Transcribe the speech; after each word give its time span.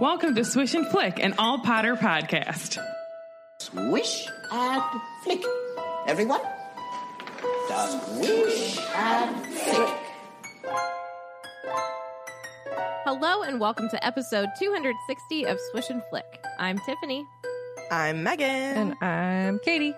Welcome 0.00 0.34
to 0.34 0.44
Swish 0.44 0.74
and 0.74 0.86
Flick, 0.86 1.18
an 1.18 1.34
all 1.38 1.58
Potter 1.60 1.96
podcast. 1.96 2.78
Swish 3.58 4.28
and 4.52 4.82
flick. 5.22 5.42
Everyone? 6.06 6.40
Swish 7.68 8.78
and 8.94 9.46
flick. 9.46 9.94
Hello 13.04 13.42
and 13.42 13.60
welcome 13.60 13.88
to 13.88 14.04
episode 14.06 14.48
260 14.58 15.44
of 15.46 15.58
Swish 15.70 15.88
and 15.90 16.02
Flick. 16.10 16.42
I'm 16.58 16.78
Tiffany, 16.80 17.24
I'm 17.90 18.22
Megan. 18.22 18.46
And 18.48 18.94
I'm 19.02 19.58
Katie. 19.64 19.94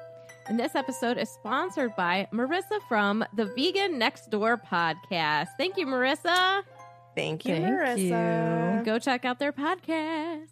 and 0.46 0.58
this 0.60 0.74
episode 0.74 1.18
is 1.18 1.28
sponsored 1.30 1.96
by 1.96 2.28
Marissa 2.32 2.78
from 2.88 3.24
the 3.34 3.46
Vegan 3.46 3.98
Next 3.98 4.30
Door 4.30 4.58
podcast. 4.70 5.48
Thank 5.58 5.76
you, 5.76 5.86
Marissa. 5.86 6.62
Thank 7.18 7.46
you, 7.46 7.56
Thank 7.56 7.66
Marissa. 7.66 8.84
Go 8.84 9.00
check 9.00 9.24
out 9.24 9.40
their 9.40 9.52
podcast. 9.52 10.46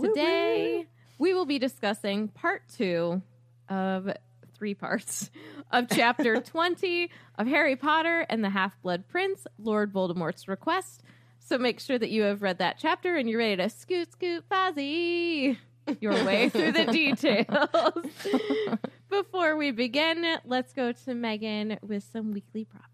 Today, 0.00 0.86
we 1.18 1.34
will 1.34 1.44
be 1.44 1.58
discussing 1.58 2.28
part 2.28 2.62
two 2.74 3.20
of 3.68 4.10
three 4.54 4.72
parts 4.72 5.30
of 5.70 5.88
chapter 5.90 6.40
20 6.40 7.10
of 7.36 7.46
Harry 7.46 7.76
Potter 7.76 8.24
and 8.30 8.42
the 8.42 8.48
Half 8.48 8.80
Blood 8.80 9.06
Prince, 9.08 9.46
Lord 9.58 9.92
Voldemort's 9.92 10.48
Request. 10.48 11.02
So 11.38 11.58
make 11.58 11.80
sure 11.80 11.98
that 11.98 12.08
you 12.08 12.22
have 12.22 12.40
read 12.40 12.56
that 12.58 12.78
chapter 12.78 13.16
and 13.16 13.28
you're 13.28 13.38
ready 13.38 13.56
to 13.56 13.68
scoot, 13.68 14.10
scoot, 14.12 14.44
fuzzy 14.48 15.58
your 16.00 16.12
way 16.24 16.48
through 16.48 16.72
the 16.72 16.86
details. 16.86 18.78
Before 19.10 19.56
we 19.56 19.70
begin, 19.70 20.38
let's 20.46 20.72
go 20.72 20.92
to 20.92 21.14
Megan 21.14 21.78
with 21.82 22.08
some 22.10 22.32
weekly 22.32 22.64
prophets. 22.64 22.91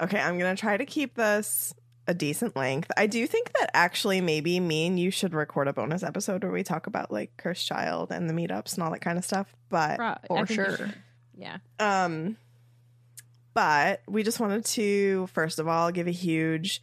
Okay, 0.00 0.18
I'm 0.18 0.38
gonna 0.38 0.56
try 0.56 0.76
to 0.76 0.86
keep 0.86 1.14
this 1.14 1.74
a 2.06 2.14
decent 2.14 2.56
length. 2.56 2.90
I 2.96 3.06
do 3.06 3.26
think 3.26 3.52
that 3.58 3.70
actually 3.74 4.20
maybe 4.20 4.58
me 4.60 4.86
and 4.86 4.98
you 4.98 5.10
should 5.10 5.34
record 5.34 5.68
a 5.68 5.72
bonus 5.74 6.02
episode 6.02 6.42
where 6.42 6.52
we 6.52 6.62
talk 6.62 6.86
about 6.86 7.10
like 7.10 7.36
Cursed 7.36 7.66
Child 7.66 8.10
and 8.10 8.28
the 8.30 8.34
meetups 8.34 8.74
and 8.74 8.82
all 8.82 8.90
that 8.92 9.00
kind 9.00 9.18
of 9.18 9.24
stuff. 9.24 9.54
But 9.68 9.98
For 10.28 10.46
sure. 10.54 10.90
Yeah. 11.36 11.58
um 11.78 12.36
but 13.54 14.02
we 14.08 14.22
just 14.22 14.40
wanted 14.40 14.64
to 14.64 15.26
first 15.28 15.58
of 15.58 15.68
all 15.68 15.90
give 15.90 16.06
a 16.06 16.12
huge 16.12 16.80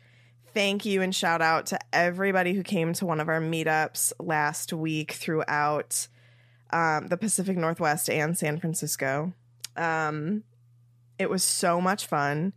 thank 0.53 0.86
you 0.86 1.02
and 1.02 1.13
shout 1.13 1.41
out 1.41 1.67
to 1.67 1.80
everybody 1.91 2.53
who 2.53 2.63
came 2.63 2.93
to 2.93 3.05
one 3.05 3.19
of 3.19 3.27
our 3.27 3.41
meetups 3.41 4.13
last 4.19 4.71
week 4.71 5.11
throughout 5.11 6.08
um, 6.71 7.08
the 7.08 7.17
Pacific 7.17 7.58
Northwest 7.58 8.09
and 8.09 8.38
San 8.38 8.59
Francisco. 8.59 9.33
Um, 9.75 10.43
it 11.19 11.30
was 11.30 11.43
so 11.43 11.81
much 11.81 12.08
fun. 12.08 12.53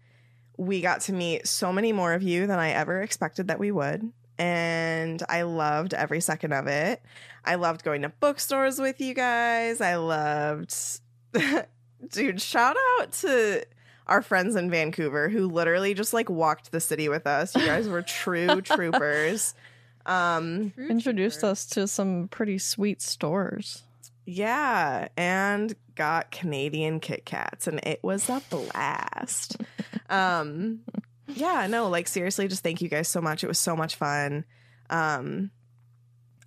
We 0.58 0.82
got 0.82 1.00
to 1.02 1.12
meet 1.14 1.46
so 1.46 1.72
many 1.72 1.92
more 1.92 2.12
of 2.12 2.22
you 2.22 2.46
than 2.46 2.58
I 2.58 2.70
ever 2.72 3.00
expected 3.00 3.48
that 3.48 3.58
we 3.58 3.70
would. 3.70 4.12
And 4.38 5.22
I 5.28 5.42
loved 5.42 5.94
every 5.94 6.20
second 6.20 6.52
of 6.52 6.66
it. 6.66 7.02
I 7.44 7.54
loved 7.54 7.82
going 7.82 8.02
to 8.02 8.10
bookstores 8.10 8.78
with 8.78 9.00
you 9.00 9.14
guys. 9.14 9.80
I 9.80 9.96
loved, 9.96 10.74
dude, 12.10 12.42
shout 12.42 12.76
out 12.98 13.12
to 13.12 13.64
our 14.06 14.22
friends 14.22 14.56
in 14.56 14.70
Vancouver 14.70 15.28
who 15.28 15.48
literally 15.48 15.94
just 15.94 16.12
like 16.12 16.30
walked 16.30 16.72
the 16.72 16.80
city 16.80 17.08
with 17.08 17.26
us. 17.26 17.54
You 17.56 17.64
guys 17.64 17.88
were 17.88 18.02
true 18.02 18.60
troopers. 18.62 19.54
Um, 20.06 20.72
Introduced 20.76 21.44
us 21.44 21.66
to 21.66 21.86
some 21.86 22.28
pretty 22.28 22.58
sweet 22.58 23.02
stores. 23.02 23.82
Yeah, 24.28 25.08
and 25.16 25.74
got 25.94 26.30
Canadian 26.30 27.00
Kit 27.00 27.24
Kats, 27.24 27.66
and 27.66 27.80
it 27.82 27.98
was 28.02 28.28
a 28.28 28.42
blast. 28.50 29.56
um, 30.10 30.80
yeah, 31.28 31.66
no, 31.66 31.88
like 31.88 32.06
seriously, 32.06 32.46
just 32.46 32.62
thank 32.62 32.82
you 32.82 32.90
guys 32.90 33.08
so 33.08 33.22
much. 33.22 33.42
It 33.42 33.46
was 33.46 33.58
so 33.58 33.74
much 33.74 33.96
fun. 33.96 34.44
Um, 34.90 35.50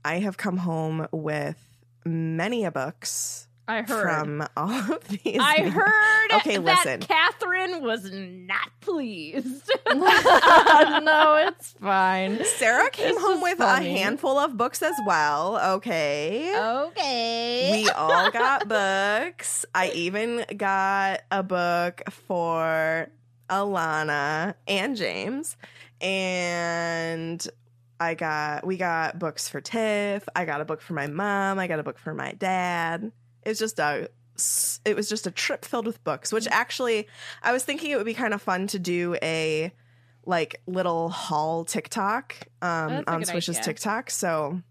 I 0.06 0.20
have 0.20 0.38
come 0.38 0.58
home 0.58 1.08
with 1.12 1.58
many 2.06 2.66
a 2.66 2.72
books 2.72 3.48
I 3.72 3.82
heard. 3.84 4.02
from 4.02 4.48
all 4.58 4.70
of 4.94 5.08
these. 5.24 5.38
I 5.40 5.62
heard 5.70 6.32
Okay, 6.40 6.58
that 6.58 6.64
listen. 6.64 7.00
Catherine 7.02 7.82
was 7.84 8.10
not 8.12 8.70
pleased. 8.82 9.72
no, 9.88 11.46
it's 11.48 11.72
fine. 11.82 12.44
Sarah 12.46 12.90
came 12.90 13.16
This 13.16 13.24
home 13.24 13.42
with 13.42 13.58
funny. 13.60 13.88
a 13.88 13.98
handful 13.98 14.38
of 14.38 14.58
books 14.58 14.82
as 14.82 14.96
well. 15.06 15.76
Okay. 15.76 16.54
okay. 16.58 17.70
We 17.72 17.90
all 17.90 18.30
got 18.32 18.68
books. 18.68 19.66
I 19.74 19.90
even 19.92 20.46
got 20.58 21.22
a 21.32 21.44
book 21.44 22.02
for 22.10 23.10
Alana 23.50 24.56
and 24.68 24.96
James. 24.96 25.58
And 26.00 27.46
I 28.00 28.16
got 28.16 28.66
we 28.66 28.78
got 28.78 29.20
books 29.20 29.48
for 29.48 29.62
Tiff. 29.62 30.28
I 30.36 30.46
got 30.46 30.60
a 30.62 30.66
book 30.66 30.82
for 30.82 30.94
my 30.94 31.08
mom. 31.08 31.60
I 31.60 31.68
got 31.68 31.80
a 31.80 31.84
book 31.84 32.00
for 32.00 32.14
my 32.14 32.32
dad. 32.34 33.12
It's 33.44 33.60
just 33.60 33.80
a 33.80 34.10
it 34.86 34.96
was 34.96 35.08
just 35.08 35.28
a 35.28 35.32
trip 35.32 35.66
filled 35.66 35.86
with 35.86 36.04
books, 36.04 36.32
which 36.34 36.48
actually 36.50 37.08
I 37.44 37.52
was 37.52 37.64
thinking 37.64 37.92
it 37.92 37.98
would 37.98 38.06
be 38.06 38.14
kind 38.14 38.34
of 38.34 38.42
fun 38.42 38.68
to 38.68 38.80
do 38.80 39.16
a 39.22 39.72
like 40.26 40.62
little 40.68 41.10
haul 41.10 41.66
TikTok 41.66 42.36
um, 42.62 42.90
that's 42.90 43.08
a 43.08 43.12
on 43.12 43.24
Swish's 43.26 43.50
idea. 43.58 43.64
TikTok. 43.64 44.10
So 44.10 44.62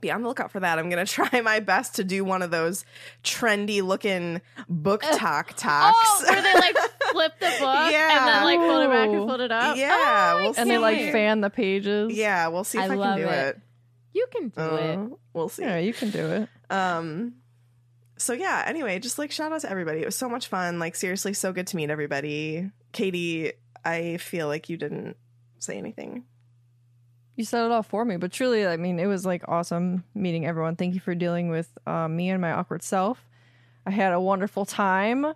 be 0.00 0.10
on 0.10 0.22
the 0.22 0.28
lookout 0.28 0.50
for 0.50 0.60
that. 0.60 0.78
I'm 0.78 0.88
gonna 0.90 1.04
try 1.18 1.40
my 1.42 1.60
best 1.60 1.96
to 1.96 2.04
do 2.04 2.24
one 2.24 2.42
of 2.42 2.50
those 2.50 2.84
trendy 3.22 3.82
looking 3.82 4.40
book 4.68 5.02
talk 5.02 5.54
talks. 5.56 5.96
Oh, 6.00 6.24
where 6.28 6.42
they 6.42 6.54
like 6.54 6.76
flip 7.12 7.32
the 7.40 7.46
book 7.46 7.92
yeah. 7.92 8.18
and 8.18 8.28
then 8.28 8.44
like 8.44 8.58
fold 8.58 8.84
it 8.84 8.88
back 8.90 9.08
and 9.08 9.16
Ooh. 9.18 9.26
fold 9.28 9.40
it 9.40 9.52
up. 9.52 9.76
Yeah, 9.76 10.32
Oh, 10.36 10.42
we'll 10.42 10.54
And 10.56 10.70
they 10.70 10.78
like 10.78 11.12
fan 11.12 11.40
the 11.40 11.50
pages. 11.50 12.12
yeah, 12.14 12.48
we'll 12.48 12.64
see 12.64 12.78
if 12.78 12.90
I 12.90 12.94
I, 12.94 12.96
can 12.96 13.16
do 13.18 13.24
it. 13.28 13.48
it. 13.56 13.60
You 14.14 14.26
can 14.30 14.48
do 14.48 14.60
it. 14.76 14.98
Uh, 14.98 15.06
we'll 15.32 15.48
see. 15.48 15.62
Yeah, 15.62 15.78
you 15.78 15.92
can 15.92 16.10
do 16.10 16.26
it. 16.26 16.48
Um 16.70 17.34
so 18.16 18.32
yeah, 18.32 18.62
anyway, 18.66 18.98
just 18.98 19.18
like 19.18 19.32
shout 19.32 19.52
out 19.52 19.60
to 19.62 19.70
everybody. 19.70 20.00
It 20.00 20.06
was 20.06 20.16
so 20.16 20.28
much 20.28 20.48
fun. 20.48 20.78
Like 20.78 20.96
seriously, 20.96 21.32
so 21.32 21.52
good 21.52 21.66
to 21.68 21.76
meet 21.76 21.90
everybody. 21.90 22.70
Katie, 22.92 23.52
I 23.84 24.18
feel 24.18 24.46
like 24.46 24.68
you 24.68 24.76
didn't 24.76 25.16
say 25.58 25.76
anything. 25.78 26.24
You 27.34 27.44
said 27.44 27.64
it 27.64 27.72
all 27.72 27.82
for 27.82 28.04
me, 28.04 28.18
but 28.18 28.30
truly, 28.30 28.66
I 28.66 28.76
mean, 28.76 28.98
it 28.98 29.06
was 29.06 29.24
like 29.24 29.42
awesome 29.48 30.04
meeting 30.14 30.46
everyone. 30.46 30.76
Thank 30.76 30.94
you 30.94 31.00
for 31.00 31.14
dealing 31.14 31.48
with 31.48 31.68
um, 31.86 32.14
me 32.14 32.28
and 32.30 32.40
my 32.40 32.52
awkward 32.52 32.82
self. 32.82 33.26
I 33.86 33.90
had 33.90 34.12
a 34.12 34.20
wonderful 34.20 34.66
time. 34.66 35.26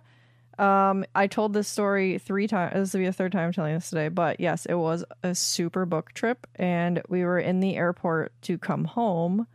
Um, 0.59 1.05
I 1.13 1.27
told 1.27 1.53
this 1.53 1.67
story 1.67 2.17
three 2.17 2.47
times. 2.47 2.73
This 2.73 2.93
will 2.93 2.99
be 2.99 3.07
a 3.07 3.13
third 3.13 3.31
time 3.31 3.51
telling 3.51 3.73
this 3.75 3.89
today, 3.89 4.09
but 4.09 4.39
yes, 4.39 4.65
it 4.65 4.75
was 4.75 5.03
a 5.23 5.35
super 5.35 5.85
book 5.85 6.13
trip, 6.13 6.47
and 6.55 7.01
we 7.09 7.23
were 7.23 7.39
in 7.39 7.59
the 7.59 7.75
airport 7.75 8.31
to 8.43 8.57
come 8.57 8.85
home, 8.85 9.47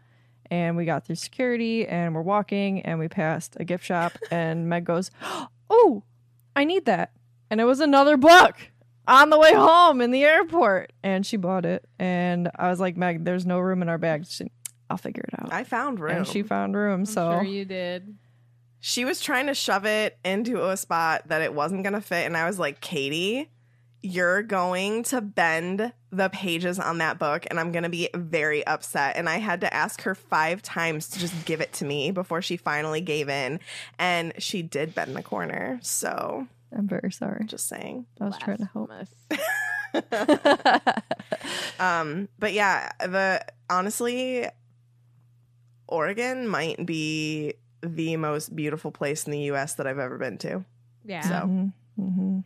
and 0.52 0.76
we 0.76 0.84
got 0.84 1.06
through 1.06 1.14
security, 1.16 1.88
and 1.88 2.14
we're 2.14 2.20
walking, 2.20 2.82
and 2.82 2.98
we 2.98 3.08
passed 3.08 3.56
a 3.58 3.64
gift 3.64 3.82
shop, 3.84 4.12
and 4.30 4.68
Meg 4.68 4.84
goes, 4.84 5.10
"Oh, 5.70 6.02
I 6.54 6.64
need 6.64 6.84
that," 6.84 7.12
and 7.50 7.58
it 7.58 7.64
was 7.64 7.80
another 7.80 8.18
book 8.18 8.54
on 9.08 9.30
the 9.30 9.38
way 9.38 9.54
home 9.54 10.02
in 10.02 10.10
the 10.10 10.24
airport, 10.24 10.92
and 11.02 11.24
she 11.24 11.38
bought 11.38 11.64
it, 11.64 11.88
and 11.98 12.50
I 12.54 12.68
was 12.68 12.80
like, 12.80 12.98
"Meg, 12.98 13.24
there's 13.24 13.46
no 13.46 13.58
room 13.60 13.80
in 13.80 13.88
our 13.88 13.96
bag." 13.96 14.26
She, 14.26 14.52
I'll 14.90 14.98
figure 14.98 15.24
it 15.26 15.40
out. 15.42 15.50
I 15.50 15.64
found 15.64 15.98
room. 16.00 16.18
And 16.18 16.26
she 16.26 16.42
found 16.42 16.76
room, 16.76 17.00
I'm 17.00 17.06
so 17.06 17.32
sure 17.32 17.42
you 17.44 17.64
did. 17.64 18.14
she 18.78 19.06
was 19.06 19.22
trying 19.22 19.46
to 19.46 19.54
shove 19.54 19.86
it 19.86 20.18
into 20.22 20.68
a 20.68 20.76
spot 20.76 21.28
that 21.28 21.40
it 21.40 21.54
wasn't 21.54 21.82
going 21.82 21.94
to 21.94 22.02
fit. 22.02 22.26
And 22.26 22.36
I 22.36 22.46
was 22.46 22.58
like, 22.58 22.82
Katie, 22.82 23.48
you're 24.02 24.42
going 24.42 25.04
to 25.04 25.20
bend 25.20 25.92
the 26.10 26.28
pages 26.28 26.78
on 26.78 26.98
that 26.98 27.18
book, 27.18 27.46
and 27.48 27.58
I'm 27.60 27.72
going 27.72 27.84
to 27.84 27.88
be 27.88 28.08
very 28.14 28.66
upset. 28.66 29.16
And 29.16 29.28
I 29.28 29.38
had 29.38 29.60
to 29.62 29.72
ask 29.72 30.02
her 30.02 30.14
five 30.14 30.62
times 30.62 31.08
to 31.10 31.18
just 31.18 31.44
give 31.46 31.60
it 31.60 31.72
to 31.74 31.84
me 31.84 32.10
before 32.10 32.42
she 32.42 32.56
finally 32.56 33.00
gave 33.00 33.28
in. 33.28 33.60
And 33.98 34.32
she 34.38 34.62
did 34.62 34.94
bend 34.94 35.14
the 35.16 35.22
corner. 35.22 35.78
So 35.82 36.46
I'm 36.76 36.88
very 36.88 37.12
sorry. 37.12 37.44
just 37.46 37.68
saying. 37.68 38.06
I 38.20 38.24
was 38.24 38.36
trying 38.38 38.58
to 38.58 38.70
help. 38.72 38.88
Blasphemous. 38.88 41.02
Um, 41.78 42.28
but 42.38 42.52
yeah, 42.52 42.92
the 43.00 43.44
honestly, 43.68 44.46
Oregon 45.88 46.48
might 46.48 46.84
be 46.86 47.54
the 47.82 48.16
most 48.16 48.54
beautiful 48.54 48.90
place 48.90 49.24
in 49.26 49.32
the 49.32 49.40
US 49.52 49.74
that 49.74 49.86
I've 49.86 49.98
ever 49.98 50.18
been 50.18 50.38
to. 50.38 50.64
Yeah. 51.04 51.28
So- 51.28 51.70
hmm 51.96 52.40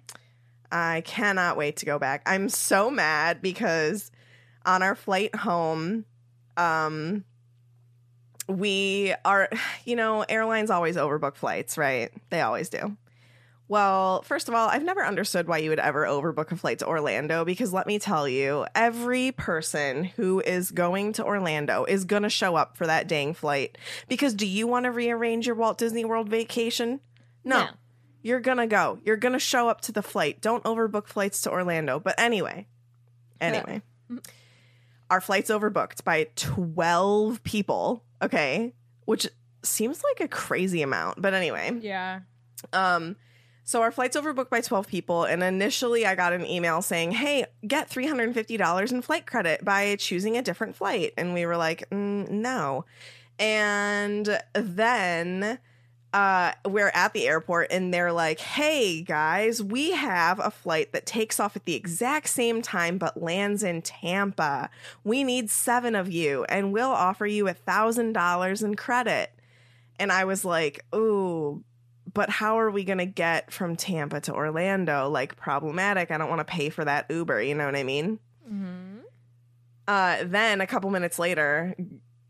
I 0.70 1.02
cannot 1.02 1.56
wait 1.56 1.78
to 1.78 1.86
go 1.86 1.98
back. 1.98 2.22
I'm 2.26 2.48
so 2.48 2.90
mad 2.90 3.40
because 3.42 4.10
on 4.64 4.82
our 4.82 4.94
flight 4.94 5.34
home, 5.34 6.04
um, 6.56 7.24
we 8.48 9.14
are, 9.24 9.48
you 9.84 9.96
know, 9.96 10.22
airlines 10.22 10.70
always 10.70 10.96
overbook 10.96 11.36
flights, 11.36 11.78
right? 11.78 12.10
They 12.30 12.40
always 12.40 12.68
do. 12.68 12.96
Well, 13.68 14.22
first 14.22 14.48
of 14.48 14.54
all, 14.54 14.68
I've 14.68 14.84
never 14.84 15.04
understood 15.04 15.48
why 15.48 15.58
you 15.58 15.70
would 15.70 15.80
ever 15.80 16.04
overbook 16.04 16.52
a 16.52 16.56
flight 16.56 16.78
to 16.80 16.86
Orlando 16.86 17.44
because 17.44 17.72
let 17.72 17.88
me 17.88 17.98
tell 17.98 18.28
you, 18.28 18.64
every 18.76 19.32
person 19.32 20.04
who 20.04 20.40
is 20.40 20.70
going 20.70 21.14
to 21.14 21.24
Orlando 21.24 21.84
is 21.84 22.04
going 22.04 22.22
to 22.22 22.30
show 22.30 22.54
up 22.54 22.76
for 22.76 22.86
that 22.86 23.08
dang 23.08 23.34
flight. 23.34 23.76
Because 24.08 24.34
do 24.34 24.46
you 24.46 24.69
want 24.69 24.84
to 24.84 24.92
rearrange 24.92 25.46
your 25.46 25.56
Walt 25.56 25.78
Disney 25.78 26.04
World 26.04 26.28
vacation? 26.28 27.00
No. 27.42 27.64
No. 27.64 27.69
You're 28.26 28.40
going 28.40 28.56
to 28.58 28.67
go. 28.67 28.99
You're 29.05 29.17
going 29.17 29.34
to 29.34 29.38
show 29.38 29.69
up 29.69 29.82
to 29.82 29.93
the 29.93 30.02
flight. 30.02 30.40
Don't 30.40 30.64
overbook 30.64 31.06
flights 31.06 31.40
to 31.43 31.50
Orlando. 31.52 32.00
But 32.00 32.17
anyway, 32.19 32.67
anyway, 33.40 33.82
our 35.08 35.20
flight's 35.20 35.49
overbooked 35.49 36.02
by 36.02 36.26
12 36.34 37.44
people, 37.44 38.02
okay? 38.20 38.75
Which 39.05 39.28
seems 39.62 40.02
like 40.02 40.25
a 40.25 40.28
crazy 40.28 40.82
amount. 40.82 41.23
But 41.23 41.34
anyway, 41.34 41.78
Yeah. 41.81 42.20
um, 42.73 43.14
so 43.62 43.82
our 43.82 43.93
flight's 43.93 44.17
overbooked 44.17 44.50
by 44.50 44.61
12 44.61 44.88
people, 44.88 45.22
and 45.22 45.43
initially 45.44 46.05
I 46.05 46.17
got 46.17 46.32
an 46.32 46.44
email 46.46 46.82
saying, 46.82 47.12
Hey, 47.12 47.46
get 47.64 47.88
$350 47.88 48.90
in 48.93 49.02
flight 49.02 49.26
credit 49.26 49.64
by 49.64 49.94
choosing 50.00 50.37
a 50.37 50.43
different 50.43 50.75
flight. 50.75 51.12
And 51.17 51.32
we 51.32 51.46
were 51.46 51.56
like, 51.56 51.88
mm, 51.90 52.29
No. 52.29 52.87
And 53.38 54.40
then 54.55 55.58
uh, 56.12 56.53
we're 56.64 56.91
at 56.94 57.12
the 57.12 57.26
airport, 57.26 57.70
and 57.70 57.93
they're 57.93 58.12
like, 58.12 58.41
Hey, 58.41 59.03
guys, 59.03 59.62
we 59.62 59.93
have 59.93 60.38
a 60.38 60.50
flight 60.50 60.93
that 60.93 61.06
takes 61.06 61.38
off 61.38 61.56
at 61.56 61.64
the 61.64 61.75
exact 61.75 62.29
same 62.29 62.62
time 62.62 62.99
but 62.99 63.20
lands 63.23 63.62
in 63.62 63.82
Tampa. 63.82 64.70
We 65.05 65.25
need 65.25 65.50
seven 65.50 65.94
of 65.94 66.11
you, 66.11 66.44
and 66.44 66.73
we'll 66.73 66.91
offer 66.91 67.26
you 67.26 67.49
a 67.49 67.55
$1,000 67.55 68.64
in 68.64 68.75
credit. 68.76 69.32
And 69.99 70.12
I 70.12 70.25
was 70.25 70.44
like, 70.44 70.85
Ooh, 70.94 71.64
but 72.14 72.31
how 72.31 72.58
are 72.58 72.70
we 72.70 72.85
going 72.85 72.99
to 72.99 73.06
get 73.06 73.53
from 73.53 73.76
Tampa 73.76 74.20
to 74.23 74.35
Orlando? 74.35 75.11
Like, 75.11 75.37
problematic. 75.37 76.11
I 76.11 76.19
don't 76.19 76.31
want 76.31 76.41
to 76.41 76.44
pay 76.44 76.70
for 76.70 76.85
that 76.85 77.06
Uber. 77.11 77.43
You 77.43 77.55
know 77.55 77.67
what 77.67 77.76
I 77.76 77.82
mean? 77.82 78.19
Mm-hmm. 78.50 78.99
Uh, 79.88 80.19
then 80.25 80.61
a 80.61 80.67
couple 80.67 80.91
minutes 80.91 81.19
later, 81.19 81.75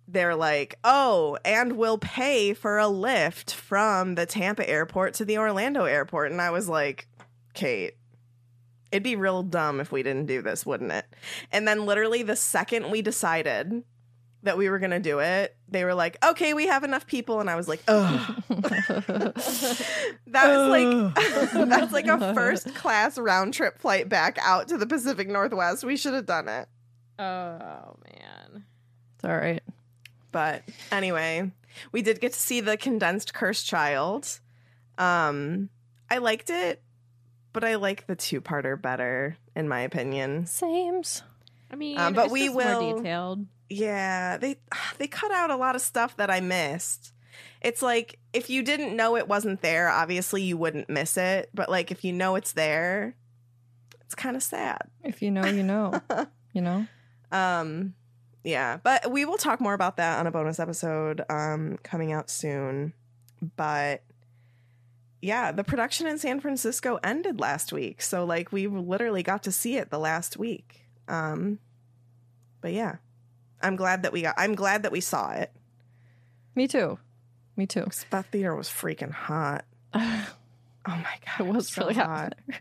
they're 0.08 0.36
like, 0.36 0.78
oh, 0.84 1.38
and 1.44 1.72
we'll 1.72 1.98
pay 1.98 2.54
for 2.54 2.78
a 2.78 2.88
lift 2.88 3.52
from 3.52 4.14
the 4.14 4.26
Tampa 4.26 4.68
airport 4.68 5.14
to 5.14 5.24
the 5.24 5.38
Orlando 5.38 5.84
airport. 5.84 6.30
And 6.30 6.40
I 6.40 6.50
was 6.50 6.68
like, 6.68 7.08
Kate, 7.54 7.94
it'd 8.92 9.02
be 9.02 9.16
real 9.16 9.42
dumb 9.42 9.80
if 9.80 9.90
we 9.90 10.02
didn't 10.02 10.26
do 10.26 10.42
this, 10.42 10.64
wouldn't 10.64 10.92
it? 10.92 11.06
And 11.50 11.66
then 11.66 11.86
literally 11.86 12.22
the 12.22 12.36
second 12.36 12.90
we 12.90 13.02
decided 13.02 13.82
that 14.42 14.56
we 14.56 14.68
were 14.68 14.78
going 14.78 14.92
to 14.92 15.00
do 15.00 15.18
it, 15.18 15.56
they 15.68 15.84
were 15.84 15.94
like, 15.94 16.24
okay, 16.24 16.54
we 16.54 16.68
have 16.68 16.84
enough 16.84 17.06
people. 17.06 17.40
And 17.40 17.50
I 17.50 17.56
was 17.56 17.66
like, 17.66 17.82
oh. 17.88 18.36
that 18.48 19.34
was 20.26 20.68
like, 20.68 21.14
that's 21.68 21.92
like 21.92 22.06
a 22.06 22.32
first 22.32 22.74
class 22.74 23.18
round 23.18 23.54
trip 23.54 23.78
flight 23.78 24.08
back 24.08 24.38
out 24.40 24.68
to 24.68 24.78
the 24.78 24.86
Pacific 24.86 25.28
Northwest. 25.28 25.84
We 25.84 25.96
should 25.96 26.14
have 26.14 26.26
done 26.26 26.48
it. 26.48 26.68
Oh 27.18 27.96
man. 28.04 28.64
It's 29.16 29.24
all 29.24 29.36
right. 29.36 29.62
But 30.36 30.64
anyway, 30.92 31.50
we 31.92 32.02
did 32.02 32.20
get 32.20 32.34
to 32.34 32.38
see 32.38 32.60
the 32.60 32.76
condensed 32.76 33.32
curse 33.32 33.62
child. 33.62 34.38
Um, 34.98 35.70
I 36.10 36.18
liked 36.18 36.50
it, 36.50 36.82
but 37.54 37.64
I 37.64 37.76
like 37.76 38.06
the 38.06 38.16
two 38.16 38.42
parter 38.42 38.78
better, 38.78 39.38
in 39.54 39.66
my 39.66 39.80
opinion. 39.80 40.44
Sames. 40.44 41.22
I 41.70 41.76
mean, 41.76 41.98
Um, 41.98 42.12
but 42.12 42.24
it's 42.26 42.32
we 42.34 42.44
just 42.44 42.54
will- 42.54 42.82
more 42.82 42.96
detailed. 42.98 43.46
Yeah, 43.70 44.36
they 44.36 44.58
they 44.98 45.06
cut 45.06 45.32
out 45.32 45.50
a 45.50 45.56
lot 45.56 45.74
of 45.74 45.80
stuff 45.80 46.14
that 46.18 46.28
I 46.30 46.40
missed. 46.40 47.14
It's 47.62 47.80
like 47.80 48.18
if 48.34 48.50
you 48.50 48.62
didn't 48.62 48.94
know 48.94 49.16
it 49.16 49.26
wasn't 49.28 49.62
there, 49.62 49.88
obviously 49.88 50.42
you 50.42 50.58
wouldn't 50.58 50.90
miss 50.90 51.16
it. 51.16 51.48
But 51.54 51.70
like 51.70 51.90
if 51.90 52.04
you 52.04 52.12
know 52.12 52.34
it's 52.36 52.52
there, 52.52 53.16
it's 54.02 54.14
kind 54.14 54.36
of 54.36 54.42
sad. 54.42 54.82
If 55.02 55.22
you 55.22 55.30
know, 55.30 55.46
you 55.46 55.62
know. 55.62 55.98
you 56.52 56.60
know? 56.60 56.86
Um, 57.32 57.94
yeah, 58.46 58.78
but 58.84 59.10
we 59.10 59.24
will 59.24 59.38
talk 59.38 59.60
more 59.60 59.74
about 59.74 59.96
that 59.96 60.20
on 60.20 60.28
a 60.28 60.30
bonus 60.30 60.60
episode 60.60 61.20
um, 61.28 61.78
coming 61.82 62.12
out 62.12 62.30
soon. 62.30 62.92
But 63.56 64.04
yeah, 65.20 65.50
the 65.50 65.64
production 65.64 66.06
in 66.06 66.16
San 66.16 66.38
Francisco 66.38 67.00
ended 67.02 67.40
last 67.40 67.72
week, 67.72 68.00
so 68.00 68.24
like 68.24 68.52
we 68.52 68.68
literally 68.68 69.24
got 69.24 69.42
to 69.42 69.52
see 69.52 69.76
it 69.76 69.90
the 69.90 69.98
last 69.98 70.36
week. 70.36 70.86
Um, 71.08 71.58
but 72.60 72.72
yeah, 72.72 72.96
I'm 73.60 73.74
glad 73.74 74.04
that 74.04 74.12
we 74.12 74.22
got. 74.22 74.36
I'm 74.38 74.54
glad 74.54 74.84
that 74.84 74.92
we 74.92 75.00
saw 75.00 75.32
it. 75.32 75.50
Me 76.54 76.68
too. 76.68 77.00
Me 77.56 77.66
too. 77.66 77.88
That 78.10 78.26
theater 78.26 78.54
was 78.54 78.68
freaking 78.68 79.12
hot. 79.12 79.64
Oh 80.88 80.92
my 80.92 81.16
god, 81.26 81.48
It 81.48 81.52
was 81.52 81.68
so 81.68 81.82
really 81.82 81.94
hot. 81.94 82.36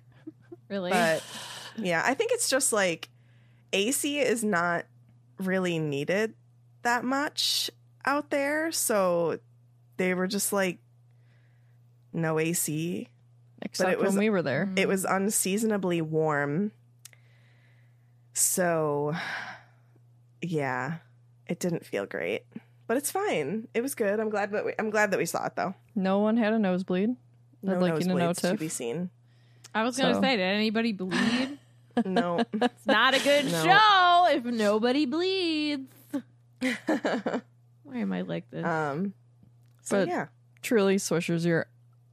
Really? 0.67 0.89
But 0.89 1.21
yeah, 1.77 2.01
I 2.03 2.15
think 2.15 2.31
it's 2.31 2.49
just 2.49 2.73
like 2.73 3.09
AC 3.71 4.17
is 4.17 4.43
not 4.43 4.85
really 5.37 5.79
needed 5.79 6.33
that 6.83 7.03
much 7.03 7.69
out 8.05 8.29
there. 8.29 8.71
So 8.71 9.39
they 9.97 10.13
were 10.13 10.27
just 10.27 10.53
like, 10.53 10.79
no 12.13 12.39
AC. 12.39 13.07
Except 13.61 13.99
was- 13.99 14.09
when 14.13 14.19
we 14.19 14.29
were 14.29 14.41
there. 14.41 14.65
Mm-hmm. 14.65 14.77
It 14.77 14.87
was 14.87 15.05
unseasonably 15.05 16.01
warm. 16.01 16.71
So 18.33 19.15
yeah, 20.41 20.95
it 21.47 21.59
didn't 21.59 21.85
feel 21.85 22.05
great. 22.05 22.43
But 22.87 22.97
it's 22.97 23.09
fine. 23.09 23.67
It 23.73 23.81
was 23.81 23.95
good. 23.95 24.19
I'm 24.19 24.29
glad 24.29 24.51
that 24.51 24.63
we, 24.65 24.73
I'm 24.77 24.91
glad 24.91 25.11
that 25.11 25.17
we 25.17 25.25
saw 25.25 25.45
it 25.47 25.55
though. 25.55 25.73
No 25.95 26.19
one 26.19 26.37
had 26.37 26.53
a 26.53 26.59
nosebleed. 26.59 27.15
No 27.63 27.73
I'd 27.75 27.81
like 27.81 27.93
you 27.95 27.99
to 28.01 28.07
know, 28.09 28.15
nosebleeds 28.15 28.51
to 28.51 28.57
be 28.57 28.69
seen. 28.69 29.09
I 29.73 29.83
was 29.83 29.97
gonna 29.97 30.21
say, 30.21 30.37
did 30.37 30.43
anybody 30.43 30.91
bleed? 30.93 31.59
No. 32.05 32.39
it's 32.53 32.85
not 32.85 33.13
a 33.13 33.19
good 33.23 33.45
No. 33.45 33.63
show 33.63 34.14
if 34.31 34.43
nobody 34.45 35.05
bleeds. 35.05 35.91
Why 36.59 37.97
am 37.97 38.11
I 38.13 38.21
like 38.21 38.49
this? 38.49 38.65
um. 38.65 39.13
So 39.81 40.01
But- 40.01 40.07
yeah. 40.07 40.27
Truly, 40.61 40.95
Swishers, 40.95 41.45
you're 41.45 41.67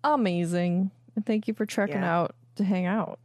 amazing. 0.05 0.91
And 1.17 1.25
thank 1.25 1.49
you 1.49 1.55
for 1.55 1.65
trekking 1.65 1.97
Yeah. 2.03 2.19
out 2.21 2.35
to 2.57 2.65
hang 2.65 2.85
out. 2.87 3.19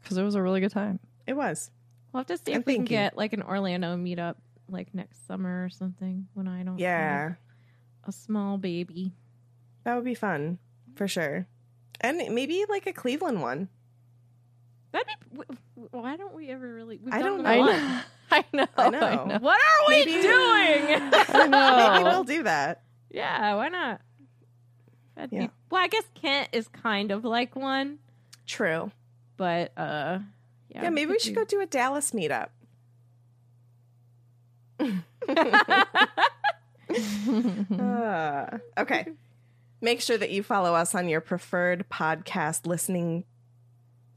Because 0.00 0.16
it 0.16 0.22
was 0.22 0.36
a 0.36 0.42
really 0.42 0.60
good 0.60 0.70
time. 0.70 1.00
It 1.26 1.34
was. 1.34 1.70
we'll 2.12 2.20
have 2.20 2.26
to 2.28 2.38
see 2.38 2.52
and 2.52 2.62
if 2.62 2.66
we 2.66 2.74
can 2.74 2.82
you. 2.82 2.88
get 2.88 3.16
like 3.16 3.32
an 3.32 3.42
Orlando 3.42 3.96
meetup 3.96 4.34
like 4.68 4.92
next 4.94 5.26
summer 5.26 5.64
or 5.64 5.68
something 5.70 6.26
when 6.34 6.46
I 6.48 6.58
don't 6.64 6.74
have 6.74 6.80
Yeah. 6.80 7.34
a 8.04 8.10
small 8.12 8.58
baby. 8.58 9.12
That 9.84 9.94
would 9.96 10.04
be 10.04 10.14
fun 10.14 10.58
for 10.96 11.06
sure. 11.08 11.46
And 12.00 12.18
maybe 12.34 12.64
like 12.68 12.86
a 12.86 12.92
Cleveland 12.92 13.42
one. 13.42 13.68
That'd 14.92 15.06
be. 15.06 15.36
w- 15.36 15.58
w- 15.76 15.88
Why 15.92 16.16
don't 16.16 16.34
we 16.34 16.48
ever 16.50 16.72
really? 16.74 16.98
We've 17.02 17.14
I 17.14 17.22
don't 17.22 17.42
them 17.42 17.46
a 17.52 17.66
know. 17.72 18.00
I 18.32 18.44
know. 18.52 18.66
I 18.76 18.90
know. 18.90 19.38
What 19.40 19.58
are 19.58 19.88
we 19.88 20.04
Maybe- 20.04 20.22
doing? 20.22 20.32
I 21.12 21.46
know. 21.48 21.92
Maybe 21.94 22.04
we'll 22.04 22.24
do 22.24 22.42
that. 22.44 22.82
yeah, 23.10 23.54
why 23.54 23.68
not? 23.68 24.00
That'd 25.16 25.32
Yeah. 25.32 25.46
be, 25.46 25.50
well, 25.70 25.82
I 25.82 25.88
guess 25.88 26.04
Kent 26.20 26.48
is 26.52 26.68
kind 26.68 27.10
of 27.10 27.24
like 27.24 27.54
one, 27.56 27.98
True. 28.46 28.90
but 29.36 29.72
uh, 29.76 30.20
yeah, 30.70 30.84
Yeah, 30.84 30.90
maybe 30.90 31.10
we 31.12 31.18
should 31.18 31.34
go 31.34 31.44
do 31.44 31.60
a 31.60 31.66
Dallas 31.66 32.12
meetup. 32.12 32.48
Uh, 37.78 38.58
okay. 38.78 39.06
Make 39.80 40.00
sure 40.00 40.18
that 40.18 40.30
you 40.30 40.42
follow 40.42 40.74
us 40.74 40.94
on 40.94 41.08
your 41.08 41.20
preferred 41.20 41.86
podcast 41.90 42.66
listening. 42.66 43.24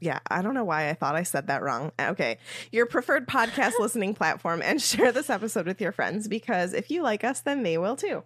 Yeah, 0.04 0.18
I 0.30 0.42
don't 0.42 0.52
know 0.52 0.64
why 0.64 0.90
I 0.90 0.92
thought 0.92 1.14
I 1.14 1.22
said 1.22 1.46
that 1.46 1.62
wrong. 1.62 1.90
Okay. 1.98 2.36
Your 2.70 2.84
preferred 2.84 3.26
podcast 3.26 3.72
listening 3.78 4.12
platform 4.14 4.60
and 4.62 4.80
share 4.80 5.12
this 5.12 5.30
episode 5.30 5.64
with 5.64 5.80
your 5.80 5.92
friends 5.92 6.28
because 6.28 6.74
if 6.74 6.90
you 6.90 7.02
like 7.02 7.24
us, 7.24 7.40
then 7.40 7.62
they 7.62 7.78
will 7.78 7.96
too. 7.96 8.22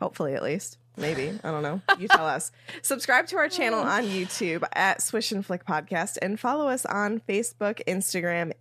Hopefully, 0.00 0.32
at 0.32 0.42
least. 0.42 0.78
Maybe. 0.96 1.38
I 1.44 1.50
don't 1.50 1.62
know. 1.62 1.82
You 1.98 2.08
tell 2.08 2.26
us. 2.26 2.50
Subscribe 2.82 3.26
to 3.26 3.36
our 3.36 3.50
channel 3.50 3.84
mm. 3.84 3.86
on 3.86 4.04
YouTube 4.04 4.66
at 4.72 5.02
Swish 5.02 5.32
and 5.32 5.44
Flick 5.44 5.66
Podcast 5.66 6.16
and 6.22 6.40
follow 6.40 6.68
us 6.68 6.86
on 6.86 7.20
Facebook, 7.28 7.82
Instagram, 7.86 8.52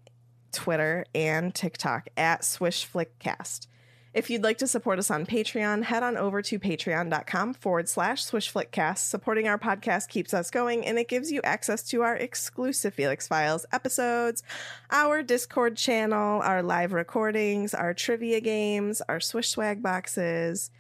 Twitter, 0.52 1.06
and 1.16 1.56
TikTok 1.56 2.10
at 2.18 2.44
Swish 2.44 2.84
Flick 2.84 3.18
Cast. 3.18 3.70
If 4.14 4.30
you'd 4.30 4.44
like 4.44 4.58
to 4.58 4.68
support 4.68 5.00
us 5.00 5.10
on 5.10 5.26
Patreon, 5.26 5.84
head 5.84 6.04
on 6.04 6.18
over 6.18 6.42
to 6.42 6.60
patreon.com 6.60 7.54
forward 7.54 7.88
slash 7.88 8.26
swishflickcast. 8.26 8.98
Supporting 8.98 9.48
our 9.48 9.58
podcast 9.58 10.10
keeps 10.10 10.34
us 10.34 10.52
going 10.52 10.86
and 10.86 11.00
it 11.00 11.08
gives 11.08 11.32
you 11.32 11.40
access 11.46 11.82
to 11.84 12.02
our 12.02 12.18
exclusive 12.18 12.94
Felix 12.94 13.30
Files 13.30 13.66
episodes, 13.72 14.44
our 14.90 15.24
Discord 15.24 15.78
channel, 15.78 16.42
our 16.42 16.62
live 16.62 16.92
recordings, 16.92 17.74
our 17.74 17.94
trivia 17.94 18.42
games, 18.42 19.02
our 19.08 19.22
Swish 19.22 19.48
swag 19.48 19.82
boxes, 19.82 20.72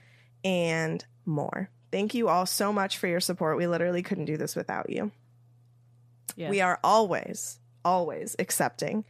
and 0.43 1.05
more. 1.25 1.69
Thank 1.89 2.13
you 2.13 2.27
all 2.27 2.45
so 2.45 2.73
much 2.73 2.97
for 2.97 3.07
your 3.07 3.21
support. 3.21 3.57
We 3.57 3.67
literally 3.67 4.03
couldn't 4.03 4.25
do 4.25 4.35
this 4.35 4.57
without 4.57 4.89
you. 4.89 5.11
Yes. 6.35 6.49
We 6.49 6.59
are 6.59 6.79
always, 6.83 7.59
always 7.85 8.35
accepting 8.39 9.05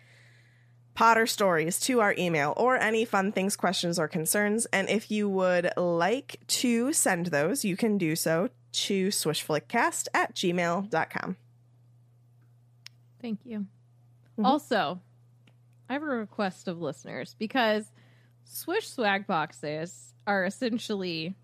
Potter 0.93 1.25
stories 1.25 1.79
to 1.81 2.01
our 2.01 2.13
email 2.17 2.53
or 2.57 2.75
any 2.77 3.05
fun 3.05 3.31
things, 3.31 3.55
questions, 3.55 3.97
or 3.97 4.07
concerns. 4.07 4.65
And 4.67 4.89
if 4.89 5.09
you 5.09 5.29
would 5.29 5.71
like 5.77 6.39
to 6.47 6.91
send 6.93 7.27
those, 7.27 7.63
you 7.63 7.77
can 7.77 7.97
do 7.97 8.15
so 8.15 8.49
to 8.73 9.07
swishflickcast 9.07 10.07
at 10.13 10.35
gmail.com. 10.35 11.37
Thank 13.21 13.39
you. 13.45 13.67
Mhm. 14.37 14.45
Also, 14.45 14.99
I 15.89 15.93
have 15.93 16.03
a 16.03 16.07
request 16.07 16.67
of 16.67 16.81
listeners 16.81 17.35
because 17.37 17.91
Swish 18.43 18.89
swag 18.89 19.27
boxes 19.27 20.13
are 20.27 20.45
essentially 20.45 21.35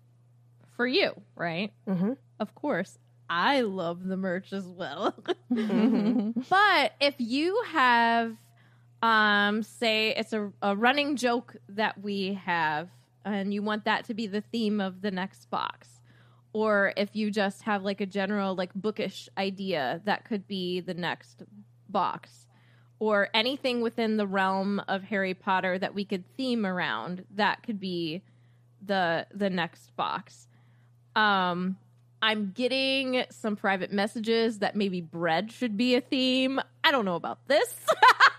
for 0.76 0.86
you, 0.86 1.12
right? 1.36 1.72
Mm-hmm. 1.86 2.12
Of 2.40 2.54
course, 2.54 2.98
I 3.30 3.60
love 3.62 4.04
the 4.04 4.16
merch 4.16 4.52
as 4.52 4.66
well. 4.66 5.14
Mm-hmm. 5.52 6.42
but 6.50 6.92
if 7.00 7.14
you 7.18 7.62
have, 7.68 8.36
um, 9.02 9.62
say 9.62 10.14
it's 10.16 10.32
a, 10.32 10.52
a 10.62 10.74
running 10.74 11.16
joke 11.16 11.56
that 11.68 12.02
we 12.02 12.34
have, 12.44 12.88
and 13.24 13.52
you 13.54 13.62
want 13.62 13.84
that 13.84 14.04
to 14.06 14.14
be 14.14 14.26
the 14.26 14.40
theme 14.40 14.80
of 14.80 15.02
the 15.02 15.10
next 15.10 15.50
box, 15.50 15.88
or 16.52 16.92
if 16.96 17.14
you 17.14 17.30
just 17.30 17.62
have 17.62 17.82
like 17.84 18.00
a 18.00 18.06
general 18.06 18.54
like 18.54 18.74
bookish 18.74 19.28
idea 19.38 20.00
that 20.04 20.24
could 20.24 20.48
be 20.48 20.80
the 20.80 20.94
next 20.94 21.42
box, 21.88 22.46
or 22.98 23.28
anything 23.34 23.80
within 23.80 24.16
the 24.16 24.26
realm 24.26 24.82
of 24.88 25.04
Harry 25.04 25.34
Potter 25.34 25.78
that 25.78 25.94
we 25.94 26.04
could 26.04 26.24
theme 26.36 26.66
around, 26.66 27.24
that 27.36 27.62
could 27.62 27.78
be 27.78 28.22
the 28.84 29.26
the 29.32 29.50
next 29.50 29.94
box. 29.96 30.48
Um, 31.14 31.76
I'm 32.20 32.50
getting 32.50 33.24
some 33.30 33.54
private 33.54 33.92
messages 33.92 34.58
that 34.58 34.74
maybe 34.74 35.00
bread 35.00 35.52
should 35.52 35.76
be 35.76 35.94
a 35.94 36.00
theme. 36.00 36.60
I 36.82 36.90
don't 36.90 37.04
know 37.04 37.14
about 37.14 37.46
this. 37.46 37.72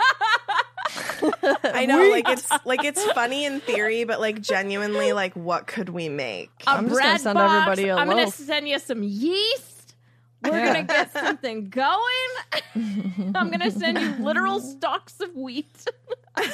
I 1.64 1.86
know, 1.86 2.10
like 2.10 2.28
it's 2.30 2.48
like 2.66 2.84
it's 2.84 3.04
funny 3.12 3.46
in 3.46 3.60
theory, 3.62 4.04
but 4.04 4.20
like 4.20 4.42
genuinely, 4.42 5.14
like 5.14 5.36
what 5.36 5.68
could 5.68 5.90
we 5.90 6.10
make? 6.10 6.50
A 6.68 6.72
I'm 6.72 6.90
just 6.90 7.02
gonna 7.02 7.20
send 7.20 7.36
box. 7.36 7.54
everybody 7.54 7.90
a 7.90 7.96
I'm 7.96 8.08
gonna 8.08 8.24
loaf. 8.24 8.34
send 8.36 8.68
you 8.68 8.80
some 8.80 9.04
yeast. 9.04 9.79
We're 10.44 10.52
Yeah. 10.58 10.66
gonna 10.68 10.84
get 10.84 11.12
something 11.12 11.70
going. 11.70 12.30
I'm 13.36 13.52
gonna 13.52 13.72
send 13.72 14.00
you 14.00 14.24
literal 14.24 14.60
stalks 14.62 15.20
of 15.20 15.36
wheat. 15.36 15.86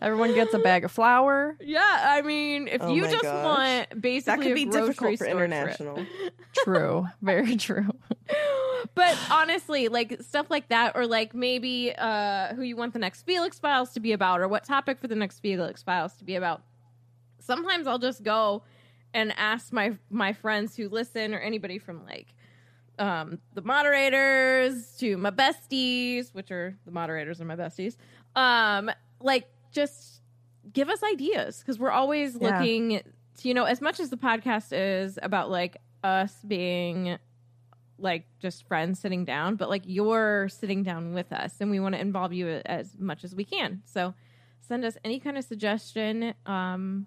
Everyone 0.00 0.34
gets 0.34 0.54
a 0.54 0.58
bag 0.58 0.84
of 0.84 0.92
flour. 0.92 1.56
yeah, 1.60 2.06
I 2.08 2.22
mean, 2.22 2.68
if 2.68 2.80
Oh 2.82 2.94
you 2.94 3.02
just 3.10 3.22
gosh. 3.22 3.44
want 3.44 4.00
basically 4.00 4.36
that 4.36 4.42
could 4.48 4.54
be 4.54 4.64
grocery 4.64 4.86
difficult 4.88 5.10
for 5.18 5.24
store 5.24 5.26
trip. 5.34 5.36
international. 5.52 6.06
True. 6.64 7.06
Very 7.20 7.56
true. 7.56 7.86
but 8.94 9.16
honestly, 9.30 9.88
like 9.88 10.20
stuff 10.22 10.46
like 10.50 10.68
that, 10.68 10.92
or 10.94 11.06
like 11.06 11.34
maybe 11.34 11.92
uh, 11.96 12.54
who 12.54 12.62
you 12.62 12.76
want 12.76 12.92
the 12.92 12.98
next 12.98 13.22
Felix 13.22 13.58
Files 13.58 13.90
to 13.92 14.00
be 14.00 14.12
about, 14.12 14.40
or 14.40 14.48
what 14.48 14.64
topic 14.64 14.98
for 15.00 15.08
the 15.08 15.16
next 15.16 15.40
Felix 15.40 15.82
Files 15.82 16.14
to 16.14 16.24
be 16.24 16.34
about. 16.36 16.62
Sometimes 17.38 17.86
I'll 17.86 17.98
just 17.98 18.22
go 18.22 18.62
and 19.14 19.32
ask 19.36 19.72
my 19.72 19.96
my 20.10 20.32
friends 20.32 20.76
who 20.76 20.88
listen, 20.88 21.34
or 21.34 21.38
anybody 21.38 21.78
from 21.78 22.04
like 22.04 22.34
um, 22.98 23.38
the 23.54 23.62
moderators 23.62 24.96
to 24.98 25.16
my 25.16 25.30
besties, 25.30 26.32
which 26.34 26.50
are 26.50 26.76
the 26.84 26.90
moderators 26.90 27.40
and 27.40 27.48
my 27.48 27.56
besties. 27.56 27.96
Um, 28.36 28.90
like 29.20 29.46
just 29.72 30.20
give 30.72 30.88
us 30.88 31.02
ideas 31.02 31.58
because 31.60 31.78
we're 31.78 31.90
always 31.90 32.36
Yeah. 32.36 32.58
looking. 32.60 33.00
To, 33.38 33.48
you 33.48 33.54
know, 33.54 33.64
as 33.64 33.80
much 33.80 33.98
as 33.98 34.10
the 34.10 34.16
podcast 34.18 34.68
is 34.72 35.18
about 35.22 35.50
like 35.50 35.78
us 36.04 36.34
being 36.46 37.18
like 37.98 38.26
just 38.40 38.66
friends 38.66 38.98
sitting 38.98 39.24
down, 39.24 39.56
but 39.56 39.68
like 39.70 39.82
you're 39.86 40.48
sitting 40.48 40.82
down 40.82 41.14
with 41.14 41.32
us 41.32 41.54
and 41.60 41.70
we 41.70 41.80
want 41.80 41.94
to 41.94 42.00
involve 42.00 42.32
you 42.32 42.48
as 42.66 42.98
much 42.98 43.24
as 43.24 43.34
we 43.34 43.44
can. 43.44 43.80
So 43.84 44.12
send 44.60 44.84
us 44.84 44.96
any 45.04 45.18
kind 45.20 45.38
of 45.38 45.44
suggestion 45.44 46.34
um, 46.46 47.06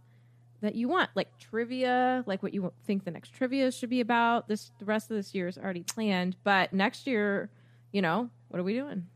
that 0.65 0.75
you 0.75 0.87
want, 0.87 1.09
like 1.15 1.29
trivia, 1.39 2.23
like 2.27 2.43
what 2.43 2.53
you 2.53 2.71
think 2.85 3.05
the 3.05 3.11
next 3.11 3.29
trivia 3.33 3.71
should 3.71 3.89
be 3.89 4.01
about. 4.01 4.47
This 4.47 4.71
the 4.79 4.85
rest 4.85 5.09
of 5.11 5.17
this 5.17 5.33
year 5.33 5.47
is 5.47 5.57
already 5.57 5.83
planned, 5.83 6.35
but 6.43 6.73
next 6.73 7.07
year, 7.07 7.49
you 7.91 8.01
know, 8.01 8.29
what 8.49 8.59
are 8.59 8.63
we 8.63 8.73
doing? 8.73 9.07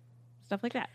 Stuff 0.45 0.61
like 0.63 0.73
that. 0.73 0.89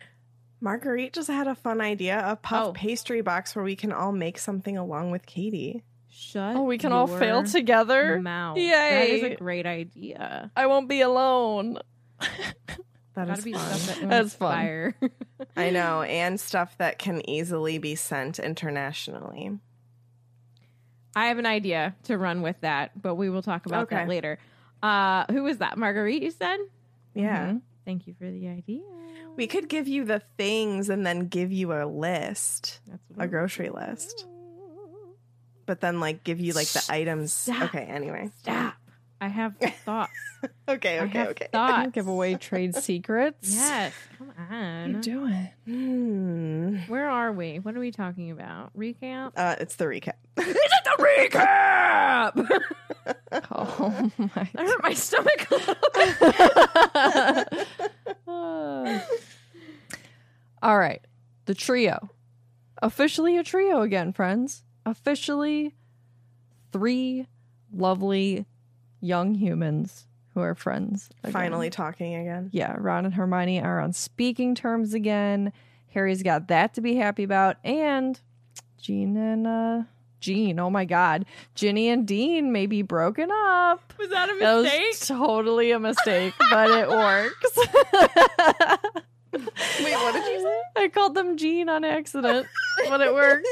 Marguerite 0.60 1.12
just 1.12 1.28
had 1.28 1.46
a 1.46 1.54
fun 1.54 1.80
idea 1.80 2.22
a 2.26 2.36
puff 2.36 2.68
Oh. 2.68 2.72
pastry 2.72 3.20
box 3.20 3.54
where 3.54 3.64
we 3.64 3.76
can 3.76 3.92
all 3.92 4.12
make 4.12 4.38
something 4.38 4.78
along 4.78 5.10
with 5.10 5.26
Katie. 5.26 5.84
Shut. 6.08 6.56
Oh, 6.56 6.62
we 6.62 6.78
can 6.78 6.92
all 6.92 7.06
fail 7.08 7.42
together. 7.42 8.20
Mouth. 8.20 8.56
Yay. 8.56 8.68
That 8.70 9.08
is 9.10 9.22
a 9.24 9.34
great 9.36 9.66
idea. 9.66 10.50
I 10.56 10.66
won't 10.66 10.88
be 10.88 11.00
alone. 11.00 11.78
That 13.14 13.28
Gotta 13.28 13.32
is 13.38 13.44
be 13.44 13.52
fun. 13.52 13.74
stuff 13.74 13.86
that 13.96 14.02
will 14.02 14.08
That's 14.08 14.34
fun. 14.34 14.94
I 15.56 15.70
know, 15.70 16.02
and 16.02 16.38
stuff 16.40 16.76
that 16.78 16.98
can 16.98 17.28
easily 17.28 17.78
be 17.78 17.94
sent 17.94 18.38
internationally. 18.40 19.58
I 21.16 21.26
have 21.26 21.38
an 21.38 21.46
idea 21.46 21.94
to 22.04 22.18
run 22.18 22.42
with 22.42 22.60
that, 22.62 23.00
but 23.00 23.14
we 23.14 23.30
will 23.30 23.42
talk 23.42 23.66
about 23.66 23.88
that 23.90 24.08
later. 24.08 24.38
Uh, 24.82 25.24
who 25.30 25.42
was 25.44 25.58
that? 25.58 25.78
Marguerite, 25.78 26.22
you 26.22 26.30
said? 26.30 26.58
Yeah. 27.14 27.46
Mhm. 27.52 27.60
Thank 27.84 28.06
you 28.06 28.14
for 28.18 28.30
the 28.30 28.48
idea. 28.48 28.82
We 29.36 29.46
could 29.46 29.68
give 29.68 29.86
you 29.88 30.04
the 30.04 30.22
things 30.36 30.88
and 30.88 31.04
then 31.06 31.26
give 31.28 31.52
you 31.52 31.72
a 31.72 31.84
list, 31.86 32.80
That's 32.86 33.02
what 33.14 33.30
grocery 33.30 33.68
list. 33.70 34.26
But 35.66 35.80
then 35.80 35.98
like 36.00 36.24
give 36.24 36.40
you 36.40 36.52
like 36.52 36.68
the 36.68 36.84
items. 36.90 37.32
Stop. 37.32 37.62
Okay, 37.74 37.84
anyway. 37.84 38.30
Stop. 38.40 38.74
I 39.24 39.28
have 39.28 39.56
thoughts. 39.84 40.12
Okay, 40.68 40.98
I 40.98 41.04
okay, 41.04 41.18
have 41.18 41.28
okay. 41.28 41.48
thoughts. 41.50 41.72
Don't 41.84 41.94
give 41.94 42.06
away 42.06 42.34
trade 42.34 42.74
secrets. 42.88 43.54
Yes. 43.54 43.94
Come 44.18 44.26
What 44.26 44.36
are 44.38 44.86
you 44.88 44.94
on. 44.96 45.00
doing? 45.00 45.48
Hmm. 45.64 46.76
Where 46.92 47.08
are 47.08 47.32
we? 47.32 47.60
What 47.60 47.74
are 47.74 47.80
we 47.80 47.90
talking 47.90 48.30
about? 48.30 48.76
Recap? 48.76 49.32
Uh, 49.38 49.56
it's 49.58 49.76
the 49.76 49.86
recap. 49.86 50.16
Is 50.36 50.46
it 50.48 50.84
the 50.84 51.02
recap? 51.30 52.60
Oh 53.50 54.10
my 54.18 54.48
I 54.54 54.62
hurt 54.66 54.82
my 54.82 54.92
stomach 54.92 55.50
a 55.50 55.54
little 55.54 55.74
bit. 57.54 57.68
God. 58.26 59.02
All 60.62 60.78
right. 60.78 61.00
The 61.46 61.54
trio. 61.54 62.10
Officially 62.82 63.38
a 63.38 63.42
trio 63.42 63.80
again, 63.80 64.12
friends. 64.12 64.62
Officially 64.84 65.74
three 66.70 67.26
lovely 67.72 68.44
young 69.04 69.34
humans 69.34 70.06
who 70.34 70.40
are 70.40 70.54
friends. 70.54 71.10
again. 71.22 71.32
Finally 71.32 71.70
talking 71.70 72.14
again. 72.14 72.50
Yeah, 72.52 72.74
Ron 72.78 73.04
and 73.04 73.14
Hermione 73.14 73.60
are 73.60 73.80
on 73.80 73.92
speaking 73.92 74.54
terms 74.54 74.94
again. 74.94 75.52
Harry's 75.92 76.22
got 76.22 76.48
that 76.48 76.74
to 76.74 76.80
be 76.80 76.96
happy 76.96 77.22
about. 77.22 77.56
And 77.64 78.20
Jean 78.80 79.16
and 79.16 79.46
uh 79.46 79.82
Jean, 80.20 80.58
oh 80.58 80.70
my 80.70 80.86
god. 80.86 81.26
Ginny 81.54 81.88
and 81.90 82.06
Dean 82.06 82.50
may 82.50 82.64
be 82.66 82.80
broken 82.82 83.30
up. 83.30 83.92
Was 83.98 84.08
that 84.08 84.30
a 84.30 84.34
That 84.40 84.62
mistake? 84.62 84.86
was 84.88 85.06
totally 85.06 85.70
a 85.70 85.78
mistake, 85.78 86.32
but 86.50 86.70
it 86.70 86.88
works. 87.04 87.58
Wait, 89.34 89.94
what 89.94 90.12
did 90.14 90.24
you 90.32 90.40
say? 90.40 90.60
I 90.84 90.88
called 90.88 91.14
them 91.14 91.36
Jean 91.36 91.68
on 91.68 91.84
accident, 91.84 92.46
but 92.88 93.00
it 93.02 93.12
worked. 93.12 93.46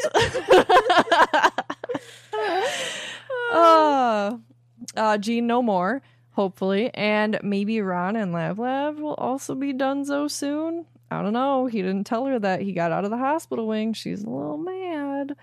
uh, 3.52 4.36
uh, 4.96 5.18
Jean 5.18 5.46
no 5.46 5.62
more, 5.62 6.02
hopefully, 6.32 6.90
and 6.94 7.38
maybe 7.42 7.80
Ron 7.80 8.16
and 8.16 8.32
Lav 8.32 8.58
Lav 8.58 8.98
will 8.98 9.14
also 9.14 9.54
be 9.54 9.72
donezo 9.72 10.30
soon. 10.30 10.86
I 11.10 11.22
don't 11.22 11.34
know. 11.34 11.66
He 11.66 11.82
didn't 11.82 12.04
tell 12.04 12.24
her 12.26 12.38
that 12.38 12.62
he 12.62 12.72
got 12.72 12.90
out 12.92 13.04
of 13.04 13.10
the 13.10 13.18
hospital 13.18 13.66
wing. 13.66 13.92
She's 13.92 14.22
a 14.22 14.30
little 14.30 14.56
mad. 14.56 15.36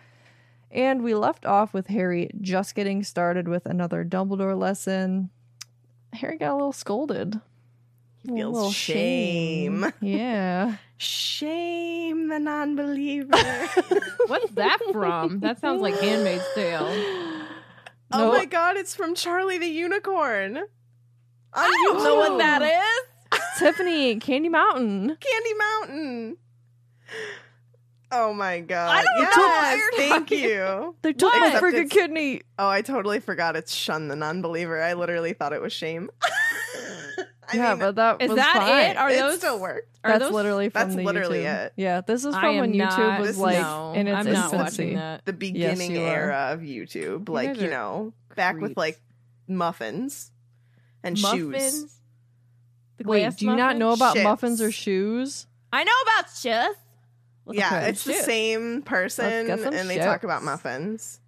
And 0.71 1.03
we 1.03 1.13
left 1.15 1.45
off 1.45 1.73
with 1.73 1.87
Harry 1.87 2.29
just 2.41 2.75
getting 2.75 3.03
started 3.03 3.47
with 3.47 3.65
another 3.65 4.03
Dumbledore 4.03 4.57
lesson. 4.57 5.29
Harry 6.13 6.37
got 6.37 6.51
a 6.51 6.55
little 6.55 6.73
scolded. 6.73 7.39
He 8.23 8.31
A 8.31 8.35
feels 8.35 8.53
little 8.55 8.71
shame. 8.71 9.93
Yeah. 10.01 10.77
Shame 10.97 12.27
the 12.27 12.39
non-believer. 12.39 13.31
What's 14.27 14.51
that 14.51 14.79
from? 14.91 15.39
That 15.39 15.59
sounds 15.61 15.81
like 15.81 15.97
Handmaid's 15.99 16.43
Tale. 16.55 16.89
oh 18.11 18.17
Nope. 18.17 18.33
my 18.33 18.45
god, 18.45 18.77
it's 18.77 18.95
from 18.95 19.15
Charlie 19.15 19.57
the 19.57 19.67
Unicorn. 19.67 20.59
I 21.53 21.83
don't 21.85 21.99
oh! 21.99 22.03
know 22.03 22.15
what 22.15 22.37
that 22.37 22.61
oh. 22.61 22.65
is. 22.65 23.39
Tiffany, 23.59 24.15
Candy 24.17 24.49
Mountain. 24.49 25.17
Candy 25.19 25.53
Mountain. 25.57 26.37
Oh 28.11 28.33
my 28.33 28.59
god. 28.61 28.89
I 28.89 29.03
don't 29.03 29.21
know 29.21 29.47
what 29.47 29.77
you're 29.77 29.91
thank 29.93 30.27
talking- 30.27 30.43
you. 30.43 30.95
They 31.01 31.13
took 31.13 31.33
my 31.33 31.47
Except 31.47 31.63
freaking 31.63 31.89
kidney. 31.89 32.41
Oh, 32.57 32.67
I 32.67 32.81
totally 32.81 33.19
forgot 33.19 33.55
it's 33.55 33.73
shun 33.73 34.07
the 34.07 34.15
non-believer. 34.15 34.81
I 34.81 34.93
literally 34.93 35.33
thought 35.33 35.53
it 35.53 35.61
was 35.61 35.73
shame. 35.73 36.09
I 37.51 37.55
yeah, 37.57 37.69
mean, 37.69 37.79
but 37.79 37.95
that 37.95 38.21
Is 38.21 38.29
was 38.29 38.37
that 38.37 38.55
fine. 38.57 38.91
it? 38.91 38.97
Are 38.97 39.09
it 39.09 39.17
those 39.19 39.37
still 39.37 39.59
worked. 39.59 39.87
Are 40.03 40.11
That's 40.11 40.25
those, 40.25 40.33
literally 40.33 40.69
from 40.69 40.81
that's 40.83 40.95
the 40.95 41.03
literally 41.03 41.39
YouTube. 41.39 41.65
it. 41.65 41.73
Yeah, 41.77 42.01
this 42.01 42.23
is 42.25 42.35
from 42.35 42.45
am 42.45 42.57
when 42.59 42.77
not, 42.77 42.91
YouTube 42.93 43.19
was 43.19 43.37
like 43.37 43.59
no, 43.59 43.93
in 43.93 44.07
its 44.07 44.17
I'm 44.17 44.31
not 44.33 44.53
infancy. 44.53 44.57
watching 44.83 44.95
that. 44.95 45.25
The 45.25 45.33
beginning 45.33 45.91
you 45.95 46.01
are. 46.03 46.07
era 46.15 46.49
of 46.53 46.59
YouTube, 46.61 47.27
like 47.27 47.49
guys 47.53 47.61
you 47.61 47.67
are 47.67 47.71
know, 47.71 48.13
back 48.35 48.59
with 48.59 48.77
like 48.77 48.99
muffins 49.47 50.31
and 51.03 51.17
shoes. 51.17 51.47
Muffins. 51.51 51.95
The 52.97 53.03
Wait, 53.05 53.21
glass 53.21 53.35
do 53.37 53.45
you 53.45 53.55
not 53.55 53.77
know 53.77 53.91
about 53.91 54.15
Shits. 54.15 54.23
muffins 54.23 54.61
or 54.61 54.71
shoes? 54.71 55.47
I 55.73 55.83
know 55.83 55.91
about 56.03 56.29
shit. 56.31 56.75
yeah, 57.51 57.67
Okay. 57.77 57.89
it's 57.89 58.03
the 58.03 58.13
same 58.13 58.81
person, 58.83 59.47
get 59.47 59.59
some 59.61 59.73
and 59.73 59.89
they 59.89 59.97
talk 59.97 60.23
about 60.23 60.43
muffins. 60.43 61.19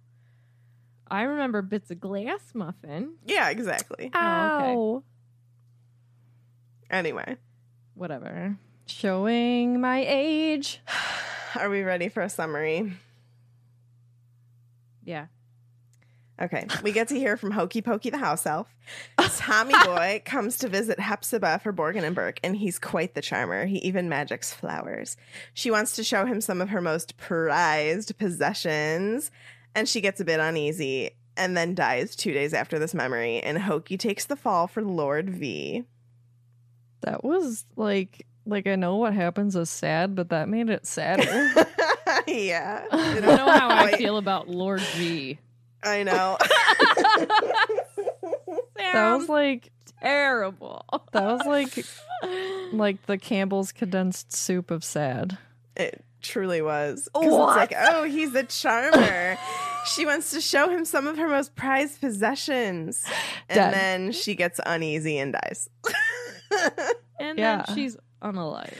I 1.10 1.22
remember 1.22 1.60
bits 1.62 1.90
of 1.90 2.00
glass 2.00 2.40
muffin. 2.54 3.14
Yeah, 3.26 3.50
exactly. 3.50 4.10
Oh, 4.14 4.96
okay. 4.98 5.06
Anyway, 6.92 7.38
Whatever. 7.94 8.56
Showing 8.86 9.80
my 9.80 10.04
age. 10.06 10.80
are 11.58 11.68
we 11.68 11.82
ready 11.82 12.08
for 12.08 12.22
a 12.22 12.28
summary? 12.28 12.92
Yeah. 15.04 15.26
Okay, 16.40 16.66
we 16.82 16.92
get 16.92 17.08
to 17.08 17.14
hear 17.14 17.36
from 17.36 17.52
Hokey 17.52 17.82
Pokey 17.82 18.10
the 18.10 18.18
house 18.18 18.46
elf. 18.46 18.74
Tommy 19.36 19.74
Boy 19.84 20.22
comes 20.24 20.58
to 20.58 20.68
visit 20.68 20.98
Hepzibah 20.98 21.60
for 21.62 21.72
Borgin 21.72 22.02
and 22.02 22.16
Burke, 22.16 22.40
and 22.42 22.56
he's 22.56 22.78
quite 22.78 23.14
the 23.14 23.22
charmer. 23.22 23.66
He 23.66 23.78
even 23.78 24.08
magics 24.08 24.52
flowers. 24.52 25.16
She 25.54 25.70
wants 25.70 25.94
to 25.96 26.04
show 26.04 26.24
him 26.24 26.40
some 26.40 26.60
of 26.60 26.70
her 26.70 26.80
most 26.80 27.16
prized 27.16 28.18
possessions, 28.18 29.30
and 29.74 29.88
she 29.88 30.00
gets 30.00 30.20
a 30.20 30.24
bit 30.24 30.40
uneasy 30.40 31.10
and 31.36 31.56
then 31.56 31.74
dies 31.74 32.16
two 32.16 32.32
days 32.32 32.52
after 32.54 32.78
this 32.78 32.94
memory. 32.94 33.40
And 33.40 33.58
Hokey 33.58 33.96
takes 33.96 34.24
the 34.24 34.36
fall 34.36 34.66
for 34.66 34.82
Lord 34.82 35.30
V. 35.30 35.84
That 37.02 37.22
was 37.24 37.64
like 37.76 38.26
like 38.46 38.66
I 38.66 38.76
know 38.76 38.96
what 38.96 39.14
happens 39.14 39.54
is 39.56 39.70
sad, 39.70 40.14
but 40.14 40.30
that 40.30 40.48
made 40.48 40.68
it 40.70 40.86
sadder. 40.86 41.22
yeah, 42.26 42.84
I 42.90 43.14
don't 43.20 43.36
know 43.36 43.50
how 43.52 43.68
I 43.70 43.92
feel 43.96 44.16
about 44.16 44.48
Lord 44.48 44.80
G. 44.96 45.38
I 45.84 46.02
know. 46.04 46.38
that 48.76 49.16
was 49.16 49.28
like 49.28 49.70
terrible. 50.00 50.84
that 51.12 51.24
was 51.24 51.46
like 51.46 51.84
like 52.72 53.04
the 53.06 53.18
Campbell's 53.18 53.72
condensed 53.72 54.32
soup 54.32 54.70
of 54.70 54.84
sad. 54.84 55.38
It 55.76 56.04
truly 56.20 56.62
was. 56.62 57.08
'Cause 57.14 57.24
It's 57.24 57.34
like, 57.34 57.74
oh, 57.76 58.04
he's 58.04 58.34
a 58.34 58.44
charmer. 58.44 59.36
she 59.86 60.06
wants 60.06 60.30
to 60.32 60.40
show 60.40 60.68
him 60.68 60.84
some 60.84 61.06
of 61.06 61.16
her 61.16 61.28
most 61.28 61.54
prized 61.56 62.00
possessions. 62.00 63.04
And 63.48 63.56
Dead. 63.56 63.74
then 63.74 64.12
she 64.12 64.34
gets 64.34 64.60
uneasy 64.64 65.18
and 65.18 65.32
dies. 65.32 65.68
And 67.20 67.38
Yeah. 67.38 67.62
then 67.66 67.74
she's 67.76 67.96
unalive. 68.22 68.74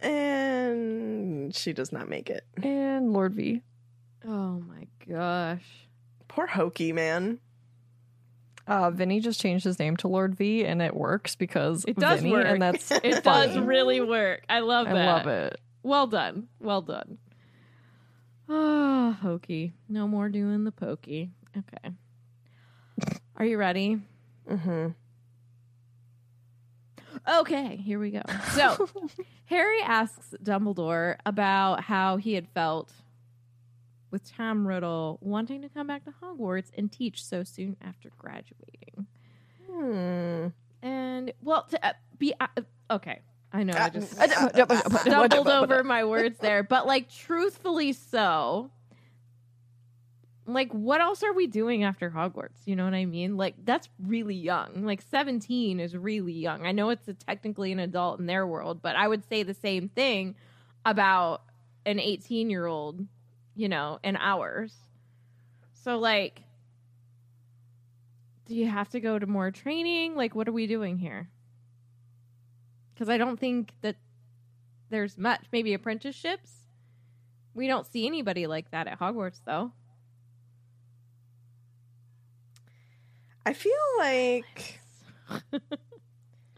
and 0.00 1.54
she 1.54 1.72
does 1.72 1.92
not 1.92 2.08
make 2.08 2.30
it. 2.30 2.44
And 2.62 3.12
Lord 3.12 3.34
V. 3.34 3.62
Oh 4.26 4.60
my 4.60 4.86
gosh. 5.08 5.64
Poor 6.28 6.46
Hokey, 6.46 6.92
man. 6.92 7.38
Uh, 8.66 8.90
Vinny 8.90 9.20
just 9.20 9.40
changed 9.40 9.64
his 9.64 9.78
name 9.78 9.96
to 9.98 10.08
Lord 10.08 10.34
V, 10.34 10.64
and 10.64 10.82
it 10.82 10.94
works 10.96 11.36
because 11.36 11.84
It 11.86 11.96
does 11.96 12.20
Vinny, 12.20 12.32
work. 12.32 12.46
and 12.46 12.60
that's 12.60 12.90
It 13.04 13.22
funny. 13.22 13.46
does 13.54 13.58
really 13.58 14.00
work. 14.00 14.42
I 14.48 14.58
love 14.60 14.88
I 14.88 14.94
that. 14.94 15.06
love 15.06 15.26
it. 15.28 15.60
Well 15.84 16.08
done. 16.08 16.48
Well 16.58 16.82
done. 16.82 17.18
Oh, 18.48 19.12
hokey. 19.22 19.72
No 19.88 20.08
more 20.08 20.28
doing 20.28 20.64
the 20.64 20.72
pokey. 20.72 21.30
Okay. 21.56 21.94
Are 23.36 23.44
you 23.44 23.56
ready? 23.58 24.00
hmm 24.48 24.88
Okay, 27.28 27.76
here 27.76 27.98
we 27.98 28.10
go. 28.10 28.22
So, 28.52 28.88
Harry 29.46 29.82
asks 29.82 30.34
Dumbledore 30.42 31.16
about 31.26 31.82
how 31.82 32.16
he 32.18 32.34
had 32.34 32.46
felt 32.48 32.92
with 34.10 34.30
Tom 34.36 34.66
Riddle 34.66 35.18
wanting 35.20 35.62
to 35.62 35.68
come 35.68 35.88
back 35.88 36.04
to 36.04 36.12
Hogwarts 36.22 36.70
and 36.76 36.90
teach 36.90 37.24
so 37.24 37.42
soon 37.42 37.76
after 37.82 38.10
graduating. 38.16 39.06
Hmm. 39.70 40.46
And, 40.86 41.32
well, 41.42 41.64
to 41.70 41.86
uh, 41.86 41.92
be 42.16 42.32
uh, 42.40 42.46
okay, 42.90 43.20
I 43.52 43.64
know 43.64 43.74
I 43.76 43.88
just 43.88 44.18
Uh, 44.18 44.22
uh, 44.24 44.48
uh, 44.54 44.66
uh, 44.70 44.98
stumbled 44.98 45.48
over 45.48 45.82
my 45.82 46.04
words 46.04 46.38
there, 46.38 46.62
but 46.62 46.86
like, 46.86 47.10
truthfully, 47.10 47.92
so. 47.92 48.70
Like, 50.48 50.70
what 50.72 51.00
else 51.00 51.24
are 51.24 51.32
we 51.32 51.48
doing 51.48 51.82
after 51.82 52.08
Hogwarts? 52.10 52.66
You 52.66 52.76
know 52.76 52.84
what 52.84 52.94
I 52.94 53.04
mean? 53.04 53.36
Like, 53.36 53.56
that's 53.64 53.88
really 53.98 54.36
young. 54.36 54.84
Like, 54.84 55.02
17 55.02 55.80
is 55.80 55.96
really 55.96 56.32
young. 56.32 56.64
I 56.64 56.70
know 56.72 56.90
it's 56.90 57.08
technically 57.26 57.72
an 57.72 57.80
adult 57.80 58.20
in 58.20 58.26
their 58.26 58.46
world, 58.46 58.80
but 58.80 58.94
I 58.94 59.08
would 59.08 59.28
say 59.28 59.42
the 59.42 59.54
same 59.54 59.88
thing 59.88 60.36
about 60.84 61.42
an 61.84 61.98
18 61.98 62.48
year 62.48 62.66
old, 62.66 63.04
you 63.56 63.68
know, 63.68 63.98
in 64.04 64.16
ours. 64.16 64.72
So, 65.72 65.98
like, 65.98 66.42
do 68.46 68.54
you 68.54 68.68
have 68.68 68.88
to 68.90 69.00
go 69.00 69.18
to 69.18 69.26
more 69.26 69.50
training? 69.50 70.14
Like, 70.14 70.36
what 70.36 70.48
are 70.48 70.52
we 70.52 70.68
doing 70.68 70.98
here? 70.98 71.28
Because 72.94 73.08
I 73.08 73.18
don't 73.18 73.38
think 73.38 73.72
that 73.82 73.96
there's 74.90 75.18
much. 75.18 75.44
Maybe 75.52 75.74
apprenticeships. 75.74 76.52
We 77.54 77.66
don't 77.66 77.86
see 77.86 78.06
anybody 78.06 78.46
like 78.46 78.70
that 78.70 78.86
at 78.86 79.00
Hogwarts, 79.00 79.40
though. 79.44 79.72
I 83.46 83.52
feel 83.52 83.72
like 83.98 84.80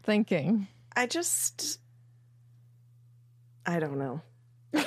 Thinking. 0.03 0.67
I 0.95 1.05
just. 1.05 1.79
I 3.65 3.79
don't 3.79 3.97
know. 3.99 4.21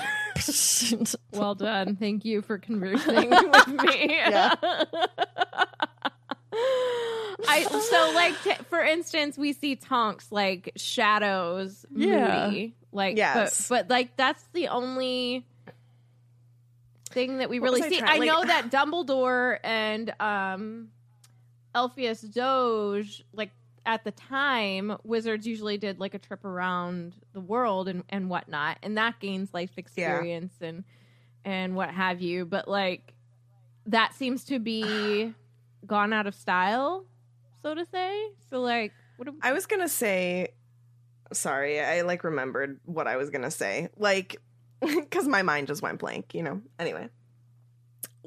Well 1.32 1.54
done. 1.54 1.94
Thank 1.96 2.24
you 2.24 2.42
for 2.42 2.58
conversing 2.58 3.30
with 3.30 3.68
me. 3.68 4.06
Yeah. 4.08 4.52
I 7.48 7.62
so 7.62 8.12
like 8.14 8.42
t- 8.42 8.64
for 8.68 8.80
instance, 8.80 9.38
we 9.38 9.52
see 9.52 9.76
Tonks 9.76 10.32
like 10.32 10.72
shadows, 10.76 11.86
Yeah. 11.94 12.48
moody, 12.48 12.74
like 12.90 13.16
Yes. 13.16 13.68
but, 13.68 13.86
but 13.88 13.90
like 13.94 14.16
that's 14.16 14.42
the 14.52 14.68
only 14.68 15.46
thing 17.10 17.38
that 17.38 17.48
we 17.48 17.60
What 17.60 17.68
really 17.70 17.80
was 17.82 17.86
I 17.86 17.90
see. 17.90 17.98
trying- 18.00 18.10
I 18.10 18.16
like- 18.18 18.26
know 18.26 18.44
that 18.44 18.70
Dumbledore 18.70 19.58
and 19.62 20.12
um 20.18 20.88
Elphias 21.74 22.20
Doge 22.22 23.24
like 23.32 23.50
at 23.84 24.04
the 24.04 24.12
time, 24.12 24.96
wizards 25.02 25.46
usually 25.46 25.76
did 25.76 25.98
like 25.98 26.14
a 26.14 26.18
trip 26.18 26.44
around 26.44 27.14
the 27.32 27.40
world 27.40 27.88
and, 27.88 28.04
and 28.08 28.30
whatnot, 28.30 28.78
and 28.82 28.96
that 28.96 29.18
gains 29.20 29.52
life 29.52 29.72
experience 29.76 30.54
and 30.60 30.84
and 31.44 31.74
what 31.74 31.90
have 31.90 32.20
you. 32.20 32.44
But 32.44 32.68
like 32.68 33.14
that 33.86 34.14
seems 34.14 34.44
to 34.44 34.58
be 34.58 35.34
gone 35.86 36.12
out 36.12 36.26
of 36.26 36.34
style, 36.34 37.04
so 37.60 37.74
to 37.74 37.84
say. 37.86 38.28
So 38.50 38.60
like, 38.60 38.92
what? 39.16 39.26
Do, 39.26 39.34
I 39.42 39.52
was 39.52 39.66
gonna 39.66 39.88
say, 39.88 40.48
sorry, 41.32 41.80
I 41.80 42.02
like 42.02 42.24
remembered 42.24 42.78
what 42.84 43.06
I 43.06 43.16
was 43.16 43.30
gonna 43.30 43.50
say, 43.50 43.88
like, 43.96 44.36
because 44.80 45.26
my 45.26 45.42
mind 45.42 45.66
just 45.66 45.82
went 45.82 45.98
blank, 45.98 46.34
you 46.34 46.42
know. 46.42 46.62
Anyway, 46.78 47.08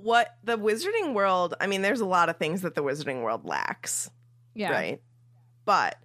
what 0.05 0.35
the 0.43 0.57
Wizarding 0.57 1.13
World? 1.13 1.55
I 1.59 1.67
mean, 1.67 1.81
there's 1.81 1.99
a 1.99 2.05
lot 2.05 2.29
of 2.29 2.37
things 2.37 2.61
that 2.61 2.75
the 2.75 2.83
Wizarding 2.83 3.23
World 3.23 3.43
lacks, 3.45 4.09
yeah, 4.53 4.71
right? 4.71 5.01
But 5.65 5.97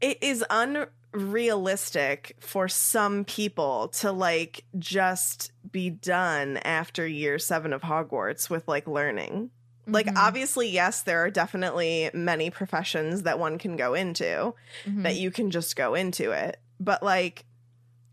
it 0.00 0.22
is 0.22 0.44
unrealistic 0.48 2.36
for 2.40 2.68
some 2.68 3.24
people 3.24 3.88
to 3.88 4.12
like 4.12 4.64
just 4.78 5.50
be 5.70 5.90
done 5.90 6.58
after 6.58 7.06
year 7.06 7.38
seven 7.38 7.72
of 7.72 7.82
Hogwarts 7.82 8.48
with 8.48 8.68
like 8.68 8.86
learning. 8.86 9.50
Like, 9.86 10.06
Mhm. 10.06 10.16
obviously, 10.16 10.68
yes, 10.68 11.02
there 11.02 11.24
are 11.24 11.30
definitely 11.30 12.10
many 12.12 12.50
professions 12.50 13.22
that 13.22 13.38
one 13.38 13.56
can 13.58 13.74
go 13.74 13.94
into 13.94 14.54
Mhm. 14.84 15.02
that 15.02 15.16
you 15.16 15.30
can 15.30 15.50
just 15.50 15.76
go 15.76 15.94
into 15.94 16.30
it. 16.30 16.60
But, 16.78 17.02
like, 17.02 17.46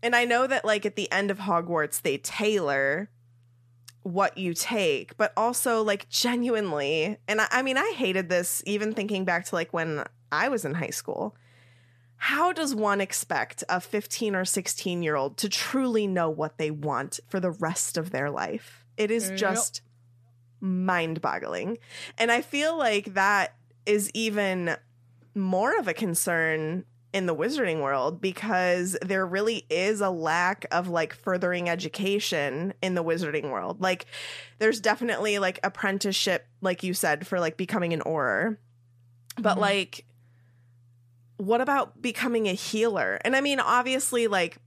and 0.02 0.16
I 0.16 0.24
know 0.24 0.46
that, 0.46 0.64
like, 0.64 0.86
at 0.86 0.96
the 0.96 1.12
end 1.12 1.30
of 1.30 1.38
Hogwarts, 1.40 2.00
they 2.00 2.16
tailor 2.16 3.10
what 4.06 4.38
you 4.38 4.54
take, 4.54 5.16
but 5.16 5.32
also, 5.36 5.82
like, 5.82 6.08
genuinely, 6.08 7.16
and 7.26 7.40
I, 7.40 7.48
I 7.50 7.62
mean, 7.62 7.76
I 7.76 7.92
hated 7.96 8.28
this 8.28 8.62
even 8.64 8.92
thinking 8.92 9.24
back 9.24 9.44
to, 9.46 9.54
like, 9.56 9.72
when 9.72 10.04
I 10.30 10.48
was 10.48 10.64
in 10.64 10.74
high 10.74 10.90
school. 10.90 11.34
How 12.18 12.52
does 12.52 12.74
one 12.74 13.00
expect 13.00 13.64
a 13.68 13.80
15 13.80 14.36
or 14.36 14.44
16 14.44 15.02
year 15.02 15.16
old 15.16 15.36
to 15.38 15.48
truly 15.48 16.06
know 16.06 16.30
what 16.30 16.56
they 16.56 16.70
want 16.70 17.18
for 17.28 17.40
the 17.40 17.50
rest 17.50 17.96
of 17.96 18.10
their 18.10 18.30
life? 18.30 18.84
It 18.96 19.10
is 19.10 19.28
Yep. 19.30 19.38
just 19.38 19.82
mind 20.60 21.20
boggling. 21.20 21.78
And 22.16 22.30
I 22.30 22.40
feel 22.40 22.78
like 22.78 23.14
that 23.14 23.54
is 23.84 24.10
even 24.14 24.76
more 25.34 25.76
of 25.78 25.88
a 25.88 25.94
concern 25.94 26.84
in 27.16 27.24
the 27.24 27.34
wizarding 27.34 27.80
world 27.80 28.20
because 28.20 28.94
there 29.00 29.24
really 29.26 29.64
is 29.70 30.02
a 30.02 30.10
lack 30.10 30.66
of 30.70 30.86
like 30.86 31.14
furthering 31.14 31.66
education 31.66 32.74
in 32.82 32.94
the 32.94 33.02
wizarding 33.02 33.50
world. 33.50 33.80
Like 33.80 34.04
there's 34.58 34.82
definitely 34.82 35.38
like 35.38 35.58
apprenticeship 35.64 36.46
like 36.60 36.82
you 36.82 36.92
said 36.92 37.26
for 37.26 37.40
like 37.40 37.56
becoming 37.56 37.94
an 37.94 38.02
auror. 38.02 38.58
But 39.40 39.56
Mhm. 39.56 39.60
like 39.62 40.04
what 41.38 41.62
about 41.62 42.02
becoming 42.02 42.48
a 42.48 42.52
healer? 42.52 43.18
And 43.24 43.34
I 43.34 43.40
mean 43.40 43.60
obviously 43.60 44.26
like 44.26 44.58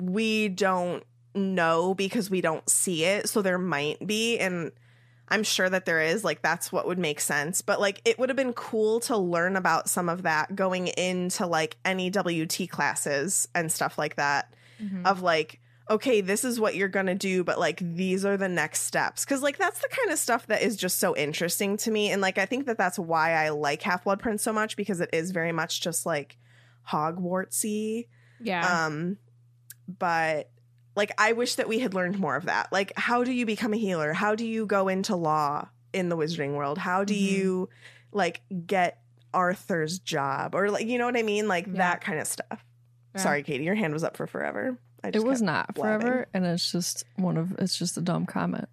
we 0.00 0.48
don't 0.48 1.04
know 1.34 1.92
because 1.92 2.30
we 2.30 2.40
don't 2.40 2.66
see 2.70 3.04
it, 3.04 3.28
so 3.28 3.42
there 3.42 3.58
might 3.58 4.06
be 4.06 4.38
and 4.38 4.72
I'm 5.28 5.42
sure 5.42 5.68
that 5.68 5.86
there 5.86 6.00
is. 6.00 6.24
Like, 6.24 6.42
that's 6.42 6.70
what 6.70 6.86
would 6.86 6.98
make 6.98 7.20
sense. 7.20 7.62
But, 7.62 7.80
like, 7.80 8.00
it 8.04 8.18
would 8.18 8.28
have 8.28 8.36
been 8.36 8.52
cool 8.52 9.00
to 9.00 9.16
learn 9.16 9.56
about 9.56 9.88
some 9.88 10.08
of 10.08 10.22
that 10.22 10.54
going 10.54 10.86
into, 10.88 11.46
like, 11.46 11.76
any 11.84 12.10
WT 12.10 12.68
classes 12.70 13.48
and 13.54 13.70
stuff 13.72 13.98
like 13.98 14.16
that. 14.16 14.54
Of, 15.06 15.22
like, 15.22 15.60
okay, 15.88 16.20
this 16.20 16.44
is 16.44 16.60
what 16.60 16.74
you're 16.74 16.88
going 16.88 17.06
to 17.06 17.14
do, 17.14 17.42
but, 17.44 17.58
like, 17.58 17.78
these 17.80 18.24
are 18.24 18.36
the 18.36 18.48
next 18.48 18.82
steps. 18.82 19.24
Cause, 19.24 19.40
like, 19.40 19.56
that's 19.56 19.80
the 19.80 19.88
kind 19.88 20.12
of 20.12 20.18
stuff 20.18 20.46
that 20.48 20.60
is 20.62 20.76
just 20.76 20.98
so 20.98 21.16
interesting 21.16 21.76
to 21.78 21.90
me. 21.90 22.10
And, 22.10 22.20
like, 22.20 22.38
I 22.38 22.44
think 22.44 22.66
that 22.66 22.76
that's 22.76 22.98
why 22.98 23.32
I 23.32 23.48
like 23.48 23.82
Half 23.82 24.04
Blood 24.04 24.20
Prince 24.20 24.42
so 24.42 24.52
much 24.52 24.76
because 24.76 25.00
it 25.00 25.10
is 25.12 25.30
very 25.30 25.52
much 25.52 25.80
just, 25.80 26.04
like, 26.04 26.36
Hogwartsy. 26.90 28.08
Yeah. 28.40 28.84
Um, 28.84 29.16
but 29.88 30.50
like 30.96 31.12
I 31.18 31.32
wish 31.32 31.54
that 31.56 31.68
we 31.68 31.78
had 31.78 31.94
learned 31.94 32.18
more 32.18 32.34
of 32.36 32.46
that. 32.46 32.72
Like, 32.72 32.92
how 32.96 33.22
do 33.22 33.32
you 33.32 33.46
become 33.46 33.72
a 33.72 33.76
healer? 33.76 34.12
How 34.12 34.34
do 34.34 34.44
you 34.46 34.66
go 34.66 34.88
into 34.88 35.14
law 35.14 35.68
in 35.92 36.08
the 36.08 36.16
wizarding 36.16 36.54
world? 36.54 36.78
How 36.78 37.04
do 37.04 37.14
Mhm. 37.14 37.20
you 37.20 37.68
like 38.12 38.40
get 38.66 39.00
Arthur's 39.34 39.98
job? 39.98 40.54
Or 40.54 40.70
like 40.70 40.86
you 40.86 40.98
know 40.98 41.06
what 41.06 41.16
I 41.16 41.22
mean? 41.22 41.46
Like 41.48 41.66
Yeah. 41.66 41.74
that 41.74 42.00
kind 42.00 42.18
of 42.18 42.26
stuff. 42.26 42.64
Yeah. 43.14 43.20
Sorry, 43.20 43.42
Katie, 43.42 43.64
your 43.64 43.74
hand 43.74 43.92
was 43.92 44.02
up 44.04 44.16
for 44.16 44.26
forever. 44.26 44.78
I 45.04 45.08
It 45.12 45.22
was 45.22 45.40
not 45.42 45.74
blabbing. 45.74 46.06
forever, 46.06 46.26
and 46.34 46.44
it's 46.46 46.72
just 46.72 47.04
one 47.16 47.36
of 47.36 47.52
it's 47.58 47.76
just 47.78 47.96
a 47.96 48.00
dumb 48.00 48.26
comment. 48.26 48.68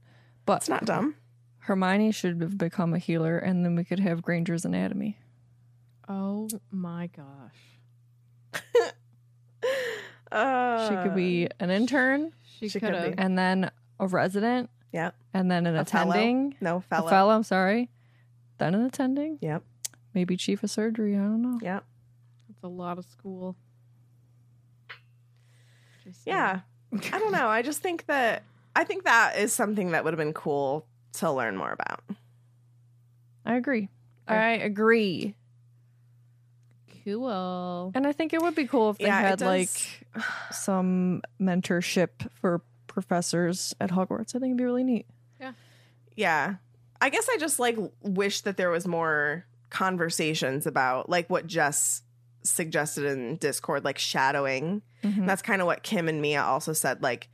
But 0.45 0.57
It's 0.57 0.69
not 0.69 0.85
dumb. 0.85 1.15
Hermione 1.59 2.11
should 2.11 2.41
have 2.41 2.57
become 2.57 2.93
a 2.93 2.97
healer, 2.97 3.37
and 3.37 3.63
then 3.63 3.75
we 3.75 3.83
could 3.83 3.99
have 3.99 4.21
Granger's 4.21 4.65
anatomy. 4.65 5.17
oh 6.09 6.49
my 6.71 7.07
gosh. 7.07 7.79
Uh, 10.33 10.89
she 10.89 10.95
could 11.03 11.15
be 11.15 11.47
an 11.59 11.69
intern, 11.69 12.33
She, 12.59 12.67
She 12.69 12.79
could 12.79 12.93
could 12.93 13.15
be. 13.15 13.21
and 13.21 13.37
then 13.37 13.69
a 13.99 14.07
resident, 14.07 14.69
Yeah. 14.91 15.11
and 15.33 15.49
then 15.51 15.65
an 15.67 15.75
A 15.75 15.85
fellow. 15.85 16.11
attending, 16.11 16.55
No 16.61 16.77
a 16.77 16.81
fellow. 16.81 17.09
fellow. 17.09 17.35
I'm 17.35 17.43
sorry, 17.43 17.89
then 18.57 18.73
an 18.75 18.85
attending, 18.85 19.37
Yep. 19.41 19.63
maybe 20.13 20.35
chief 20.37 20.63
of 20.63 20.71
surgery. 20.71 21.15
I 21.15 21.19
don't 21.19 21.41
know. 21.41 21.59
Yep. 21.61 21.83
That's 22.49 22.63
a 22.63 22.67
lot 22.67 22.97
of 22.97 23.05
school. 23.05 23.55
Just 26.03 26.25
Yeah. 26.25 26.61
I 26.91 27.19
don't 27.19 27.31
know. 27.31 27.47
I 27.47 27.61
just 27.61 27.81
think 27.81 28.05
that 28.07 28.43
I 28.75 28.83
think 28.83 29.03
that 29.03 29.37
is 29.37 29.53
something 29.53 29.91
that 29.91 30.03
would 30.03 30.13
have 30.13 30.17
been 30.19 30.33
cool 30.33 30.85
to 31.13 31.31
learn 31.31 31.55
more 31.55 31.71
about. 31.71 32.01
I 33.45 33.55
agree. 33.55 33.89
I 34.27 34.51
agree, 34.53 35.35
Cool. 37.03 37.91
and 37.95 38.07
I 38.07 38.11
think 38.13 38.33
it 38.33 38.41
would 38.41 38.55
be 38.55 38.65
cool 38.67 38.91
if 38.91 38.97
they 38.97 39.05
Yeah, 39.05 39.19
it 39.21 39.23
had 39.29 39.39
does- 39.39 39.47
like 39.47 40.23
some 40.51 41.21
mentorship 41.41 42.29
for 42.41 42.61
professors 42.87 43.73
at 43.81 43.89
Hogwarts. 43.91 44.29
I 44.35 44.39
think 44.39 44.45
it'd 44.51 44.57
be 44.57 44.63
really 44.63 44.83
neat. 44.83 45.05
Yeah. 45.39 45.53
Yeah. 46.15 46.55
I 47.01 47.09
guess 47.09 47.27
I 47.29 47.37
just 47.37 47.59
like 47.59 47.77
wish 48.01 48.41
that 48.41 48.55
there 48.57 48.69
was 48.69 48.87
more 48.87 49.45
conversations 49.69 50.65
about 50.67 51.09
like 51.09 51.29
what 51.29 51.47
Jess 51.47 52.01
suggested 52.43 53.05
in 53.05 53.35
Discord, 53.37 53.83
like 53.83 53.97
shadowing. 53.97 54.81
Mhm. 55.03 55.25
That's 55.25 55.41
kind 55.41 55.61
of 55.61 55.65
what 55.65 55.83
Kim 55.83 56.07
and 56.07 56.21
Mia 56.21 56.41
also 56.43 56.71
said. 56.73 57.01
Like 57.03 57.29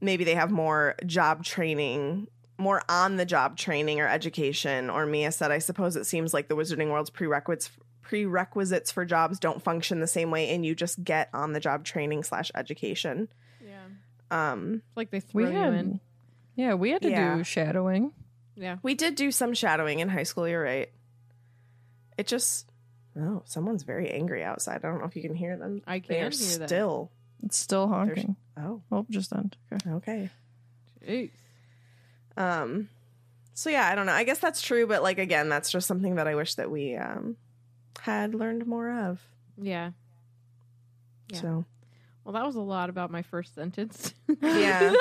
maybe 0.00 0.24
they 0.24 0.34
have 0.34 0.50
more 0.50 0.94
job 1.06 1.42
training, 1.44 2.26
more 2.58 2.82
on 2.88 3.16
the 3.16 3.24
job 3.24 3.56
training 3.56 4.00
or 4.00 4.06
education. 4.06 4.90
Or 4.90 5.06
Mia 5.06 5.32
said, 5.32 5.50
I 5.50 5.58
suppose 5.58 5.96
it 5.96 6.04
seems 6.04 6.32
like 6.34 6.48
the 6.48 6.54
Wizarding 6.56 6.90
World's 6.90 7.10
prerequisites 7.10 7.70
prerequisites 8.10 8.90
for 8.90 9.04
jobs 9.04 9.38
don't 9.38 9.62
function 9.62 10.00
the 10.00 10.06
same 10.08 10.32
way 10.32 10.48
and 10.50 10.66
you 10.66 10.74
just 10.74 11.02
get 11.04 11.28
on 11.32 11.52
the 11.52 11.60
job 11.60 11.84
training 11.84 12.24
slash 12.24 12.50
education. 12.56 13.28
Yeah. 13.64 13.84
Um 14.32 14.82
like 14.96 15.10
they 15.12 15.20
throw 15.20 15.44
We 15.44 15.50
you 15.52 15.56
had, 15.56 15.74
in. 15.74 16.00
yeah, 16.56 16.74
we 16.74 16.90
had 16.90 17.02
to 17.02 17.08
Yeah. 17.10 17.36
do 17.36 17.44
shadowing. 17.44 18.12
Yeah. 18.56 18.78
We 18.82 18.94
did 18.94 19.14
do 19.14 19.30
some 19.30 19.54
shadowing 19.54 20.00
in 20.00 20.08
high 20.08 20.24
school, 20.24 20.48
you're 20.48 20.60
right. 20.62 20.90
It 22.18 22.26
just 22.26 22.66
oh, 23.16 23.42
someone's 23.46 23.84
very 23.84 24.10
angry 24.10 24.42
outside. 24.42 24.84
I 24.84 24.88
don't 24.88 24.98
know 24.98 25.04
if 25.06 25.14
you 25.14 25.22
can 25.22 25.34
hear 25.36 25.56
them. 25.56 25.80
I 25.86 26.00
They 26.00 26.00
can 26.00 26.16
are 26.16 26.18
hear 26.30 26.58
that. 26.58 26.68
still. 26.68 27.12
It's 27.44 27.58
still 27.58 27.86
honking. 27.86 28.34
Oh, 28.56 28.82
Oh, 28.90 29.06
just 29.08 29.32
end. 29.32 29.56
Okay. 29.72 29.90
okay. 29.92 30.30
Jeez. 31.06 31.30
Um 32.36 32.88
so 33.54 33.70
yeah, 33.70 33.86
I 33.86 33.94
don't 33.94 34.06
know. 34.06 34.12
I 34.12 34.24
guess 34.24 34.40
that's 34.40 34.62
true, 34.62 34.88
but 34.88 35.04
like 35.04 35.18
again, 35.18 35.48
that's 35.48 35.70
just 35.70 35.86
something 35.86 36.16
that 36.16 36.26
I 36.26 36.34
wish 36.34 36.56
that 36.56 36.72
we 36.72 36.96
um 36.96 37.36
had 38.00 38.34
learned 38.34 38.66
more 38.66 38.90
of. 38.90 39.20
Yeah. 39.60 39.90
Yeah. 41.32 41.40
So 41.40 41.64
Well, 42.24 42.32
that 42.34 42.44
was 42.46 42.56
a 42.56 42.60
lot 42.60 42.90
about 42.90 43.10
my 43.10 43.22
first 43.22 43.54
sentence. 43.54 44.14
yeah. 44.42 44.92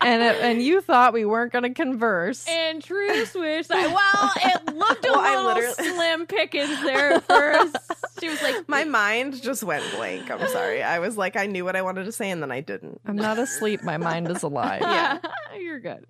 and 0.00 0.22
it, 0.22 0.36
and 0.40 0.62
you 0.62 0.80
thought 0.80 1.12
we 1.12 1.24
weren't 1.24 1.52
going 1.52 1.64
to 1.64 1.70
converse. 1.74 2.46
And 2.48 2.82
true 2.82 3.24
swish. 3.26 3.66
I, 3.70 3.86
well, 3.86 4.32
it 4.36 4.74
looked 4.74 5.04
a 5.04 5.12
Well, 5.12 5.44
little 5.46 5.62
literally- 5.72 5.90
slim 5.94 6.26
pickings 6.26 6.82
there 6.82 7.14
at 7.14 7.24
first. 7.24 7.76
She 8.20 8.28
was 8.28 8.40
like, 8.42 8.68
My 8.68 8.84
mind 8.84 9.42
just 9.42 9.62
went 9.64 9.84
blank. 9.96 10.30
I'm 10.30 10.46
sorry. 10.48 10.82
I 10.82 10.98
was 11.00 11.16
like 11.16 11.36
I 11.36 11.46
knew 11.46 11.64
what 11.64 11.74
I 11.76 11.82
wanted 11.82 12.04
to 12.04 12.12
say 12.12 12.30
and 12.30 12.40
then 12.42 12.52
I 12.52 12.60
didn't. 12.60 13.00
I'm 13.04 13.16
not 13.16 13.38
asleep. 13.38 13.82
My 13.82 13.96
mind 13.96 14.30
is 14.30 14.42
alive. 14.44 14.80
yeah, 14.82 15.18
you're 15.58 15.80
good. 15.80 16.04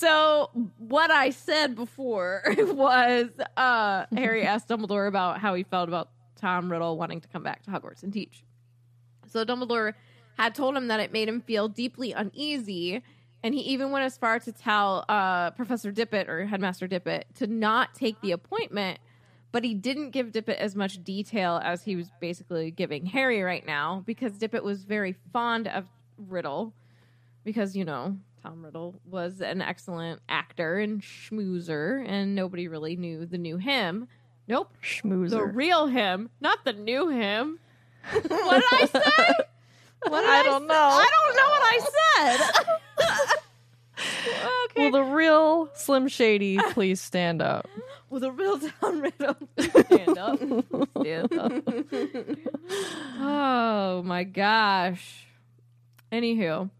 So 0.00 0.48
what 0.78 1.10
I 1.10 1.28
said 1.28 1.74
before 1.74 2.42
was 2.58 3.28
uh, 3.54 4.06
Harry 4.16 4.46
asked 4.46 4.66
Dumbledore 4.66 5.06
about 5.06 5.40
how 5.40 5.52
he 5.52 5.62
felt 5.62 5.90
about 5.90 6.08
Tom 6.36 6.72
Riddle 6.72 6.96
wanting 6.96 7.20
to 7.20 7.28
come 7.28 7.42
back 7.42 7.62
to 7.64 7.70
Hogwarts 7.70 8.02
and 8.02 8.10
teach. 8.10 8.42
So 9.26 9.44
Dumbledore 9.44 9.92
had 10.38 10.54
told 10.54 10.74
him 10.74 10.88
that 10.88 11.00
it 11.00 11.12
made 11.12 11.28
him 11.28 11.42
feel 11.42 11.68
deeply 11.68 12.12
uneasy, 12.12 13.02
and 13.42 13.54
he 13.54 13.60
even 13.60 13.90
went 13.90 14.06
as 14.06 14.16
far 14.16 14.38
to 14.38 14.50
tell 14.52 15.04
uh, 15.06 15.50
Professor 15.50 15.92
Dippet 15.92 16.30
or 16.30 16.46
Headmaster 16.46 16.88
Dippet 16.88 17.24
to 17.34 17.46
not 17.46 17.94
take 17.94 18.18
the 18.22 18.32
appointment. 18.32 19.00
But 19.52 19.64
he 19.64 19.74
didn't 19.74 20.10
give 20.10 20.32
Dippet 20.32 20.56
as 20.56 20.74
much 20.74 21.04
detail 21.04 21.60
as 21.62 21.82
he 21.82 21.94
was 21.94 22.10
basically 22.22 22.70
giving 22.70 23.04
Harry 23.04 23.42
right 23.42 23.66
now 23.66 24.02
because 24.06 24.32
Dippet 24.38 24.62
was 24.62 24.84
very 24.84 25.14
fond 25.30 25.68
of 25.68 25.84
Riddle 26.16 26.72
because 27.44 27.76
you 27.76 27.84
know 27.84 28.16
Tom 28.42 28.64
Riddle 28.64 28.94
was 29.04 29.40
an 29.40 29.60
excellent 29.60 30.22
actor 30.28 30.78
and 30.78 31.02
schmoozer, 31.02 32.02
and 32.06 32.34
nobody 32.34 32.68
really 32.68 32.96
knew 32.96 33.26
the 33.26 33.36
new 33.38 33.58
him. 33.58 34.08
Nope, 34.48 34.72
Schmoozer. 34.82 35.30
the 35.30 35.44
real 35.44 35.86
him, 35.86 36.30
not 36.40 36.64
the 36.64 36.72
new 36.72 37.08
him. 37.08 37.58
what 38.12 38.22
did 38.22 38.64
I 38.72 38.86
say? 38.86 39.34
What 40.08 40.22
did 40.22 40.30
I 40.30 40.42
don't 40.42 40.62
say? 40.62 40.66
know. 40.68 40.74
I 40.74 41.10
don't 41.18 41.36
know 41.36 41.48
what 41.50 41.62
I 41.62 41.80
said. 42.26 43.36
okay. 44.70 44.90
Will 44.90 44.92
the 44.92 45.04
real 45.14 45.68
Slim 45.74 46.08
Shady 46.08 46.58
please 46.70 47.00
stand 47.00 47.42
up? 47.42 47.68
Will 48.08 48.20
the 48.20 48.32
real 48.32 48.58
Tom 48.58 49.02
Riddle 49.02 49.36
stand 49.58 50.18
up? 50.18 50.38
stand 51.00 51.38
up. 51.38 51.52
oh 53.18 54.02
my 54.04 54.24
gosh. 54.24 55.26
Anywho. 56.10 56.70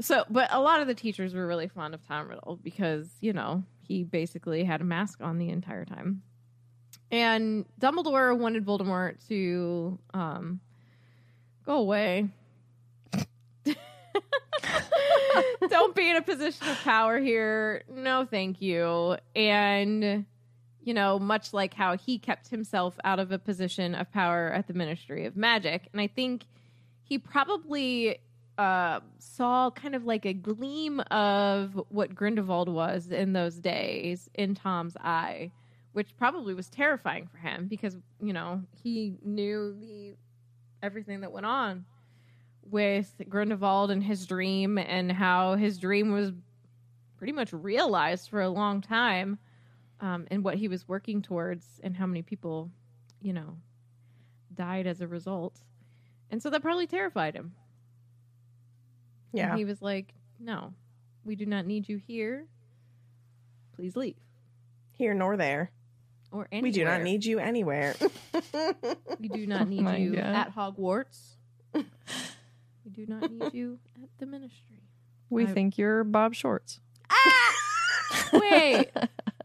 So, 0.00 0.24
but 0.28 0.48
a 0.52 0.60
lot 0.60 0.80
of 0.80 0.86
the 0.86 0.94
teachers 0.94 1.34
were 1.34 1.46
really 1.46 1.68
fond 1.68 1.94
of 1.94 2.06
Tom 2.06 2.28
Riddle 2.28 2.58
because, 2.62 3.08
you 3.20 3.32
know, 3.32 3.64
he 3.80 4.04
basically 4.04 4.64
had 4.64 4.80
a 4.80 4.84
mask 4.84 5.20
on 5.22 5.38
the 5.38 5.48
entire 5.48 5.84
time. 5.84 6.22
And 7.10 7.64
Dumbledore 7.80 8.36
wanted 8.36 8.66
Voldemort 8.66 9.26
to 9.28 9.98
um, 10.12 10.60
go 11.64 11.76
away. 11.76 12.28
Don't 15.68 15.94
be 15.94 16.10
in 16.10 16.16
a 16.16 16.22
position 16.22 16.68
of 16.68 16.76
power 16.78 17.18
here. 17.18 17.84
No, 17.88 18.26
thank 18.28 18.60
you. 18.60 19.16
And, 19.34 20.26
you 20.82 20.94
know, 20.94 21.18
much 21.18 21.52
like 21.52 21.74
how 21.74 21.96
he 21.96 22.18
kept 22.18 22.48
himself 22.48 22.98
out 23.04 23.18
of 23.18 23.32
a 23.32 23.38
position 23.38 23.94
of 23.94 24.12
power 24.12 24.52
at 24.52 24.66
the 24.66 24.74
Ministry 24.74 25.26
of 25.26 25.36
Magic. 25.36 25.88
And 25.92 26.00
I 26.00 26.08
think 26.08 26.44
he 27.04 27.18
probably 27.18 28.18
uh, 28.58 29.00
saw 29.18 29.70
kind 29.70 29.94
of 29.94 30.04
like 30.04 30.24
a 30.24 30.32
gleam 30.32 31.00
of 31.10 31.80
what 31.88 32.14
Grindelwald 32.14 32.68
was 32.68 33.10
in 33.10 33.32
those 33.32 33.56
days 33.56 34.30
in 34.34 34.54
Tom's 34.54 34.96
eye, 34.96 35.50
which 35.92 36.16
probably 36.16 36.54
was 36.54 36.68
terrifying 36.68 37.26
for 37.26 37.38
him 37.38 37.66
because, 37.68 37.96
you 38.20 38.32
know, 38.32 38.62
he 38.82 39.14
knew 39.22 39.76
the 39.78 40.14
everything 40.82 41.20
that 41.20 41.32
went 41.32 41.46
on 41.46 41.84
with 42.62 43.12
Grindelwald 43.28 43.90
and 43.90 44.02
his 44.02 44.26
dream 44.26 44.78
and 44.78 45.12
how 45.12 45.54
his 45.54 45.78
dream 45.78 46.12
was 46.12 46.32
pretty 47.16 47.32
much 47.32 47.52
realized 47.52 48.28
for 48.28 48.40
a 48.40 48.48
long 48.48 48.80
time 48.80 49.38
um, 50.00 50.26
and 50.30 50.44
what 50.44 50.56
he 50.56 50.68
was 50.68 50.86
working 50.88 51.22
towards 51.22 51.64
and 51.82 51.96
how 51.96 52.06
many 52.06 52.22
people, 52.22 52.70
you 53.20 53.32
know, 53.32 53.56
died 54.54 54.86
as 54.86 55.00
a 55.00 55.06
result. 55.06 55.60
And 56.30 56.42
so 56.42 56.50
that 56.50 56.62
probably 56.62 56.86
terrified 56.86 57.34
him. 57.34 57.54
And 59.38 59.50
Yeah. 59.50 59.56
he 59.56 59.64
was 59.64 59.82
like, 59.82 60.14
no, 60.40 60.72
we 61.24 61.36
do 61.36 61.46
not 61.46 61.66
need 61.66 61.88
you 61.88 61.96
here. 61.98 62.46
Please 63.74 63.96
leave. 63.96 64.16
Here 64.92 65.12
nor 65.14 65.36
there. 65.36 65.70
Or 66.32 66.48
anywhere. 66.50 66.62
We 66.68 66.72
do 66.72 66.84
not 66.84 67.02
need 67.02 67.24
you 67.24 67.38
anywhere. 67.38 67.94
We 69.20 69.28
do 69.28 69.46
not 69.54 69.68
need 69.68 69.80
oh 69.80 69.84
my 69.84 69.96
you 69.96 70.12
God. 70.16 70.24
at 70.24 70.54
Hogwarts. 70.54 71.36
we 71.74 72.90
do 72.92 73.06
not 73.06 73.30
need 73.30 73.52
you 73.54 73.78
at 74.02 74.08
the 74.18 74.26
ministry. 74.26 74.82
We 75.30 75.44
I- 75.44 75.46
think 75.46 75.76
you're 75.78 76.04
Bob 76.04 76.34
Shorts. 76.34 76.80
Ah! 77.10 77.54
Wait. 78.32 78.88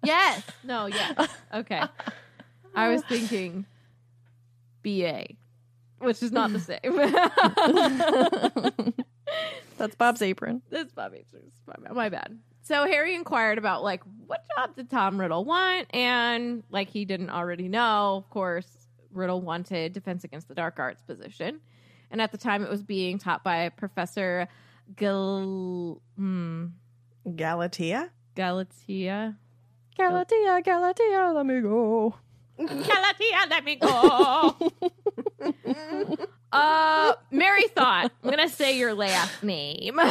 yes. 0.03 0.41
No, 0.63 0.85
yes. 0.87 1.29
Okay. 1.53 1.81
I 2.73 2.89
was 2.89 3.03
thinking 3.03 3.65
BA, 4.83 5.27
which 5.99 6.23
is 6.23 6.31
not 6.31 6.51
the 6.51 6.59
same. 6.59 6.79
That's 9.81 9.95
Bob's 9.95 10.21
apron. 10.21 10.61
This 10.69 10.91
Bobby. 10.91 11.25
My, 11.65 11.91
my 11.91 12.09
bad. 12.09 12.37
So 12.61 12.85
Harry 12.85 13.15
inquired 13.15 13.57
about 13.57 13.81
like 13.83 14.03
what 14.27 14.45
job 14.55 14.75
did 14.75 14.91
Tom 14.91 15.19
Riddle 15.19 15.43
want, 15.43 15.87
and 15.89 16.61
like 16.69 16.87
he 16.87 17.03
didn't 17.03 17.31
already 17.31 17.67
know. 17.67 18.17
Of 18.17 18.29
course, 18.29 18.67
Riddle 19.11 19.41
wanted 19.41 19.93
Defense 19.93 20.23
Against 20.23 20.47
the 20.47 20.53
Dark 20.53 20.77
Arts 20.77 21.01
position, 21.01 21.61
and 22.11 22.21
at 22.21 22.31
the 22.31 22.37
time 22.37 22.63
it 22.63 22.69
was 22.69 22.83
being 22.83 23.17
taught 23.17 23.43
by 23.43 23.69
Professor 23.69 24.47
Gal 24.95 25.99
hmm, 26.15 26.65
Galatea? 27.27 28.11
Galatea. 28.35 29.35
Galatea, 29.97 30.63
Galatea, 30.63 31.33
let 31.33 31.45
me 31.47 31.59
go. 31.59 32.13
Galatea, 32.67 33.49
let 33.49 33.63
me 33.65 33.75
go. 33.75 34.55
uh, 36.51 37.13
Merrythought. 37.31 38.11
I'm 38.23 38.29
gonna 38.29 38.49
say 38.49 38.77
your 38.77 38.93
last 38.93 39.43
name. 39.43 39.99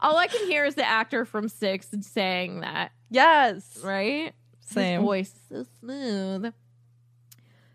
All 0.00 0.16
I 0.16 0.26
can 0.28 0.46
hear 0.46 0.64
is 0.64 0.74
the 0.74 0.86
actor 0.86 1.24
from 1.24 1.48
Six 1.48 1.88
saying 2.02 2.60
that, 2.60 2.92
Yes. 3.10 3.78
right? 3.82 4.32
Same. 4.60 5.00
His 5.00 5.04
voice 5.06 5.32
so 5.48 5.64
smooth. 5.80 6.52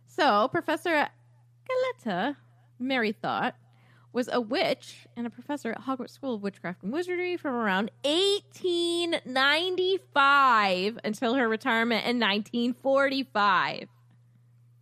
So 0.08 0.47
Professor 0.50 1.08
Galetta, 2.06 2.36
Merrythought, 2.80 3.54
was 4.13 4.30
a 4.32 4.41
witch 4.41 5.08
and 5.15 5.26
a 5.26 5.30
professor 5.30 5.71
at 5.71 5.82
Hogwarts 5.82 6.12
School 6.12 6.36
of 6.36 6.41
Witchcraft 6.41 6.84
and 6.84 6.91
Wizardry 6.91 7.38
from 7.38 7.56
around 7.56 7.91
1895 8.04 11.00
until 11.04 11.36
her 11.36 11.47
retirement 11.47 12.06
in 12.06 12.19
1945 12.19 13.88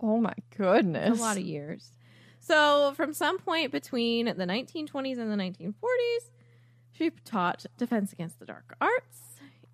Oh 0.01 0.19
my 0.21 0.33
goodness. 0.57 1.19
a 1.19 1.21
lot 1.21 1.35
of 1.37 1.43
years. 1.43 1.91
So, 2.39 2.93
from 2.95 3.13
some 3.13 3.37
point 3.37 3.69
between 3.71 4.25
the 4.27 4.45
1920s 4.45 5.19
and 5.19 5.29
the 5.29 5.35
1940s, 5.35 6.29
she 6.93 7.09
taught 7.25 7.65
Defense 7.77 8.13
Against 8.13 8.39
the 8.39 8.45
Dark 8.45 8.75
Arts. 8.79 9.19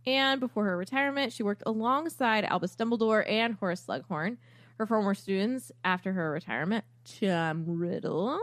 And 0.08 0.39
before 0.39 0.65
her 0.65 0.76
retirement, 0.78 1.32
she 1.32 1.44
worked 1.44 1.62
alongside 1.65 2.44
Albus 2.44 2.76
Dumbledore 2.76 3.24
and 3.30 3.54
Horace 3.56 3.86
Slughorn, 3.88 4.38
her 4.80 4.88
former 4.88 5.13
students. 5.13 5.72
After 5.84 6.13
her 6.13 6.32
retirement, 6.32 6.86
Tom 7.20 7.65
Riddle, 7.68 8.39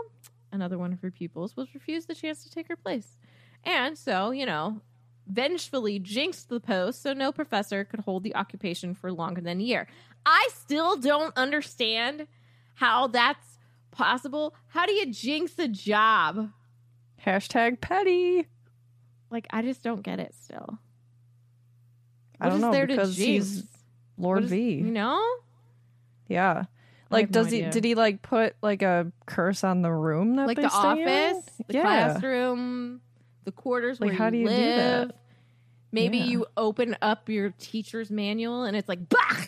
another 0.53 0.79
one 0.79 0.93
of 0.93 1.01
her 1.01 1.11
pupils, 1.11 1.57
was 1.57 1.75
refused 1.75 2.09
the 2.09 2.15
chance 2.15 2.45
to 2.45 2.51
take 2.51 2.69
her 2.69 2.77
place. 2.77 3.17
And 3.65 3.97
so, 3.99 4.31
you 4.31 4.47
know, 4.47 4.81
vengefully 5.27 5.99
jinxed 5.99 6.49
the 6.49 6.61
post 6.61 7.03
so 7.03 7.13
no 7.13 7.33
professor 7.33 7.85
could 7.85 8.01
hold 8.01 8.23
the 8.25 8.35
occupation 8.37 8.95
for 8.95 9.13
longer 9.13 9.41
than 9.41 9.61
a 9.61 9.63
year. 9.65 9.87
I 10.27 10.49
still 10.53 10.97
don't 10.97 11.37
understand 11.37 12.27
how 12.75 13.07
that's 13.09 13.59
possible. 13.91 14.55
How 14.69 14.87
do 14.87 14.93
you 14.93 15.07
jinx 15.13 15.59
a 15.59 15.69
job? 15.69 16.51
Hashtag 17.25 17.81
petty. 17.81 18.47
Like, 19.31 19.47
I 19.51 19.63
just 19.63 19.83
don't 19.83 20.03
get 20.03 20.19
it 20.21 20.35
still. 20.35 20.79
I 22.41 22.47
What 22.47 22.51
don't 22.51 22.57
is 22.57 22.63
know 22.63 22.73
there 22.73 22.87
because 22.87 23.17
to 23.17 23.23
jinx? 23.25 23.47
he's 23.49 23.65
Lord 24.19 24.45
is- 24.45 24.51
V. 24.51 24.73
You 24.75 24.91
know? 24.91 25.25
Yeah. 26.29 26.65
Like, 27.13 27.31
no 27.31 27.43
does 27.43 27.51
he? 27.53 27.59
idea. 27.59 27.71
Did 27.71 27.85
he 27.85 27.95
like 27.95 28.23
put 28.23 28.57
like 28.63 28.83
a 28.83 29.13
curse 29.27 29.65
on 29.65 29.83
the 29.83 29.93
room 29.93 30.37
that 30.37 30.47
Like 30.47 30.57
they 30.57 30.63
the 30.63 30.69
stay 30.71 31.03
in? 31.03 31.37
office, 31.37 31.51
the 31.69 31.75
yeah. 31.75 31.83
classroom, 31.83 33.01
the 33.45 33.53
quarters 33.53 34.01
Like, 34.01 34.11
where 34.11 34.19
how 34.19 34.25
you 34.27 34.31
do 34.31 34.37
you 34.39 34.49
do 34.49 34.55
live. 34.55 35.09
that? 35.09 35.17
Maybe 35.93 36.19
Yeah. 36.19 36.25
you 36.25 36.47
open 36.57 36.97
up 37.03 37.29
your 37.29 37.51
teacher's 37.59 38.11
manual 38.11 38.65
and 38.65 38.77
it's 38.77 38.89
like, 38.89 39.09
bah! 39.09 39.43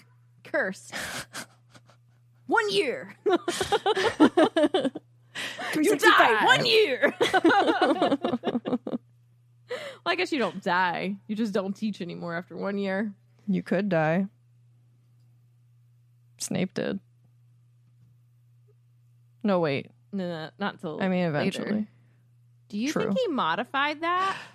Curse. 0.44 0.90
One 2.46 2.70
year. 2.70 3.16
you 3.24 3.38
die. 5.96 6.44
One 6.44 6.66
year. 6.66 7.14
well, 7.32 8.18
I 10.06 10.14
guess 10.14 10.30
you 10.32 10.38
don't 10.38 10.62
die. 10.62 11.16
You 11.26 11.34
just 11.36 11.52
don't 11.54 11.74
teach 11.74 12.00
anymore 12.02 12.34
after 12.34 12.54
one 12.56 12.76
year. 12.78 13.12
You 13.48 13.62
could 13.62 13.88
die. 13.88 14.26
Snape 16.38 16.74
did. 16.74 17.00
No, 19.44 19.60
wait. 19.60 19.90
No, 20.12 20.26
no, 20.28 20.50
not 20.58 20.74
until 20.74 21.00
I 21.00 21.06
mean, 21.08 21.32
later. 21.32 21.62
eventually. 21.62 21.86
Do 22.70 22.78
you 22.78 22.90
True. 22.90 23.04
think 23.04 23.18
he 23.18 23.28
modified 23.28 24.00
that? 24.00 24.36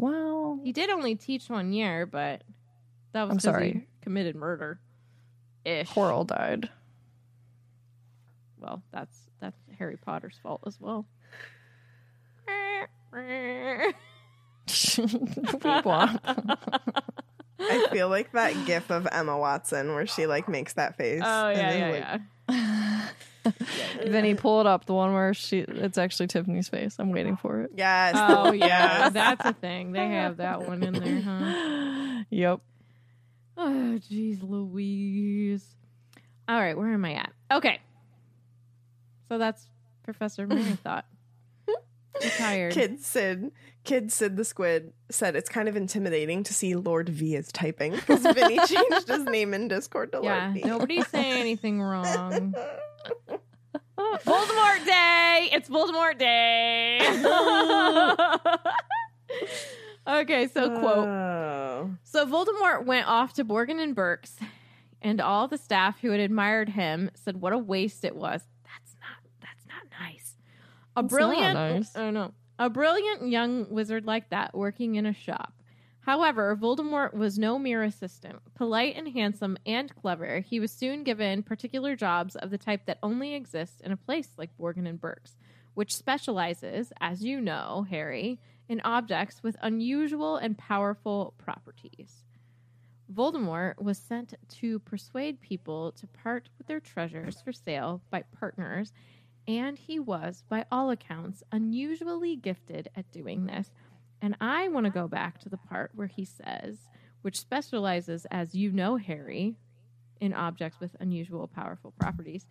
Well, 0.00 0.60
He 0.62 0.70
did 0.72 0.90
only 0.90 1.16
teach 1.16 1.48
one 1.50 1.72
year, 1.72 2.06
but 2.06 2.44
that 3.12 3.22
was 3.24 3.30
I'm 3.32 3.36
'cause 3.38 3.42
sorry. 3.42 3.72
he 3.72 3.80
committed 4.00 4.36
murder. 4.36 4.78
Ish. 5.64 5.88
Quirrell 5.88 6.24
died. 6.24 6.70
Well, 8.60 8.80
that's 8.92 9.18
that's 9.40 9.58
Harry 9.76 9.96
Potter's 9.96 10.38
fault 10.40 10.60
as 10.66 10.80
well. 10.80 11.04
Weep 13.12 13.94
womp. 15.84 16.20
I 17.60 17.88
feel 17.90 18.08
like 18.08 18.32
that 18.32 18.54
gif 18.66 18.90
of 18.90 19.06
Emma 19.10 19.36
Watson 19.36 19.94
where 19.94 20.06
she 20.06 20.26
like 20.26 20.48
makes 20.48 20.74
that 20.74 20.96
face. 20.96 21.22
Oh 21.24 21.48
yeah, 21.50 21.74
yeah, 21.74 21.90
like, 21.90 22.20
yeah. 22.50 23.08
Vinny, 24.04 24.34
pull 24.34 24.60
it 24.60 24.66
up. 24.66 24.84
The 24.86 24.94
one 24.94 25.12
where 25.14 25.34
she 25.34 25.60
it's 25.60 25.98
actually 25.98 26.26
Tiffany's 26.28 26.68
face. 26.68 26.96
I'm 26.98 27.10
waiting 27.10 27.36
for 27.36 27.62
it. 27.62 27.70
Yes. 27.76 28.14
Oh 28.16 28.52
yeah, 28.52 29.08
that's 29.10 29.44
a 29.44 29.52
thing. 29.52 29.92
They 29.92 30.06
have 30.08 30.38
that 30.38 30.66
one 30.66 30.82
in 30.82 30.94
there, 30.94 31.20
huh? 31.20 32.22
Yep. 32.30 32.60
Oh, 33.56 33.98
jeez, 34.10 34.42
Louise. 34.42 35.64
All 36.48 36.58
right, 36.58 36.76
where 36.76 36.92
am 36.92 37.04
I 37.04 37.14
at? 37.14 37.32
Okay, 37.50 37.80
so 39.28 39.38
that's 39.38 39.66
Professor 40.04 40.46
Merrythought. 40.46 41.02
Retired. 42.22 42.72
Kid 42.74 43.00
Sid, 43.00 43.52
Kid 43.84 44.10
Sid 44.12 44.36
the 44.36 44.44
Squid 44.44 44.92
said 45.10 45.36
it's 45.36 45.48
kind 45.48 45.68
of 45.68 45.76
intimidating 45.76 46.42
to 46.44 46.52
see 46.54 46.74
Lord 46.74 47.08
V 47.08 47.34
is 47.36 47.50
typing 47.52 47.92
because 47.92 48.22
Vinny 48.22 48.58
changed 48.66 49.08
his 49.08 49.24
name 49.24 49.54
in 49.54 49.68
Discord 49.68 50.12
to 50.12 50.20
Yeah, 50.22 50.46
Lord 50.46 50.54
V. 50.54 50.60
nobody's 50.68 51.06
saying 51.08 51.40
anything 51.40 51.80
wrong. 51.80 52.54
Voldemort 53.98 54.84
Day! 54.84 55.48
It's 55.52 55.68
Voldemort 55.68 56.18
Day! 56.18 56.98
okay, 60.22 60.48
so 60.48 60.78
quote. 60.78 61.08
Oh. 61.08 61.90
So 62.04 62.26
Voldemort 62.26 62.86
went 62.86 63.06
off 63.06 63.34
to 63.34 63.44
Borgin 63.44 63.82
and 63.82 63.94
Burke's, 63.94 64.36
and 65.02 65.20
all 65.20 65.48
the 65.48 65.58
staff 65.58 66.00
who 66.00 66.10
had 66.10 66.20
admired 66.20 66.70
him 66.70 67.10
said 67.14 67.40
what 67.40 67.52
a 67.52 67.58
waste 67.58 68.04
it 68.04 68.16
was. 68.16 68.42
That's 68.64 68.94
not 69.00 69.30
that's 69.40 69.66
not 69.66 70.00
nice. 70.00 70.36
A 70.96 71.02
That's 71.02 71.12
brilliant 71.12 71.54
nice. 71.54 71.90
Oh, 71.94 72.00
I 72.00 72.04
don't 72.04 72.14
know. 72.14 72.32
A 72.58 72.68
brilliant 72.70 73.28
young 73.28 73.70
wizard 73.70 74.04
like 74.06 74.30
that 74.30 74.54
working 74.54 74.96
in 74.96 75.06
a 75.06 75.12
shop. 75.12 75.52
However, 76.08 76.56
Voldemort 76.56 77.12
was 77.12 77.38
no 77.38 77.58
mere 77.58 77.82
assistant. 77.82 78.38
Polite 78.54 78.96
and 78.96 79.08
handsome 79.08 79.58
and 79.66 79.94
clever, 79.94 80.40
he 80.40 80.58
was 80.58 80.72
soon 80.72 81.04
given 81.04 81.42
particular 81.42 81.96
jobs 81.96 82.34
of 82.34 82.48
the 82.48 82.56
type 82.56 82.86
that 82.86 82.96
only 83.02 83.34
exist 83.34 83.82
in 83.82 83.92
a 83.92 83.96
place 83.98 84.30
like 84.38 84.56
Borgin 84.56 84.88
and 84.88 84.98
Burke's, 84.98 85.36
which 85.74 85.94
specializes, 85.94 86.94
as 86.98 87.22
you 87.24 87.42
know, 87.42 87.84
Harry, 87.90 88.40
in 88.70 88.80
objects 88.86 89.42
with 89.42 89.58
unusual 89.60 90.38
and 90.38 90.56
powerful 90.56 91.34
properties. 91.36 92.24
Voldemort 93.12 93.78
was 93.78 93.98
sent 93.98 94.32
to 94.48 94.78
persuade 94.78 95.42
people 95.42 95.92
to 95.92 96.06
part 96.06 96.48
with 96.56 96.68
their 96.68 96.80
treasures 96.80 97.42
for 97.42 97.52
sale 97.52 98.00
by 98.08 98.22
partners, 98.40 98.94
and 99.46 99.78
he 99.78 99.98
was, 99.98 100.42
by 100.48 100.64
all 100.72 100.88
accounts, 100.88 101.42
unusually 101.52 102.34
gifted 102.34 102.88
at 102.96 103.12
doing 103.12 103.44
this. 103.44 103.70
And 104.20 104.36
I 104.40 104.68
want 104.68 104.84
to 104.86 104.90
go 104.90 105.06
back 105.08 105.38
to 105.40 105.48
the 105.48 105.56
part 105.56 105.92
where 105.94 106.06
he 106.08 106.24
says, 106.24 106.76
which 107.22 107.38
specializes, 107.38 108.26
as 108.30 108.54
you 108.54 108.70
know, 108.72 108.96
Harry, 108.96 109.56
in 110.20 110.32
objects 110.34 110.80
with 110.80 110.96
unusual, 111.00 111.46
powerful 111.46 111.92
properties. 112.00 112.46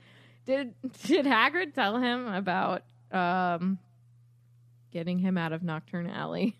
Did 0.46 0.74
did 1.04 1.26
Hagrid 1.26 1.74
tell 1.74 1.98
him 1.98 2.28
about 2.28 2.84
um, 3.12 3.80
getting 4.92 5.20
him 5.20 5.38
out 5.38 5.52
of 5.52 5.62
Knockturn 5.62 6.10
Alley? 6.10 6.58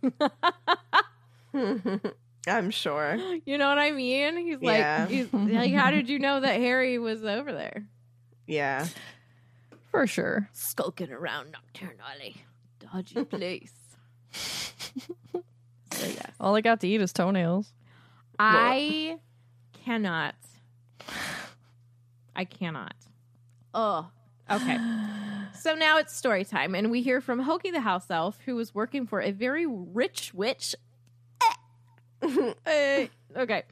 I'm 2.48 2.70
sure. 2.72 3.18
You 3.46 3.58
know 3.58 3.68
what 3.68 3.78
I 3.80 3.92
mean? 3.92 4.38
He's 4.38 4.62
like, 4.62 4.78
Yeah. 4.78 5.08
he's 5.08 5.34
like, 5.34 5.74
how 5.74 5.92
did 5.92 6.08
you 6.10 6.20
know 6.20 6.40
that 6.40 6.60
Harry 6.60 6.98
was 6.98 7.24
over 7.24 7.52
there? 7.52 7.86
Yeah. 8.46 8.88
For 9.92 10.08
sure. 10.08 10.50
Skulking 10.54 11.12
around 11.12 11.54
Knockturn 11.54 11.96
Alley. 12.14 12.38
Dodgy 12.80 13.24
place. 13.26 13.74
So, 15.92 16.06
yes. 16.06 16.32
All 16.40 16.56
I 16.56 16.62
got 16.62 16.82
to 16.82 16.88
eat 16.88 17.02
is 17.02 17.14
toenails. 17.14 17.72
I 18.40 19.18
cannot. 19.86 20.36
I 22.36 22.46
cannot. 22.46 22.96
Oh, 23.74 24.10
Okay. 24.50 24.78
So 25.60 25.76
now 25.76 25.98
it's 25.98 26.16
story 26.16 26.46
time, 26.46 26.74
and 26.74 26.90
we 26.90 27.02
hear 27.02 27.20
from 27.20 27.40
Hokey 27.40 27.72
the 27.72 27.82
house 27.82 28.10
elf, 28.10 28.38
who 28.46 28.56
was 28.56 28.74
working 28.74 29.06
for 29.06 29.22
a 29.22 29.32
very 29.32 29.66
rich 29.68 30.34
witch. 30.34 30.76
Eh, 32.66 33.08
okay. 33.36 33.64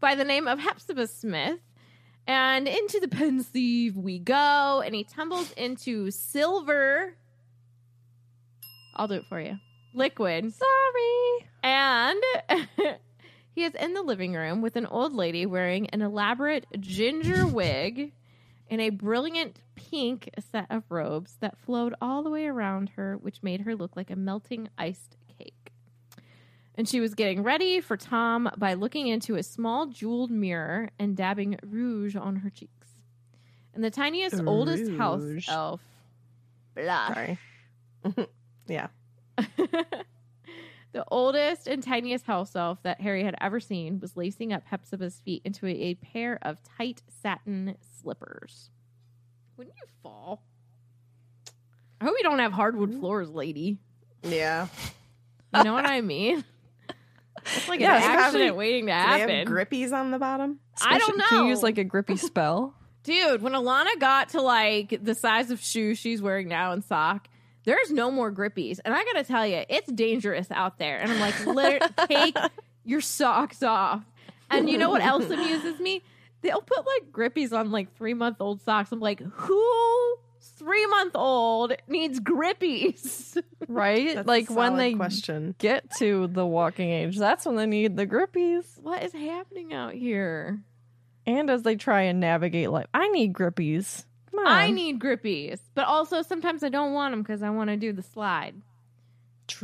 By 0.00 0.14
the 0.14 0.24
name 0.24 0.48
of 0.48 0.58
Hepzibah 0.58 1.06
Smith. 1.06 1.60
And 2.26 2.66
into 2.66 3.00
the 3.00 3.08
pensieve 3.08 3.98
we 3.98 4.18
go, 4.18 4.82
and 4.84 4.94
he 4.94 5.04
tumbles 5.04 5.52
into 5.52 6.10
silver. 6.10 7.16
I'll 8.96 9.08
do 9.08 9.14
it 9.14 9.26
for 9.28 9.38
you. 9.38 9.58
Liquid. 9.94 10.52
Sorry. 10.52 11.48
And 11.62 12.22
he 13.52 13.64
is 13.64 13.74
in 13.74 13.94
the 13.94 14.02
living 14.02 14.34
room 14.34 14.60
with 14.60 14.76
an 14.76 14.86
old 14.86 15.14
lady 15.14 15.46
wearing 15.46 15.88
an 15.90 16.02
elaborate 16.02 16.66
ginger 16.80 17.46
wig 17.52 18.12
and 18.68 18.80
a 18.80 18.90
brilliant 18.90 19.60
pink 19.76 20.30
set 20.52 20.66
of 20.70 20.82
robes 20.90 21.36
that 21.40 21.58
flowed 21.58 21.94
all 22.00 22.22
the 22.22 22.30
way 22.30 22.46
around 22.46 22.90
her, 22.96 23.16
which 23.16 23.42
made 23.42 23.60
her 23.62 23.76
look 23.76 23.96
like 23.96 24.10
a 24.10 24.16
melting 24.16 24.68
iced 24.76 25.16
cake. 25.38 25.72
And 26.74 26.88
she 26.88 27.00
was 27.00 27.14
getting 27.14 27.42
ready 27.42 27.80
for 27.80 27.96
Tom 27.96 28.50
by 28.56 28.74
looking 28.74 29.06
into 29.06 29.36
a 29.36 29.42
small 29.42 29.86
jeweled 29.86 30.30
mirror 30.30 30.90
and 30.98 31.16
dabbing 31.16 31.56
rouge 31.62 32.16
on 32.16 32.36
her 32.36 32.50
cheeks. 32.50 32.88
And 33.74 33.82
the 33.82 33.90
tiniest, 33.90 34.40
oldest 34.44 34.90
house 34.92 35.22
Rouge. 35.22 35.48
elf, 35.48 35.80
blush. 36.74 37.14
Sorry. 37.14 37.38
yeah. 38.66 38.88
the 40.92 41.04
oldest 41.08 41.66
and 41.66 41.82
tiniest 41.82 42.24
house 42.26 42.54
elf 42.54 42.82
that 42.82 43.00
Harry 43.00 43.24
had 43.24 43.34
ever 43.40 43.58
seen 43.60 43.98
was 44.00 44.16
lacing 44.16 44.52
up 44.52 44.62
Hepzibah's 44.66 45.20
feet 45.24 45.42
into 45.44 45.66
a, 45.66 45.70
a 45.70 45.94
pair 45.94 46.38
of 46.42 46.58
tight 46.78 47.02
satin 47.22 47.76
slippers. 48.00 48.70
Wouldn't 49.56 49.76
you 49.76 49.86
fall? 50.02 50.42
I 52.00 52.04
hope 52.04 52.14
you 52.18 52.22
don't 52.24 52.38
have 52.38 52.52
hardwood 52.52 52.94
floors, 52.94 53.30
lady. 53.30 53.78
Yeah. 54.22 54.68
You 55.54 55.64
know 55.64 55.72
what 55.72 55.86
I 55.86 56.00
mean? 56.00 56.44
It's 57.46 57.68
like 57.68 57.80
Yeah, 57.80 57.96
an 57.96 58.02
accident 58.02 58.26
especially- 58.26 58.50
waiting 58.52 58.86
to 58.86 58.92
Do 58.92 58.98
they 58.98 59.20
have 59.20 59.30
happen. 59.30 59.46
grippies 59.52 59.92
on 59.92 60.10
the 60.10 60.18
bottom? 60.18 60.58
I 60.82 60.98
don't 60.98 61.10
Especially- 61.20 61.22
Can 61.28 61.38
you 61.38 61.44
know. 61.44 61.48
use 61.50 61.62
like 61.62 61.78
a 61.78 61.84
grippy 61.84 62.16
spell? 62.16 62.74
Dude, 63.04 63.42
when 63.42 63.52
Alana 63.52 63.98
got 64.00 64.30
to 64.30 64.40
like 64.40 64.98
the 65.02 65.14
size 65.14 65.50
of 65.50 65.60
shoe 65.60 65.94
she's 65.94 66.22
wearing 66.22 66.48
now 66.48 66.72
and 66.72 66.82
sock, 66.82 67.28
there's 67.64 67.90
no 67.90 68.10
more 68.10 68.30
grippies. 68.32 68.78
And 68.84 68.94
I 68.94 69.04
gotta 69.04 69.24
tell 69.24 69.46
you, 69.46 69.64
it's 69.68 69.90
dangerous 69.90 70.50
out 70.50 70.78
there. 70.78 70.98
And 70.98 71.10
I'm 71.10 71.20
like, 71.20 71.46
lit- 71.46 71.82
take 72.08 72.36
your 72.84 73.00
socks 73.00 73.62
off. 73.62 74.02
And 74.50 74.68
you 74.68 74.78
know 74.78 74.90
what 74.90 75.02
else 75.02 75.28
amuses 75.28 75.80
me? 75.80 76.02
They'll 76.42 76.60
put 76.60 76.86
like 76.86 77.10
grippies 77.10 77.52
on 77.52 77.70
like 77.70 77.96
three 77.96 78.14
month 78.14 78.36
old 78.40 78.62
socks. 78.62 78.92
I'm 78.92 79.00
like, 79.00 79.20
who 79.20 80.16
three 80.40 80.86
month 80.86 81.16
old 81.16 81.72
needs 81.88 82.20
grippies? 82.20 83.42
Right? 83.66 84.14
That's 84.14 84.28
like 84.28 84.50
when 84.50 84.76
they 84.76 84.92
question. 84.94 85.54
get 85.58 85.90
to 85.96 86.26
the 86.26 86.46
walking 86.46 86.90
age, 86.90 87.16
that's 87.16 87.46
when 87.46 87.56
they 87.56 87.66
need 87.66 87.96
the 87.96 88.06
grippies. 88.06 88.64
what 88.82 89.02
is 89.02 89.12
happening 89.12 89.72
out 89.72 89.94
here? 89.94 90.60
And 91.26 91.48
as 91.48 91.62
they 91.62 91.76
try 91.76 92.02
and 92.02 92.20
navigate 92.20 92.70
life, 92.70 92.86
I 92.92 93.08
need 93.08 93.32
grippies. 93.32 94.04
Come 94.34 94.46
on. 94.46 94.52
I 94.52 94.70
need 94.70 94.98
grippies, 94.98 95.60
but 95.74 95.86
also 95.86 96.22
sometimes 96.22 96.62
I 96.62 96.68
don't 96.68 96.92
want 96.92 97.12
them 97.12 97.22
because 97.22 97.42
I 97.42 97.50
want 97.50 97.70
to 97.70 97.76
do 97.76 97.92
the 97.92 98.02
slide. 98.02 98.54
You 98.54 98.60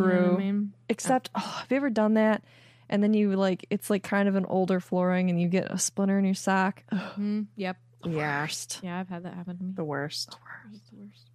know 0.05 0.11
True. 0.11 0.35
I 0.35 0.39
mean? 0.39 0.73
Except, 0.89 1.31
oh, 1.35 1.41
have 1.41 1.71
you 1.71 1.77
ever 1.77 1.91
done 1.91 2.15
that? 2.15 2.43
And 2.89 3.03
then 3.03 3.15
you 3.15 3.35
like, 3.37 3.67
it's 3.71 3.89
like 3.89 4.03
kind 4.03 4.29
of 4.29 4.35
an 4.37 4.45
older 4.47 4.81
flooring 4.81 5.31
and 5.31 5.41
you 5.41 5.49
get 5.49 5.71
a 5.71 5.79
splinter 5.79 6.19
in 6.19 6.25
your 6.25 6.35
sock. 6.35 6.83
Ugh, 6.93 7.01
Mhm. 7.19 7.47
Yep. 7.57 7.77
Yeah. 8.05 8.41
worst. 8.41 8.81
Yeah, 8.83 8.99
I've 8.99 9.09
had 9.09 9.25
that 9.25 9.35
happen 9.35 9.59
to 9.59 9.63
me. 9.65 9.73
The 9.75 9.85
worst. 9.85 10.37
It's 10.73 10.89
the 10.91 10.97
worst. 10.97 11.31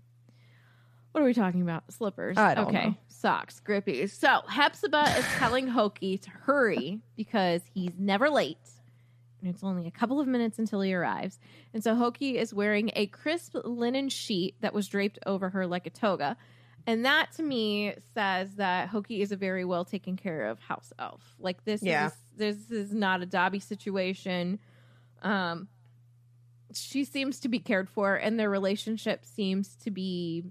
What 1.11 1.21
are 1.21 1.25
we 1.25 1.33
talking 1.33 1.61
about? 1.61 1.83
Slippers. 1.93 2.37
I 2.37 2.55
don't 2.55 2.67
okay. 2.67 2.87
know. 2.87 2.95
Socks, 3.07 3.61
grippies. 3.65 4.11
So 4.11 4.41
Hepzibah 4.49 5.15
is 5.17 5.25
telling 5.37 5.67
Hokey 5.67 6.17
to 6.19 6.29
hurry 6.29 6.99
because 7.15 7.61
he's 7.73 7.93
never 7.97 8.29
late. 8.29 8.57
And 9.45 9.53
it's 9.53 9.63
only 9.63 9.85
a 9.85 9.91
couple 9.91 10.19
of 10.19 10.27
minutes 10.27 10.57
until 10.57 10.81
he 10.81 10.91
arrives. 10.95 11.39
And 11.71 11.83
so 11.83 11.93
Hokey 11.93 12.39
is 12.39 12.51
wearing 12.51 12.89
a 12.95 13.05
crisp 13.05 13.55
linen 13.63 14.09
sheet 14.09 14.55
that 14.61 14.73
was 14.73 14.87
draped 14.87 15.19
over 15.27 15.49
her 15.49 15.67
like 15.67 15.85
a 15.85 15.91
toga. 15.91 16.35
And 16.87 17.05
that 17.05 17.31
to 17.33 17.43
me 17.43 17.93
says 18.15 18.55
that 18.55 18.89
Hokey 18.89 19.21
is 19.21 19.31
a 19.31 19.35
very 19.35 19.63
well 19.63 19.85
taken 19.85 20.17
care 20.17 20.47
of 20.47 20.57
house 20.59 20.91
elf. 20.97 21.35
Like 21.37 21.63
this 21.63 21.83
Yeah. 21.83 22.07
is 22.07 22.13
this 22.35 22.71
is 22.71 22.91
not 22.91 23.21
a 23.21 23.27
Dobby 23.27 23.59
situation. 23.59 24.57
Um 25.21 25.67
she 26.73 27.05
seems 27.05 27.39
to 27.41 27.47
be 27.47 27.59
cared 27.59 27.87
for 27.87 28.15
and 28.15 28.39
their 28.39 28.49
relationship 28.49 29.25
seems 29.25 29.75
to 29.83 29.91
be 29.91 30.43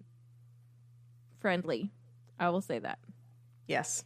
friendly. 1.41 1.91
I 2.39 2.51
will 2.51 2.61
say 2.61 2.79
that. 2.79 3.01
Yes. 3.67 4.05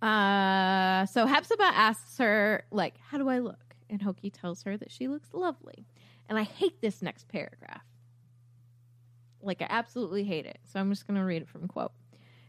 Uh, 0.00 1.06
so 1.06 1.26
Hepzibah 1.26 1.62
asks 1.62 2.18
her, 2.18 2.64
like, 2.72 2.94
how 3.08 3.18
do 3.18 3.28
I 3.28 3.38
look? 3.38 3.71
And 3.92 4.02
Hokey 4.02 4.30
tells 4.30 4.62
her 4.62 4.76
that 4.78 4.90
she 4.90 5.06
looks 5.06 5.34
lovely. 5.34 5.86
And 6.28 6.38
I 6.38 6.44
hate 6.44 6.80
this 6.80 7.02
next 7.02 7.28
paragraph. 7.28 7.84
Like, 9.42 9.60
I 9.60 9.66
absolutely 9.68 10.24
hate 10.24 10.46
it. 10.46 10.58
So 10.64 10.80
I'm 10.80 10.90
just 10.90 11.06
going 11.06 11.18
to 11.18 11.24
read 11.24 11.42
it 11.42 11.48
from 11.48 11.68
quote. 11.68 11.92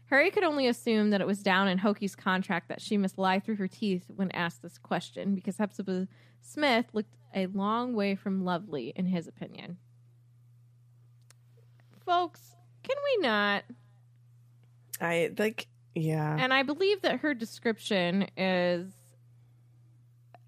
Harry 0.06 0.30
could 0.30 0.42
only 0.42 0.66
assume 0.66 1.10
that 1.10 1.20
it 1.20 1.26
was 1.26 1.42
down 1.42 1.68
in 1.68 1.78
Hokey's 1.78 2.16
contract 2.16 2.68
that 2.68 2.80
she 2.80 2.96
must 2.96 3.18
lie 3.18 3.40
through 3.40 3.56
her 3.56 3.68
teeth 3.68 4.04
when 4.08 4.30
asked 4.30 4.62
this 4.62 4.78
question 4.78 5.34
because 5.34 5.58
Hepzibah 5.58 6.08
Smith 6.40 6.86
looked 6.94 7.16
a 7.34 7.46
long 7.46 7.94
way 7.94 8.14
from 8.14 8.44
lovely, 8.44 8.92
in 8.96 9.06
his 9.06 9.28
opinion. 9.28 9.76
Folks, 12.06 12.54
can 12.82 12.96
we 13.04 13.22
not 13.22 13.64
I 15.00 15.30
like 15.38 15.66
yeah. 15.94 16.36
and 16.38 16.52
I 16.52 16.62
believe 16.62 17.02
that 17.02 17.20
her 17.20 17.34
description 17.34 18.28
is 18.36 18.92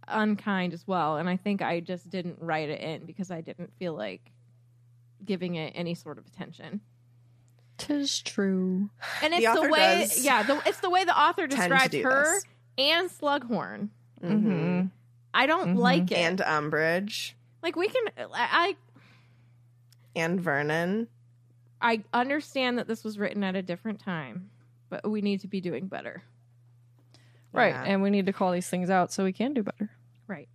unkind 0.09 0.73
as 0.73 0.87
well. 0.87 1.16
And 1.16 1.29
I 1.29 1.37
think 1.37 1.62
I 1.62 1.81
just 1.81 2.09
didn't 2.11 2.38
write 2.40 2.69
it 2.71 2.81
in 2.81 3.05
because 3.07 3.31
I 3.31 3.40
didn't 3.40 3.73
feel 3.79 3.95
like 3.95 4.31
giving 5.25 5.55
it 5.57 5.73
any 5.77 5.95
sort 5.95 6.19
of 6.19 6.27
attention. 6.27 6.81
Tis 7.79 8.21
true. 8.23 8.88
And 9.23 9.35
it's 9.35 9.42
the, 9.42 9.49
author 9.51 9.71
way, 9.71 10.09
yeah, 10.19 10.42
the, 10.42 10.62
it's 10.66 10.81
the 10.81 10.90
way 10.90 11.05
the 11.05 11.19
author 11.19 11.47
Tend 11.47 11.51
to 11.51 11.57
described 11.69 11.90
do 11.92 12.03
her 12.05 12.25
this. 12.35 12.45
and 12.79 13.11
Slughorn. 13.11 13.88
Mm-hmm. 14.23 14.87
I 15.35 15.47
don't 15.47 15.75
Mhm. 15.75 15.79
like 15.79 16.11
it. 16.11 16.16
And 16.19 16.38
Umbridge 16.38 17.33
like 17.62 17.77
we 17.77 17.88
can, 17.88 18.05
I, 18.33 18.77
and 20.14 20.40
Vernon. 20.40 21.09
I 21.81 22.03
I 22.12 22.21
understand 22.21 22.79
that 22.79 22.87
this 22.88 23.05
was 23.05 23.19
written 23.19 23.45
at 23.45 23.55
a 23.57 23.62
different 23.62 24.01
time, 24.01 24.51
but 24.88 25.09
we 25.11 25.21
need 25.21 25.40
to 25.40 25.49
be 25.49 25.61
doing 25.61 25.88
better. 25.88 26.23
Right. 27.57 27.75
Yeah. 27.75 27.85
And 27.85 28.03
we 28.03 28.11
need 28.11 28.27
to 28.27 28.33
call 28.33 28.53
these 28.53 28.69
things 28.69 28.90
out 28.90 29.12
so 29.12 29.25
we 29.25 29.33
can 29.33 29.55
do 29.55 29.62
better. 29.62 29.90
Right. 30.29 30.49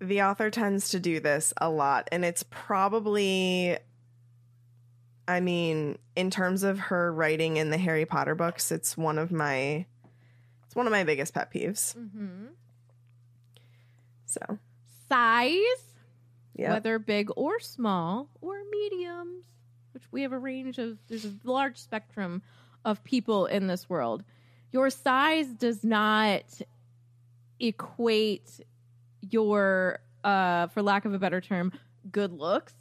the 0.00 0.22
author 0.22 0.50
tends 0.50 0.90
to 0.90 1.00
do 1.00 1.18
this 1.20 1.52
a 1.56 1.68
lot 1.70 2.08
and 2.12 2.24
it's 2.24 2.44
probably 2.50 3.76
i 5.26 5.40
mean 5.40 5.98
in 6.14 6.30
terms 6.30 6.62
of 6.62 6.78
her 6.78 7.12
writing 7.12 7.56
in 7.56 7.70
the 7.70 7.78
harry 7.78 8.04
potter 8.06 8.34
books 8.36 8.70
it's 8.70 8.96
one 8.96 9.18
of 9.18 9.32
my 9.32 9.84
it's 10.66 10.76
one 10.76 10.86
of 10.86 10.92
my 10.92 11.02
biggest 11.04 11.34
pet 11.34 11.52
peeves 11.52 11.96
Mm-hmm. 11.96 12.46
so 14.26 14.58
Size. 15.08 15.58
yeah 16.54 16.72
whether 16.72 16.98
big 16.98 17.30
or 17.36 17.58
small 17.60 18.28
or 18.40 18.56
mediums, 18.70 19.44
which 19.92 20.02
we 20.10 20.22
have 20.22 20.32
a 20.32 20.38
range 20.38 20.78
of, 20.78 20.98
there's 21.08 21.24
a 21.24 21.32
large 21.44 21.76
spectrum 21.78 22.42
of 22.84 23.02
people 23.04 23.46
in 23.46 23.66
this 23.66 23.88
world. 23.88 24.22
Your 24.72 24.90
size 24.90 25.48
does 25.48 25.82
not 25.84 26.42
equate 27.60 28.60
your, 29.30 30.00
uh, 30.24 30.66
for 30.68 30.82
lack 30.82 31.04
of 31.04 31.14
a 31.14 31.18
better 31.18 31.40
term, 31.40 31.72
good 32.10 32.32
looks 32.32 32.74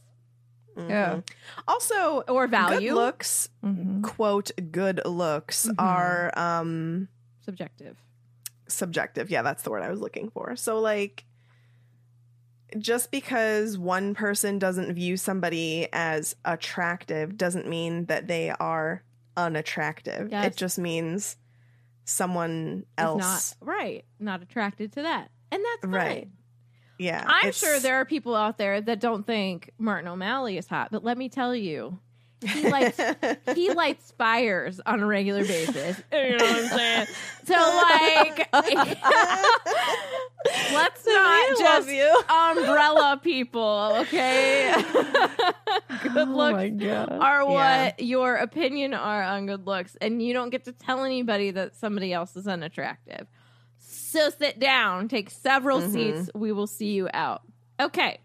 Yeah. 0.77 1.15
Mhm. 1.15 1.29
also 1.67 2.21
or 2.27 2.45
value. 2.47 2.89
good 2.89 2.95
looks 2.95 3.49
Mm-hmm. 3.63 4.01
quote 4.03 4.51
good 4.71 5.01
looks 5.05 5.65
Mhm. 5.67 5.75
are 5.79 6.31
um 6.37 7.07
Subjective. 7.41 7.97
subjective. 8.67 9.29
Yeah, 9.31 9.41
that's 9.41 9.63
the 9.63 9.71
word 9.71 9.81
I 9.81 9.89
was 9.89 9.99
looking 10.01 10.29
for. 10.29 10.55
So 10.55 10.79
like 10.79 11.23
just 12.77 13.09
because 13.11 13.77
one 13.77 14.13
person 14.13 14.59
doesn't 14.59 14.93
view 14.93 15.17
somebody 15.17 15.87
as 15.93 16.35
attractive 16.45 17.37
doesn't 17.37 17.67
mean 17.67 18.05
that 18.05 18.27
they 18.27 18.49
are 18.51 19.01
unattractive. 19.37 20.29
Yes. 20.31 20.47
It 20.47 20.57
just 20.57 20.77
means 20.77 21.37
someone 22.07 22.85
else. 22.97 23.55
Not 23.61 23.67
right. 23.67 24.05
Not 24.19 24.41
attracted 24.41 24.93
to 24.93 25.03
that. 25.03 25.29
And 25.51 25.63
that's 25.63 25.81
fine. 25.81 25.91
Right. 25.91 26.27
yeah. 26.97 27.23
I'm 27.27 27.51
sure 27.51 27.79
there 27.79 27.97
are 27.97 28.05
people 28.05 28.35
out 28.35 28.57
there 28.57 28.81
that 28.81 28.99
don't 28.99 29.27
think 29.27 29.71
Martin 29.77 30.07
O'Malley 30.07 30.57
is 30.57 30.67
hot, 30.67 30.89
but 30.91 31.03
let 31.03 31.17
me 31.17 31.29
tell 31.29 31.55
you, 31.55 31.99
he 32.45 32.69
lights 32.69 32.99
he 33.55 33.71
lights 33.73 34.13
fires 34.17 34.79
on 34.85 35.01
a 35.01 35.05
regular 35.05 35.43
basis. 35.43 36.01
You 36.11 36.37
know 36.37 36.45
what 36.45 36.55
I'm 36.55 36.67
saying? 36.69 37.07
So 37.47 37.53
like 37.53 38.49
let's 40.73 41.05
not 41.05 41.57
just 41.59 41.89
you. 41.89 42.21
umbrella 42.29 43.19
people, 43.21 43.95
okay? 44.01 44.73
good 46.01 46.15
Oh 46.15 46.23
looks 46.23 46.83
God. 46.83 47.17
are 47.19 47.45
what 47.45 47.53
Yeah. 47.53 47.93
your 47.99 48.35
opinion 48.35 48.93
are 48.93 49.23
on 49.23 49.45
good 49.47 49.65
looks, 49.65 49.95
and 50.01 50.21
you 50.21 50.33
don't 50.33 50.49
get 50.49 50.65
to 50.65 50.71
tell 50.71 51.03
anybody 51.03 51.51
that 51.51 51.75
somebody 51.75 52.13
else 52.13 52.35
is 52.35 52.47
unattractive. 52.47 53.27
So 53.79 54.29
sit 54.29 54.59
down, 54.59 55.07
take 55.07 55.29
several 55.29 55.79
Mm-hmm. 55.81 55.91
seats. 55.93 56.29
We 56.33 56.51
will 56.51 56.67
see 56.67 56.91
you 56.93 57.09
out. 57.13 57.41
Okay. 57.79 58.19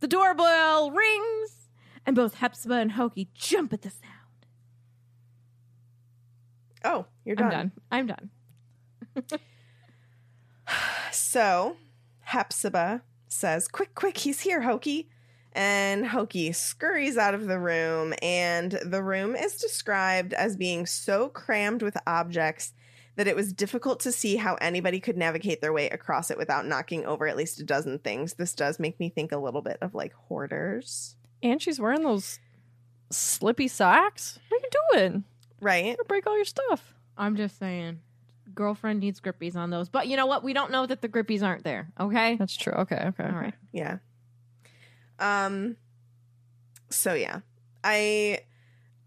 The 0.00 0.08
doorbell 0.08 0.90
rings, 0.90 1.68
and 2.06 2.14
both 2.14 2.34
Hepzibah 2.34 2.74
and 2.74 2.92
Hokey 2.92 3.28
jump 3.34 3.72
at 3.72 3.82
the 3.82 3.90
sound. 3.90 4.02
Oh, 6.84 7.06
you're 7.24 7.36
I'm 7.38 7.48
done. 7.48 7.50
done. 7.50 7.72
I'm 7.90 8.06
done. 8.06 8.30
So 11.14 11.76
Hepzibah 12.20 13.02
says, 13.28 13.68
Quick, 13.68 13.94
quick, 13.94 14.18
he's 14.18 14.40
here, 14.40 14.62
Hokey. 14.62 15.08
And 15.52 16.08
Hokey 16.08 16.50
scurries 16.52 17.16
out 17.16 17.34
of 17.34 17.46
the 17.46 17.60
room, 17.60 18.12
and 18.20 18.72
the 18.84 19.04
room 19.04 19.36
is 19.36 19.56
described 19.56 20.32
as 20.32 20.56
being 20.56 20.84
so 20.84 21.28
crammed 21.28 21.80
with 21.80 21.96
objects 22.08 22.72
that 23.14 23.28
it 23.28 23.36
was 23.36 23.52
difficult 23.52 24.00
to 24.00 24.10
see 24.10 24.34
how 24.34 24.56
anybody 24.56 24.98
could 24.98 25.16
navigate 25.16 25.60
their 25.60 25.72
way 25.72 25.88
across 25.90 26.32
it 26.32 26.38
without 26.38 26.66
knocking 26.66 27.06
over 27.06 27.28
at 27.28 27.36
least 27.36 27.60
a 27.60 27.64
dozen 27.64 28.00
things. 28.00 28.34
This 28.34 28.52
does 28.52 28.80
make 28.80 28.98
me 28.98 29.08
think 29.08 29.30
a 29.30 29.38
little 29.38 29.62
bit 29.62 29.78
of 29.80 29.94
like 29.94 30.12
hoarders, 30.14 31.14
And 31.40 31.62
she's 31.62 31.78
wearing 31.78 32.02
those 32.02 32.40
slippy 33.10 33.68
socks. 33.68 34.40
What 34.48 34.60
are 34.60 34.64
you 34.64 35.00
doing? 35.00 35.24
right? 35.60 35.84
You're 35.96 36.04
break 36.08 36.26
all 36.26 36.34
your 36.34 36.44
stuff. 36.44 36.94
I'm 37.16 37.36
just 37.36 37.58
saying. 37.60 38.00
Girlfriend 38.54 39.00
needs 39.00 39.20
grippies 39.20 39.56
on 39.56 39.70
those. 39.70 39.88
But 39.88 40.08
you 40.08 40.16
know 40.16 40.26
what? 40.26 40.42
We 40.42 40.52
don't 40.52 40.70
know 40.70 40.86
that 40.86 41.02
the 41.02 41.08
grippies 41.08 41.42
aren't 41.42 41.64
there. 41.64 41.92
Okay? 41.98 42.36
That's 42.36 42.56
true. 42.56 42.72
Okay, 42.72 42.96
okay. 43.08 43.24
All 43.24 43.30
okay. 43.30 43.38
right. 43.38 43.54
Yeah. 43.72 43.98
Um 45.18 45.76
so 46.90 47.14
yeah. 47.14 47.40
I 47.82 48.40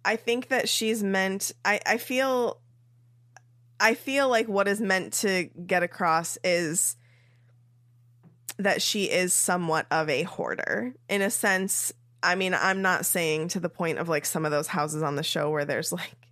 I 0.06 0.16
think 0.16 0.50
that 0.50 0.70
she's 0.70 1.04
meant 1.04 1.52
I 1.66 1.80
I 1.86 1.98
feel 1.98 2.60
I 3.80 3.94
feel 3.94 4.30
like 4.30 4.48
what 4.48 4.68
is 4.68 4.82
meant 4.82 5.14
to 5.14 5.50
get 5.66 5.84
across 5.84 6.38
is 6.44 6.96
that 8.58 8.82
she 8.82 9.06
is 9.06 9.34
somewhat 9.34 9.86
of 9.92 10.10
a 10.10 10.24
hoarder 10.24 10.94
in 11.10 11.22
a 11.22 11.30
sense. 11.30 11.94
I 12.24 12.36
mean, 12.36 12.56
I'm 12.56 12.82
not 12.82 13.06
saying 13.06 13.50
to 13.50 13.60
the 13.60 13.70
point 13.70 14.00
of 14.00 14.10
like 14.10 14.26
some 14.26 14.46
of 14.46 14.52
those 14.52 14.68
houses 14.68 15.04
on 15.04 15.16
the 15.16 15.24
show 15.24 15.52
where 15.52 15.66
there's 15.66 15.92
like 15.92 16.27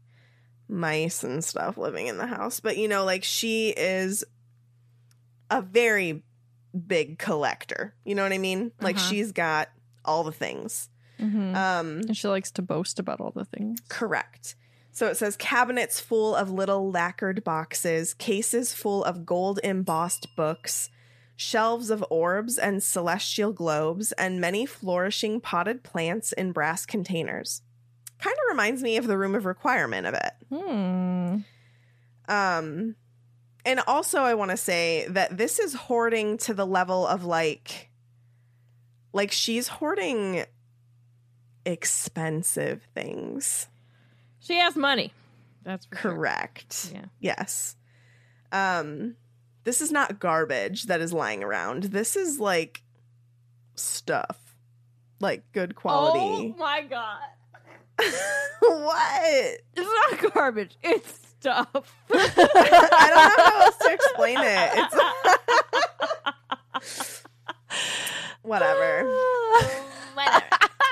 mice 0.68 1.24
and 1.24 1.44
stuff 1.44 1.78
living 1.78 2.08
in 2.08 2.18
the 2.18 2.26
house, 2.28 2.60
but 2.60 2.78
you 2.78 2.88
know, 2.88 3.04
like 3.06 3.24
she 3.24 3.70
is 3.70 4.24
a 5.52 5.62
very 5.62 6.24
big 6.88 7.18
collector. 7.20 7.94
You 8.04 8.16
know 8.16 8.24
what 8.24 8.34
I 8.34 8.38
mean? 8.38 8.72
Like 8.82 8.98
Uh-huh. 8.98 9.10
she's 9.10 9.32
got 9.32 9.70
all 10.04 10.24
the 10.24 10.32
things. 10.32 10.90
Mhm. 11.20 11.56
Um 11.56 11.88
and 12.08 12.18
she 12.18 12.28
likes 12.28 12.52
to 12.52 12.62
boast 12.62 13.00
about 13.00 13.22
all 13.22 13.32
the 13.32 13.46
things. 13.46 13.80
correct. 13.90 14.56
So 14.92 15.08
it 15.08 15.16
says 15.18 15.36
cabinets 15.38 16.00
full 16.00 16.36
of 16.36 16.50
little 16.50 16.90
lacquered 16.90 17.44
boxes, 17.44 18.14
cases 18.14 18.74
full 18.74 19.04
of 19.04 19.26
gold 19.26 19.60
embossed 19.64 20.36
books, 20.38 20.90
shelves 21.36 21.90
of 21.90 22.04
orbs 22.10 22.58
and 22.58 22.82
celestial 22.82 23.52
globes, 23.52 24.14
and 24.14 24.40
many 24.40 24.66
flourishing 24.66 25.42
potted 25.42 25.84
plants 25.84 26.32
in 26.32 26.54
brass 26.54 26.86
containers. 26.86 27.62
Kind 28.20 28.36
of 28.36 28.50
reminds 28.50 28.82
me 28.82 28.98
of 28.98 29.08
the 29.08 29.18
room 29.18 29.36
of 29.36 29.46
requirement 29.46 30.08
a 30.08 30.12
bit. 30.12 30.60
Hmm. 30.60 31.38
Um 32.28 32.96
and 33.66 33.80
also 33.88 34.20
I 34.20 34.36
want 34.36 34.52
to 34.52 34.58
say 34.58 35.08
that 35.10 35.38
this 35.38 35.60
is 35.60 35.74
hoarding 35.74 36.38
to 36.40 36.54
the 36.54 36.66
level 36.66 37.06
of 37.06 37.26
like 37.26 37.90
like 39.14 39.32
she's 39.32 39.68
hoarding 39.68 40.46
expensive 41.66 42.84
things. 42.94 43.68
She 44.40 44.56
has 44.56 44.76
money. 44.76 45.14
That's 45.64 45.86
for 45.88 45.96
sure. 45.98 46.12
Correct. 46.12 46.92
Yeah. 46.94 47.06
Yes. 47.20 47.76
Um 48.52 49.16
this 49.66 49.82
is 49.82 49.92
not 49.92 50.20
garbage 50.20 50.84
that 50.84 51.02
is 51.02 51.12
lying 51.12 51.44
around. 51.44 51.84
This 51.86 52.16
is 52.16 52.40
like 52.40 52.84
stuff. 53.76 54.38
Like 55.20 55.44
good 55.54 55.76
quality. 55.76 56.54
Oh 56.56 56.60
my 56.60 56.84
god. 56.84 57.20
what? 58.60 59.60
It's 59.76 60.22
not 60.22 60.34
garbage. 60.34 60.78
It's 60.84 61.20
stuff. 61.40 61.68
I 62.12 62.28
don't 62.36 63.16
know 63.38 63.44
how 63.44 63.62
else 63.66 63.78
to 63.78 63.94
explain 63.94 64.38
it. 64.40 64.72
It's 66.82 67.22
whatever. 68.42 69.04
Whatever. 70.14 70.46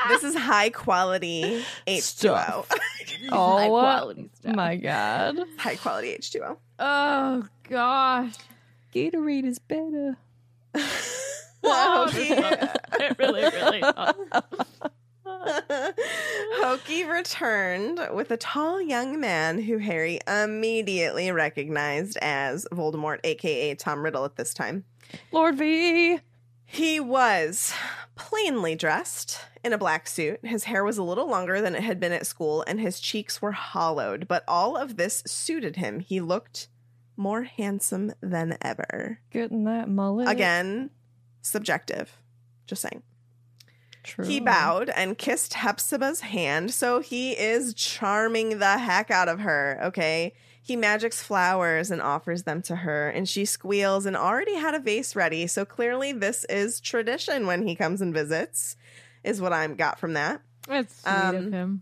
This 0.10 0.24
is 0.24 0.36
high 0.36 0.70
quality 0.70 1.64
H2O. 1.88 2.02
Stuff. 2.02 2.68
High 2.70 3.28
Oh 3.32 3.68
quality 3.70 4.30
stuff. 4.34 4.56
my 4.56 4.76
god. 4.76 5.40
high 5.58 5.76
quality 5.76 6.16
H2O. 6.18 6.58
Oh 6.80 7.48
gosh. 7.70 8.34
Gatorade 8.94 9.46
is 9.46 9.60
better. 9.60 10.18
Hokey, 11.66 12.28
it 12.34 13.16
really, 13.18 13.44
really. 13.44 13.82
Hokey 16.74 17.04
returned 17.04 18.00
with 18.14 18.32
a 18.32 18.38
tall 18.38 18.82
young 18.82 19.20
man 19.20 19.62
who 19.62 19.78
Harry 19.78 20.20
immediately 20.28 21.32
recognized 21.32 22.18
as 22.20 22.66
Voldemort, 22.72 23.20
aka 23.24 23.76
Tom 23.76 24.02
Riddle, 24.02 24.26
at 24.26 24.38
this 24.38 24.56
time. 24.56 24.84
Lord 25.32 25.56
V. 25.56 26.18
He 26.66 27.00
was 27.00 27.76
plainly 28.16 28.74
dressed 28.74 29.40
in 29.64 29.72
a 29.72 29.78
black 29.78 30.08
suit. 30.08 30.40
His 30.44 30.64
hair 30.64 30.84
was 30.84 30.98
a 30.98 31.04
little 31.04 31.30
longer 31.30 31.62
than 31.62 31.76
it 31.76 31.84
had 31.84 32.00
been 32.00 32.12
at 32.12 32.26
school, 32.26 32.64
and 32.66 32.80
his 32.80 33.00
cheeks 33.00 33.40
were 33.40 33.52
hollowed, 33.52 34.28
but 34.28 34.44
all 34.48 34.76
of 34.76 34.98
this 34.98 35.22
suited 35.28 35.76
him. 35.76 36.00
He 36.00 36.22
looked 36.22 36.70
more 37.16 37.44
handsome 37.44 38.14
than 38.20 38.58
ever. 38.64 39.20
Getting 39.30 39.66
that 39.66 39.90
mullet. 39.90 40.28
Again, 40.28 40.90
subjective. 41.44 42.18
Just 42.66 42.82
saying. 42.82 43.04
True. 44.04 44.26
He 44.26 44.40
bowed 44.40 44.90
and 44.90 45.18
kissed 45.18 45.54
Hepzibah's 45.54 46.20
hand, 46.22 46.74
so 46.74 47.00
he 47.00 47.32
is 47.32 47.74
charming 47.74 48.60
the 48.60 48.78
heck 48.78 49.10
out 49.10 49.30
of 49.30 49.40
her, 49.40 49.80
okay? 49.86 50.34
He 50.62 50.76
magics 50.76 51.22
flowers 51.24 51.90
and 51.92 52.02
offers 52.02 52.44
them 52.44 52.62
to 52.64 52.76
her, 52.78 53.10
and 53.10 53.28
she 53.28 53.46
squeals 53.46 54.06
and 54.06 54.16
already 54.16 54.56
had 54.56 54.76
a 54.76 54.80
vase 54.80 55.16
ready, 55.16 55.48
so 55.48 55.66
clearly 55.66 56.12
this 56.12 56.46
is 56.50 56.80
tradition 56.80 57.48
when 57.48 57.68
he 57.68 57.76
comes 57.76 58.02
and 58.02 58.14
visits, 58.14 58.76
is 59.24 59.42
what 59.42 59.54
I 59.54 59.66
got 59.68 60.00
from 60.00 60.14
that, 60.14 60.42
That's 60.68 61.02
sweet 61.02 61.12
Um, 61.12 61.36
of 61.36 61.52
him. 61.52 61.82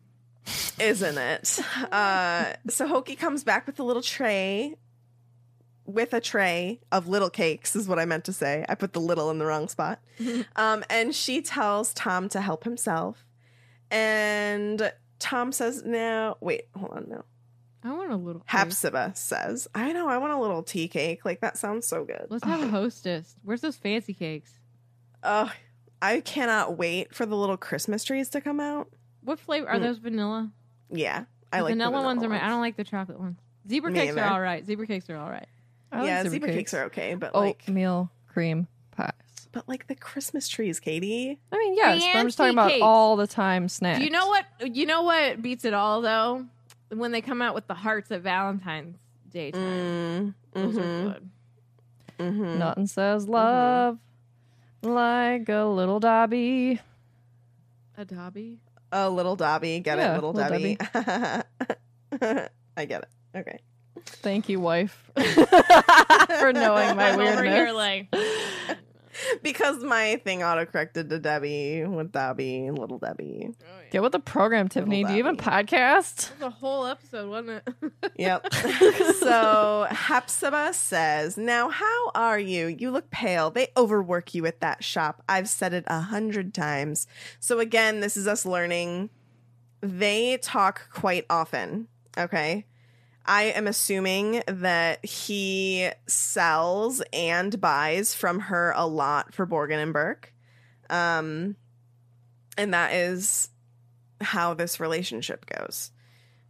isn't 0.80 1.17
it? 1.17 1.59
Uh, 1.91 2.53
so 2.69 2.88
Hokey 2.88 3.15
comes 3.15 3.43
back 3.43 3.65
with 3.67 3.80
a 3.80 3.84
little 3.84 4.01
tray. 4.01 4.76
With 5.94 6.14
a 6.14 6.22
tray 6.22 6.80
of 6.92 7.08
little 7.08 7.30
cakes, 7.30 7.76
is 7.76 7.88
what 7.88 8.00
I 8.00 8.06
meant 8.06 8.26
to 8.26 8.34
say. 8.34 8.66
I 8.70 8.76
put 8.76 8.94
the 8.94 9.02
little 9.02 9.30
in 9.32 9.39
the 9.39 9.46
wrong 9.46 9.68
spot. 9.68 10.00
Um, 10.56 10.84
and 10.89 11.14
she 11.16 11.42
tells 11.42 11.94
Tom 11.94 12.30
to 12.30 12.42
help 12.42 12.64
himself. 12.64 13.26
And 13.89 14.92
Tom 15.20 15.52
says, 15.52 15.84
No, 15.86 16.38
wait, 16.39 16.64
hold 16.76 16.92
on, 16.92 17.06
no. 17.10 17.26
I 17.84 17.94
want 17.94 18.12
a 18.12 18.16
little. 18.16 18.44
Hepzibah 18.46 19.14
says, 19.16 19.68
I 19.74 19.92
know, 19.92 20.08
I 20.08 20.18
want 20.20 20.34
a 20.34 20.39
little 20.39 20.62
tea 20.62 20.88
cake. 20.88 21.26
Like, 21.26 21.42
that 21.42 21.58
sounds 21.58 21.88
so 21.88 22.06
good. 22.06 22.28
Let's 22.30 22.46
have 22.46 22.62
a 22.62 22.68
hostess. 22.70 23.36
Where's 23.44 23.62
those 23.62 23.76
fancy 23.76 24.14
cakes? 24.14 24.60
Oh, 25.24 25.52
I 26.02 26.20
cannot 26.22 26.78
wait 26.78 27.14
for 27.16 27.26
the 27.26 27.36
little 27.36 27.58
Christmas 27.58 28.04
trees 28.04 28.30
to 28.30 28.42
come 28.42 28.60
out. 28.60 28.88
What 29.24 29.39
flavor 29.39 29.68
are 29.68 29.78
Mm. 29.78 29.82
those? 29.82 29.98
Vanilla. 29.98 30.52
Yeah, 30.92 31.26
I 31.52 31.58
The 31.58 31.64
like 31.64 31.72
the 31.74 31.84
vanilla, 31.86 32.04
ones 32.04 32.24
are. 32.24 32.30
My, 32.30 32.44
I 32.44 32.50
don't 32.50 32.62
like 32.62 32.76
the 32.78 32.84
chocolate 32.84 33.20
ones. 33.20 33.38
Zebra 33.68 33.92
Me 33.92 34.00
cakes 34.00 34.12
either. 34.12 34.22
are 34.24 34.34
all 34.34 34.42
right. 34.42 34.66
Zebra 34.66 34.86
cakes 34.88 35.10
are 35.10 35.18
all 35.18 35.30
right. 35.30 35.48
I 35.92 35.98
like 36.00 36.08
yeah, 36.08 36.18
zebra 36.24 36.32
zebra 36.32 36.48
cakes. 36.50 36.58
cakes 36.58 36.74
are 36.74 36.84
okay, 36.86 37.16
but 37.16 37.32
Oh, 37.34 37.42
like, 37.42 37.64
Oatmeal 37.68 38.10
cream 38.28 38.68
pies. 38.96 39.12
but 39.52 39.68
like 39.68 39.88
the 39.88 39.96
Christmas 39.96 40.48
trees, 40.48 40.80
Katie. 40.80 41.39
I 41.52 41.58
mean, 41.58 41.76
yes, 41.76 42.02
but 42.14 42.20
I'm 42.20 42.28
just 42.28 42.38
talking 42.38 42.56
Fancy 42.56 42.60
about 42.60 42.70
cakes. 42.72 42.84
all 42.84 43.16
the 43.18 43.28
time 43.28 43.68
snacks. 43.70 44.00
Do 44.00 44.06
you 44.06 44.12
know 44.12 44.28
what? 44.28 44.46
You 44.76 44.86
know 44.86 45.02
what 45.04 45.42
beats 45.42 45.66
it 45.66 45.74
all 45.74 46.02
though? 46.02 46.46
When 46.89 47.12
they 47.12 47.22
come 47.22 47.42
out 47.42 47.56
with 47.56 47.68
the 47.68 47.74
hearts 47.74 48.12
at 48.12 48.22
Valentine's 48.22 48.98
Day 49.32 49.52
time. 49.52 49.62
Mm, 49.62 50.34
Those 50.54 50.78
are 50.78 50.82
good. 50.82 51.30
mhm. 52.20 52.58
Nothing 52.58 52.88
says 52.88 53.28
love 53.28 53.98
like 54.82 55.48
a 55.50 55.64
little 55.66 56.00
Dobby. 56.00 56.80
A 57.98 58.06
Dobby. 58.06 58.60
A 58.92 59.10
little 59.10 59.36
Dobby, 59.38 59.80
get 59.80 59.98
Yeah, 60.00 60.12
it, 60.12 60.16
little, 60.16 60.34
little 60.34 60.50
Dobby. 60.50 60.78
I 62.78 62.86
get 62.86 63.04
it. 63.04 63.10
Okay. 63.38 63.60
Thank 64.06 64.49
you, 64.49 64.60
wife, 64.60 65.10
for 65.16 66.54
knowing 66.54 66.95
my 66.95 67.12
I'm 67.12 67.20
over 67.20 67.43
here 67.43 67.74
weirdness. 67.74 67.76
like 67.76 68.78
because 69.43 69.84
my 69.84 70.20
thing 70.24 70.39
autocorrected 70.39 71.10
to 71.10 71.20
Debbie 71.20 71.86
with 71.86 72.12
Debbie, 72.12 72.72
little 72.72 72.97
Debbie. 72.97 73.49
Get 73.91 74.02
with 74.02 74.12
the 74.12 74.20
program, 74.20 74.68
Tiffany. 74.68 75.04
Do 75.04 75.14
you 75.14 75.24
have 75.26 75.34
a 75.34 75.38
podcast? 75.38 76.38
The 76.39 76.49
whole 76.49 76.86
episode, 76.86 77.30
wasn't 77.30 77.64
it? 77.68 77.91
Yep. 78.18 78.54
so 79.20 79.88
Hepzibah 79.89 80.74
says, 80.74 81.38
Now, 81.38 81.70
how 81.70 82.12
are 82.14 82.38
you? 82.38 82.68
You 82.68 82.91
look 82.91 83.10
pale. 83.10 83.49
They 83.49 83.70
overwork 83.76 84.36
you 84.36 84.45
at 84.45 84.60
that 84.62 84.84
shop. 84.84 85.24
I've 85.28 85.49
said 85.49 85.74
it 85.74 85.86
a 85.88 86.02
hundred 86.02 86.54
times. 86.54 87.08
So, 87.39 87.60
again, 87.60 87.99
this 87.99 88.18
is 88.18 88.28
us 88.28 88.45
learning. 88.45 89.10
They 89.82 90.38
talk 90.38 90.89
quite 90.93 91.26
often. 91.30 91.88
Okay. 92.16 92.66
I 93.26 93.43
am 93.43 93.67
assuming 93.67 94.41
that 94.47 95.05
he 95.05 95.89
sells 96.07 97.01
and 97.13 97.59
buys 97.61 98.15
from 98.15 98.39
her 98.39 98.74
a 98.76 98.88
lot 98.88 99.34
for 99.34 99.45
Borgin 99.45 99.82
and 99.82 99.93
Burke. 99.93 100.34
Um, 100.89 101.55
and 102.57 102.74
that 102.74 102.93
is 102.93 103.49
how 104.19 104.53
this 104.53 104.80
relationship 104.80 105.45
goes. 105.45 105.91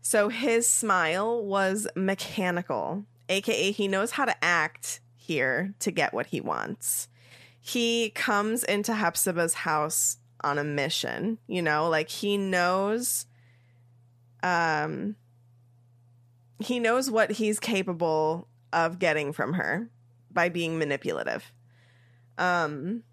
So 0.02 0.30
his 0.30 0.68
smile 0.68 1.44
was 1.44 1.88
mechanical, 1.96 3.06
aka 3.30 3.72
he 3.72 3.88
knows 3.88 4.12
how 4.12 4.26
to 4.26 4.44
act 4.44 5.00
here 5.16 5.74
to 5.80 5.92
get 5.92 6.14
what 6.14 6.28
he 6.28 6.42
wants. 6.42 7.08
He 7.60 8.10
comes 8.10 8.64
into 8.64 8.96
Hepzibah's 8.96 9.54
house 9.54 10.18
on 10.44 10.58
a 10.58 10.64
mission, 10.64 11.38
you 11.48 11.62
know, 11.62 11.88
like 11.88 12.10
he 12.10 12.38
knows 12.38 13.26
um 14.44 15.16
he 16.64 16.80
knows 16.80 17.10
what 17.10 17.32
he's 17.32 17.60
capable 17.60 18.48
of 18.74 19.00
getting 19.00 19.34
from 19.34 19.54
her 19.54 19.90
by 20.32 20.50
being 20.50 20.78
manipulative. 20.78 21.52
Um 22.38 23.04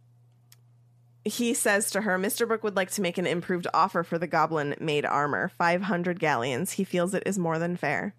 he 1.25 1.53
says 1.53 1.91
to 1.91 2.01
her, 2.03 2.19
Mr. 2.19 2.49
Burke 2.49 2.63
would 2.63 2.77
like 2.77 2.91
to 2.93 3.03
make 3.03 3.19
an 3.19 3.27
improved 3.27 3.67
offer 3.75 4.03
for 4.03 4.19
the 4.19 4.27
goblin 4.27 4.75
made 4.81 5.05
armor, 5.05 5.49
500 5.59 6.19
galleons. 6.19 6.73
He 6.73 6.85
feels 6.85 7.13
it 7.13 7.25
is 7.27 7.39
more 7.39 7.59
than 7.59 7.77
fair. 7.77 8.15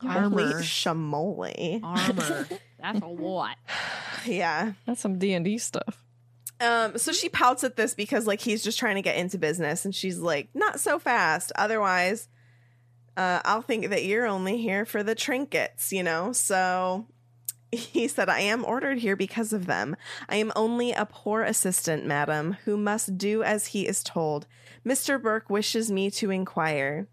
Holy 0.00 0.44
Armor. 0.44 0.62
shamoli. 0.62 1.80
Armor. 1.82 2.48
That's 2.80 3.00
a 3.00 3.06
lot. 3.06 3.56
Yeah. 4.26 4.72
That's 4.86 5.00
some 5.00 5.18
D 5.18 5.32
and 5.32 5.44
D 5.44 5.58
stuff. 5.58 6.04
Um, 6.60 6.98
so 6.98 7.12
she 7.12 7.28
pouts 7.28 7.64
at 7.64 7.76
this 7.76 7.94
because 7.94 8.26
like 8.26 8.40
he's 8.40 8.62
just 8.62 8.78
trying 8.78 8.96
to 8.96 9.02
get 9.02 9.16
into 9.16 9.38
business 9.38 9.84
and 9.84 9.94
she's 9.94 10.18
like, 10.18 10.48
not 10.54 10.78
so 10.80 10.98
fast. 10.98 11.50
Otherwise, 11.56 12.28
uh, 13.16 13.40
I'll 13.44 13.62
think 13.62 13.90
that 13.90 14.04
you're 14.04 14.26
only 14.26 14.58
here 14.58 14.84
for 14.84 15.02
the 15.02 15.14
trinkets, 15.14 15.92
you 15.92 16.02
know? 16.02 16.32
So 16.32 17.06
he 17.72 18.08
said, 18.08 18.28
I 18.28 18.40
am 18.40 18.64
ordered 18.64 18.98
here 18.98 19.16
because 19.16 19.52
of 19.52 19.66
them. 19.66 19.96
I 20.28 20.36
am 20.36 20.52
only 20.56 20.92
a 20.92 21.06
poor 21.06 21.42
assistant, 21.42 22.06
madam, 22.06 22.56
who 22.64 22.76
must 22.76 23.18
do 23.18 23.42
as 23.42 23.68
he 23.68 23.86
is 23.86 24.02
told. 24.02 24.46
Mr. 24.86 25.20
Burke 25.20 25.50
wishes 25.50 25.90
me 25.90 26.10
to 26.12 26.30
inquire. 26.30 27.08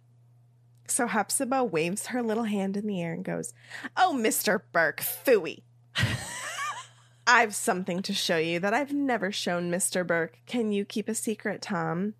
So 0.88 1.08
Hepzibah 1.08 1.64
waves 1.64 2.08
her 2.08 2.22
little 2.22 2.44
hand 2.44 2.76
in 2.76 2.86
the 2.86 3.02
air 3.02 3.14
and 3.14 3.24
goes, 3.24 3.54
Oh, 3.96 4.14
Mr. 4.18 4.62
Burke, 4.74 5.02
phooey. 5.02 5.62
I've 7.28 7.56
something 7.56 8.02
to 8.02 8.14
show 8.14 8.38
you 8.38 8.60
that 8.60 8.74
I've 8.74 8.92
never 8.92 9.32
shown 9.32 9.72
Mr. 9.72 10.06
Burke. 10.06 10.40
Can 10.46 10.72
you 10.72 10.84
keep 10.84 11.08
a 11.08 11.16
secret, 11.16 11.62
Tom? 11.62 12.16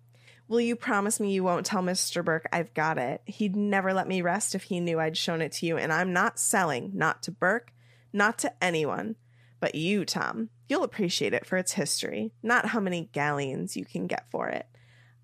Will 0.52 0.60
you 0.60 0.76
promise 0.76 1.18
me 1.18 1.32
you 1.32 1.42
won't 1.42 1.64
tell 1.64 1.82
Mr. 1.82 2.22
Burke 2.22 2.46
I've 2.52 2.74
got 2.74 2.98
it? 2.98 3.22
He'd 3.24 3.56
never 3.56 3.94
let 3.94 4.06
me 4.06 4.20
rest 4.20 4.54
if 4.54 4.64
he 4.64 4.80
knew 4.80 5.00
I'd 5.00 5.16
shown 5.16 5.40
it 5.40 5.52
to 5.52 5.66
you, 5.66 5.78
and 5.78 5.90
I'm 5.90 6.12
not 6.12 6.38
selling, 6.38 6.90
not 6.92 7.22
to 7.22 7.30
Burke, 7.30 7.72
not 8.12 8.36
to 8.40 8.52
anyone, 8.62 9.16
but 9.60 9.74
you, 9.74 10.04
Tom. 10.04 10.50
You'll 10.68 10.84
appreciate 10.84 11.32
it 11.32 11.46
for 11.46 11.56
its 11.56 11.72
history, 11.72 12.34
not 12.42 12.66
how 12.66 12.80
many 12.80 13.08
galleons 13.12 13.78
you 13.78 13.86
can 13.86 14.06
get 14.06 14.30
for 14.30 14.48
it. 14.48 14.66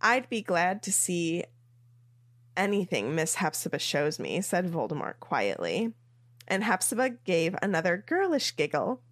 I'd 0.00 0.30
be 0.30 0.40
glad 0.40 0.82
to 0.84 0.92
see 0.94 1.44
anything 2.56 3.14
Miss 3.14 3.34
Hepzibah 3.34 3.80
shows 3.80 4.18
me, 4.18 4.40
said 4.40 4.72
Voldemort 4.72 5.20
quietly. 5.20 5.92
And 6.46 6.64
Hepzibah 6.64 7.10
gave 7.26 7.54
another 7.60 8.02
girlish 8.06 8.56
giggle. 8.56 9.02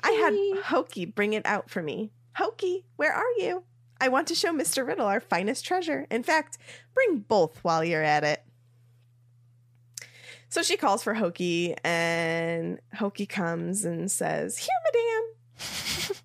I 0.00 0.12
had 0.12 0.64
Hokey 0.64 1.04
bring 1.04 1.34
it 1.34 1.44
out 1.44 1.68
for 1.68 1.82
me. 1.82 2.12
Hokey, 2.36 2.86
where 2.96 3.12
are 3.12 3.32
you? 3.36 3.64
I 4.00 4.08
want 4.08 4.28
to 4.28 4.34
show 4.34 4.52
Mr. 4.52 4.86
Riddle 4.86 5.06
our 5.06 5.20
finest 5.20 5.64
treasure. 5.64 6.06
In 6.10 6.22
fact, 6.22 6.58
bring 6.94 7.18
both 7.20 7.62
while 7.62 7.84
you're 7.84 8.02
at 8.02 8.24
it. 8.24 8.42
So 10.48 10.62
she 10.62 10.76
calls 10.76 11.02
for 11.02 11.14
Hokey, 11.14 11.76
and 11.84 12.80
Hokey 12.94 13.26
comes 13.26 13.84
and 13.84 14.10
says, 14.10 14.58
Here, 14.58 14.68
madame. 14.92 16.16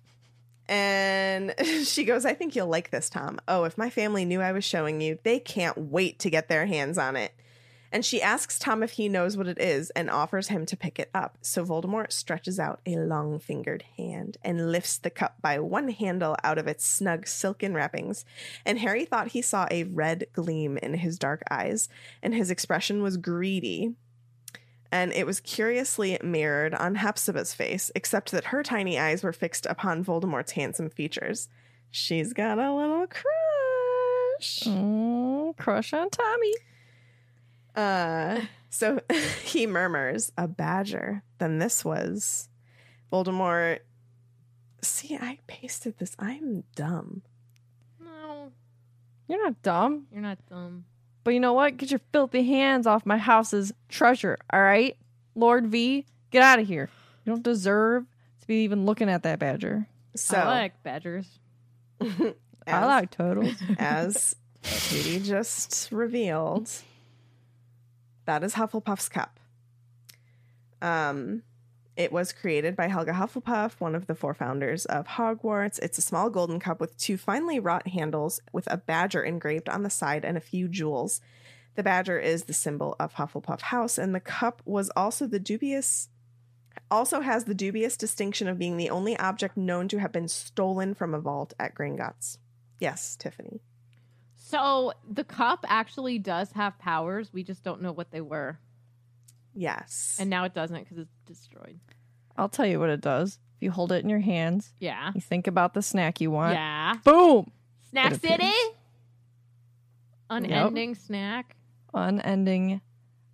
and 0.68 1.54
she 1.86 2.04
goes, 2.04 2.24
I 2.24 2.34
think 2.34 2.56
you'll 2.56 2.66
like 2.66 2.90
this, 2.90 3.08
Tom. 3.08 3.38
Oh, 3.46 3.64
if 3.64 3.78
my 3.78 3.88
family 3.88 4.24
knew 4.24 4.40
I 4.40 4.50
was 4.50 4.64
showing 4.64 5.00
you, 5.00 5.18
they 5.22 5.38
can't 5.38 5.78
wait 5.78 6.18
to 6.20 6.30
get 6.30 6.48
their 6.48 6.66
hands 6.66 6.98
on 6.98 7.14
it. 7.14 7.32
And 7.96 8.04
she 8.04 8.20
asks 8.20 8.58
Tom 8.58 8.82
if 8.82 8.90
he 8.90 9.08
knows 9.08 9.38
what 9.38 9.48
it 9.48 9.58
is 9.58 9.88
and 9.96 10.10
offers 10.10 10.48
him 10.48 10.66
to 10.66 10.76
pick 10.76 10.98
it 10.98 11.08
up. 11.14 11.38
So 11.40 11.64
Voldemort 11.64 12.12
stretches 12.12 12.60
out 12.60 12.78
a 12.84 12.96
long 12.96 13.38
fingered 13.38 13.84
hand 13.96 14.36
and 14.42 14.70
lifts 14.70 14.98
the 14.98 15.08
cup 15.08 15.40
by 15.40 15.58
one 15.60 15.88
handle 15.88 16.36
out 16.44 16.58
of 16.58 16.66
its 16.66 16.84
snug 16.84 17.26
silken 17.26 17.72
wrappings. 17.72 18.26
And 18.66 18.80
Harry 18.80 19.06
thought 19.06 19.28
he 19.28 19.40
saw 19.40 19.66
a 19.70 19.84
red 19.84 20.26
gleam 20.34 20.76
in 20.76 20.92
his 20.92 21.18
dark 21.18 21.42
eyes, 21.50 21.88
and 22.22 22.34
his 22.34 22.50
expression 22.50 23.02
was 23.02 23.16
greedy. 23.16 23.94
And 24.92 25.10
it 25.14 25.24
was 25.24 25.40
curiously 25.40 26.18
mirrored 26.22 26.74
on 26.74 26.96
Hepzibah's 26.96 27.54
face, 27.54 27.90
except 27.94 28.30
that 28.32 28.48
her 28.48 28.62
tiny 28.62 28.98
eyes 28.98 29.22
were 29.22 29.32
fixed 29.32 29.64
upon 29.64 30.04
Voldemort's 30.04 30.52
handsome 30.52 30.90
features. 30.90 31.48
She's 31.90 32.34
got 32.34 32.58
a 32.58 32.74
little 32.74 33.06
crush. 33.06 34.64
Mm, 34.64 35.56
crush 35.56 35.94
on 35.94 36.10
Tommy. 36.10 36.52
Uh, 37.76 38.40
so 38.70 39.00
he 39.44 39.66
murmurs, 39.66 40.32
a 40.36 40.48
badger. 40.48 41.22
Then 41.38 41.58
this 41.58 41.84
was 41.84 42.48
Voldemort. 43.12 43.80
See, 44.82 45.16
I 45.16 45.38
pasted 45.46 45.98
this. 45.98 46.16
I'm 46.18 46.64
dumb. 46.74 47.22
No, 48.02 48.52
You're 49.28 49.42
not 49.44 49.62
dumb. 49.62 50.06
you're 50.12 50.22
not 50.22 50.38
dumb. 50.48 50.84
But 51.24 51.34
you 51.34 51.40
know 51.40 51.54
what? 51.54 51.76
Get 51.76 51.90
your 51.90 52.00
filthy 52.12 52.44
hands 52.44 52.86
off 52.86 53.04
my 53.04 53.18
house's 53.18 53.72
treasure, 53.88 54.38
all 54.52 54.62
right? 54.62 54.96
Lord 55.34 55.66
V, 55.66 56.06
get 56.30 56.42
out 56.42 56.60
of 56.60 56.68
here. 56.68 56.88
You 57.24 57.32
don't 57.32 57.42
deserve 57.42 58.04
to 58.40 58.46
be 58.46 58.62
even 58.62 58.86
looking 58.86 59.08
at 59.08 59.24
that 59.24 59.40
badger. 59.40 59.88
So, 60.14 60.36
I 60.36 60.44
like 60.44 60.82
badgers. 60.84 61.26
I 62.66 62.84
like 62.86 63.10
turtles. 63.10 63.54
as 63.78 64.36
Katie 64.62 65.18
just 65.18 65.88
revealed, 65.90 66.70
that 68.26 68.44
is 68.44 68.54
Hufflepuff's 68.54 69.08
cup. 69.08 69.40
Um, 70.82 71.42
it 71.96 72.12
was 72.12 72.32
created 72.32 72.76
by 72.76 72.88
Helga 72.88 73.12
Hufflepuff, 73.12 73.80
one 73.80 73.94
of 73.94 74.06
the 74.06 74.14
four 74.14 74.34
founders 74.34 74.84
of 74.84 75.08
Hogwarts. 75.08 75.78
It's 75.80 75.96
a 75.96 76.02
small 76.02 76.28
golden 76.28 76.60
cup 76.60 76.78
with 76.78 76.98
two 76.98 77.16
finely 77.16 77.58
wrought 77.58 77.88
handles 77.88 78.40
with 78.52 78.70
a 78.70 78.76
badger 78.76 79.22
engraved 79.22 79.68
on 79.68 79.82
the 79.82 79.90
side 79.90 80.24
and 80.24 80.36
a 80.36 80.40
few 80.40 80.68
jewels. 80.68 81.22
The 81.74 81.82
badger 81.82 82.18
is 82.18 82.44
the 82.44 82.52
symbol 82.52 82.96
of 83.00 83.14
Hufflepuff 83.14 83.62
House, 83.62 83.96
and 83.96 84.14
the 84.14 84.20
cup 84.20 84.60
was 84.64 84.90
also 84.96 85.26
the 85.26 85.40
dubious 85.40 86.08
also 86.90 87.20
has 87.20 87.44
the 87.44 87.54
dubious 87.54 87.96
distinction 87.96 88.46
of 88.48 88.58
being 88.58 88.76
the 88.76 88.90
only 88.90 89.16
object 89.16 89.56
known 89.56 89.88
to 89.88 89.98
have 89.98 90.12
been 90.12 90.28
stolen 90.28 90.94
from 90.94 91.14
a 91.14 91.18
vault 91.18 91.54
at 91.58 91.74
Gringotts. 91.74 92.38
Yes, 92.78 93.16
Tiffany. 93.16 93.60
So 94.48 94.92
the 95.10 95.24
cup 95.24 95.64
actually 95.68 96.20
does 96.20 96.52
have 96.52 96.78
powers. 96.78 97.32
We 97.32 97.42
just 97.42 97.64
don't 97.64 97.82
know 97.82 97.90
what 97.90 98.12
they 98.12 98.20
were, 98.20 98.60
Yes. 99.54 100.16
and 100.20 100.30
now 100.30 100.44
it 100.44 100.54
doesn't 100.54 100.78
because 100.78 100.98
it's 100.98 101.16
destroyed. 101.26 101.80
I'll 102.36 102.48
tell 102.48 102.64
you 102.66 102.78
what 102.78 102.90
it 102.90 103.00
does. 103.00 103.40
If 103.56 103.62
you 103.64 103.70
hold 103.72 103.90
it 103.90 104.04
in 104.04 104.08
your 104.08 104.20
hands, 104.20 104.72
Yeah. 104.78 105.10
you 105.16 105.20
think 105.20 105.48
about 105.48 105.74
the 105.74 105.82
snack 105.82 106.20
you 106.20 106.30
want. 106.30 106.54
Yeah. 106.54 106.94
Boom! 107.02 107.50
Snack 107.90 108.12
It 108.12 108.20
City. 108.20 108.34
appears. 108.34 108.74
Unending 110.30 110.94
snack. 110.94 111.56
Unending 111.94 112.80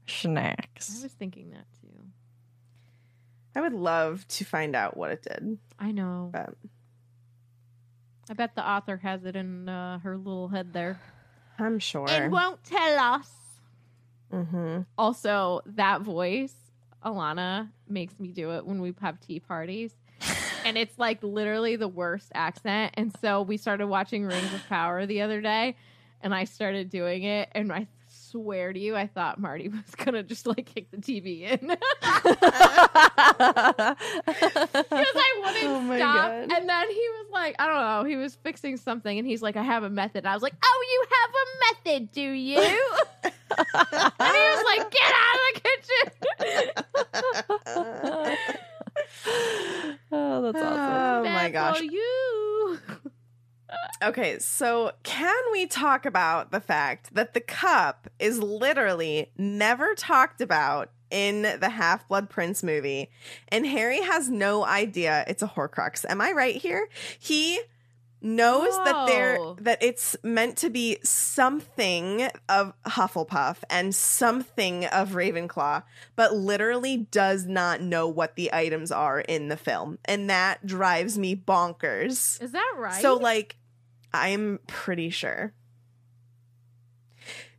snacks. 0.07 0.99
I 0.99 1.03
was 1.03 1.13
thinking 1.13 1.51
that 1.51 1.67
too. 1.81 1.89
I 3.55 3.61
would 3.61 3.73
love 3.75 4.27
to 4.29 4.45
find 4.45 4.75
out 4.75 4.97
what 4.97 5.11
it 5.11 5.23
did, 5.23 5.59
I 5.79 5.93
know. 5.93 6.31
but 6.33 6.55
I 8.33 8.35
bet 8.35 8.55
the 8.55 8.67
author 8.67 8.97
has 8.97 9.27
it 9.27 9.37
in 9.37 9.69
uh, 9.69 9.99
her 9.99 10.17
little 10.17 10.49
head 10.49 10.73
there. 10.73 10.99
I'm 11.59 11.79
sure. 11.79 12.09
And 12.09 12.33
won't 12.33 12.65
tell 12.65 12.99
us. 12.99 13.31
mm-hmm. 14.33 14.81
Also, 14.97 15.61
that 15.67 16.01
voice, 16.01 16.55
Alana 17.05 17.69
makes 17.87 18.19
me 18.19 18.29
do 18.29 18.53
it 18.53 18.65
when 18.65 18.81
we 18.81 18.95
have 19.03 19.21
tea 19.21 19.39
parties. 19.39 19.95
and 20.65 20.79
it's 20.79 20.99
like 20.99 21.23
literally 21.23 21.77
the 21.77 21.89
worst 21.89 22.33
accent. 22.35 22.95
And 22.95 23.15
so 23.21 23.43
we 23.43 23.59
started 23.59 23.87
watching 23.89 24.25
Rings 24.25 24.55
of 24.55 24.67
Power 24.67 25.05
the 25.05 25.21
other 25.21 25.43
day, 25.43 25.77
and 26.23 26.35
I 26.35 26.45
started 26.45 26.89
doing 26.89 27.25
it, 27.25 27.51
and 27.53 27.71
I 27.71 27.87
swear 28.33 28.73
to 28.73 28.79
you, 28.79 28.97
I 28.97 29.07
thought 29.07 29.39
Marty 29.39 29.69
was 29.71 29.95
gonna 29.97 30.23
just 30.25 30.47
like 30.47 30.67
kick 30.67 30.91
the 30.91 30.97
TV 30.97 31.43
in. 31.43 31.59
because 31.69 31.79
I 35.15 35.41
wouldn't 35.45 35.65
Oh 35.65 35.97
stop. 35.97 36.15
God. 36.27 36.53
And 36.53 36.69
then 36.69 36.89
he 36.91 36.97
was 37.19 37.27
like, 37.33 37.55
I 37.59 37.67
don't 37.67 37.77
know, 37.81 38.05
he 38.09 38.17
was 38.17 38.35
fixing 38.37 38.77
something, 38.77 39.17
and 39.19 39.27
he's 39.27 39.43
like, 39.43 39.57
I 39.57 39.63
have 39.63 39.83
a 39.85 39.91
method. 39.91 40.27
I 40.27 40.35
was 40.35 40.43
like, 40.43 40.55
Oh, 40.65 40.85
you 40.91 41.05
have 41.21 41.31
a 41.35 41.47
method, 41.95 42.13
do 42.13 42.21
you? 42.23 42.59
and 43.23 43.33
he 43.33 43.33
was 44.21 44.65
like, 44.65 44.91
Get 44.91 45.13
out 45.15 45.37
of 45.39 45.55
the 45.55 45.61
kitchen. 45.61 46.11
oh, 50.13 50.43
that's 50.43 50.65
awesome. 50.65 51.27
Oh 51.27 51.31
my 51.33 51.51
gosh. 51.51 51.77
all 51.77 51.83
you. 51.83 52.79
Okay, 54.03 54.39
so 54.39 54.93
can 55.03 55.41
we 55.53 55.67
talk 55.67 56.07
about 56.07 56.51
the 56.51 56.61
fact 56.61 57.15
that 57.15 57.35
the 57.35 57.41
cup 57.41 58.09
is 58.19 58.39
literally 58.39 59.31
never 59.37 59.95
talked 59.95 60.41
about 60.41 60.91
in 61.11 61.43
the 61.43 61.69
Half 61.69 62.09
Blood 62.09 62.31
Prince 62.31 62.63
movie, 62.63 63.11
and 63.49 63.67
Harry 63.67 64.01
has 64.01 64.29
no 64.29 64.65
idea 64.65 65.25
it's 65.29 65.43
a 65.43 65.47
Horcrux? 65.47 66.05
Am 66.09 66.21
I 66.21 66.33
right 66.33 66.57
here? 66.57 66.89
He 67.19 67.61
knows 68.25 68.73
that 68.85 69.07
there 69.07 69.37
that 69.59 69.83
it's 69.83 70.17
meant 70.23 70.57
to 70.57 70.71
be 70.71 70.97
something 71.03 72.29
of 72.49 72.73
Hufflepuff 72.87 73.59
and 73.69 73.95
something 73.95 74.87
of 74.87 75.11
Ravenclaw, 75.11 75.83
but 76.17 76.35
literally 76.35 76.97
does 76.97 77.47
not 77.47 77.81
know 77.81 78.09
what 78.09 78.37
the 78.37 78.53
items 78.53 78.91
are 78.93 79.21
in 79.21 79.49
the 79.49 79.57
film, 79.57 79.99
and 80.05 80.31
that 80.31 80.65
drives 80.65 81.19
me 81.19 81.37
bonkers. 81.37 82.41
Is 82.41 82.53
that 82.53 82.75
right? 82.79 83.03
So, 83.03 83.17
like, 83.17 83.57
I'm 84.15 84.59
pretty 84.67 85.11
sure. 85.11 85.53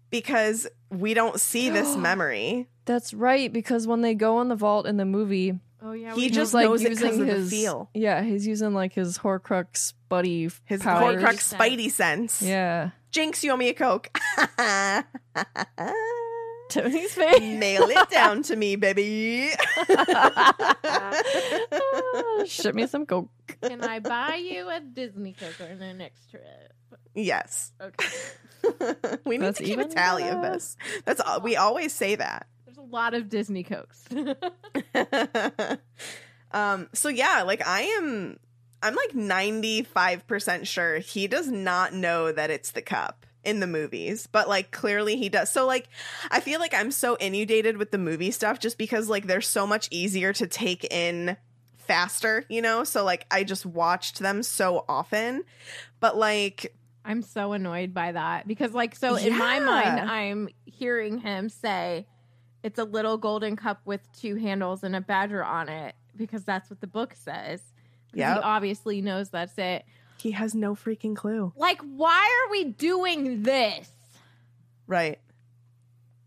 Because 0.09 0.67
we 0.89 1.13
don't 1.13 1.39
see 1.39 1.69
this 1.69 1.95
memory. 1.97 2.67
That's 2.85 3.13
right, 3.13 3.51
because 3.51 3.87
when 3.87 4.01
they 4.01 4.13
go 4.13 4.41
in 4.41 4.49
the 4.49 4.55
vault 4.55 4.85
in 4.85 4.97
the 4.97 5.05
movie, 5.05 5.57
oh 5.81 5.93
yeah, 5.93 6.13
he 6.13 6.29
just 6.29 6.53
like 6.53 6.65
knows 6.65 6.83
it 6.83 6.89
using 6.89 7.09
'cause 7.09 7.19
of 7.19 7.25
the 7.27 7.33
his 7.33 7.49
feel. 7.49 7.89
Yeah, 7.93 8.21
he's 8.21 8.45
using 8.45 8.73
like 8.73 8.93
his 8.93 9.17
Horcrux 9.19 9.93
buddy 10.09 10.49
His 10.65 10.81
powers. 10.81 11.21
Horcrux. 11.23 11.53
Spidey 11.55 11.89
sense. 11.89 12.41
Yeah, 12.41 12.89
Jinx, 13.09 13.43
you 13.43 13.51
owe 13.51 13.57
me 13.57 13.69
a 13.69 13.73
Coke. 13.73 14.09
Tony's 16.73 17.13
face. 17.13 17.39
Nail 17.41 17.87
it 17.89 18.09
down 18.09 18.43
to 18.43 18.55
me, 18.55 18.75
baby. 18.75 19.49
Ship 22.47 22.73
me 22.73 22.87
some 22.87 23.05
coke. 23.05 23.29
Can 23.61 23.83
I 23.83 23.99
buy 23.99 24.35
you 24.35 24.69
a 24.69 24.79
Disney 24.79 25.33
Coke 25.33 25.69
on 25.69 25.79
the 25.79 25.93
next 25.93 26.31
trip? 26.31 26.73
yes. 27.13 27.71
Okay. 27.79 28.07
we 29.25 29.37
need 29.37 29.45
That's 29.45 29.59
to 29.59 29.63
keep 29.63 29.77
a 29.77 29.81
even 29.81 29.91
tally 29.91 30.27
of 30.27 30.41
this. 30.41 30.75
That's 31.05 31.21
all, 31.21 31.41
we 31.41 31.55
always 31.55 31.93
say 31.93 32.15
that. 32.15 32.47
There's 32.65 32.77
a 32.77 32.81
lot 32.81 33.13
of 33.13 33.29
Disney 33.29 33.63
Cokes. 33.63 34.05
um 36.51 36.87
so 36.93 37.09
yeah 37.09 37.41
like 37.41 37.67
i 37.67 37.81
am 37.81 38.37
i'm 38.83 38.93
like 38.93 39.11
95% 39.11 40.67
sure 40.67 40.99
he 40.99 41.27
does 41.27 41.47
not 41.47 41.93
know 41.93 42.31
that 42.31 42.51
it's 42.51 42.71
the 42.71 42.83
cup 42.83 43.25
in 43.43 43.59
the 43.59 43.67
movies 43.67 44.27
but 44.31 44.47
like 44.47 44.71
clearly 44.71 45.17
he 45.17 45.29
does 45.29 45.51
so 45.51 45.65
like 45.65 45.87
i 46.31 46.39
feel 46.39 46.59
like 46.59 46.73
i'm 46.73 46.91
so 46.91 47.17
inundated 47.19 47.77
with 47.77 47.91
the 47.91 47.97
movie 47.97 48.31
stuff 48.31 48.59
just 48.59 48.77
because 48.77 49.09
like 49.09 49.27
they're 49.27 49.41
so 49.41 49.67
much 49.67 49.87
easier 49.91 50.33
to 50.33 50.47
take 50.47 50.85
in 50.85 51.35
faster 51.77 52.45
you 52.49 52.61
know 52.61 52.83
so 52.83 53.03
like 53.03 53.25
i 53.29 53.43
just 53.43 53.65
watched 53.65 54.19
them 54.19 54.41
so 54.41 54.85
often 54.87 55.43
but 55.99 56.17
like 56.17 56.73
I'm 57.05 57.21
so 57.21 57.51
annoyed 57.51 57.93
by 57.93 58.13
that 58.13 58.47
because, 58.47 58.71
like, 58.71 58.95
so 58.95 59.15
in 59.15 59.37
my 59.37 59.59
mind, 59.59 59.99
I'm 59.99 60.47
hearing 60.65 61.19
him 61.19 61.49
say 61.49 62.07
it's 62.63 62.79
a 62.79 62.85
little 62.85 63.17
golden 63.17 63.55
cup 63.55 63.81
with 63.85 64.01
two 64.13 64.35
handles 64.37 64.83
and 64.83 64.95
a 64.95 65.01
badger 65.01 65.43
on 65.43 65.67
it 65.67 65.95
because 66.15 66.45
that's 66.45 66.69
what 66.69 66.79
the 66.79 66.87
book 66.87 67.13
says. 67.13 67.61
Yep. 68.13 68.37
He 68.37 68.41
obviously 68.41 69.01
knows 69.01 69.29
that's 69.29 69.57
it. 69.57 69.83
He 70.23 70.31
has 70.31 70.55
no 70.55 70.73
freaking 70.75 71.15
clue 71.15 71.51
Like, 71.55 71.81
why 71.81 72.17
are 72.45 72.51
we 72.51 72.63
doing 72.65 73.43
this? 73.43 73.89
right 74.87 75.19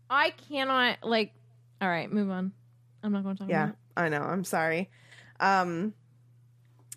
I 0.09 0.29
cannot, 0.49 0.99
like, 1.03 1.33
all 1.81 1.89
right, 1.89 2.09
move 2.09 2.29
on. 2.29 2.53
I'm 3.03 3.11
not 3.11 3.23
going 3.23 3.35
to 3.35 3.39
talk 3.43 3.49
Yeah, 3.49 3.63
about 3.65 3.73
it. 3.75 3.99
I 4.01 4.09
know. 4.09 4.21
I'm 4.21 4.43
sorry. 4.45 4.89
Um 5.39 5.93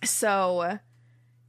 so 0.05 0.79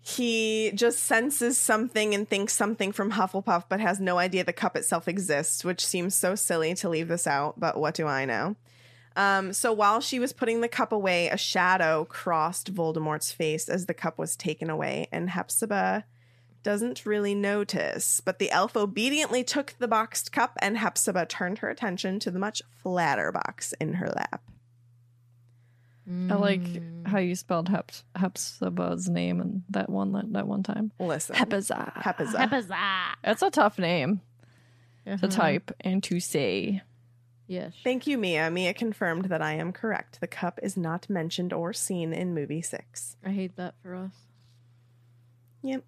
he 0.02 0.72
just 0.74 1.00
senses 1.00 1.58
something 1.58 2.16
and 2.16 2.28
thinks 2.28 2.54
something 2.54 2.92
from 2.92 3.12
Hufflepuff 3.12 3.66
but 3.70 3.80
has 3.80 4.00
no 4.00 4.18
idea 4.18 4.44
the 4.44 4.52
cup 4.54 4.76
itself 4.76 5.08
exists, 5.08 5.64
which 5.64 5.86
seems 5.86 6.16
so 6.16 6.34
silly 6.36 6.74
to 6.76 6.90
leave 6.90 7.08
this 7.08 7.28
out, 7.28 7.60
but 7.60 7.78
what 7.80 7.94
do 7.94 8.08
I 8.08 8.26
know? 8.26 8.56
Um 9.16 9.52
so 9.54 9.74
while 9.74 10.00
she 10.02 10.20
was 10.20 10.34
putting 10.34 10.62
the 10.62 10.68
cup 10.68 10.92
away, 10.92 11.28
a 11.30 11.38
shadow 11.38 12.06
crossed 12.06 12.74
Voldemort's 12.74 13.32
face 13.32 13.68
as 13.70 13.86
the 13.86 13.94
cup 13.94 14.18
was 14.18 14.36
taken 14.36 14.70
away 14.70 15.08
and 15.12 15.30
Hepzibah 15.30 16.06
doesn't 16.64 17.06
really 17.08 17.34
notice, 17.34 18.22
but 18.22 18.38
the 18.38 18.52
elf 18.52 18.78
obediently 18.78 19.44
took 19.44 19.74
the 19.80 19.88
boxed 19.88 20.32
cup 20.32 20.58
and 20.62 20.78
Hepzibah 20.78 21.26
turned 21.26 21.58
her 21.58 21.70
attention 21.70 22.20
to 22.20 22.30
the 22.30 22.38
much 22.40 22.62
flatter 22.70 23.32
box 23.32 23.74
in 23.82 23.96
her 23.96 24.08
lap. 24.16 24.44
I 26.08 26.34
like 26.36 26.62
Mm. 26.62 27.08
how 27.08 27.20
you 27.20 27.36
spelled 27.36 27.70
Hep 27.70 27.92
Hepzibah's 28.16 29.08
name 29.10 29.40
and 29.40 29.64
that 29.70 29.90
one 29.90 30.12
that, 30.14 30.34
that 30.34 30.48
one 30.48 30.62
time. 30.64 30.92
Listen. 31.00 31.36
Hepzibah. 31.36 31.94
Hepzibah. 31.96 32.48
Hepazah. 32.48 33.14
That's 33.24 33.42
a 33.42 33.50
tough 33.52 33.78
name 33.80 34.22
to 35.06 35.14
Uh-huh. 35.14 35.28
type 35.28 35.72
and 35.82 36.04
to 36.04 36.20
say. 36.20 36.82
Yes. 37.52 37.74
Thank 37.84 38.08
you, 38.08 38.18
Mia. 38.18 38.50
Mia 38.50 38.74
confirmed 38.74 39.26
that 39.26 39.42
I 39.42 39.56
am 39.56 39.74
correct. 39.74 40.22
The 40.22 40.28
cup 40.28 40.58
is 40.64 40.78
not 40.78 41.10
mentioned 41.10 41.52
or 41.52 41.74
seen 41.74 42.14
in 42.14 42.34
movie 42.34 42.62
six. 42.62 43.18
I 43.26 43.32
hate 43.32 43.58
that 43.58 43.76
for 43.84 43.94
us. 43.94 44.14
Yep. 45.62 45.84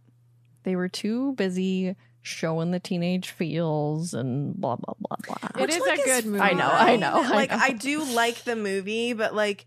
They 0.63 0.75
were 0.75 0.89
too 0.89 1.31
busy 1.35 1.95
showing 2.21 2.71
the 2.71 2.81
teenage 2.81 3.29
feels 3.29 4.13
and 4.13 4.53
blah 4.55 4.75
blah 4.75 4.93
blah 4.99 5.15
blah. 5.25 5.63
It 5.63 5.69
is 5.69 5.81
a 5.81 6.03
good 6.03 6.25
movie. 6.25 6.41
I 6.41 6.51
know, 6.51 6.69
I 6.69 6.97
know, 6.97 7.23
I 7.23 7.29
like 7.29 7.51
know. 7.51 7.57
I 7.57 7.71
do 7.71 8.03
like 8.13 8.43
the 8.43 8.57
movie, 8.57 9.13
but 9.13 9.33
like 9.33 9.65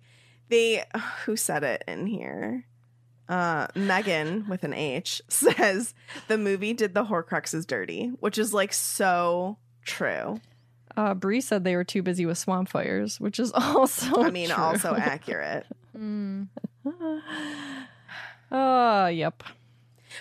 they 0.50 0.84
who 1.24 1.34
said 1.34 1.64
it 1.64 1.82
in 1.88 2.06
here? 2.06 2.66
Uh 3.26 3.68
Megan 3.74 4.46
with 4.50 4.64
an 4.64 4.74
H 4.74 5.22
says 5.28 5.94
the 6.28 6.36
movie 6.36 6.74
did 6.74 6.92
the 6.92 7.06
Horcruxes 7.06 7.66
dirty, 7.66 8.08
which 8.20 8.36
is 8.36 8.52
like 8.52 8.74
so 8.74 9.56
true. 9.82 10.42
Uh, 10.96 11.12
Bree 11.14 11.40
said 11.42 11.62
they 11.64 11.76
were 11.76 11.84
too 11.84 12.02
busy 12.02 12.24
with 12.26 12.38
swamp 12.38 12.68
fires, 12.70 13.20
which 13.20 13.38
is 13.38 13.52
also. 13.54 14.22
I 14.22 14.30
mean, 14.30 14.48
true. 14.48 14.62
also 14.62 14.94
accurate. 14.94 15.66
Mm. 15.96 16.48
Uh, 18.50 19.10
yep. 19.12 19.42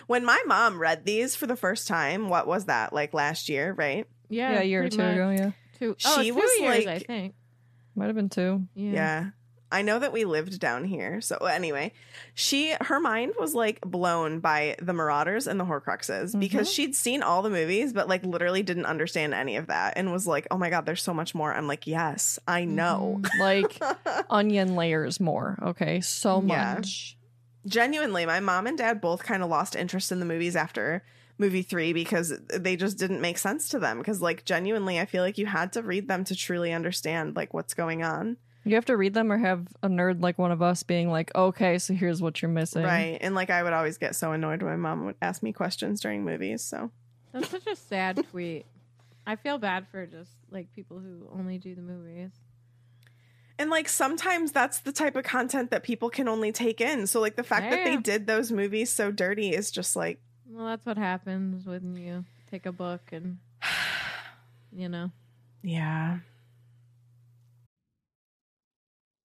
When 0.07 0.25
my 0.25 0.41
mom 0.47 0.79
read 0.79 1.05
these 1.05 1.35
for 1.35 1.45
the 1.47 1.55
first 1.55 1.87
time, 1.87 2.27
what 2.27 2.47
was 2.47 2.65
that? 2.65 2.91
Like 2.91 3.13
last 3.13 3.49
year, 3.49 3.71
right? 3.73 4.07
Yeah, 4.29 4.53
Yeah, 4.53 4.61
a 4.61 4.63
year 4.63 4.83
or 4.83 4.89
two 4.89 4.97
much. 4.97 5.13
ago. 5.13 5.29
Yeah, 5.29 5.51
Two. 5.79 5.95
Oh, 6.05 6.21
She 6.21 6.29
two 6.29 6.35
was 6.35 6.59
years, 6.59 6.87
I 6.87 6.99
think. 6.99 7.35
might 7.95 8.07
have 8.07 8.15
been 8.15 8.29
two. 8.29 8.63
Yeah. 8.73 8.91
Yeah. 8.91 9.25
I 9.75 9.81
know 9.81 9.99
that 9.99 10.13
we 10.13 10.23
lived 10.23 10.57
down 10.61 10.85
here. 10.85 11.19
So 11.19 11.35
anyway, 11.35 11.91
she 12.33 12.73
her 12.79 12.97
mind 13.01 13.33
was 13.37 13.53
like 13.53 13.81
blown 13.81 14.39
by 14.39 14.77
the 14.81 14.93
Marauders 14.93 15.47
and 15.47 15.59
the 15.59 15.65
Horcruxes 15.65 16.29
mm-hmm. 16.29 16.39
because 16.39 16.71
she'd 16.71 16.95
seen 16.95 17.21
all 17.21 17.41
the 17.41 17.49
movies 17.49 17.91
but 17.91 18.07
like 18.07 18.23
literally 18.23 18.63
didn't 18.63 18.85
understand 18.85 19.33
any 19.33 19.57
of 19.57 19.67
that 19.67 19.95
and 19.97 20.13
was 20.13 20.25
like, 20.25 20.47
"Oh 20.49 20.57
my 20.57 20.69
god, 20.69 20.85
there's 20.85 21.03
so 21.03 21.13
much 21.13 21.35
more." 21.35 21.53
I'm 21.53 21.67
like, 21.67 21.87
"Yes, 21.87 22.39
I 22.47 22.61
mm-hmm. 22.61 22.75
know." 22.75 23.21
Like 23.37 23.77
onion 24.29 24.75
layers 24.77 25.19
more. 25.19 25.59
Okay, 25.61 25.99
so 25.99 26.41
Yeah. 26.41 26.75
much. 26.75 27.17
Genuinely, 27.67 28.25
my 28.25 28.39
mom 28.39 28.65
and 28.65 28.77
dad 28.77 29.01
both 29.01 29.23
kind 29.23 29.43
of 29.43 29.49
lost 29.49 29.75
interest 29.75 30.09
in 30.11 30.19
the 30.21 30.25
movies 30.25 30.55
after 30.55 31.03
movie 31.37 31.63
3 31.63 31.91
because 31.91 32.33
they 32.47 32.77
just 32.77 32.97
didn't 32.97 33.19
make 33.19 33.37
sense 33.37 33.67
to 33.69 33.79
them 33.79 33.97
because 33.97 34.21
like 34.21 34.45
genuinely 34.45 35.01
I 35.01 35.05
feel 35.05 35.21
like 35.21 35.37
you 35.37 35.45
had 35.45 35.73
to 35.73 35.81
read 35.81 36.07
them 36.07 36.23
to 36.25 36.35
truly 36.35 36.71
understand 36.71 37.35
like 37.35 37.53
what's 37.53 37.73
going 37.73 38.03
on. 38.03 38.37
You 38.65 38.75
have 38.75 38.85
to 38.85 38.97
read 38.97 39.13
them 39.13 39.31
or 39.31 39.37
have 39.37 39.67
a 39.83 39.87
nerd 39.87 40.21
like 40.21 40.37
one 40.39 40.51
of 40.51 40.61
us 40.61 40.83
being 40.83 41.09
like, 41.09 41.33
okay, 41.35 41.77
so 41.77 41.93
here's 41.93 42.21
what 42.21 42.41
you're 42.41 42.49
missing. 42.49 42.83
Right. 42.83 43.17
And 43.21 43.35
like 43.35 43.49
I 43.49 43.61
would 43.63 43.73
always 43.73 43.97
get 43.97 44.15
so 44.15 44.31
annoyed 44.31 44.61
when 44.63 44.71
my 44.79 44.89
mom 44.89 45.05
would 45.05 45.15
ask 45.21 45.43
me 45.43 45.53
questions 45.53 46.01
during 46.01 46.25
movies, 46.25 46.63
so 46.63 46.89
That's 47.31 47.49
such 47.49 47.67
a 47.67 47.75
sad 47.75 48.25
tweet. 48.31 48.65
I 49.27 49.35
feel 49.35 49.57
bad 49.57 49.87
for 49.91 50.05
just 50.05 50.31
like 50.51 50.71
people 50.73 50.99
who 50.99 51.27
only 51.31 51.57
do 51.57 51.75
the 51.75 51.81
movies. 51.81 52.31
And 53.57 53.69
like 53.69 53.87
sometimes 53.87 54.51
that's 54.51 54.79
the 54.79 54.91
type 54.91 55.15
of 55.15 55.23
content 55.23 55.71
that 55.71 55.83
people 55.83 56.09
can 56.09 56.27
only 56.27 56.51
take 56.51 56.81
in. 56.81 57.07
So 57.07 57.21
like 57.21 57.35
the 57.35 57.43
fact 57.43 57.69
that 57.71 57.85
they 57.85 57.97
did 57.97 58.27
those 58.27 58.51
movies 58.51 58.91
so 58.91 59.11
dirty 59.11 59.49
is 59.49 59.71
just 59.71 59.95
like 59.95 60.19
Well, 60.49 60.65
that's 60.65 60.85
what 60.85 60.97
happens 60.97 61.65
when 61.65 61.95
you 61.95 62.25
take 62.51 62.65
a 62.65 62.71
book 62.71 63.01
and 63.11 63.37
you 64.71 64.89
know. 64.89 65.11
yeah. 65.61 66.17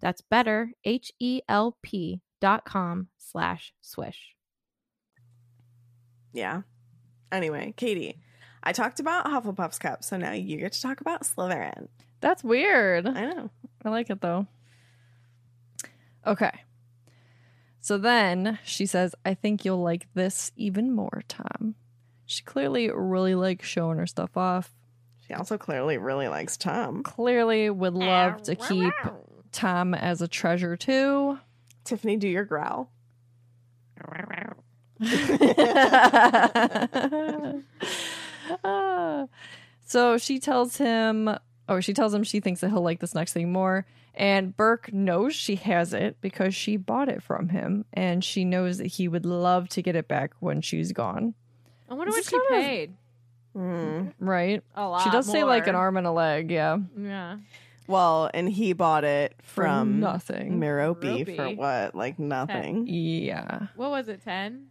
That's 0.00 0.20
better, 0.22 0.72
H-E-L-P 0.84 2.20
dot 2.40 2.64
com 2.64 3.08
slash 3.18 3.72
swish. 3.80 4.34
Yeah. 6.32 6.62
Anyway, 7.30 7.74
Katie, 7.76 8.18
I 8.62 8.72
talked 8.72 9.00
about 9.00 9.26
Hufflepuff's 9.26 9.78
cup, 9.78 10.02
so 10.04 10.16
now 10.16 10.32
you 10.32 10.56
get 10.56 10.72
to 10.72 10.80
talk 10.80 11.00
about 11.00 11.22
Slytherin. 11.22 11.88
That's 12.20 12.44
weird. 12.44 13.06
I 13.06 13.26
know. 13.26 13.50
I 13.84 13.90
like 13.90 14.10
it 14.10 14.20
though. 14.20 14.46
Okay. 16.26 16.52
So 17.80 17.96
then 17.96 18.58
she 18.64 18.84
says, 18.84 19.14
I 19.24 19.34
think 19.34 19.64
you'll 19.64 19.82
like 19.82 20.06
this 20.14 20.52
even 20.56 20.92
more, 20.92 21.22
Tom. 21.28 21.74
She 22.26 22.42
clearly 22.42 22.90
really 22.90 23.34
likes 23.34 23.66
showing 23.66 23.98
her 23.98 24.06
stuff 24.06 24.36
off. 24.36 24.74
She 25.26 25.32
also 25.32 25.56
clearly 25.56 25.96
really 25.96 26.28
likes 26.28 26.56
Tom. 26.56 27.02
Clearly 27.02 27.70
would 27.70 27.94
love 27.94 28.42
to 28.42 28.54
keep 28.54 28.92
Tom 29.52 29.94
as 29.94 30.22
a 30.22 30.28
treasure 30.28 30.76
too. 30.76 31.38
Tiffany, 31.84 32.16
do 32.16 32.28
your 32.28 32.44
growl. 32.44 32.90
so 39.86 40.18
she 40.18 40.38
tells 40.38 40.76
him, 40.76 41.30
or 41.68 41.82
she 41.82 41.92
tells 41.92 42.14
him 42.14 42.22
she 42.24 42.40
thinks 42.40 42.60
that 42.60 42.70
he'll 42.70 42.82
like 42.82 43.00
this 43.00 43.14
next 43.14 43.32
thing 43.32 43.52
more. 43.52 43.86
And 44.14 44.56
Burke 44.56 44.92
knows 44.92 45.34
she 45.34 45.56
has 45.56 45.94
it 45.94 46.16
because 46.20 46.54
she 46.54 46.76
bought 46.76 47.08
it 47.08 47.22
from 47.22 47.48
him, 47.48 47.84
and 47.92 48.24
she 48.24 48.44
knows 48.44 48.78
that 48.78 48.88
he 48.88 49.08
would 49.08 49.24
love 49.24 49.68
to 49.70 49.82
get 49.82 49.96
it 49.96 50.08
back 50.08 50.32
when 50.40 50.60
she's 50.62 50.92
gone. 50.92 51.34
I 51.88 51.94
wonder 51.94 52.12
This 52.12 52.30
what 52.30 52.42
is 52.42 52.48
she 52.48 52.54
kinda- 52.86 52.92
Mm. 53.56 54.12
Right? 54.20 54.62
A 54.76 54.86
lot. 54.88 55.02
She 55.02 55.10
does 55.10 55.26
say 55.26 55.42
like 55.42 55.66
an 55.66 55.74
arm 55.74 55.96
and 55.96 56.06
a 56.06 56.12
leg, 56.12 56.52
yeah. 56.52 56.76
Yeah. 56.96 57.38
Well, 57.90 58.30
and 58.32 58.48
he 58.48 58.72
bought 58.72 59.04
it 59.04 59.34
For 59.42 59.64
from 59.64 60.00
nothing. 60.00 60.58
Merope 60.58 61.36
for 61.36 61.50
what? 61.50 61.94
Like 61.94 62.18
nothing. 62.18 62.86
Yeah. 62.88 63.66
What 63.76 63.90
was 63.90 64.08
it? 64.08 64.22
Ten. 64.24 64.68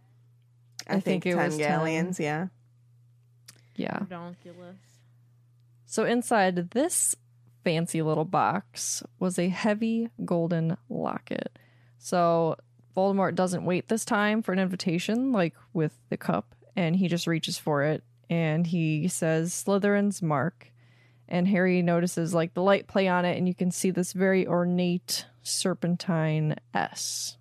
I, 0.88 0.94
I 0.96 1.00
think, 1.00 1.24
think 1.24 1.26
it 1.26 1.36
10 1.36 1.44
was 1.44 1.56
10. 1.58 1.68
galleons, 1.68 2.20
yeah. 2.20 2.46
Yeah. 3.76 4.00
Redonkulous. 4.00 4.76
So 5.86 6.04
inside 6.04 6.70
this 6.70 7.14
fancy 7.64 8.02
little 8.02 8.24
box 8.24 9.02
was 9.18 9.38
a 9.38 9.48
heavy 9.48 10.08
golden 10.24 10.76
locket. 10.88 11.58
So 11.98 12.56
Voldemort 12.96 13.34
doesn't 13.34 13.64
wait 13.64 13.88
this 13.88 14.04
time 14.04 14.42
for 14.42 14.52
an 14.52 14.58
invitation 14.58 15.32
like 15.32 15.54
with 15.72 15.98
the 16.08 16.16
cup 16.16 16.54
and 16.76 16.96
he 16.96 17.08
just 17.08 17.26
reaches 17.26 17.58
for 17.58 17.82
it 17.82 18.02
and 18.28 18.66
he 18.66 19.08
says 19.08 19.52
Slytherin's 19.52 20.22
mark 20.22 20.72
and 21.30 21.46
Harry 21.48 21.80
notices 21.82 22.34
like 22.34 22.54
the 22.54 22.62
light 22.62 22.86
play 22.86 23.08
on 23.08 23.24
it 23.24 23.36
and 23.38 23.46
you 23.48 23.54
can 23.54 23.70
see 23.70 23.90
this 23.90 24.12
very 24.12 24.46
ornate 24.46 25.26
serpentine 25.42 26.56
S. 26.74 27.36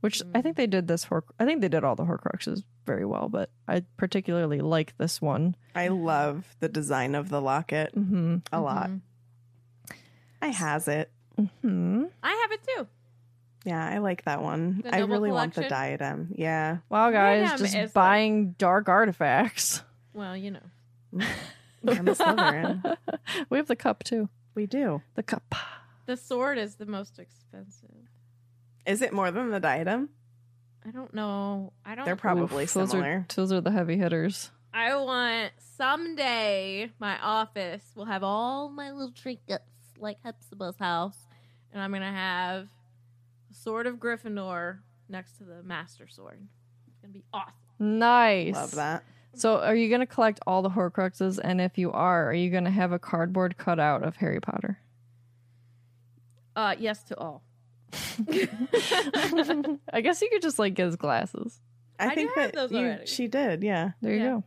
Which 0.00 0.22
I 0.34 0.42
think 0.42 0.56
they 0.56 0.66
did 0.66 0.86
this 0.86 1.04
Hor- 1.04 1.24
I 1.40 1.44
think 1.46 1.62
they 1.62 1.68
did 1.68 1.82
all 1.82 1.96
the 1.96 2.04
Horcruxes 2.04 2.62
very 2.84 3.06
well, 3.06 3.28
but 3.30 3.48
I 3.66 3.84
particularly 3.96 4.60
like 4.60 4.94
this 4.98 5.20
one. 5.22 5.56
I 5.74 5.88
love 5.88 6.54
the 6.60 6.68
design 6.68 7.14
of 7.14 7.30
the 7.30 7.40
locket 7.40 7.94
Mhm. 7.94 8.46
a 8.52 8.60
lot. 8.60 8.90
Mhm. 8.90 9.00
I 10.42 10.48
has 10.48 10.88
it. 10.88 11.10
Hmm. 11.62 12.04
I 12.22 12.32
have 12.42 12.52
it 12.52 12.60
too. 12.66 12.86
Yeah, 13.64 13.82
I 13.82 13.96
like 13.98 14.24
that 14.24 14.42
one. 14.42 14.82
I 14.92 15.00
Noble 15.00 15.14
really 15.14 15.32
want 15.32 15.54
the 15.54 15.66
diadem. 15.66 16.34
Yeah. 16.36 16.78
Wow, 16.90 17.10
guys, 17.10 17.48
Diadem 17.48 17.58
just 17.64 17.74
is 17.74 17.90
the- 17.90 17.94
buying 17.94 18.52
dark 18.52 18.90
artifacts. 18.90 19.82
Well, 20.12 20.36
you 20.36 20.50
know. 20.52 20.60
I'm 21.86 22.08
a 22.08 22.14
Slytherin. 22.14 22.96
we 23.50 23.58
have 23.58 23.66
the 23.66 23.76
cup 23.76 24.04
too. 24.04 24.28
we 24.54 24.66
do. 24.66 25.02
The 25.14 25.22
cup. 25.22 25.54
The 26.06 26.16
sword 26.16 26.58
is 26.58 26.76
the 26.76 26.86
most 26.86 27.18
expensive. 27.18 27.88
Is 28.86 29.00
it 29.02 29.12
more 29.12 29.30
than 29.30 29.50
the 29.50 29.60
diadem? 29.60 30.10
I 30.86 30.90
don't 30.90 31.14
know. 31.14 31.72
I 31.84 31.94
don't. 31.94 32.04
They're 32.04 32.16
probably 32.16 32.64
Oof, 32.64 32.74
those 32.74 32.90
similar. 32.90 33.08
Are, 33.08 33.26
those 33.34 33.52
are 33.52 33.60
the 33.60 33.70
heavy 33.70 33.96
hitters. 33.96 34.50
I 34.72 34.94
want 34.96 35.52
someday 35.76 36.90
my 36.98 37.18
office 37.20 37.84
will 37.94 38.04
have 38.04 38.22
all 38.22 38.68
my 38.68 38.90
little 38.90 39.12
trinkets 39.12 39.64
like 39.98 40.18
Hepzibah's 40.22 40.76
house, 40.76 41.16
and 41.72 41.82
I'm 41.82 41.92
gonna 41.92 42.12
have 42.12 42.68
the 43.48 43.54
sword 43.54 43.86
of 43.86 43.96
Gryffindor 43.96 44.80
next 45.08 45.38
to 45.38 45.44
the 45.44 45.62
Master 45.62 46.06
Sword. 46.08 46.46
It's 46.88 46.98
gonna 46.98 47.14
be 47.14 47.24
awesome. 47.32 47.54
Nice. 47.78 48.54
Love 48.54 48.74
that. 48.74 49.04
So, 49.36 49.58
are 49.60 49.74
you 49.74 49.88
going 49.88 50.00
to 50.00 50.06
collect 50.06 50.40
all 50.46 50.62
the 50.62 50.70
Horcruxes? 50.70 51.38
And 51.42 51.60
if 51.60 51.76
you 51.78 51.90
are, 51.92 52.28
are 52.30 52.34
you 52.34 52.50
going 52.50 52.64
to 52.64 52.70
have 52.70 52.92
a 52.92 52.98
cardboard 52.98 53.56
cutout 53.56 54.02
of 54.02 54.16
Harry 54.16 54.40
Potter? 54.40 54.78
Uh, 56.56 56.74
yes 56.78 57.02
to 57.04 57.18
all. 57.18 57.42
I 59.92 60.00
guess 60.02 60.20
you 60.22 60.28
could 60.30 60.42
just 60.42 60.58
like 60.58 60.74
get 60.74 60.86
his 60.86 60.96
glasses. 60.96 61.60
I, 61.98 62.06
I 62.06 62.08
do 62.10 62.14
think 62.14 62.34
have 62.36 62.52
that 62.52 62.54
those 62.54 62.72
you, 62.72 62.78
already. 62.78 63.06
she 63.06 63.28
did. 63.28 63.62
Yeah. 63.62 63.90
There 64.02 64.12
you 64.12 64.18
Yeah. 64.18 64.24
go. 64.30 64.44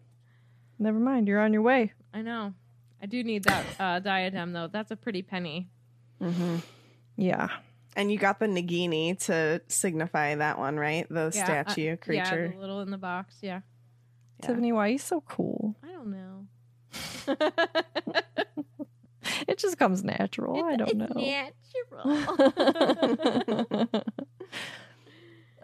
Never 0.79 0.99
mind. 0.99 1.27
You're 1.27 1.41
on 1.41 1.53
your 1.53 1.61
way. 1.61 1.93
I 2.13 2.21
know. 2.21 2.53
I 3.01 3.05
do 3.05 3.23
need 3.23 3.43
that 3.45 3.65
uh, 3.79 3.99
diadem 3.99 4.53
though. 4.53 4.67
That's 4.67 4.91
a 4.91 4.95
pretty 4.95 5.21
penny. 5.21 5.69
Mm-hmm. 6.21 6.57
Yeah. 7.15 7.49
And 7.95 8.11
you 8.11 8.17
got 8.17 8.39
the 8.39 8.45
Nagini 8.47 9.17
to 9.25 9.61
signify 9.67 10.35
that 10.35 10.59
one, 10.59 10.77
right? 10.77 11.07
The 11.09 11.31
Yeah, 11.33 11.43
statue 11.63 11.81
uh, 11.81 11.89
Yeah, 11.91 11.95
creature. 11.95 12.49
the 12.53 12.59
little 12.59 12.81
in 12.81 12.91
the 12.91 12.97
box. 12.97 13.37
Yeah. 13.41 13.61
Yeah. 14.41 14.47
Tiffany, 14.47 14.71
why 14.71 14.87
are 14.87 14.91
you 14.91 14.97
so 14.97 15.21
cool? 15.21 15.75
I 15.83 15.91
don't 15.91 16.11
know. 16.11 16.47
It 19.47 19.57
just 19.57 19.77
comes 19.77 20.03
natural. 20.03 20.63
I 20.63 20.75
don't 20.75 20.97
know. 20.97 21.07
Natural. 22.05 24.03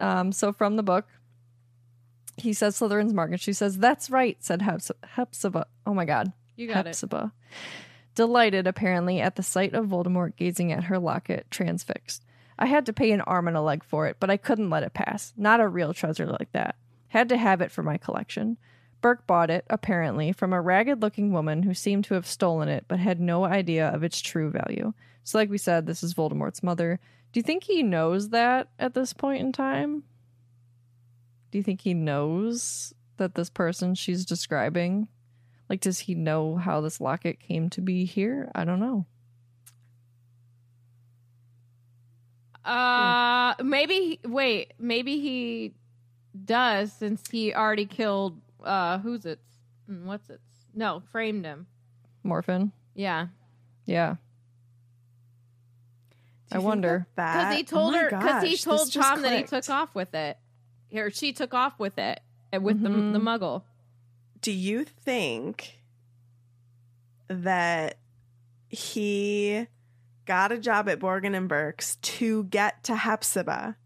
um, 0.00 0.32
so 0.32 0.52
from 0.52 0.76
the 0.76 0.82
book, 0.82 1.06
he 2.36 2.52
says 2.52 2.78
Slytherin's 2.78 3.14
mark, 3.14 3.30
and 3.30 3.40
she 3.40 3.52
says, 3.52 3.78
"That's 3.78 4.10
right," 4.10 4.36
said 4.40 4.62
Hepzibah. 4.62 5.66
Oh 5.86 5.94
my 5.94 6.04
God, 6.04 6.32
you 6.56 6.66
got 6.66 6.86
it. 6.86 6.90
Hepzibah, 6.90 7.32
delighted 8.14 8.66
apparently 8.66 9.20
at 9.20 9.36
the 9.36 9.42
sight 9.42 9.74
of 9.74 9.86
Voldemort 9.86 10.36
gazing 10.36 10.72
at 10.72 10.84
her 10.84 10.98
locket, 10.98 11.46
transfixed. 11.50 12.24
I 12.58 12.66
had 12.66 12.86
to 12.86 12.92
pay 12.92 13.10
an 13.12 13.20
arm 13.22 13.48
and 13.48 13.56
a 13.56 13.62
leg 13.62 13.82
for 13.84 14.06
it, 14.06 14.16
but 14.20 14.30
I 14.30 14.36
couldn't 14.36 14.70
let 14.70 14.82
it 14.82 14.94
pass. 14.94 15.32
Not 15.36 15.60
a 15.60 15.68
real 15.68 15.92
treasure 15.92 16.26
like 16.26 16.52
that. 16.52 16.76
Had 17.14 17.28
to 17.28 17.36
have 17.36 17.60
it 17.60 17.70
for 17.70 17.84
my 17.84 17.96
collection. 17.96 18.56
Burke 19.00 19.24
bought 19.24 19.48
it, 19.48 19.64
apparently, 19.70 20.32
from 20.32 20.52
a 20.52 20.60
ragged 20.60 21.00
looking 21.00 21.30
woman 21.30 21.62
who 21.62 21.72
seemed 21.72 22.02
to 22.06 22.14
have 22.14 22.26
stolen 22.26 22.68
it, 22.68 22.86
but 22.88 22.98
had 22.98 23.20
no 23.20 23.44
idea 23.44 23.86
of 23.86 24.02
its 24.02 24.20
true 24.20 24.50
value. 24.50 24.92
So, 25.22 25.38
like 25.38 25.48
we 25.48 25.56
said, 25.56 25.86
this 25.86 26.02
is 26.02 26.12
Voldemort's 26.12 26.64
mother. 26.64 26.98
Do 27.30 27.38
you 27.38 27.44
think 27.44 27.62
he 27.62 27.84
knows 27.84 28.30
that 28.30 28.70
at 28.80 28.94
this 28.94 29.12
point 29.12 29.42
in 29.42 29.52
time? 29.52 30.02
Do 31.52 31.58
you 31.58 31.62
think 31.62 31.82
he 31.82 31.94
knows 31.94 32.92
that 33.16 33.36
this 33.36 33.48
person 33.48 33.94
she's 33.94 34.24
describing? 34.24 35.06
Like, 35.70 35.80
does 35.80 36.00
he 36.00 36.16
know 36.16 36.56
how 36.56 36.80
this 36.80 37.00
locket 37.00 37.38
came 37.38 37.70
to 37.70 37.80
be 37.80 38.06
here? 38.06 38.50
I 38.56 38.64
don't 38.64 38.80
know. 38.80 39.06
Uh, 42.64 43.54
maybe. 43.62 44.18
Wait, 44.24 44.72
maybe 44.80 45.20
he 45.20 45.74
does 46.44 46.92
since 46.92 47.22
he 47.30 47.54
already 47.54 47.86
killed. 47.86 48.40
Uh, 48.62 48.98
who's 48.98 49.24
it? 49.26 49.38
Mm, 49.90 50.04
What's 50.04 50.28
it's 50.30 50.42
No, 50.74 51.02
framed 51.12 51.44
him. 51.44 51.66
Morfin? 52.24 52.72
Yeah, 52.94 53.26
Yeah. 53.86 54.16
I 56.52 56.58
wonder. 56.58 57.06
that 57.16 57.32
because 57.34 57.48
that- 57.48 57.56
he 57.56 57.62
oh 57.62 57.66
told 57.80 57.92
my 57.92 57.98
her. 57.98 58.08
Because 58.10 58.42
he 58.44 58.56
told 58.56 58.80
this 58.80 58.90
just 58.90 59.08
Tom 59.08 59.22
that 59.22 59.36
he 59.38 59.42
took 59.44 59.68
off 59.68 59.94
with 59.94 60.14
it, 60.14 60.38
or 60.92 61.10
she 61.10 61.32
took 61.32 61.52
off 61.52 61.78
with 61.78 61.98
it, 61.98 62.20
uh, 62.54 62.60
with 62.60 62.80
the 62.82 62.88
the 62.88 63.18
muggle. 63.18 63.62
Do 64.40 64.52
you 64.52 64.84
think 64.84 65.80
that 67.28 67.98
he 68.68 69.66
got 70.26 70.52
a 70.52 70.58
job 70.58 70.88
at 70.88 71.00
Borgin 71.00 71.34
and 71.36 71.48
Burke's 71.48 71.96
to 71.96 72.44
get 72.44 72.84
to 72.84 72.94
Hepzibah 72.96 73.76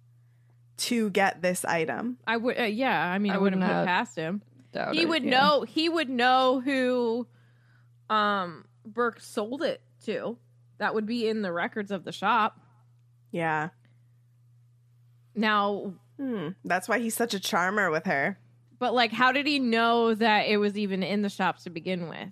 to 0.78 1.10
get 1.10 1.42
this 1.42 1.64
item? 1.64 2.18
I 2.26 2.36
would, 2.36 2.58
uh, 2.58 2.64
yeah. 2.64 3.04
I 3.06 3.18
mean, 3.18 3.32
I 3.32 3.36
I, 3.36 3.38
wouldn't 3.38 3.60
wouldn't 3.60 3.70
put 3.70 3.76
have 3.76 3.86
past 3.86 4.16
him. 4.16 4.42
Doubt 4.72 4.94
he 4.94 5.02
it, 5.02 5.08
would 5.08 5.24
yeah. 5.24 5.30
know. 5.30 5.62
He 5.62 5.88
would 5.88 6.08
know 6.10 6.60
who, 6.60 7.26
um, 8.10 8.64
Burke 8.84 9.20
sold 9.20 9.62
it 9.62 9.80
to. 10.06 10.38
That 10.78 10.94
would 10.94 11.06
be 11.06 11.28
in 11.28 11.42
the 11.42 11.52
records 11.52 11.90
of 11.90 12.04
the 12.04 12.12
shop. 12.12 12.60
Yeah. 13.32 13.70
Now, 15.34 15.94
Hmm. 16.18 16.48
That's 16.64 16.88
why 16.88 16.98
he's 16.98 17.14
such 17.14 17.32
a 17.32 17.38
charmer 17.40 17.90
with 17.92 18.06
her. 18.06 18.38
but 18.80 18.92
like, 18.92 19.12
how 19.12 19.30
did 19.30 19.46
he 19.46 19.58
know 19.60 20.14
that 20.14 20.48
it 20.48 20.56
was 20.56 20.76
even 20.76 21.02
in 21.04 21.22
the 21.22 21.28
shop 21.28 21.58
to 21.60 21.70
begin 21.70 22.08
with? 22.08 22.28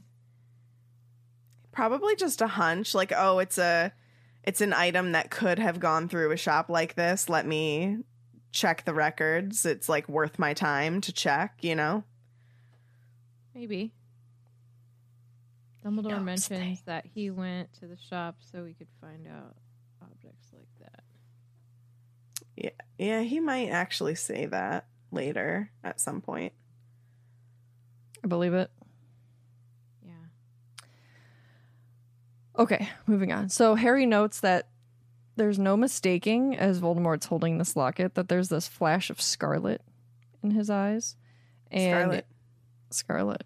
Probably 1.72 2.16
just 2.16 2.40
a 2.40 2.47
hunch 2.47 2.94
like, 2.94 3.12
oh, 3.16 3.38
it's 3.38 3.59
a 3.59 3.92
it's 4.42 4.61
an 4.61 4.72
item 4.72 5.12
that 5.12 5.30
could 5.30 5.59
have 5.59 5.78
gone 5.78 6.09
through 6.09 6.32
a 6.32 6.36
shop 6.36 6.68
like 6.68 6.94
this. 6.94 7.28
Let 7.28 7.47
me 7.47 7.99
check 8.53 8.84
the 8.84 8.94
records. 8.94 9.66
It's 9.66 9.88
like 9.88 10.09
worth 10.09 10.38
my 10.38 10.55
time 10.55 11.01
to 11.03 11.12
check, 11.12 11.59
you 11.61 11.74
know? 11.74 12.05
Maybe. 13.55 13.92
Dumbledore 15.84 16.24
knows 16.24 16.51
mentions 16.51 16.82
that 16.82 17.07
he 17.07 17.30
went 17.30 17.72
to 17.74 17.86
the 17.86 17.97
shop 17.97 18.36
so 18.40 18.64
he 18.64 18.74
could 18.74 18.88
find 19.01 19.26
out 19.28 19.55
objects 20.03 20.49
like 20.53 20.68
that. 20.80 21.05
Yeah. 22.57 22.70
Yeah, 22.99 23.22
he 23.22 23.40
might 23.40 23.68
actually 23.68 24.14
say 24.14 24.47
that 24.47 24.86
later 25.12 25.70
at 25.84 26.01
some 26.01 26.20
point. 26.20 26.53
I 28.24 28.26
believe 28.26 28.55
it. 28.55 28.70
Yeah. 30.05 30.12
Okay, 32.59 32.88
moving 33.07 33.32
on. 33.32 33.49
So 33.49 33.74
Harry 33.76 34.07
notes 34.07 34.40
that 34.40 34.68
there's 35.37 35.59
no 35.59 35.76
mistaking 35.76 36.57
as 36.57 36.80
Voldemort's 36.80 37.26
holding 37.26 37.59
this 37.59 37.76
locket 37.76 38.14
that 38.14 38.28
there's 38.28 38.49
this 38.49 38.66
flash 38.66 39.11
of 39.11 39.20
scarlet 39.20 39.82
in 40.43 40.51
his 40.51 40.70
eyes. 40.70 41.16
And 41.70 42.11
Scarlet. 42.11 42.26
Scarlet. 42.91 43.45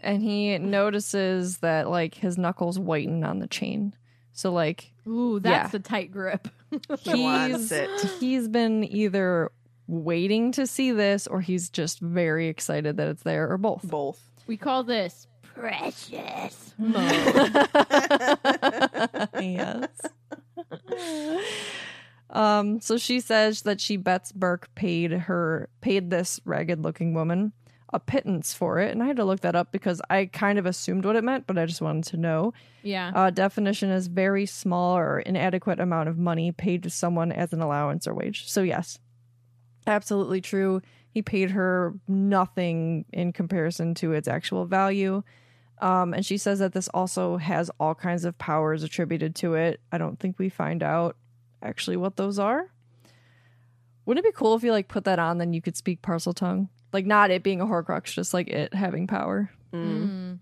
And 0.00 0.22
he 0.22 0.58
notices 0.58 1.58
that 1.58 1.88
like 1.88 2.14
his 2.16 2.36
knuckles 2.36 2.78
whiten 2.78 3.22
on 3.24 3.38
the 3.38 3.46
chain. 3.46 3.94
So 4.32 4.50
like 4.52 4.92
Ooh, 5.06 5.38
that's 5.40 5.74
a 5.74 5.78
tight 5.78 6.10
grip. 6.12 6.48
He 7.00 7.22
wants 7.22 7.68
he's 7.68 7.72
it. 7.72 7.90
he's 8.18 8.48
been 8.48 8.82
either 8.82 9.52
waiting 9.86 10.52
to 10.52 10.66
see 10.66 10.90
this 10.90 11.26
or 11.26 11.42
he's 11.42 11.68
just 11.68 12.00
very 12.00 12.48
excited 12.48 12.96
that 12.96 13.08
it's 13.08 13.22
there 13.24 13.50
or 13.52 13.58
both. 13.58 13.82
Both. 13.82 14.18
we 14.46 14.56
call 14.56 14.82
this 14.82 15.26
precious. 15.42 16.74
yes. 19.38 19.88
um, 22.30 22.80
so 22.80 22.96
she 22.96 23.20
says 23.20 23.62
that 23.62 23.80
she 23.80 23.96
bets 23.96 24.32
Burke 24.32 24.68
paid 24.74 25.12
her 25.12 25.68
paid 25.80 26.10
this 26.10 26.40
ragged 26.44 26.82
looking 26.82 27.14
woman 27.14 27.52
a 27.92 28.00
pittance 28.00 28.54
for 28.54 28.78
it, 28.78 28.90
and 28.90 29.02
I 29.02 29.06
had 29.06 29.16
to 29.16 29.24
look 29.24 29.40
that 29.40 29.54
up 29.54 29.70
because 29.70 30.00
I 30.08 30.26
kind 30.26 30.58
of 30.58 30.66
assumed 30.66 31.04
what 31.04 31.16
it 31.16 31.24
meant, 31.24 31.46
but 31.46 31.58
I 31.58 31.66
just 31.66 31.82
wanted 31.82 32.04
to 32.04 32.16
know. 32.16 32.54
Yeah. 32.82 33.12
Uh, 33.14 33.30
definition 33.30 33.90
is 33.90 34.06
very 34.06 34.46
small 34.46 34.96
or 34.96 35.20
inadequate 35.20 35.78
amount 35.78 36.08
of 36.08 36.18
money 36.18 36.52
paid 36.52 36.82
to 36.84 36.90
someone 36.90 37.32
as 37.32 37.52
an 37.52 37.60
allowance 37.60 38.06
or 38.06 38.14
wage. 38.14 38.48
So 38.48 38.62
yes, 38.62 38.98
absolutely 39.86 40.40
true. 40.40 40.80
He 41.10 41.20
paid 41.20 41.50
her 41.50 41.94
nothing 42.08 43.04
in 43.12 43.32
comparison 43.32 43.94
to 43.96 44.12
its 44.12 44.26
actual 44.26 44.64
value. 44.64 45.22
Um, 45.82 46.14
and 46.14 46.24
she 46.24 46.38
says 46.38 46.60
that 46.60 46.72
this 46.72 46.88
also 46.94 47.38
has 47.38 47.68
all 47.80 47.96
kinds 47.96 48.24
of 48.24 48.38
powers 48.38 48.84
attributed 48.84 49.34
to 49.36 49.54
it. 49.54 49.80
I 49.90 49.98
don't 49.98 50.18
think 50.18 50.38
we 50.38 50.48
find 50.48 50.80
out 50.80 51.16
actually 51.60 51.96
what 51.96 52.16
those 52.16 52.38
are. 52.38 52.70
Wouldn't 54.06 54.24
it 54.24 54.32
be 54.32 54.36
cool 54.36 54.54
if 54.54 54.62
you 54.62 54.70
like 54.70 54.86
put 54.86 55.04
that 55.04 55.18
on, 55.18 55.38
then 55.38 55.52
you 55.52 55.60
could 55.60 55.76
speak 55.76 56.00
Parseltongue? 56.00 56.68
Like 56.92 57.04
not 57.04 57.32
it 57.32 57.42
being 57.42 57.60
a 57.60 57.66
Horcrux, 57.66 58.12
just 58.12 58.32
like 58.32 58.48
it 58.48 58.72
having 58.72 59.08
power. 59.08 59.50
Mm. 59.72 60.08
Mm. 60.08 60.38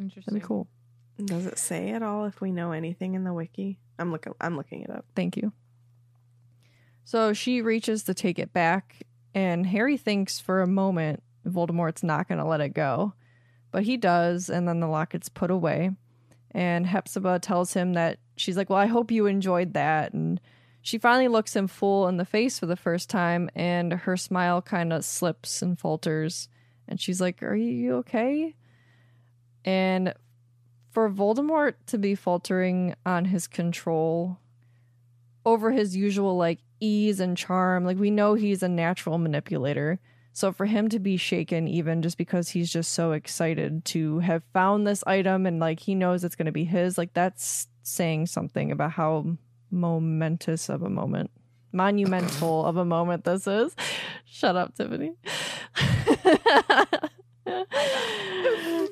Interesting. 0.00 0.34
That'd 0.34 0.42
be 0.42 0.46
cool. 0.46 0.66
Does 1.24 1.46
it 1.46 1.58
say 1.58 1.90
at 1.90 2.02
all 2.02 2.24
if 2.24 2.40
we 2.40 2.50
know 2.50 2.72
anything 2.72 3.14
in 3.14 3.22
the 3.22 3.32
wiki? 3.32 3.78
I'm 4.00 4.10
looking 4.10 4.32
I'm 4.40 4.56
looking 4.56 4.82
it 4.82 4.90
up. 4.90 5.04
Thank 5.14 5.36
you. 5.36 5.52
So 7.04 7.32
she 7.32 7.62
reaches 7.62 8.02
to 8.04 8.14
take 8.14 8.40
it 8.40 8.52
back, 8.52 9.02
and 9.32 9.66
Harry 9.66 9.96
thinks 9.96 10.40
for 10.40 10.60
a 10.60 10.66
moment 10.66 11.22
Voldemort's 11.46 12.02
not 12.02 12.26
going 12.26 12.38
to 12.38 12.44
let 12.44 12.60
it 12.60 12.70
go. 12.70 13.12
But 13.74 13.82
he 13.82 13.96
does, 13.96 14.48
and 14.50 14.68
then 14.68 14.78
the 14.78 14.86
locket's 14.86 15.28
put 15.28 15.50
away. 15.50 15.90
And 16.52 16.86
Hepzibah 16.86 17.40
tells 17.40 17.74
him 17.74 17.94
that 17.94 18.20
she's 18.36 18.56
like, 18.56 18.70
Well, 18.70 18.78
I 18.78 18.86
hope 18.86 19.10
you 19.10 19.26
enjoyed 19.26 19.74
that. 19.74 20.12
And 20.12 20.40
she 20.80 20.96
finally 20.96 21.26
looks 21.26 21.56
him 21.56 21.66
full 21.66 22.06
in 22.06 22.16
the 22.16 22.24
face 22.24 22.60
for 22.60 22.66
the 22.66 22.76
first 22.76 23.10
time, 23.10 23.50
and 23.52 23.92
her 23.92 24.16
smile 24.16 24.62
kind 24.62 24.92
of 24.92 25.04
slips 25.04 25.60
and 25.60 25.76
falters. 25.76 26.48
And 26.86 27.00
she's 27.00 27.20
like, 27.20 27.42
Are 27.42 27.56
you 27.56 27.96
okay? 27.96 28.54
And 29.64 30.14
for 30.92 31.10
Voldemort 31.10 31.74
to 31.86 31.98
be 31.98 32.14
faltering 32.14 32.94
on 33.04 33.24
his 33.24 33.48
control 33.48 34.38
over 35.44 35.72
his 35.72 35.96
usual 35.96 36.36
like 36.36 36.60
ease 36.78 37.18
and 37.18 37.36
charm, 37.36 37.84
like 37.84 37.98
we 37.98 38.12
know 38.12 38.34
he's 38.34 38.62
a 38.62 38.68
natural 38.68 39.18
manipulator. 39.18 39.98
So 40.36 40.52
for 40.52 40.66
him 40.66 40.88
to 40.88 40.98
be 40.98 41.16
shaken 41.16 41.68
even 41.68 42.02
just 42.02 42.18
because 42.18 42.48
he's 42.48 42.70
just 42.70 42.92
so 42.92 43.12
excited 43.12 43.84
to 43.86 44.18
have 44.18 44.42
found 44.52 44.84
this 44.84 45.04
item 45.06 45.46
and 45.46 45.60
like 45.60 45.78
he 45.78 45.94
knows 45.94 46.24
it's 46.24 46.34
going 46.34 46.46
to 46.46 46.52
be 46.52 46.64
his, 46.64 46.98
like 46.98 47.14
that's 47.14 47.68
saying 47.84 48.26
something 48.26 48.72
about 48.72 48.90
how 48.90 49.36
momentous 49.70 50.68
of 50.68 50.82
a 50.82 50.90
moment, 50.90 51.30
monumental 51.70 52.66
of 52.66 52.76
a 52.76 52.84
moment 52.84 53.22
this 53.22 53.46
is. 53.46 53.76
Shut 54.24 54.56
up, 54.56 54.74
Tiffany. 54.74 55.12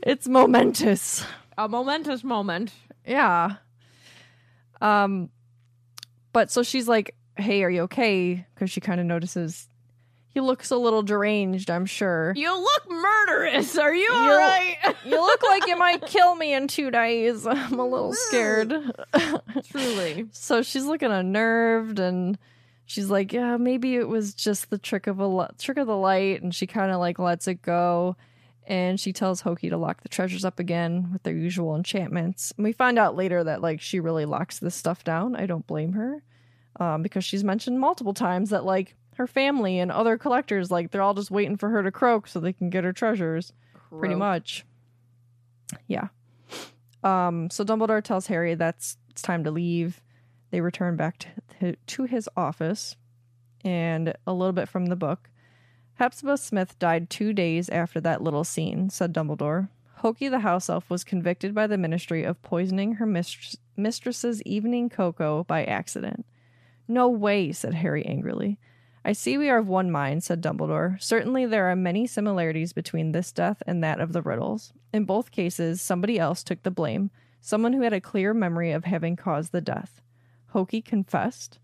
it's 0.05 0.29
momentous. 0.29 1.27
A 1.59 1.69
momentous 1.69 2.23
moment. 2.23 2.73
Yeah. 3.05 3.57
Um 4.81 5.29
but 6.33 6.53
so 6.53 6.63
she's 6.63 6.87
like, 6.87 7.17
"Hey, 7.37 7.65
are 7.65 7.71
you 7.71 7.83
okay?" 7.83 8.47
cuz 8.55 8.71
she 8.71 8.81
kind 8.81 9.01
of 9.01 9.07
notices 9.07 9.69
he 10.35 10.41
looks 10.41 10.71
a 10.71 10.77
little 10.77 11.03
deranged, 11.03 11.71
I'm 11.71 11.87
sure. 11.87 12.33
You 12.37 12.55
look 12.59 12.91
murderous. 12.91 13.77
Are 13.79 13.95
you 13.95 14.03
You- 14.03 14.13
all 14.15 14.37
right? 14.37 14.77
You 15.05 15.21
look 15.21 15.43
like 15.43 15.67
you 15.67 15.77
might 15.77 16.07
kill 16.07 16.37
me 16.37 16.55
in 16.55 16.69
2 16.69 16.91
days. 16.93 17.45
I'm 17.49 17.79
a 17.81 17.87
little 17.87 18.13
scared. 18.15 18.73
Truly. 19.71 20.27
so 20.33 20.63
she's 20.63 20.85
looking 20.85 21.11
unnerved 21.11 21.99
and 21.99 22.39
she's 22.87 23.11
like, 23.11 23.33
"Yeah, 23.33 23.57
maybe 23.57 23.97
it 23.97 24.09
was 24.09 24.35
just 24.35 24.71
the 24.71 24.79
trick 24.79 25.07
of 25.07 25.19
a 25.19 25.27
li- 25.27 25.47
trick 25.59 25.77
of 25.79 25.87
the 25.87 25.97
light." 25.97 26.43
And 26.43 26.55
she 26.55 26.67
kind 26.67 26.93
of 26.93 26.99
like 27.01 27.19
lets 27.19 27.49
it 27.49 27.63
go. 27.63 28.17
And 28.67 29.01
she 29.01 29.13
tells 29.13 29.41
Hokey 29.41 29.71
to 29.71 29.77
lock 29.77 30.03
the 30.03 30.09
treasures 30.09 30.45
up 30.45 30.61
again 30.61 31.11
with 31.13 31.25
their 31.25 31.35
usual 31.35 31.75
enchantments. 31.75 32.53
And 32.57 32.65
we 32.65 32.73
find 32.73 32.97
out 32.99 33.17
later 33.17 33.43
that 33.43 33.61
like 33.61 33.81
she 33.81 33.99
really 33.99 34.25
locks 34.25 34.61
this 34.61 34.77
stuff 34.77 35.03
down. 35.03 35.35
I 35.35 35.47
don't 35.47 35.67
blame 35.67 35.95
her. 35.95 36.23
Um, 36.79 37.03
because 37.03 37.25
she's 37.25 37.43
mentioned 37.45 37.81
multiple 37.81 38.15
times 38.15 38.51
that 38.51 38.65
like 38.65 38.95
her 39.23 39.27
family 39.29 39.79
and 39.79 39.93
other 39.93 40.19
collectors, 40.19 40.69
like 40.69 40.91
they're 40.91 41.01
all 41.01 41.15
just 41.15 41.31
waiting 41.31 41.57
for 41.57 41.69
her 41.69 41.81
to 41.85 41.93
croak 41.93 42.27
so 42.27 42.41
they 42.41 42.53
can 42.53 42.71
get 42.71 42.83
her 42.83 42.93
treasures. 42.93 43.53
Pretty 43.89 44.17
much. 44.17 44.65
Yeah. 45.87 46.09
Um, 47.05 47.49
so 47.49 47.65
Dumbledore 47.65 48.03
tells 48.03 48.27
Harry 48.27 48.57
that's 48.57 48.97
it's 49.11 49.23
time 49.23 49.45
to 49.45 49.53
leave. 49.53 50.03
They 50.51 50.61
return 50.61 50.97
back 50.97 51.25
to, 51.61 51.77
to 51.77 52.05
his 52.05 52.29
office. 52.37 52.97
And 53.65 54.13
a 54.27 54.33
little 54.33 54.53
bit 54.53 54.69
from 54.69 54.87
the 54.87 54.97
book. 54.97 55.31
Hepzibah 55.95 56.37
Smith 56.37 56.77
died 56.81 57.09
two 57.09 57.33
days 57.33 57.69
after 57.69 58.01
that 58.01 58.23
little 58.23 58.43
scene, 58.43 58.91
said 58.91 59.15
Dumbledore. 59.15 59.69
Hokey 59.99 60.29
the 60.29 60.41
house 60.41 60.69
elf 60.69 60.91
was 60.91 61.05
convicted 61.05 61.55
by 61.55 61.69
the 61.69 61.79
ministry 61.79 62.25
of 62.25 62.43
poisoning 62.43 62.95
her 62.95 63.07
mistress, 63.07 63.57
mistress's 63.77 64.43
evening 64.43 64.91
cocoa 64.91 65.45
by 65.45 65.65
accident. 65.65 66.27
No 66.89 67.09
way, 67.09 67.53
said 67.53 67.75
Harry 67.75 68.05
angrily. 68.05 68.59
I 69.05 69.13
see 69.13 69.37
we 69.37 69.51
are 69.51 69.59
of 69.59 69.69
one 69.69 69.91
mind, 69.91 70.23
said 70.23 70.41
Dumbledore. 70.41 71.03
Certainly 71.03 71.47
there 71.47 71.71
are 71.71 71.77
many 71.77 72.07
similarities 72.07 72.73
between 72.73 73.13
this 73.13 73.33
death 73.33 73.63
and 73.67 73.83
that 73.83 74.01
of 74.01 74.13
the 74.13 74.23
riddles. 74.23 74.73
In 74.93 75.05
both 75.05 75.33
cases, 75.33 75.83
somebody 75.83 76.19
else 76.19 76.45
took 76.45 76.63
the 76.63 76.71
blame, 76.71 77.11
someone 77.41 77.73
who 77.73 77.83
had 77.83 77.93
a 77.93 78.01
clear 78.01 78.33
memory 78.33 78.71
of 78.71 78.85
having 78.85 79.17
caused 79.17 79.51
the 79.51 79.61
death. 79.61 80.01
Hokey 80.49 80.83
confessed. 80.83 81.59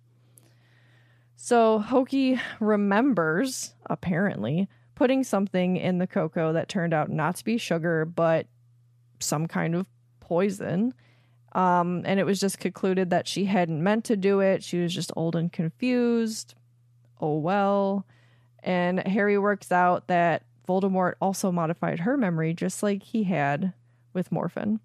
So 1.37 1.79
Hokey 1.79 2.41
remembers, 2.59 3.75
apparently, 3.87 4.69
putting 4.97 5.23
something 5.23 5.77
in 5.77 5.99
the 5.99 6.09
cocoa 6.09 6.53
that 6.53 6.69
turned 6.69 6.93
out 6.93 7.09
not 7.09 7.37
to 7.37 7.45
be 7.45 7.57
sugar, 7.57 8.05
but 8.05 8.49
some 9.21 9.47
kind 9.47 9.77
of 9.77 9.87
poison. 10.19 10.93
Um, 11.53 12.03
and 12.05 12.19
it 12.19 12.27
was 12.27 12.41
just 12.41 12.59
concluded 12.59 13.11
that 13.11 13.29
she 13.29 13.45
hadn't 13.45 13.83
meant 13.83 14.05
to 14.07 14.17
do 14.17 14.41
it. 14.41 14.65
She 14.65 14.81
was 14.81 14.93
just 14.93 15.13
old 15.15 15.37
and 15.37 15.53
confused. 15.53 16.57
Oh 17.21 17.39
well. 17.39 18.07
And 18.63 19.07
Harry 19.07 19.39
works 19.39 19.71
out 19.73 20.09
that 20.09 20.43
Voldemort 20.69 21.15
also 21.21 21.51
modified 21.53 22.01
her 22.01 22.17
memory 22.17 22.53
just 22.55 22.83
like 22.83 23.03
he 23.03 23.25
had 23.25 23.73
with 24.13 24.31
Morfin. 24.31 24.81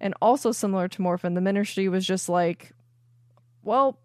And 0.00 0.14
also 0.20 0.52
similar 0.52 0.88
to 0.88 1.02
Morfin, 1.02 1.34
the 1.34 1.40
ministry 1.40 1.88
was 1.88 2.04
just 2.06 2.28
like, 2.28 2.72
well, 3.62 3.98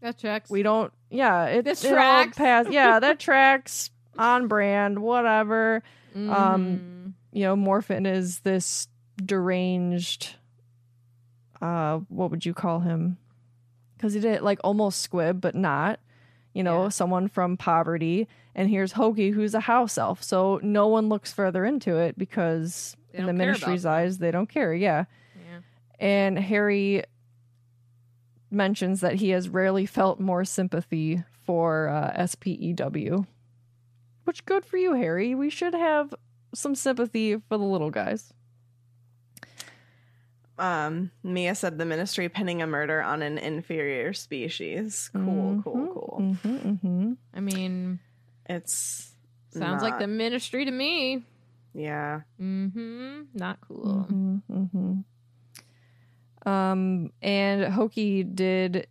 That 0.00 0.18
checks. 0.18 0.50
we 0.50 0.62
don't 0.62 0.92
yeah, 1.10 1.46
it, 1.46 1.64
This 1.64 1.84
it 1.84 1.90
tracks. 1.90 2.36
pass- 2.36 2.66
yeah, 2.70 2.98
that 3.00 3.18
tracks 3.18 3.90
on 4.18 4.48
brand, 4.48 4.98
whatever. 4.98 5.82
Mm-hmm. 6.14 6.32
um, 6.32 7.14
you 7.32 7.42
know, 7.44 7.56
Morfin 7.56 8.06
is 8.06 8.40
this 8.40 8.88
deranged 9.24 10.34
uh 11.62 11.98
what 12.08 12.30
would 12.30 12.44
you 12.44 12.52
call 12.52 12.80
him? 12.80 13.16
Cuz 13.98 14.12
he 14.14 14.20
did 14.20 14.42
like 14.42 14.58
almost 14.62 15.00
squib 15.00 15.40
but 15.40 15.54
not. 15.54 16.00
You 16.56 16.62
know, 16.62 16.84
Yeah. 16.84 16.88
someone 16.88 17.28
from 17.28 17.56
poverty 17.56 18.26
and 18.54 18.70
here's 18.70 18.92
Hokey 18.92 19.30
who's 19.30 19.54
a 19.54 19.60
house 19.60 19.98
elf. 19.98 20.22
So 20.22 20.58
no 20.62 20.86
one 20.88 21.08
looks 21.10 21.30
further 21.32 21.64
into 21.66 21.96
it 21.96 22.16
because 22.16 22.96
They 23.12 23.18
in 23.18 23.26
the 23.26 23.32
don't 23.32 23.38
care 23.38 23.44
about 23.50 23.52
ministry's 23.60 23.84
eyes 23.86 24.18
they 24.18 24.30
don't 24.30 24.48
care. 24.48 24.72
Yeah. 24.72 25.04
yeah. 25.50 25.58
And 25.98 26.38
Harry 26.38 27.04
mentions 28.50 29.00
that 29.00 29.16
he 29.16 29.30
has 29.30 29.48
rarely 29.48 29.86
felt 29.86 30.20
more 30.20 30.44
sympathy 30.44 31.22
for 31.44 31.88
uh, 31.88 32.26
SPEW. 32.26 33.26
Which 34.24 34.44
good 34.46 34.64
for 34.64 34.76
you, 34.76 34.94
Harry. 34.94 35.34
We 35.34 35.50
should 35.50 35.74
have 35.74 36.14
some 36.54 36.74
sympathy 36.74 37.34
for 37.48 37.58
the 37.58 37.64
little 37.64 37.90
guys. 37.90 38.32
Um, 40.58 41.10
Mia 41.22 41.54
said 41.54 41.76
the 41.78 41.84
ministry 41.84 42.28
pinning 42.28 42.62
a 42.62 42.66
murder 42.66 43.02
on 43.02 43.20
an 43.22 43.36
inferior 43.38 44.12
species. 44.14 45.10
Cool, 45.12 45.60
cool, 45.62 45.86
cool. 45.92 46.18
Mm-hmm, 46.20 46.56
mm-hmm. 46.70 47.12
I 47.34 47.40
mean, 47.40 47.98
It's 48.48 49.12
sounds 49.50 49.82
like 49.82 49.98
the 49.98 50.06
ministry 50.06 50.64
to 50.64 50.70
me. 50.70 51.24
yeah. 51.74 52.20
Mm-hmm. 52.40 53.22
Not 53.34 53.58
cool. 53.60 54.06
Mhm, 54.10 54.42
mhm. 54.50 55.04
Um, 56.50 57.10
and 57.22 57.72
Hokey 57.74 58.22
did, 58.22 58.86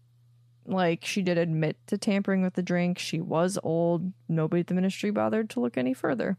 like, 0.65 1.05
she 1.05 1.21
did 1.21 1.37
admit 1.37 1.77
to 1.87 1.97
tampering 1.97 2.41
with 2.41 2.53
the 2.55 2.61
drink. 2.63 2.99
She 2.99 3.21
was 3.21 3.57
old. 3.63 4.11
Nobody 4.27 4.59
at 4.59 4.67
the 4.67 4.73
ministry 4.73 5.09
bothered 5.09 5.49
to 5.51 5.59
look 5.61 5.77
any 5.77 5.93
further. 5.93 6.37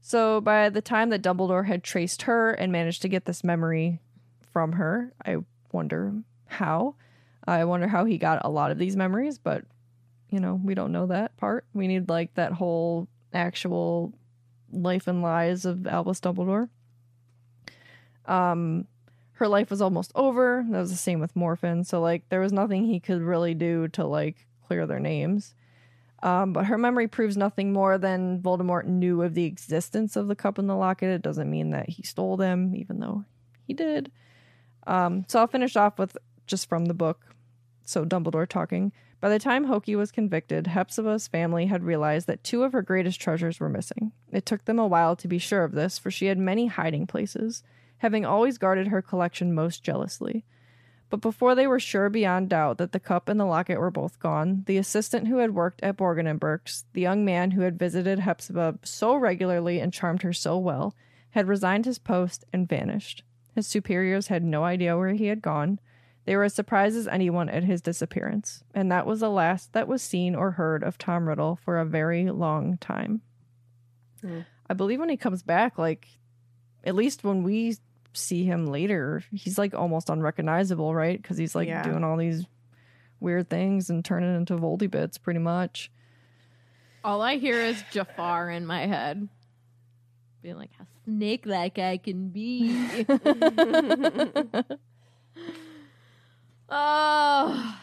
So 0.00 0.40
by 0.40 0.68
the 0.68 0.82
time 0.82 1.10
that 1.10 1.22
Dumbledore 1.22 1.66
had 1.66 1.84
traced 1.84 2.22
her 2.22 2.50
and 2.52 2.72
managed 2.72 3.02
to 3.02 3.08
get 3.08 3.24
this 3.24 3.44
memory 3.44 4.00
from 4.52 4.72
her, 4.72 5.12
I 5.24 5.38
wonder 5.72 6.14
how. 6.46 6.96
I 7.46 7.64
wonder 7.64 7.88
how 7.88 8.04
he 8.04 8.18
got 8.18 8.44
a 8.44 8.50
lot 8.50 8.70
of 8.70 8.78
these 8.78 8.96
memories, 8.96 9.38
but 9.38 9.64
you 10.30 10.40
know, 10.40 10.60
we 10.62 10.74
don't 10.74 10.92
know 10.92 11.06
that 11.06 11.36
part. 11.36 11.66
We 11.74 11.88
need 11.88 12.08
like 12.08 12.34
that 12.34 12.52
whole 12.52 13.08
actual 13.34 14.14
life 14.72 15.06
and 15.06 15.22
lies 15.22 15.64
of 15.64 15.86
Albus 15.86 16.20
Dumbledore. 16.20 16.68
Um, 18.26 18.86
her 19.32 19.48
life 19.48 19.70
was 19.70 19.82
almost 19.82 20.12
over. 20.14 20.64
That 20.70 20.78
was 20.78 20.90
the 20.90 20.96
same 20.96 21.20
with 21.20 21.34
Morfin. 21.34 21.84
So 21.84 22.00
like 22.00 22.28
there 22.28 22.40
was 22.40 22.52
nothing 22.52 22.84
he 22.84 23.00
could 23.00 23.20
really 23.20 23.54
do 23.54 23.88
to 23.88 24.06
like 24.06 24.46
clear 24.66 24.86
their 24.86 25.00
names. 25.00 25.54
Um, 26.22 26.52
but 26.52 26.66
her 26.66 26.78
memory 26.78 27.08
proves 27.08 27.36
nothing 27.36 27.72
more 27.72 27.98
than 27.98 28.40
Voldemort 28.40 28.86
knew 28.86 29.22
of 29.22 29.34
the 29.34 29.44
existence 29.44 30.14
of 30.14 30.28
the 30.28 30.36
cup 30.36 30.56
and 30.56 30.70
the 30.70 30.76
locket. 30.76 31.08
It 31.08 31.22
doesn't 31.22 31.50
mean 31.50 31.70
that 31.70 31.88
he 31.88 32.04
stole 32.04 32.36
them, 32.36 32.74
even 32.76 33.00
though 33.00 33.24
he 33.66 33.74
did. 33.74 34.12
Um, 34.86 35.24
so 35.28 35.40
I'll 35.40 35.46
finish 35.46 35.76
off 35.76 35.98
with 35.98 36.16
just 36.46 36.68
from 36.68 36.86
the 36.86 36.94
book. 36.94 37.34
So 37.84 38.04
Dumbledore 38.04 38.48
talking. 38.48 38.92
By 39.20 39.28
the 39.28 39.38
time 39.38 39.64
Hokey 39.64 39.94
was 39.94 40.10
convicted, 40.10 40.66
Hepzibah's 40.66 41.28
family 41.28 41.66
had 41.66 41.84
realized 41.84 42.26
that 42.26 42.42
two 42.42 42.64
of 42.64 42.72
her 42.72 42.82
greatest 42.82 43.20
treasures 43.20 43.60
were 43.60 43.68
missing. 43.68 44.10
It 44.32 44.44
took 44.44 44.64
them 44.64 44.80
a 44.80 44.86
while 44.86 45.14
to 45.16 45.28
be 45.28 45.38
sure 45.38 45.62
of 45.62 45.72
this, 45.72 45.96
for 45.96 46.10
she 46.10 46.26
had 46.26 46.38
many 46.38 46.66
hiding 46.66 47.06
places, 47.06 47.62
having 47.98 48.26
always 48.26 48.58
guarded 48.58 48.88
her 48.88 49.00
collection 49.00 49.54
most 49.54 49.84
jealously. 49.84 50.44
But 51.08 51.20
before 51.20 51.54
they 51.54 51.66
were 51.66 51.78
sure 51.78 52.08
beyond 52.08 52.48
doubt 52.48 52.78
that 52.78 52.92
the 52.92 52.98
cup 52.98 53.28
and 53.28 53.38
the 53.38 53.44
locket 53.44 53.78
were 53.78 53.90
both 53.90 54.18
gone, 54.18 54.64
the 54.66 54.78
assistant 54.78 55.28
who 55.28 55.36
had 55.36 55.54
worked 55.54 55.82
at 55.82 55.96
Borgin 55.96 56.28
and 56.28 56.40
Burke's, 56.40 56.86
the 56.94 57.02
young 57.02 57.24
man 57.24 57.52
who 57.52 57.60
had 57.60 57.78
visited 57.78 58.18
Hepzibah 58.18 58.78
so 58.82 59.14
regularly 59.14 59.78
and 59.78 59.92
charmed 59.92 60.22
her 60.22 60.32
so 60.32 60.58
well, 60.58 60.96
had 61.30 61.46
resigned 61.46 61.84
his 61.84 61.98
post 61.98 62.44
and 62.52 62.68
vanished. 62.68 63.22
His 63.54 63.66
superiors 63.66 64.28
had 64.28 64.42
no 64.42 64.64
idea 64.64 64.96
where 64.96 65.12
he 65.12 65.26
had 65.26 65.42
gone. 65.42 65.78
They 66.24 66.36
were 66.36 66.44
as 66.44 66.54
surprised 66.54 66.96
as 66.96 67.08
anyone 67.08 67.48
at 67.48 67.64
his 67.64 67.80
disappearance, 67.82 68.62
and 68.74 68.90
that 68.92 69.06
was 69.06 69.20
the 69.20 69.28
last 69.30 69.72
that 69.72 69.88
was 69.88 70.02
seen 70.02 70.34
or 70.34 70.52
heard 70.52 70.82
of 70.84 70.96
Tom 70.96 71.28
Riddle 71.28 71.56
for 71.56 71.78
a 71.78 71.84
very 71.84 72.30
long 72.30 72.76
time. 72.78 73.22
Hmm. 74.20 74.40
I 74.70 74.74
believe 74.74 75.00
when 75.00 75.08
he 75.08 75.16
comes 75.16 75.42
back, 75.42 75.78
like, 75.78 76.06
at 76.84 76.94
least 76.94 77.24
when 77.24 77.42
we 77.42 77.76
see 78.14 78.44
him 78.44 78.66
later, 78.66 79.24
he's 79.32 79.58
like 79.58 79.74
almost 79.74 80.08
unrecognizable, 80.10 80.94
right? 80.94 81.20
Because 81.20 81.36
he's 81.38 81.54
like 81.54 81.66
Yeah. 81.68 81.82
doing 81.82 82.04
all 82.04 82.16
these 82.16 82.46
weird 83.20 83.48
things 83.50 83.90
and 83.90 84.04
turning 84.04 84.34
into 84.36 84.56
Voldy 84.56 84.90
bits 84.90 85.18
pretty 85.18 85.40
much. 85.40 85.90
All 87.04 87.20
I 87.20 87.36
hear 87.36 87.56
is 87.60 87.82
Jafar 87.90 88.50
in 88.50 88.64
my 88.64 88.86
head. 88.86 89.28
Being 90.40 90.56
like, 90.56 90.70
how 90.78 90.84
snake 91.04 91.46
like 91.46 91.78
I 91.78 91.96
can 91.98 92.28
be. 92.30 93.04
oh. 96.68 97.78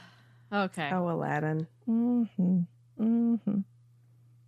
Okay. 0.51 0.89
Oh, 0.91 1.09
Aladdin. 1.09 1.67
hmm 1.85 2.23
hmm 2.97 3.35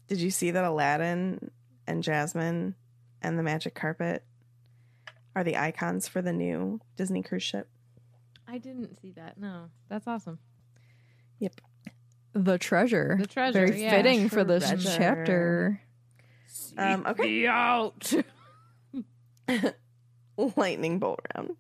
Did 0.08 0.20
you 0.20 0.32
see 0.32 0.52
that 0.52 0.64
Aladdin 0.64 1.52
and 1.88 2.04
Jasmine 2.04 2.76
and 3.22 3.38
the 3.38 3.44
magic 3.44 3.76
carpet 3.76 4.24
are 5.36 5.44
the 5.44 5.58
icons 5.58 6.08
for 6.08 6.22
the 6.22 6.34
new 6.34 6.80
Disney 6.96 7.22
cruise 7.22 7.44
ship? 7.44 7.70
I 8.48 8.58
didn't 8.58 9.00
see 9.02 9.12
that. 9.12 9.38
No. 9.38 9.70
That's 9.90 10.08
awesome. 10.08 10.40
Yep. 11.40 11.62
The 12.34 12.58
treasure. 12.58 13.18
The 13.20 13.28
treasure, 13.28 13.68
Very 13.68 13.84
yeah. 13.84 13.90
fitting 13.92 14.30
for 14.30 14.44
this 14.44 14.74
chapter. 14.96 15.82
Um, 16.78 17.06
okay. 17.08 17.48
Out. 17.48 18.14
Lightning 20.56 21.00
bolt 21.00 21.20
round. 21.36 21.56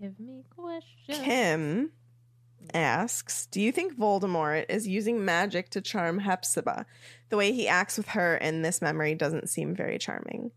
Give 0.00 0.18
me 0.18 0.44
questions. 0.56 1.18
Kim 1.18 1.92
asks, 2.72 3.46
"Do 3.46 3.60
you 3.60 3.72
think 3.72 3.98
Voldemort 3.98 4.66
is 4.68 4.86
using 4.88 5.24
magic 5.24 5.70
to 5.70 5.80
charm 5.80 6.18
Hepzibah? 6.20 6.86
The 7.28 7.36
way 7.36 7.52
he 7.52 7.68
acts 7.68 7.96
with 7.98 8.08
her 8.08 8.36
in 8.36 8.62
this 8.62 8.80
memory 8.80 9.14
doesn't 9.14 9.48
seem 9.50 9.74
very 9.74 9.98
charming. 9.98 10.52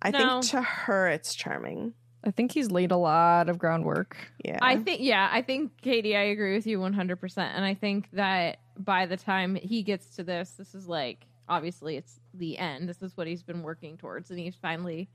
I 0.00 0.10
No. 0.10 0.18
think 0.40 0.50
to 0.52 0.62
her 0.62 1.08
it's 1.08 1.34
charming. 1.34 1.94
I 2.24 2.30
think 2.30 2.52
he's 2.52 2.70
laid 2.70 2.90
a 2.90 2.96
lot 2.96 3.48
of 3.48 3.58
groundwork. 3.58 4.16
Yeah, 4.44 4.58
I 4.60 4.76
think, 4.76 5.00
yeah, 5.00 5.28
I 5.30 5.40
think, 5.42 5.80
Katie, 5.82 6.16
I 6.16 6.22
agree 6.22 6.54
with 6.56 6.66
you 6.66 6.78
100%. 6.80 7.52
And 7.54 7.64
I 7.64 7.74
think 7.74 8.08
that 8.12 8.58
by 8.76 9.06
the 9.06 9.16
time 9.16 9.54
he 9.54 9.82
gets 9.82 10.16
to 10.16 10.24
this, 10.24 10.50
this 10.52 10.74
is 10.74 10.88
like, 10.88 11.26
obviously, 11.48 11.96
it's 11.96 12.20
the 12.34 12.58
end. 12.58 12.88
This 12.88 13.02
is 13.02 13.16
what 13.16 13.26
he's 13.26 13.42
been 13.42 13.62
working 13.62 13.96
towards. 13.96 14.30
And 14.30 14.38
he 14.38 14.50
finally 14.50 15.08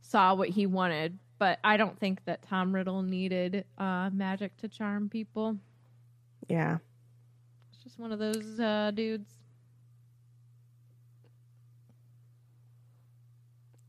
saw 0.00 0.34
what 0.34 0.48
he 0.48 0.66
wanted. 0.66 1.18
But 1.38 1.58
I 1.64 1.76
don't 1.76 1.98
think 1.98 2.24
that 2.24 2.42
Tom 2.42 2.74
Riddle 2.74 3.02
needed 3.02 3.64
uh, 3.78 4.10
magic 4.12 4.56
to 4.58 4.68
charm 4.68 5.08
people. 5.08 5.58
yeah. 6.48 6.78
It's 7.72 7.82
just 7.82 7.98
one 7.98 8.12
of 8.12 8.18
those 8.18 8.60
uh, 8.60 8.92
dudes. 8.94 9.28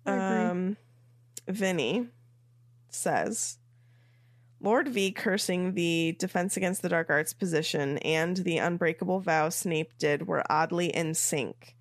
Um, 0.06 0.78
Vinny 1.48 2.08
says, 2.90 3.58
Lord 4.60 4.88
V 4.88 5.12
cursing 5.12 5.74
the 5.74 6.16
Defense 6.20 6.58
Against 6.58 6.82
the 6.82 6.90
Dark 6.90 7.10
Arts 7.10 7.34
position 7.34 7.98
and 8.00 8.38
the 8.38 8.58
unbreakable 8.58 9.20
vow 9.20 9.50
Snape 9.50 9.98
did 9.98 10.28
were 10.28 10.44
oddly 10.50 10.88
in 10.88 11.14
sync. 11.14 11.76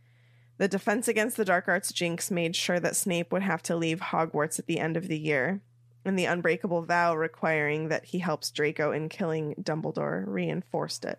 The 0.59 0.69
Defense 0.69 1.09
Against 1.09 1.37
the 1.37 1.45
Dark 1.45 1.67
Arts 1.67 1.93
jinx 1.93 2.31
made 2.31 2.55
sure 2.55 2.79
that 2.79 2.95
Snape 2.97 3.33
would 3.33 3.43
have 3.43 3.63
to 3.65 3.75
leave 3.77 4.01
Hogwarts 4.01 4.59
at 4.59 4.67
the 4.67 4.79
end 4.79 4.97
of 4.97 5.09
the 5.09 5.19
year, 5.19 5.61
and 6.05 6.19
the 6.19 6.27
unbreakable 6.27 6.83
vow 6.83 7.15
requiring 7.17 7.89
that 7.89 8.05
he 8.07 8.19
helps 8.19 8.51
Draco 8.51 8.93
in 8.93 9.09
killing 9.09 9.55
Dumbledore 9.61 10.25
reinforced 10.27 11.05
it. 11.05 11.19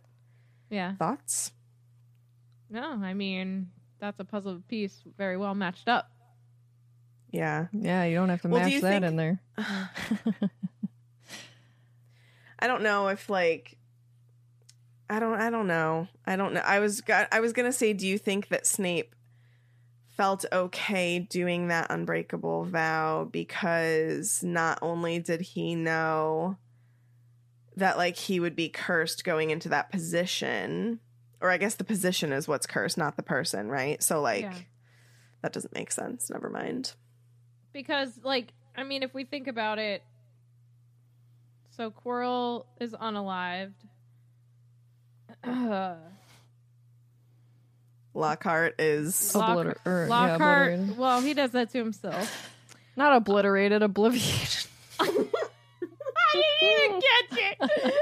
Yeah. 0.69 0.95
Thoughts? 0.95 1.51
No, 2.69 2.83
I 3.03 3.13
mean, 3.13 3.69
that's 3.99 4.19
a 4.19 4.23
puzzle 4.25 4.61
piece 4.67 5.01
very 5.17 5.37
well 5.37 5.55
matched 5.55 5.87
up. 5.89 6.09
Yeah. 7.31 7.67
Yeah, 7.73 8.03
you 8.05 8.15
don't 8.15 8.29
have 8.29 8.41
to 8.43 8.47
Well, 8.47 8.61
match 8.61 8.71
you 8.71 8.81
that 8.81 9.01
think- 9.01 9.05
in 9.05 9.15
there. 9.15 9.41
I 12.59 12.67
don't 12.67 12.83
know 12.83 13.09
if 13.09 13.29
like 13.29 13.77
I 15.09 15.19
don't 15.19 15.39
I 15.39 15.49
don't 15.49 15.67
know. 15.67 16.07
I 16.25 16.35
don't 16.35 16.53
know. 16.53 16.61
I 16.61 16.79
was 16.79 17.01
I 17.31 17.39
was 17.39 17.51
going 17.53 17.65
to 17.69 17.73
say 17.77 17.93
do 17.93 18.07
you 18.07 18.17
think 18.17 18.47
that 18.49 18.65
Snape 18.65 19.15
felt 20.15 20.45
okay 20.51 21.19
doing 21.19 21.69
that 21.69 21.87
unbreakable 21.89 22.65
vow 22.65 23.27
because 23.31 24.43
not 24.43 24.77
only 24.81 25.19
did 25.19 25.41
he 25.41 25.73
know 25.75 26.57
that 27.75 27.97
like 27.97 28.15
he 28.15 28.39
would 28.39 28.55
be 28.55 28.69
cursed 28.69 29.23
going 29.23 29.49
into 29.49 29.69
that 29.69 29.91
position. 29.91 30.99
Or 31.41 31.49
I 31.49 31.57
guess 31.57 31.75
the 31.75 31.83
position 31.83 32.31
is 32.31 32.47
what's 32.47 32.67
cursed, 32.67 32.97
not 32.97 33.17
the 33.17 33.23
person, 33.23 33.67
right? 33.69 34.01
So 34.03 34.21
like 34.21 34.43
Yeah. 34.43 34.53
that 35.41 35.51
doesn't 35.53 35.73
make 35.73 35.91
sense. 35.91 36.29
Never 36.29 36.49
mind. 36.49 36.93
because 37.73 38.19
like 38.23 38.53
I 38.75 38.83
mean, 38.83 39.01
if 39.03 39.13
we 39.13 39.23
think 39.23 39.47
about 39.47 39.79
it, 39.79 40.03
so 41.75 41.89
Quirrell 41.91 42.65
is 42.79 42.93
unalived. 42.93 43.73
Uh, 45.43 45.95
Lockhart 48.13 48.75
is 48.79 49.33
Lock- 49.35 49.57
Obliter- 49.57 49.77
or, 49.85 50.03
yeah, 50.03 50.09
Lockhart. 50.09 50.67
obliterated. 50.73 50.97
well, 50.97 51.21
he 51.21 51.33
does 51.33 51.51
that 51.51 51.69
to 51.71 51.77
himself. 51.79 52.49
Not 52.95 53.15
obliterated, 53.15 53.81
obliviated. 53.81 54.67
I 54.99 56.43
didn't 56.61 56.83
even 56.89 57.01
catch 57.01 57.39
it. 57.39 57.93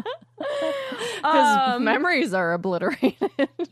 His 0.40 1.24
Um, 1.24 1.84
memories 1.84 2.34
are 2.34 2.52
obliterated. 2.52 3.14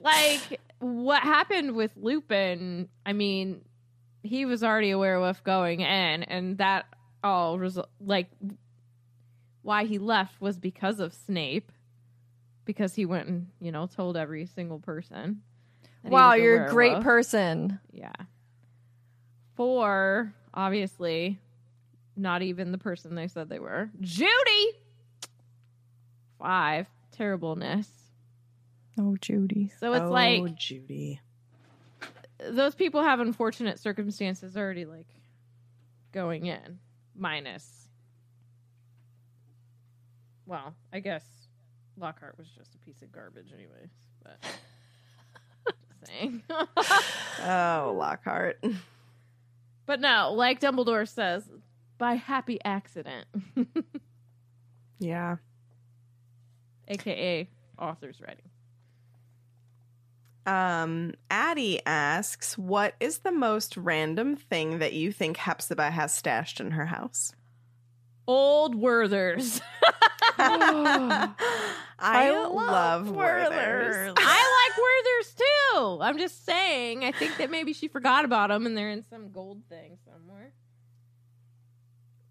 like 0.03 0.61
what 0.81 1.23
happened 1.23 1.75
with 1.75 1.93
Lupin, 1.97 2.89
I 3.07 3.13
mean, 3.13 3.63
he 4.23 4.45
was 4.45 4.63
already 4.63 4.91
a 4.91 4.99
werewolf 4.99 5.43
going 5.45 5.81
in, 5.81 6.23
and 6.25 6.59
that 6.59 6.87
all 7.25 7.59
result 7.59 7.89
like 8.01 8.29
why 9.63 9.85
he 9.85 9.99
left 9.99 10.41
was 10.41 10.59
because 10.59 11.01
of 11.01 11.13
Snape, 11.15 11.73
because 12.69 12.95
he 12.95 13.07
went 13.07 13.29
and 13.29 13.47
you 13.61 13.73
know 13.73 13.87
told 13.87 14.15
every 14.15 14.45
single 14.45 14.79
person. 14.79 15.41
wow, 16.05 16.35
you're 16.35 16.67
a 16.67 16.69
great 16.69 17.01
person. 17.01 17.81
Yeah. 17.91 18.13
Four, 19.57 20.35
obviously, 20.53 21.41
not 22.15 22.43
even 22.43 22.71
the 22.71 22.79
person 22.79 23.15
they 23.15 23.27
said 23.27 23.49
they 23.49 23.59
were. 23.59 23.91
Judy. 24.03 24.73
Five, 26.39 26.87
terribleness. 27.11 27.89
Oh, 29.01 29.17
Judy. 29.19 29.73
So 29.81 29.95
it's 29.95 30.03
oh, 30.03 30.11
like 30.11 30.55
Judy. 30.55 31.21
those 32.51 32.75
people 32.75 33.03
have 33.03 33.19
unfortunate 33.19 33.79
circumstances 33.79 34.59
already 34.59 34.85
like 34.85 35.09
going 36.13 36.47
in 36.47 36.79
minus 37.17 37.89
well 40.47 40.75
i 40.93 41.01
guess 41.01 41.25
lockhart 42.01 42.37
was 42.39 42.49
just 42.49 42.75
a 42.75 42.79
piece 42.79 43.03
of 43.03 43.11
garbage 43.13 43.53
anyways 43.53 43.91
but 44.23 44.39
saying 46.07 46.43
Oh, 47.45 47.95
Lockhart. 47.97 48.63
but 49.87 50.01
no 50.01 50.33
like 50.35 50.61
dumbledore 50.61 51.09
says 51.09 51.45
by 51.99 52.15
happy 52.15 52.59
accident 52.65 53.27
yeah. 54.99 55.37
aka 56.89 57.49
author's 57.79 58.21
writing 58.21 58.45
Um, 60.47 61.13
Addie 61.31 61.81
asks, 61.85 62.57
"What 62.57 62.95
is 63.01 63.19
the 63.19 63.33
most 63.33 63.77
random 63.77 64.35
thing 64.35 64.79
that 64.79 64.95
you 64.95 65.13
think 65.13 65.37
Hepzibah 65.37 65.91
has 65.91 66.15
stashed 66.15 66.59
in 66.59 66.71
her 66.71 66.87
house?" 66.87 67.33
old 68.27 68.75
werthers 68.75 69.61
I, 70.41 71.31
I 71.99 72.31
love, 72.31 72.55
love 72.55 73.07
Werthers. 73.09 74.13
I 74.17 74.69
like 74.69 74.77
Werthers 74.79 75.37
too. 75.37 75.99
I'm 76.01 76.19
just 76.19 76.47
saying. 76.47 77.05
I 77.05 77.13
think 77.13 77.37
that 77.39 77.51
maybe 77.51 77.73
she 77.73 77.89
forgot 77.89 78.25
about 78.25 78.51
them 78.51 78.65
and 78.65 78.77
they're 78.77 78.91
in 78.91 79.03
some 79.03 79.33
gold 79.33 79.63
thing 79.69 79.99
somewhere. 80.05 80.53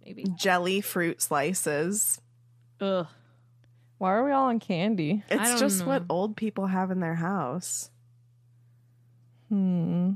Maybe. 0.05 0.23
Jelly 0.37 0.79
fruit 0.79 1.21
slices. 1.21 2.21
Ugh. 2.79 3.07
Why 3.97 4.13
are 4.13 4.23
we 4.23 4.31
all 4.31 4.45
on 4.45 4.59
candy? 4.59 5.23
It's 5.29 5.49
don't 5.49 5.59
just 5.59 5.85
what 5.85 6.03
old 6.09 6.37
people 6.37 6.67
have 6.67 6.91
in 6.91 7.01
their 7.01 7.15
house. 7.15 7.89
Hmm. 9.49 10.13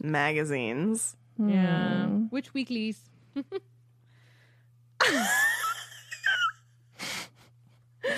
Magazines. 0.00 1.16
Yeah. 1.38 2.06
Hmm. 2.06 2.24
Which 2.26 2.54
weeklies? 2.54 3.00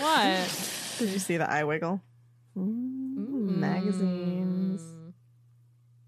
what? 0.03 0.97
Did 0.99 1.11
you 1.11 1.19
see 1.19 1.37
the 1.37 1.51
eye 1.51 1.65
wiggle? 1.65 2.01
Mm, 2.59 3.57
Magazines. 3.57 4.83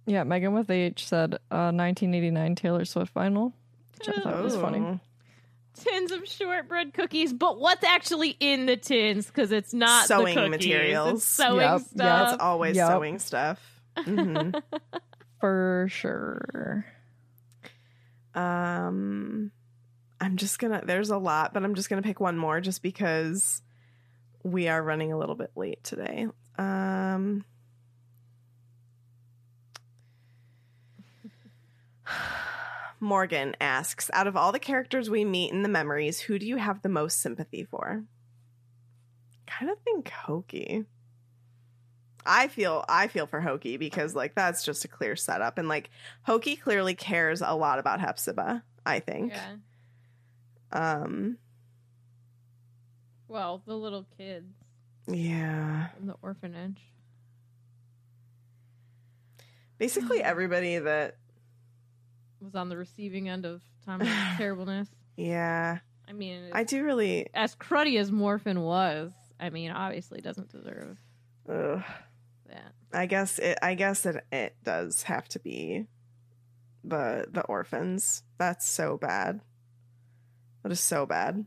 Yeah, 0.06 0.24
Megan 0.24 0.52
with 0.52 0.70
H 0.70 1.06
said 1.06 1.34
uh, 1.50 1.72
1989 1.72 2.54
Taylor 2.56 2.84
Swift 2.84 3.14
vinyl, 3.14 3.52
which 3.98 4.08
I 4.08 4.20
thought 4.20 4.42
was 4.42 4.56
funny. 4.56 4.78
Oh. 4.80 5.00
Tins 5.76 6.12
of 6.12 6.28
shortbread 6.28 6.92
cookies, 6.94 7.32
but 7.32 7.58
what's 7.58 7.82
actually 7.82 8.36
in 8.38 8.66
the 8.66 8.76
tins? 8.76 9.26
Because 9.26 9.50
it's 9.50 9.72
not 9.74 10.06
the 10.06 10.18
Sewing 10.18 10.34
cookies. 10.34 10.50
materials. 10.50 11.12
It's 11.14 11.24
sewing 11.24 11.56
Yep, 11.56 11.70
yep. 11.72 11.80
stuff. 11.80 11.94
That's 12.30 12.42
always 12.42 12.76
Yup. 12.76 12.90
sewing 12.92 13.18
stuff. 13.18 13.80
Mhm. 13.96 14.62
For 15.40 15.86
sure. 15.90 16.84
Um, 18.34 19.50
I'm 20.20 20.36
just 20.36 20.58
gonna. 20.58 20.82
There's 20.84 21.10
a 21.10 21.18
lot, 21.18 21.54
but 21.54 21.64
I'm 21.64 21.74
just 21.74 21.88
gonna 21.90 22.02
pick 22.02 22.20
one 22.20 22.36
more, 22.36 22.60
just 22.60 22.82
because 22.82 23.62
we 24.44 24.68
are 24.68 24.80
running 24.82 25.12
a 25.12 25.18
little 25.18 25.34
bit 25.34 25.50
late 25.56 25.82
today. 25.82 26.28
Um, 26.58 27.44
Morgan 33.00 33.56
asks, 33.60 34.10
out 34.12 34.26
of 34.26 34.36
all 34.36 34.52
the 34.52 34.58
characters 34.58 35.10
we 35.10 35.24
meet 35.24 35.50
in 35.50 35.62
the 35.62 35.68
memories, 35.68 36.20
who 36.20 36.38
do 36.38 36.46
you 36.46 36.58
have 36.58 36.82
the 36.82 36.88
most 36.88 37.20
sympathy 37.20 37.64
for? 37.64 38.04
Kind 39.46 39.70
of 39.70 39.78
think 39.80 40.10
Hokey. 40.10 40.84
I 42.26 42.48
feel 42.48 42.84
I 42.88 43.08
feel 43.08 43.26
for 43.26 43.40
Hokey 43.40 43.76
because 43.76 44.14
like 44.14 44.34
that's 44.34 44.64
just 44.64 44.84
a 44.86 44.88
clear 44.88 45.14
setup 45.14 45.58
and 45.58 45.68
like 45.68 45.90
Hokey 46.22 46.56
clearly 46.56 46.94
cares 46.94 47.42
a 47.42 47.54
lot 47.54 47.78
about 47.78 48.00
Hepzibah, 48.00 48.62
I 48.86 49.00
think. 49.00 49.34
Yeah. 49.34 49.56
Um 51.02 51.36
Well, 53.34 53.62
the 53.66 53.74
little 53.74 54.06
kids 54.16 54.54
yeah. 55.08 55.88
in 55.98 56.06
the 56.06 56.14
orphanage. 56.22 56.80
Basically 59.76 60.22
everybody 60.22 60.78
that 60.78 61.16
was 62.40 62.54
on 62.54 62.68
the 62.68 62.76
receiving 62.76 63.28
end 63.28 63.44
of 63.44 63.60
Tom's 63.84 64.06
terribleness. 64.36 64.86
yeah. 65.16 65.78
I 66.08 66.12
mean, 66.12 66.50
I 66.52 66.62
do 66.62 66.84
really 66.84 67.26
as 67.34 67.56
cruddy 67.56 67.98
as 67.98 68.12
Morfin 68.12 68.58
was, 68.58 69.10
I 69.40 69.50
mean, 69.50 69.72
obviously 69.72 70.20
doesn't 70.20 70.52
deserve 70.52 70.96
ugh. 71.48 71.82
that. 72.46 72.72
I 72.92 73.06
guess 73.06 73.40
it 73.40 73.58
I 73.60 73.74
guess 73.74 74.06
it 74.06 74.24
it 74.30 74.54
does 74.62 75.02
have 75.02 75.28
to 75.30 75.40
be 75.40 75.88
the 76.84 77.26
the 77.32 77.42
orphans. 77.42 78.22
That's 78.38 78.64
so 78.64 78.96
bad. 78.96 79.40
That 80.62 80.70
is 80.70 80.78
so 80.78 81.04
bad. 81.04 81.46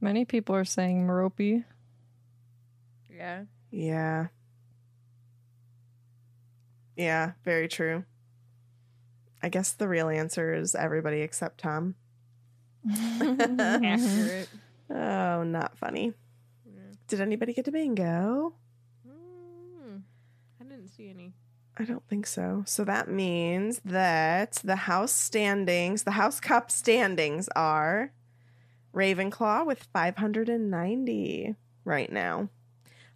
Many 0.00 0.24
people 0.24 0.54
are 0.54 0.64
saying 0.64 1.06
Merope. 1.06 1.64
Yeah. 3.10 3.44
Yeah. 3.70 4.28
Yeah, 6.96 7.32
very 7.44 7.68
true. 7.68 8.04
I 9.42 9.48
guess 9.48 9.72
the 9.72 9.88
real 9.88 10.08
answer 10.08 10.52
is 10.52 10.74
everybody 10.74 11.20
except 11.20 11.58
Tom. 11.58 11.94
Accurate. 12.90 14.48
Oh, 14.90 15.42
not 15.42 15.76
funny. 15.76 16.12
Did 17.08 17.20
anybody 17.20 17.54
get 17.54 17.64
to 17.64 17.72
bingo? 17.72 18.54
Mm, 19.08 20.02
I 20.60 20.64
didn't 20.64 20.88
see 20.88 21.08
any. 21.08 21.32
I 21.78 21.84
don't 21.84 22.06
think 22.08 22.26
so. 22.26 22.64
So 22.66 22.84
that 22.84 23.08
means 23.08 23.80
that 23.84 24.60
the 24.64 24.76
house 24.76 25.12
standings, 25.12 26.02
the 26.02 26.12
house 26.12 26.40
cup 26.40 26.70
standings 26.70 27.48
are 27.54 28.12
Ravenclaw 28.98 29.64
with 29.64 29.84
590 29.92 31.54
right 31.84 32.10
now. 32.10 32.48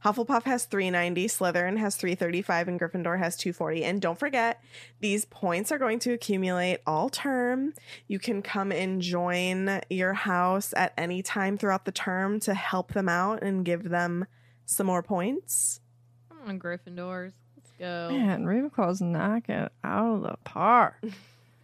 Hufflepuff 0.05 0.45
has 0.45 0.65
390, 0.65 1.27
Slytherin 1.27 1.79
has 1.79 1.97
335, 1.97 2.69
and 2.69 2.81
Gryffindor 2.81 3.19
has 3.19 3.37
240. 3.37 3.85
And 3.85 4.01
don't 4.01 4.19
forget, 4.19 4.63
these 5.01 5.25
points 5.25 5.71
are 5.71 5.79
going 5.79 5.99
to 6.01 6.13
accumulate 6.13 6.81
all 6.87 7.09
term. 7.09 7.75
You 8.09 8.19
can 8.19 8.43
come 8.43 8.73
and 8.73 9.01
join 9.01 9.81
your 9.91 10.13
house 10.13 10.73
at 10.77 10.93
any 10.97 11.23
time 11.23 11.57
throughout 11.57 11.85
the 11.85 11.93
term 11.93 12.41
to 12.41 12.55
help 12.55 12.95
them 12.95 13.09
out 13.09 13.43
and 13.43 13.65
give 13.65 13.89
them 13.89 14.27
some 14.67 14.87
more 14.87 15.03
points. 15.03 15.81
Come 16.29 16.49
on, 16.49 16.61
Gryffindors. 16.61 17.33
Let's 17.57 17.71
go. 17.79 18.09
Man, 18.11 18.45
Ravenclaw's 18.45 19.01
knocking 19.01 19.69
out 19.85 20.15
of 20.17 20.23
the 20.23 20.37
park. 20.45 20.97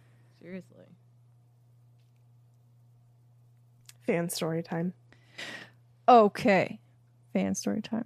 Seriously. 0.41 0.78
Fan 4.09 4.27
story 4.27 4.63
time. 4.63 4.93
Okay. 6.07 6.79
Fan 7.31 7.53
story 7.53 7.79
time. 7.79 8.05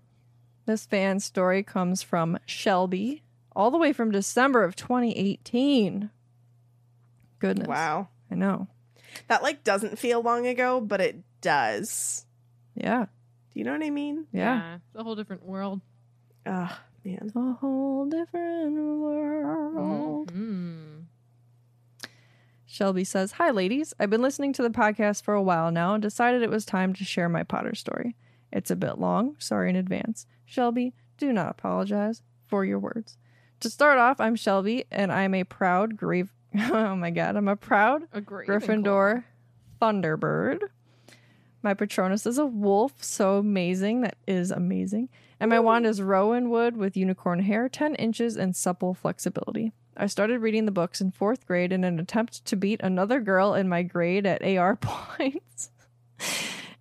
This 0.66 0.86
fan 0.86 1.22
story 1.22 1.64
comes 1.64 2.04
from 2.04 2.38
Shelby, 2.46 3.24
all 3.56 3.72
the 3.72 3.78
way 3.78 3.94
from 3.94 4.12
December 4.12 4.66
of 4.66 4.76
2018. 4.76 6.10
Goodness. 7.40 7.70
Wow. 7.70 8.10
I 8.30 8.36
know. 8.36 8.68
That 9.30 9.44
like 9.44 9.64
doesn't 9.64 9.98
feel 9.98 10.22
long 10.22 10.46
ago, 10.46 10.82
but 10.82 11.00
it 11.00 11.20
does. 11.40 12.26
Yeah. 12.76 13.06
Do 13.54 13.60
you 13.60 13.64
know 13.64 13.72
what 13.72 13.84
I 13.84 13.90
mean? 13.90 14.26
Yeah. 14.34 14.76
It's 14.76 15.00
a 15.00 15.04
whole 15.04 15.16
different 15.16 15.46
world. 15.46 15.80
Oh 16.46 16.80
man. 17.06 17.32
A 17.34 17.54
whole 17.54 18.08
different 18.08 18.74
world. 18.76 20.34
Mm. 20.34 20.93
Shelby 22.74 23.04
says, 23.04 23.34
Hi, 23.34 23.52
ladies. 23.52 23.94
I've 24.00 24.10
been 24.10 24.24
listening 24.24 24.52
to 24.54 24.64
the 24.64 24.72
podcast 24.72 25.22
for 25.22 25.36
a 25.36 25.44
while 25.44 25.70
now 25.70 25.94
and 25.94 26.02
decided 26.02 26.42
it 26.42 26.50
was 26.50 26.66
time 26.66 26.92
to 26.96 27.04
share 27.04 27.30
my 27.30 27.44
Potter 27.44 27.76
story. 27.76 28.16
It's 28.52 28.72
a 28.72 28.76
bit 28.76 28.98
long. 28.98 29.36
Sorry 29.38 29.70
in 29.70 29.76
advance. 29.76 30.26
Shelby, 30.44 30.96
do 31.20 31.32
not 31.32 31.52
apologize 31.52 32.24
for 32.48 32.66
your 32.66 32.80
words. 32.80 33.20
To 33.60 33.70
start 33.70 34.00
off, 34.00 34.20
I'm 34.20 34.36
Shelby, 34.36 34.86
and 34.90 35.12
I'm 35.12 35.36
a 35.36 35.44
proud 35.44 35.96
grave. 35.98 36.34
oh 36.72 36.96
my 36.96 37.12
god, 37.12 37.36
I'm 37.36 37.48
a 37.48 37.56
proud 37.56 38.08
A 38.12 38.22
Gryffindor 38.22 39.24
Thunderbird. 39.80 40.62
My 41.62 41.76
Patronus 41.76 42.26
is 42.26 42.40
a 42.40 42.46
wolf, 42.48 43.04
so 43.04 43.38
amazing. 43.38 44.02
That 44.02 44.18
is 44.26 44.50
amazing. 44.50 45.10
And 45.40 45.52
my 45.52 45.60
wand 45.60 45.86
is 45.86 46.02
rowan 46.02 46.50
wood 46.50 46.76
with 46.76 46.98
unicorn 46.98 47.42
hair, 47.42 47.70
10 47.70 47.94
inches, 47.94 48.36
and 48.36 48.56
supple 48.56 48.96
flexibility. 48.96 49.74
I 49.96 50.08
started 50.08 50.40
reading 50.42 50.66
the 50.66 50.72
books 50.72 51.02
in 51.02 51.12
fourth 51.12 51.46
grade 51.46 51.72
in 51.72 51.84
an 51.84 52.00
attempt 52.00 52.46
to 52.46 52.56
beat 52.56 52.82
another 52.82 53.20
girl 53.20 53.54
in 53.54 53.70
my 53.70 53.84
grade 53.84 54.26
at 54.26 54.44
AR 54.44 54.76
points. 54.82 55.72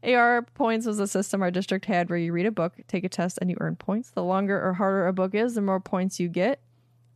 AR 0.02 0.42
points 0.54 0.86
was 0.86 0.98
a 0.98 1.06
system 1.06 1.42
our 1.42 1.50
district 1.50 1.84
had 1.84 2.10
where 2.10 2.18
you 2.18 2.32
read 2.32 2.46
a 2.46 2.50
book, 2.50 2.74
take 2.88 3.04
a 3.04 3.08
test, 3.08 3.38
and 3.40 3.50
you 3.50 3.56
earn 3.60 3.76
points. 3.76 4.10
The 4.10 4.24
longer 4.24 4.60
or 4.60 4.72
harder 4.74 5.06
a 5.06 5.12
book 5.12 5.34
is, 5.34 5.54
the 5.54 5.60
more 5.60 5.80
points 5.80 6.18
you 6.18 6.28
get. 6.28 6.60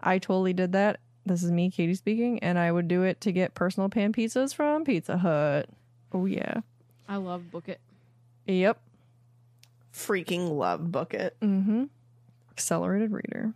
I 0.00 0.18
totally 0.18 0.52
did 0.52 0.72
that. 0.72 1.00
This 1.24 1.42
is 1.42 1.50
me, 1.50 1.70
Katie 1.70 1.94
speaking, 1.94 2.38
and 2.40 2.58
I 2.58 2.70
would 2.70 2.86
do 2.86 3.02
it 3.02 3.20
to 3.22 3.32
get 3.32 3.54
personal 3.54 3.88
pan 3.88 4.12
pizzas 4.12 4.54
from 4.54 4.84
Pizza 4.84 5.18
Hut. 5.18 5.68
Oh, 6.12 6.26
yeah. 6.26 6.60
I 7.08 7.16
love 7.16 7.50
Book 7.50 7.68
It. 7.68 7.80
Yep. 8.46 8.78
Freaking 9.92 10.56
love 10.56 10.92
book 10.92 11.14
it. 11.14 11.36
Mm-hmm. 11.40 11.84
Accelerated 12.50 13.12
reader. 13.12 13.54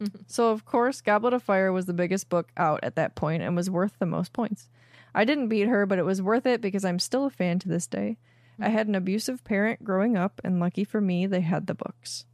so 0.26 0.50
of 0.50 0.64
course, 0.64 1.00
Goblet 1.00 1.32
of 1.32 1.42
Fire 1.42 1.72
was 1.72 1.86
the 1.86 1.92
biggest 1.92 2.28
book 2.28 2.50
out 2.56 2.80
at 2.82 2.96
that 2.96 3.14
point 3.14 3.42
and 3.42 3.56
was 3.56 3.70
worth 3.70 3.92
the 3.98 4.06
most 4.06 4.32
points. 4.32 4.68
I 5.14 5.24
didn't 5.24 5.48
beat 5.48 5.68
her, 5.68 5.86
but 5.86 5.98
it 5.98 6.04
was 6.04 6.22
worth 6.22 6.46
it 6.46 6.60
because 6.60 6.84
I'm 6.84 6.98
still 6.98 7.24
a 7.24 7.30
fan 7.30 7.58
to 7.60 7.68
this 7.68 7.86
day. 7.86 8.18
I 8.60 8.68
had 8.70 8.88
an 8.88 8.94
abusive 8.94 9.44
parent 9.44 9.84
growing 9.84 10.16
up, 10.16 10.40
and 10.42 10.60
lucky 10.60 10.84
for 10.84 11.00
me, 11.00 11.26
they 11.26 11.40
had 11.40 11.66
the 11.66 11.74
books. 11.74 12.24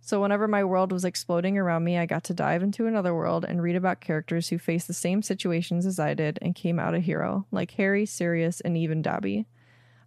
So 0.00 0.22
whenever 0.22 0.48
my 0.48 0.64
world 0.64 0.90
was 0.90 1.04
exploding 1.04 1.58
around 1.58 1.84
me, 1.84 1.98
I 1.98 2.06
got 2.06 2.24
to 2.24 2.34
dive 2.34 2.62
into 2.62 2.86
another 2.86 3.14
world 3.14 3.44
and 3.44 3.62
read 3.62 3.76
about 3.76 4.00
characters 4.00 4.48
who 4.48 4.56
faced 4.56 4.86
the 4.86 4.94
same 4.94 5.20
situations 5.20 5.84
as 5.84 6.00
I 6.00 6.14
did 6.14 6.38
and 6.40 6.54
came 6.54 6.78
out 6.78 6.94
a 6.94 7.00
hero, 7.00 7.46
like 7.50 7.72
Harry, 7.72 8.06
Sirius, 8.06 8.62
and 8.62 8.74
even 8.74 9.02
Dobby. 9.02 9.46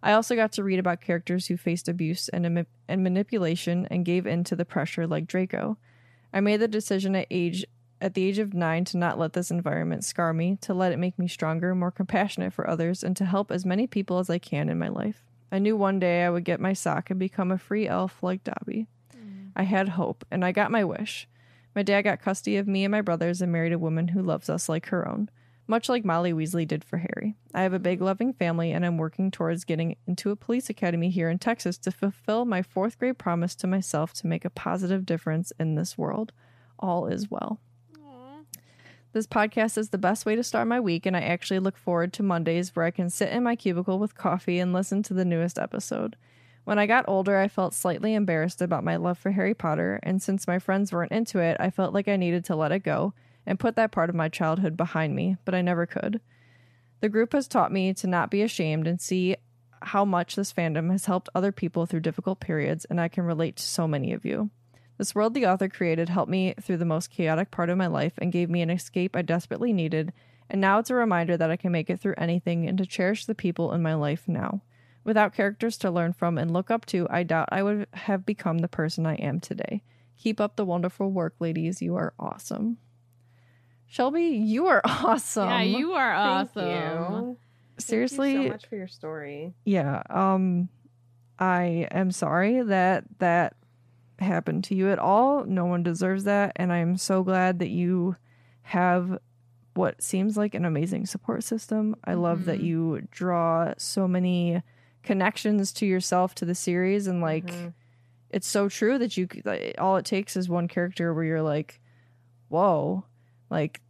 I 0.02 0.12
also 0.12 0.34
got 0.34 0.50
to 0.52 0.64
read 0.64 0.80
about 0.80 1.00
characters 1.00 1.46
who 1.46 1.56
faced 1.56 1.88
abuse 1.88 2.28
and, 2.28 2.66
and 2.88 3.02
manipulation 3.04 3.86
and 3.92 4.04
gave 4.04 4.26
in 4.26 4.42
to 4.44 4.56
the 4.56 4.64
pressure 4.64 5.06
like 5.06 5.28
Draco. 5.28 5.78
I 6.32 6.40
made 6.40 6.58
the 6.58 6.68
decision 6.68 7.14
at 7.14 7.26
age 7.30 7.64
at 8.00 8.14
the 8.14 8.24
age 8.24 8.40
of 8.40 8.52
9 8.52 8.84
to 8.86 8.96
not 8.96 9.16
let 9.16 9.32
this 9.32 9.52
environment 9.52 10.04
scar 10.04 10.32
me, 10.32 10.58
to 10.62 10.74
let 10.74 10.90
it 10.90 10.98
make 10.98 11.18
me 11.20 11.28
stronger, 11.28 11.72
more 11.72 11.92
compassionate 11.92 12.52
for 12.52 12.68
others, 12.68 13.04
and 13.04 13.16
to 13.16 13.24
help 13.24 13.52
as 13.52 13.64
many 13.64 13.86
people 13.86 14.18
as 14.18 14.28
I 14.28 14.38
can 14.38 14.68
in 14.68 14.76
my 14.76 14.88
life. 14.88 15.22
I 15.52 15.60
knew 15.60 15.76
one 15.76 16.00
day 16.00 16.24
I 16.24 16.30
would 16.30 16.44
get 16.44 16.58
my 16.58 16.72
sock 16.72 17.10
and 17.10 17.20
become 17.20 17.52
a 17.52 17.58
free 17.58 17.86
elf 17.86 18.20
like 18.20 18.42
Dobby. 18.42 18.88
Mm. 19.16 19.52
I 19.54 19.62
had 19.62 19.90
hope, 19.90 20.24
and 20.32 20.44
I 20.44 20.50
got 20.50 20.72
my 20.72 20.82
wish. 20.82 21.28
My 21.76 21.84
dad 21.84 22.02
got 22.02 22.20
custody 22.20 22.56
of 22.56 22.66
me 22.66 22.84
and 22.84 22.90
my 22.90 23.02
brothers 23.02 23.40
and 23.40 23.52
married 23.52 23.72
a 23.72 23.78
woman 23.78 24.08
who 24.08 24.20
loves 24.20 24.50
us 24.50 24.68
like 24.68 24.86
her 24.86 25.06
own, 25.06 25.30
much 25.66 25.88
like 25.88 26.04
Molly 26.04 26.32
Weasley 26.32 26.66
did 26.66 26.84
for 26.84 26.98
Harry. 26.98 27.34
I 27.54 27.62
have 27.62 27.72
a 27.72 27.78
big, 27.78 28.00
loving 28.00 28.32
family, 28.32 28.72
and 28.72 28.84
I'm 28.84 28.98
working 28.98 29.30
towards 29.30 29.64
getting 29.64 29.96
into 30.06 30.30
a 30.30 30.36
police 30.36 30.68
academy 30.68 31.10
here 31.10 31.30
in 31.30 31.38
Texas 31.38 31.78
to 31.78 31.90
fulfill 31.90 32.44
my 32.44 32.62
fourth 32.62 32.98
grade 32.98 33.18
promise 33.18 33.54
to 33.56 33.66
myself 33.66 34.12
to 34.14 34.26
make 34.26 34.44
a 34.44 34.50
positive 34.50 35.06
difference 35.06 35.52
in 35.58 35.74
this 35.74 35.96
world. 35.96 36.32
All 36.78 37.06
is 37.06 37.30
well. 37.30 37.60
This 39.12 39.26
podcast 39.26 39.76
is 39.76 39.90
the 39.90 39.98
best 39.98 40.24
way 40.24 40.36
to 40.36 40.42
start 40.42 40.66
my 40.66 40.80
week, 40.80 41.04
and 41.04 41.14
I 41.14 41.20
actually 41.20 41.58
look 41.58 41.76
forward 41.76 42.14
to 42.14 42.22
Mondays 42.22 42.74
where 42.74 42.86
I 42.86 42.90
can 42.90 43.10
sit 43.10 43.28
in 43.28 43.42
my 43.42 43.56
cubicle 43.56 43.98
with 43.98 44.14
coffee 44.14 44.58
and 44.58 44.72
listen 44.72 45.02
to 45.02 45.14
the 45.14 45.24
newest 45.24 45.58
episode. 45.58 46.16
When 46.64 46.78
I 46.78 46.86
got 46.86 47.04
older, 47.06 47.36
I 47.36 47.48
felt 47.48 47.74
slightly 47.74 48.14
embarrassed 48.14 48.62
about 48.62 48.84
my 48.84 48.96
love 48.96 49.18
for 49.18 49.32
Harry 49.32 49.52
Potter, 49.52 50.00
and 50.02 50.22
since 50.22 50.46
my 50.46 50.58
friends 50.58 50.92
weren't 50.92 51.12
into 51.12 51.40
it, 51.40 51.58
I 51.60 51.68
felt 51.68 51.92
like 51.92 52.08
I 52.08 52.16
needed 52.16 52.46
to 52.46 52.56
let 52.56 52.72
it 52.72 52.84
go 52.84 53.12
and 53.46 53.58
put 53.58 53.76
that 53.76 53.92
part 53.92 54.08
of 54.08 54.16
my 54.16 54.28
childhood 54.28 54.76
behind 54.76 55.14
me, 55.14 55.36
but 55.44 55.54
I 55.54 55.62
never 55.62 55.86
could. 55.86 56.20
The 57.00 57.08
group 57.08 57.32
has 57.32 57.48
taught 57.48 57.72
me 57.72 57.92
to 57.94 58.06
not 58.06 58.30
be 58.30 58.42
ashamed 58.42 58.86
and 58.86 59.00
see 59.00 59.36
how 59.82 60.04
much 60.04 60.36
this 60.36 60.52
fandom 60.52 60.90
has 60.90 61.06
helped 61.06 61.28
other 61.34 61.52
people 61.52 61.86
through 61.86 62.00
difficult 62.00 62.40
periods, 62.40 62.84
and 62.84 63.00
I 63.00 63.08
can 63.08 63.24
relate 63.24 63.56
to 63.56 63.62
so 63.62 63.88
many 63.88 64.12
of 64.12 64.24
you. 64.24 64.50
This 64.98 65.14
world 65.14 65.34
the 65.34 65.46
author 65.46 65.68
created 65.68 66.08
helped 66.08 66.30
me 66.30 66.54
through 66.60 66.76
the 66.76 66.84
most 66.84 67.10
chaotic 67.10 67.50
part 67.50 67.70
of 67.70 67.78
my 67.78 67.88
life 67.88 68.12
and 68.18 68.30
gave 68.30 68.48
me 68.48 68.62
an 68.62 68.70
escape 68.70 69.16
I 69.16 69.22
desperately 69.22 69.72
needed, 69.72 70.12
and 70.48 70.60
now 70.60 70.78
it's 70.78 70.90
a 70.90 70.94
reminder 70.94 71.36
that 71.36 71.50
I 71.50 71.56
can 71.56 71.72
make 71.72 71.90
it 71.90 71.98
through 71.98 72.14
anything 72.18 72.68
and 72.68 72.78
to 72.78 72.86
cherish 72.86 73.26
the 73.26 73.34
people 73.34 73.72
in 73.72 73.82
my 73.82 73.94
life 73.94 74.28
now. 74.28 74.62
Without 75.02 75.34
characters 75.34 75.76
to 75.78 75.90
learn 75.90 76.12
from 76.12 76.38
and 76.38 76.52
look 76.52 76.70
up 76.70 76.86
to, 76.86 77.08
I 77.10 77.24
doubt 77.24 77.48
I 77.50 77.64
would 77.64 77.88
have 77.92 78.24
become 78.24 78.58
the 78.58 78.68
person 78.68 79.04
I 79.04 79.14
am 79.14 79.40
today. 79.40 79.82
Keep 80.16 80.40
up 80.40 80.54
the 80.54 80.64
wonderful 80.64 81.10
work, 81.10 81.34
ladies. 81.40 81.82
You 81.82 81.96
are 81.96 82.14
awesome. 82.18 82.78
Shelby, 83.92 84.22
you 84.22 84.68
are 84.68 84.80
awesome. 84.86 85.50
yeah, 85.50 85.60
you 85.60 85.92
are 85.92 86.14
awesome. 86.14 86.48
Thank 86.54 87.26
you. 87.26 87.36
seriously 87.76 88.32
Thank 88.32 88.42
you 88.44 88.48
so 88.48 88.52
much 88.54 88.66
for 88.66 88.76
your 88.76 88.88
story. 88.88 89.52
yeah 89.66 90.02
um 90.08 90.70
i 91.38 91.86
am 91.90 92.10
sorry 92.10 92.62
that 92.62 93.04
that 93.18 93.54
happened 94.18 94.64
to 94.64 94.74
you 94.74 94.90
at 94.90 94.98
all 94.98 95.44
no 95.44 95.66
one 95.66 95.82
deserves 95.82 96.24
that 96.24 96.52
and 96.56 96.72
i'm 96.72 96.96
so 96.96 97.22
glad 97.22 97.58
that 97.58 97.68
you 97.68 98.16
have 98.62 99.18
what 99.74 100.00
seems 100.02 100.36
like 100.38 100.54
an 100.54 100.64
amazing 100.64 101.04
support 101.04 101.42
system 101.44 101.94
i 102.04 102.14
love 102.14 102.46
that 102.46 102.60
you 102.60 103.06
draw 103.10 103.74
so 103.76 104.06
many 104.08 104.62
connections 105.02 105.70
to 105.72 105.84
yourself 105.84 106.34
to 106.34 106.44
the 106.46 106.54
series 106.54 107.06
and 107.06 107.20
like 107.20 107.50
it's 108.30 108.46
so 108.46 108.68
true 108.68 108.96
that 108.96 109.16
you 109.18 109.28
like, 109.44 109.74
all 109.78 109.96
it 109.96 110.04
takes 110.06 110.34
is 110.36 110.48
one 110.48 110.68
character 110.68 111.12
where 111.12 111.24
you're 111.24 111.42
like 111.42 111.80
whoa 112.48 113.04
like 113.52 113.80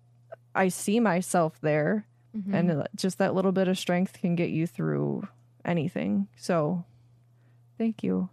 i 0.54 0.68
see 0.68 1.00
myself 1.00 1.58
there 1.62 2.06
and 2.52 2.70
uh, 2.70 2.84
just 2.96 3.18
that 3.18 3.34
little 3.34 3.52
bit 3.52 3.68
of 3.68 3.78
strength 3.78 4.14
can 4.20 4.34
get 4.34 4.48
you 4.50 4.66
through 4.66 5.26
anything 5.64 6.26
so 6.36 6.84
thank 7.78 8.02
you 8.02 8.28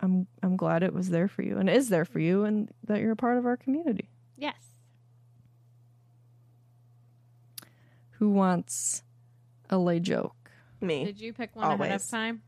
i'm 0.00 0.26
i'm 0.42 0.56
glad 0.56 0.82
it 0.82 0.92
was 0.94 1.10
there 1.10 1.28
for 1.28 1.42
you 1.42 1.56
and 1.58 1.68
is 1.70 1.88
there 1.90 2.04
for 2.06 2.18
you 2.20 2.44
and 2.44 2.70
that 2.84 3.00
you're 3.00 3.12
a 3.12 3.16
part 3.16 3.38
of 3.38 3.46
our 3.46 3.56
community 3.56 4.08
Yes. 4.36 4.54
who 8.12 8.30
wants 8.30 9.02
a 9.70 9.78
lay 9.78 10.00
joke 10.00 10.34
Me. 10.80 11.04
Did 11.04 11.20
you 11.20 11.32
pick 11.32 11.54
one 11.56 11.80
ahead 11.80 11.92
of 12.00 12.08
time? 12.08 12.42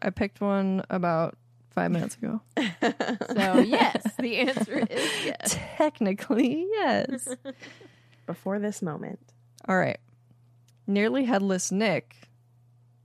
i 0.00 0.10
picked 0.10 0.40
one 0.40 0.82
about 0.90 1.36
five 1.78 1.90
minutes 1.90 2.16
ago 2.16 2.40
So 2.56 3.60
yes, 3.60 4.02
the 4.18 4.36
answer 4.38 4.78
is 4.90 5.24
yes. 5.24 5.56
technically 5.76 6.66
yes 6.72 7.28
Before 8.26 8.58
this 8.58 8.82
moment. 8.82 9.20
all 9.68 9.76
right 9.78 9.98
nearly 10.86 11.24
headless 11.24 11.70
nick 11.70 12.16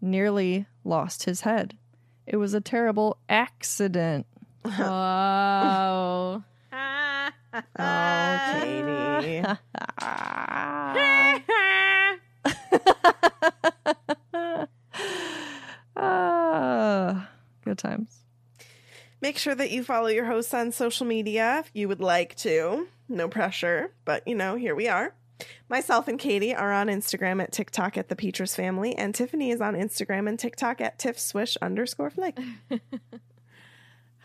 nearly 0.01 0.65
lost 0.83 1.23
his 1.23 1.41
head 1.41 1.77
it 2.25 2.37
was 2.37 2.53
a 2.53 2.61
terrible 2.61 3.17
accident 3.29 4.25
Whoa. 4.65 6.43
Oh, 7.77 8.51
Katie. 8.61 9.43
Ah, 15.95 17.29
good 17.63 17.77
times. 17.77 18.22
Make 19.23 19.37
sure 19.37 19.55
that 19.55 19.71
you 19.71 19.85
follow 19.85 20.07
your 20.07 20.25
hosts 20.25 20.53
on 20.53 20.73
social 20.73 21.05
media 21.07 21.59
if 21.59 21.71
you 21.73 21.87
would 21.87 22.01
like 22.01 22.35
to. 22.35 22.89
No 23.07 23.29
pressure, 23.29 23.93
but 24.03 24.27
you 24.27 24.35
know, 24.35 24.55
here 24.57 24.75
we 24.75 24.89
are. 24.89 25.15
Myself 25.69 26.09
and 26.09 26.19
Katie 26.19 26.53
are 26.53 26.73
on 26.73 26.87
Instagram 26.87 27.41
at 27.41 27.53
TikTok 27.53 27.97
at 27.97 28.09
the 28.09 28.17
Petrus 28.17 28.53
Family, 28.53 28.93
and 28.97 29.15
Tiffany 29.15 29.51
is 29.51 29.61
on 29.61 29.75
Instagram 29.75 30.27
and 30.27 30.37
TikTok 30.37 30.81
at 30.81 30.99
Tiff 30.99 31.17
Swish 31.17 31.55
underscore 31.61 32.09
flick. 32.09 32.37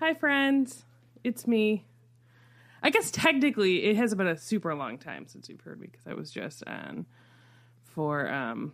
Hi, 0.01 0.15
friends. 0.15 0.85
It's 1.23 1.47
me. 1.47 1.85
I 2.83 2.91
guess 2.91 3.13
technically 3.13 3.85
it 3.85 3.95
has 3.95 4.17
been 4.17 4.27
a 4.27 4.37
super 4.37 4.75
long 4.75 4.99
time 4.99 5.29
since 5.29 5.49
you've 5.49 5.61
heard 5.61 5.81
me 5.81 5.87
because 5.93 6.09
I 6.09 6.15
was 6.15 6.29
just 6.33 6.65
on 6.67 7.07
for 7.85 8.29
um 8.29 8.73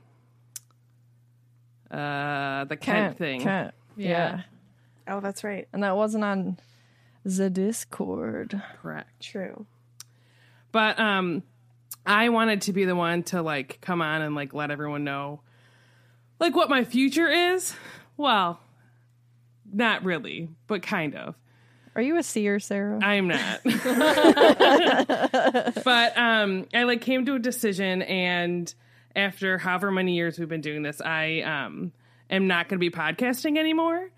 uh 1.90 2.64
the 2.64 2.78
Kent, 2.78 3.18
thing. 3.18 3.42
Kent. 3.42 3.74
Yeah. 3.98 4.44
Oh, 5.06 5.20
that's 5.20 5.44
right. 5.44 5.68
And 5.72 5.82
that 5.82 5.96
wasn't 5.96 6.24
on 6.24 6.58
the 7.24 7.50
Discord. 7.50 8.60
Correct. 8.82 9.08
True. 9.20 9.66
But 10.72 10.98
um 10.98 11.42
I 12.06 12.28
wanted 12.28 12.62
to 12.62 12.72
be 12.72 12.84
the 12.84 12.96
one 12.96 13.22
to 13.24 13.42
like 13.42 13.78
come 13.80 14.02
on 14.02 14.22
and 14.22 14.34
like 14.34 14.52
let 14.52 14.70
everyone 14.70 15.04
know 15.04 15.40
Like 16.38 16.54
what 16.54 16.68
my 16.68 16.84
future 16.84 17.28
is? 17.28 17.74
Well, 18.16 18.60
not 19.72 20.04
really, 20.04 20.50
but 20.66 20.82
kind 20.82 21.14
of. 21.14 21.34
Are 21.96 22.02
you 22.02 22.18
a 22.18 22.22
seer, 22.22 22.58
Sarah? 22.58 22.98
I'm 23.02 23.28
not. 23.28 23.60
but 25.84 26.18
um 26.18 26.66
I 26.74 26.82
like 26.84 27.00
came 27.00 27.24
to 27.26 27.34
a 27.34 27.38
decision 27.38 28.02
and 28.02 28.72
after 29.16 29.58
however 29.58 29.92
many 29.92 30.16
years 30.16 30.38
we've 30.38 30.48
been 30.48 30.60
doing 30.60 30.82
this, 30.82 31.00
I 31.00 31.40
um 31.40 31.92
am 32.30 32.46
not 32.48 32.68
going 32.68 32.80
to 32.80 32.80
be 32.80 32.90
podcasting 32.90 33.58
anymore. 33.58 34.10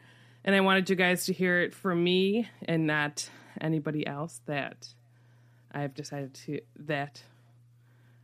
And 0.46 0.54
I 0.54 0.60
wanted 0.60 0.88
you 0.88 0.96
guys 0.96 1.26
to 1.26 1.32
hear 1.32 1.60
it 1.60 1.74
from 1.74 2.02
me 2.02 2.48
and 2.66 2.86
not 2.86 3.28
anybody 3.60 4.06
else 4.06 4.40
that 4.46 4.88
I've 5.72 5.92
decided 5.92 6.34
to 6.34 6.60
that 6.86 7.22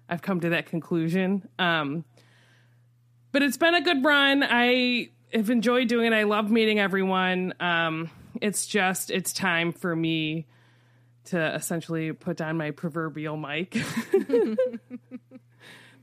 I've 0.08 0.22
come 0.22 0.40
to 0.40 0.50
that 0.50 0.66
conclusion. 0.66 1.48
Um 1.58 2.04
but 3.32 3.42
it's 3.42 3.56
been 3.56 3.74
a 3.74 3.82
good 3.82 4.04
run. 4.04 4.44
I 4.48 5.08
have 5.32 5.50
enjoyed 5.50 5.88
doing 5.88 6.12
it. 6.12 6.14
I 6.14 6.22
love 6.22 6.50
meeting 6.50 6.78
everyone. 6.78 7.54
Um 7.60 8.08
it's 8.40 8.66
just 8.66 9.10
it's 9.10 9.32
time 9.32 9.72
for 9.72 9.94
me 9.94 10.46
to 11.24 11.54
essentially 11.54 12.12
put 12.12 12.36
down 12.36 12.56
my 12.56 12.70
proverbial 12.70 13.36
mic. 13.36 13.72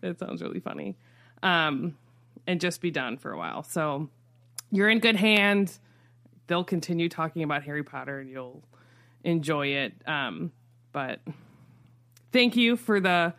that 0.02 0.20
sounds 0.20 0.42
really 0.42 0.60
funny. 0.60 0.98
Um, 1.44 1.98
and 2.48 2.60
just 2.62 2.82
be 2.82 2.92
done 2.92 3.18
for 3.18 3.32
a 3.32 3.38
while. 3.38 3.64
So 3.64 4.10
you're 4.72 4.90
in 4.90 5.00
good 5.00 5.16
hands. 5.16 5.80
They'll 6.50 6.66
continue 6.66 7.08
talking 7.08 7.44
about 7.44 7.64
Harry 7.64 7.84
Potter 7.84 8.20
and 8.20 8.30
you'll 8.30 8.62
enjoy 9.24 9.68
it. 9.68 9.94
Um, 10.06 10.52
but 10.92 11.22
thank 12.34 12.56
you 12.58 12.76
for 12.76 13.00
the 13.00 13.34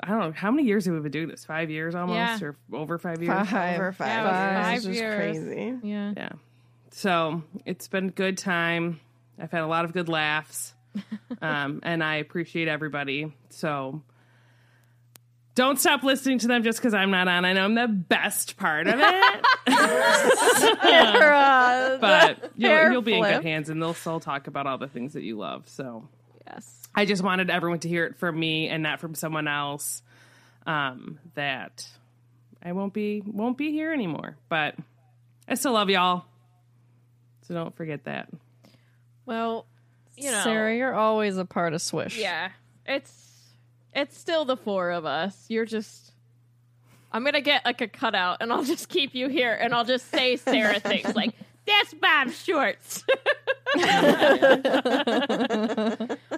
I 0.00 0.08
don't 0.08 0.18
know 0.20 0.32
how 0.32 0.50
many 0.50 0.66
years 0.66 0.86
have 0.86 0.94
we 0.94 1.00
been 1.00 1.12
doing 1.12 1.28
this? 1.28 1.44
Five 1.44 1.70
years 1.70 1.94
almost, 1.94 2.16
Yeah. 2.42 2.48
or 2.48 2.56
over 2.72 2.98
five 2.98 3.22
years. 3.22 3.48
Five. 3.48 3.78
Over 3.78 3.92
five 3.92 4.08
Yeah, 4.08 4.54
years. 4.54 4.64
five 4.64 4.74
It's 4.76 4.84
just 4.86 4.98
years. 5.00 5.16
crazy. 5.38 5.78
Yeah. 5.84 6.12
Yeah. 6.16 6.28
So 6.90 7.42
it's 7.64 7.88
been 7.88 8.08
a 8.08 8.10
good 8.10 8.36
time. 8.38 9.00
I've 9.38 9.50
had 9.50 9.62
a 9.62 9.66
lot 9.66 9.84
of 9.84 9.92
good 9.92 10.08
laughs. 10.08 10.74
um, 11.42 11.80
and 11.84 12.02
I 12.02 12.16
appreciate 12.16 12.68
everybody. 12.68 13.32
So 13.50 14.02
don't 15.54 15.78
stop 15.78 16.02
listening 16.02 16.38
to 16.40 16.46
them 16.46 16.62
just 16.62 16.78
because 16.78 16.94
I'm 16.94 17.10
not 17.10 17.28
on. 17.28 17.44
I 17.44 17.52
know 17.52 17.64
I'm 17.64 17.74
the 17.74 17.88
best 17.88 18.56
part 18.56 18.86
of 18.86 18.94
it, 18.98 19.44
Sarah, 20.82 21.98
but 22.00 22.52
hair 22.60 22.84
you'll, 22.84 22.92
you'll 22.92 23.02
be 23.02 23.14
in 23.14 23.22
good 23.22 23.42
hands 23.42 23.68
and 23.68 23.80
they'll 23.82 23.94
still 23.94 24.20
talk 24.20 24.46
about 24.46 24.66
all 24.66 24.78
the 24.78 24.88
things 24.88 25.12
that 25.14 25.22
you 25.22 25.36
love. 25.36 25.68
So 25.68 26.08
Yes. 26.46 26.82
I 26.94 27.04
just 27.04 27.22
wanted 27.22 27.50
everyone 27.50 27.78
to 27.80 27.88
hear 27.88 28.04
it 28.04 28.18
from 28.18 28.38
me 28.38 28.68
and 28.68 28.82
not 28.82 29.00
from 29.00 29.14
someone 29.14 29.48
else. 29.48 30.02
Um, 30.64 31.18
that 31.34 31.88
I 32.62 32.72
won't 32.72 32.92
be 32.92 33.22
won't 33.26 33.58
be 33.58 33.72
here 33.72 33.92
anymore. 33.92 34.36
But 34.48 34.76
I 35.48 35.54
still 35.54 35.72
love 35.72 35.90
y'all. 35.90 36.24
So 37.42 37.54
don't 37.54 37.74
forget 37.74 38.04
that. 38.04 38.28
Well, 39.26 39.66
you 40.16 40.30
know. 40.30 40.42
Sarah, 40.44 40.74
you're 40.76 40.94
always 40.94 41.36
a 41.36 41.44
part 41.44 41.74
of 41.74 41.82
Swish. 41.82 42.18
Yeah. 42.18 42.50
It's 42.86 43.31
it's 43.94 44.16
still 44.16 44.44
the 44.44 44.56
four 44.56 44.90
of 44.90 45.04
us. 45.04 45.46
You're 45.48 45.64
just 45.64 46.12
I'm 47.12 47.24
gonna 47.24 47.40
get 47.40 47.64
like 47.64 47.80
a 47.80 47.88
cutout 47.88 48.38
and 48.40 48.52
I'll 48.52 48.64
just 48.64 48.88
keep 48.88 49.14
you 49.14 49.28
here 49.28 49.52
and 49.52 49.74
I'll 49.74 49.84
just 49.84 50.10
say 50.10 50.36
Sarah 50.36 50.80
things 50.80 51.14
like 51.14 51.34
that's 51.66 51.94
Bob 51.94 52.30
Shorts. 52.30 53.04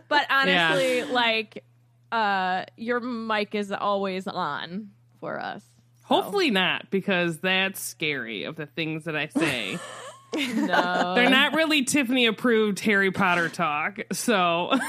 but 0.08 0.26
honestly, 0.30 1.04
like 1.04 1.64
uh 2.12 2.64
your 2.76 3.00
mic 3.00 3.54
is 3.54 3.72
always 3.72 4.26
on 4.26 4.90
for 5.20 5.40
us. 5.40 5.64
Hopefully 6.04 6.50
not, 6.50 6.90
because 6.90 7.38
that's 7.38 7.80
scary 7.80 8.44
of 8.44 8.56
the 8.56 8.66
things 8.66 9.04
that 9.04 9.16
I 9.16 9.28
say. 9.28 9.78
No. 10.34 11.14
They're 11.14 11.30
not 11.30 11.54
really 11.54 11.84
Tiffany 11.84 12.26
approved 12.26 12.80
Harry 12.80 13.10
Potter 13.10 13.48
talk. 13.48 13.98
So 14.12 14.70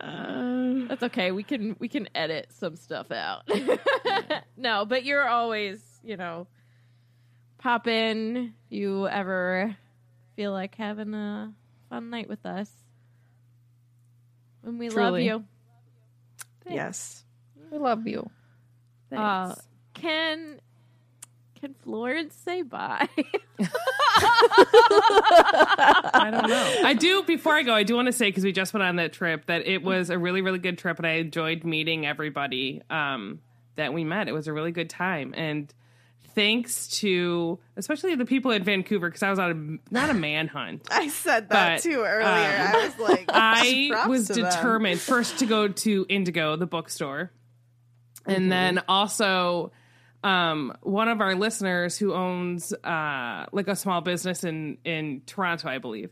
That's 0.00 1.02
okay. 1.04 1.30
We 1.32 1.42
can 1.42 1.76
we 1.78 1.88
can 1.88 2.08
edit 2.14 2.48
some 2.50 2.76
stuff 2.76 3.10
out. 3.10 3.48
no, 4.56 4.84
but 4.84 5.04
you're 5.04 5.28
always, 5.28 5.80
you 6.02 6.16
know, 6.16 6.46
pop 7.58 7.86
in. 7.86 8.54
You 8.68 9.06
ever 9.08 9.76
feel 10.36 10.52
like 10.52 10.74
having 10.74 11.14
a 11.14 11.52
fun 11.88 12.10
night 12.10 12.28
with 12.28 12.44
us? 12.44 12.70
And 14.64 14.78
we 14.78 14.88
love 14.88 15.14
Truly. 15.14 15.26
you. 15.26 15.44
Yes. 16.68 17.24
We 17.70 17.78
love 17.78 18.06
you. 18.06 18.28
Uh, 19.14 19.54
can 19.94 20.60
can 21.60 21.74
Florence 21.82 22.34
say 22.34 22.62
bye? 22.62 23.08
I 24.92 26.28
don't 26.30 26.48
know. 26.48 26.74
I 26.84 26.94
do. 26.94 27.22
Before 27.22 27.54
I 27.54 27.62
go, 27.62 27.74
I 27.74 27.82
do 27.82 27.94
want 27.96 28.06
to 28.06 28.12
say 28.12 28.28
because 28.28 28.44
we 28.44 28.52
just 28.52 28.72
went 28.72 28.84
on 28.84 28.96
that 28.96 29.12
trip 29.12 29.46
that 29.46 29.66
it 29.66 29.82
was 29.82 30.10
a 30.10 30.18
really, 30.18 30.42
really 30.42 30.58
good 30.58 30.78
trip, 30.78 30.98
and 30.98 31.06
I 31.06 31.12
enjoyed 31.12 31.64
meeting 31.64 32.06
everybody 32.06 32.82
um, 32.90 33.40
that 33.76 33.92
we 33.92 34.04
met. 34.04 34.28
It 34.28 34.32
was 34.32 34.46
a 34.46 34.52
really 34.52 34.72
good 34.72 34.90
time, 34.90 35.34
and 35.36 35.72
thanks 36.34 36.86
to 37.00 37.58
especially 37.76 38.14
the 38.14 38.24
people 38.24 38.52
in 38.52 38.62
Vancouver 38.62 39.08
because 39.08 39.22
I 39.22 39.30
was 39.30 39.38
on 39.38 39.80
a 39.90 39.92
not 39.94 40.10
a 40.10 40.14
manhunt. 40.14 40.86
I 40.90 41.08
said 41.08 41.48
that 41.50 41.82
But, 41.82 41.82
too 41.82 42.02
earlier. 42.02 42.24
um, 42.24 42.76
I 42.76 42.84
was 42.84 42.98
like, 42.98 43.24
I 43.32 44.06
was 44.08 44.28
to 44.28 44.34
them. 44.34 44.44
determined 44.44 45.00
first 45.00 45.38
to 45.40 45.46
go 45.46 45.68
to 45.68 46.06
Indigo, 46.08 46.56
the 46.56 46.66
bookstore, 46.66 47.30
and 48.26 48.50
then 48.50 48.80
also 48.88 49.72
um, 50.22 50.76
one 50.82 51.08
of 51.08 51.20
our 51.20 51.34
listeners 51.34 51.96
who 51.96 52.12
owns 52.12 52.72
uh, 52.72 53.46
like 53.52 53.68
a 53.68 53.76
small 53.76 54.00
business 54.00 54.44
in 54.44 54.78
in 54.84 55.22
Toronto, 55.26 55.68
I 55.68 55.78
believe, 55.78 56.10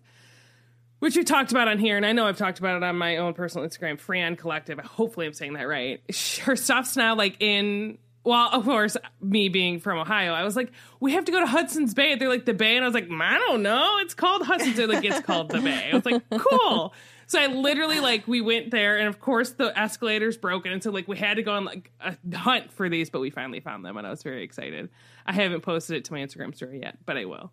which 0.98 1.16
we 1.16 1.24
talked 1.24 1.50
about 1.50 1.68
on 1.68 1.78
here, 1.78 1.96
and 1.96 2.06
I 2.06 2.12
know 2.12 2.26
I've 2.26 2.38
talked 2.38 2.58
about 2.58 2.76
it 2.76 2.82
on 2.82 2.96
my 2.96 3.18
own 3.18 3.34
personal 3.34 3.68
Instagram, 3.68 3.98
Fran 4.00 4.36
Collective. 4.36 4.78
Hopefully, 4.78 5.26
I'm 5.26 5.34
saying 5.34 5.54
that 5.54 5.68
right. 5.68 6.00
Her 6.42 6.56
stuff's 6.56 6.96
now 6.96 7.14
like 7.16 7.36
in. 7.40 7.98
Well, 8.24 8.50
of 8.52 8.64
course, 8.64 8.96
me 9.22 9.48
being 9.48 9.80
from 9.80 9.98
Ohio, 9.98 10.34
I 10.34 10.44
was 10.44 10.54
like, 10.54 10.70
we 11.00 11.12
have 11.12 11.24
to 11.26 11.32
go 11.32 11.40
to 11.40 11.46
Hudson's 11.46 11.94
Bay. 11.94 12.14
They're 12.16 12.28
like 12.28 12.44
the 12.44 12.52
Bay, 12.52 12.76
and 12.76 12.84
I 12.84 12.88
was 12.88 12.94
like, 12.94 13.08
I 13.10 13.38
don't 13.38 13.62
know. 13.62 13.98
It's 14.00 14.12
called 14.12 14.42
Hudson's. 14.42 14.76
They're 14.76 14.86
like, 14.86 15.04
it's 15.04 15.24
called 15.24 15.50
the 15.50 15.60
Bay. 15.60 15.90
I 15.90 15.94
was 15.94 16.04
like, 16.04 16.22
cool. 16.30 16.92
So 17.28 17.38
I 17.38 17.46
literally 17.46 18.00
like 18.00 18.26
we 18.26 18.40
went 18.40 18.70
there, 18.70 18.96
and 18.96 19.06
of 19.06 19.20
course 19.20 19.50
the 19.50 19.70
escalator's 19.72 20.38
broken, 20.38 20.72
and 20.72 20.82
so 20.82 20.90
like 20.90 21.06
we 21.06 21.18
had 21.18 21.34
to 21.34 21.42
go 21.42 21.52
on 21.52 21.66
like 21.66 21.92
a 22.00 22.16
hunt 22.34 22.72
for 22.72 22.88
these, 22.88 23.10
but 23.10 23.20
we 23.20 23.28
finally 23.28 23.60
found 23.60 23.84
them, 23.84 23.98
and 23.98 24.06
I 24.06 24.10
was 24.10 24.22
very 24.22 24.42
excited. 24.42 24.88
I 25.26 25.32
haven't 25.34 25.60
posted 25.60 25.96
it 25.96 26.06
to 26.06 26.14
my 26.14 26.20
Instagram 26.20 26.56
story 26.56 26.80
yet, 26.80 26.96
but 27.04 27.18
I 27.18 27.26
will. 27.26 27.52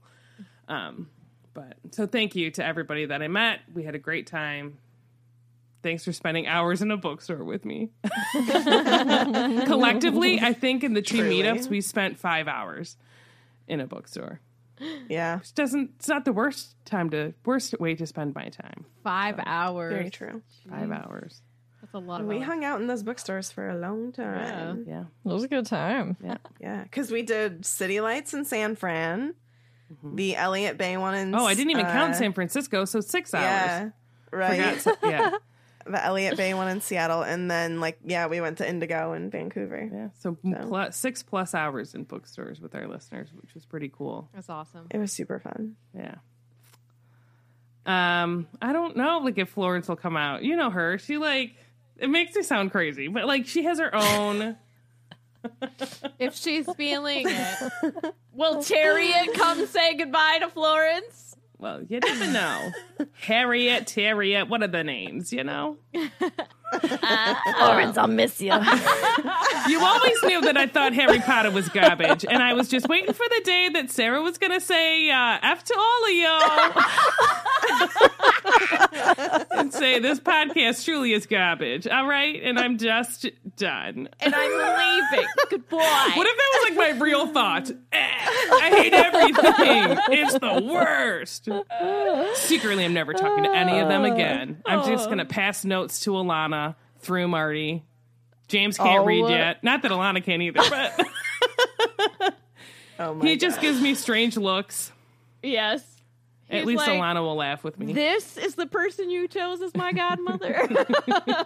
Um, 0.70 1.10
but 1.54 1.76
so 1.92 2.08
thank 2.08 2.38
you 2.38 2.52
to 2.52 2.66
everybody 2.66 3.06
that 3.08 3.22
I 3.22 3.28
met. 3.28 3.60
We 3.74 3.84
had 3.84 3.96
a 3.96 4.00
great 4.00 4.28
time. 4.28 4.78
Thanks 5.84 6.06
for 6.06 6.14
spending 6.14 6.48
hours 6.48 6.82
in 6.82 6.90
a 6.90 6.98
bookstore 6.98 7.44
with 7.44 7.66
me. 7.66 7.92
Collectively, 9.66 10.40
I 10.40 10.54
think 10.54 10.86
in 10.86 10.94
the 10.94 11.02
two 11.02 11.18
Truly. 11.18 11.44
meetups 11.44 11.68
we 11.70 11.82
spent 11.82 12.18
five 12.18 12.48
hours 12.48 12.96
in 13.68 13.82
a 13.82 13.88
bookstore. 13.88 14.40
Yeah, 15.10 15.40
Which 15.40 15.54
doesn't 15.54 15.92
it's 15.98 16.08
not 16.08 16.26
the 16.26 16.34
worst 16.34 16.76
time 16.86 17.10
to 17.12 17.34
worst 17.46 17.80
way 17.80 17.96
to 17.96 18.06
spend 18.06 18.36
my 18.36 18.50
time. 18.50 18.86
Five 19.04 19.40
hours. 19.46 19.94
very 19.94 20.10
true. 20.10 20.42
Five 20.70 20.92
hours. 20.92 21.42
That's 21.82 21.94
a 21.94 22.00
lot 22.00 22.22
of 22.22 22.28
We 22.28 22.38
hours. 22.38 22.46
hung 22.46 22.66
out 22.66 22.82
in 22.82 22.88
those 22.88 23.04
bookstores 23.04 23.52
for 23.52 23.70
a 23.70 23.76
long 23.78 24.12
time. 24.12 24.86
Yeah. 24.88 25.02
It 25.24 25.34
was 25.34 25.44
a 25.44 25.48
good 25.48 25.66
time. 25.66 26.18
Yeah, 26.24 26.38
yeah. 26.60 26.84
because 26.84 27.12
we 27.12 27.22
did 27.22 27.66
City 27.66 28.02
Lights 28.02 28.34
in 28.34 28.44
San 28.44 28.76
Fran, 28.76 29.36
the 30.04 30.36
Elliott 30.36 30.78
Bay 30.78 30.98
one 30.98 31.14
in. 31.16 31.34
Oh, 31.36 31.46
I 31.46 31.54
didn't 31.54 31.72
even 31.72 31.86
count 31.86 32.12
uh, 32.14 32.18
San 32.18 32.34
Francisco, 32.34 32.86
so 32.86 33.00
six 33.02 33.34
hours. 33.34 33.44
Yeah, 33.44 33.90
right. 34.32 34.82
Forgot- 34.82 34.98
yeah. 35.04 35.32
the 35.86 36.04
Elliott 36.04 36.38
Bay 36.38 36.54
one 36.54 36.68
in 36.68 36.82
Seattle, 36.82 37.22
and 37.22 37.50
then 37.50 37.80
like 37.80 38.00
yeah, 38.04 38.28
we 38.28 38.42
went 38.42 38.58
to 38.60 38.70
Indigo 38.70 39.14
in 39.14 39.30
Vancouver. 39.30 39.90
Yeah. 39.92 40.08
So, 40.20 40.38
plus 40.68 40.98
six 40.98 41.24
plus 41.24 41.54
hours 41.54 41.94
in 41.96 42.04
bookstores 42.04 42.60
with 42.60 42.76
our 42.76 42.88
listeners, 42.88 43.30
which 43.42 43.54
was 43.54 43.66
pretty 43.66 43.90
cool. 43.90 44.30
That's 44.34 44.50
awesome. 44.50 44.88
It 44.90 44.98
was 44.98 45.12
super 45.12 45.40
fun. 45.40 45.76
Yeah. 45.96 46.16
Um, 47.86 48.48
I 48.62 48.74
don't 48.74 48.98
know 48.98 49.20
like 49.20 49.38
if 49.38 49.50
Florence 49.50 49.88
will 49.88 49.96
come 49.96 50.18
out. 50.18 50.44
You 50.44 50.56
know 50.56 50.70
her. 50.70 50.98
She 50.98 51.18
like 51.18 51.56
it 51.98 52.10
makes 52.10 52.36
me 52.36 52.44
sound 52.44 52.72
crazy, 52.72 53.08
but 53.08 53.26
like 53.26 53.48
she 53.48 53.64
has 53.64 53.80
her 53.80 53.94
own 53.94 54.58
If 56.20 56.36
she's 56.36 56.72
feeling 56.74 57.26
it, 57.28 58.14
will 58.34 58.64
Chariot 58.64 59.34
come 59.36 59.66
say 59.68 59.96
goodbye 59.96 60.40
to 60.42 60.50
Florence? 60.50 61.35
Well, 61.58 61.82
you 61.84 62.00
never 62.00 62.28
know. 62.32 62.72
Harriet, 63.22 63.90
Harriet, 63.92 64.50
what 64.50 64.62
are 64.64 64.68
the 64.68 64.84
names, 64.84 65.32
you 65.32 65.44
know? 65.44 65.78
Florence, 67.58 67.98
I'll 67.98 68.08
miss 68.08 68.42
you. 68.42 68.54
You 69.68 69.84
always 69.84 70.22
knew 70.24 70.42
that 70.42 70.58
I 70.58 70.68
thought 70.68 70.94
Harry 70.94 71.20
Potter 71.20 71.50
was 71.50 71.68
garbage, 71.70 72.24
and 72.24 72.44
I 72.44 72.54
was 72.54 72.70
just 72.70 72.88
waiting 72.88 73.14
for 73.14 73.26
the 73.28 73.42
day 73.44 73.70
that 73.74 73.90
Sarah 73.90 74.22
was 74.22 74.38
going 74.38 74.52
to 74.52 74.62
say 74.62 75.10
uh, 75.10 75.40
"f 75.42 75.64
to 75.64 75.76
all 75.76 76.06
of 76.06 76.12
y'all" 76.12 76.84
and 79.52 79.74
say 79.74 80.00
this 80.00 80.20
podcast 80.20 80.84
truly 80.86 81.14
is 81.14 81.26
garbage. 81.26 81.88
All 81.88 82.08
right, 82.08 82.42
and 82.42 82.58
I'm 82.60 82.78
just 82.78 83.26
done. 83.58 84.10
And 84.20 84.36
I'm 84.36 85.12
leaving. 85.12 85.28
Goodbye. 85.50 86.12
What 86.16 86.28
if 86.28 86.38
that 86.38 86.50
was 86.54 86.70
like 86.70 86.78
my 86.78 87.00
real 87.04 87.28
thought? 87.28 87.70
Eh, 87.70 87.76
I 87.94 88.70
hate 88.82 88.94
everything. 88.94 89.98
It's 90.20 90.34
the 90.34 90.62
worst. 90.72 91.50
Secretly, 92.38 92.86
I'm 92.86 92.94
never 92.94 93.14
talking 93.14 93.44
to 93.46 93.52
any 93.56 93.80
of 93.80 93.88
them 93.88 94.04
again. 94.06 94.62
I'm 94.66 94.86
just 94.86 95.10
gonna 95.10 95.26
pass 95.26 95.66
notes 95.66 96.02
to 96.02 96.12
Alana 96.12 96.76
through 97.00 97.28
Marty. 97.28 97.84
James 98.48 98.78
can't 98.78 99.02
Oh. 99.02 99.06
read 99.06 99.28
yet. 99.30 99.64
Not 99.64 99.82
that 99.82 99.92
Alana 99.92 100.24
can 100.24 100.42
either, 100.42 100.62
but 100.70 101.08
Oh 103.00 103.14
my 103.16 103.26
he 103.26 103.36
just 103.38 103.58
God. 103.58 103.62
gives 103.62 103.82
me 103.82 103.94
strange 103.96 104.38
looks. 104.38 104.92
Yes. 105.44 105.84
At 106.50 106.66
least 106.66 106.86
like, 106.86 107.00
Alana 107.00 107.22
will 107.22 107.36
laugh 107.36 107.64
with 107.64 107.80
me. 107.80 107.94
This 107.94 108.38
is 108.38 108.56
the 108.56 108.68
person 108.68 109.10
you 109.10 109.28
chose 109.28 109.62
as 109.62 109.74
my 109.76 109.92
godmother. 109.94 110.68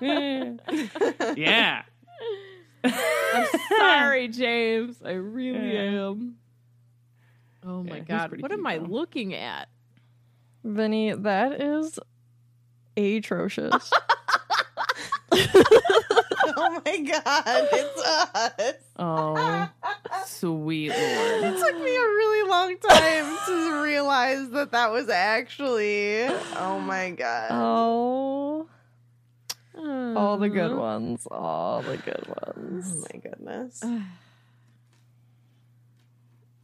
yeah. 1.38 1.84
I'm 2.84 3.48
sorry, 3.78 4.28
James. 4.28 4.98
I 5.04 5.12
really 5.12 5.74
Yeah. 5.74 6.10
am. 6.10 6.36
Oh 7.66 7.84
my 7.84 7.98
Yeah, 7.98 8.04
god. 8.04 8.32
What 8.32 8.40
cute, 8.50 8.52
am 8.60 8.68
I 8.68 8.78
looking 8.78 9.34
at? 9.34 9.70
Vinny, 10.64 11.14
that 11.14 11.62
is 11.62 12.00
atrocious. 12.98 13.92
Oh 16.62 16.82
my 16.86 16.98
god, 16.98 17.68
it's 17.72 18.02
us. 18.06 18.74
Oh, 19.02 19.70
sweet 20.26 20.90
lord. 20.90 21.44
It 21.44 21.58
took 21.60 21.76
me 21.76 21.96
a 21.96 22.02
really 22.02 22.50
long 22.50 22.78
time 22.80 23.38
to 23.48 23.82
realize 23.84 24.50
that 24.50 24.72
that 24.74 24.92
was 24.92 25.08
actually. 25.10 26.24
Oh 26.58 26.80
my 26.86 27.12
god. 27.12 27.48
oh, 27.52 28.68
all 30.18 30.38
the 30.38 30.50
good 30.50 30.74
Uh, 30.74 30.78
ones. 30.78 31.26
All 31.32 31.82
the 31.82 31.96
good 31.98 32.26
ones! 32.46 32.94
Oh 32.94 33.08
my 33.14 33.20
goodness. 33.20 33.82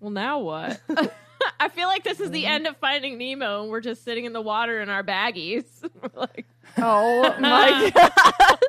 Well, 0.01 0.11
now 0.11 0.39
what? 0.39 0.79
I 1.59 1.69
feel 1.69 1.87
like 1.87 2.03
this 2.03 2.19
is 2.19 2.29
the 2.29 2.45
end 2.45 2.67
of 2.67 2.77
Finding 2.77 3.17
Nemo, 3.17 3.61
and 3.63 3.71
we're 3.71 3.81
just 3.81 4.03
sitting 4.03 4.25
in 4.25 4.33
the 4.33 4.41
water 4.41 4.81
in 4.81 4.89
our 4.89 5.03
baggies. 5.03 5.63
Like, 6.13 6.45
Oh 6.77 7.35
my 7.39 7.91
god. 7.93 8.59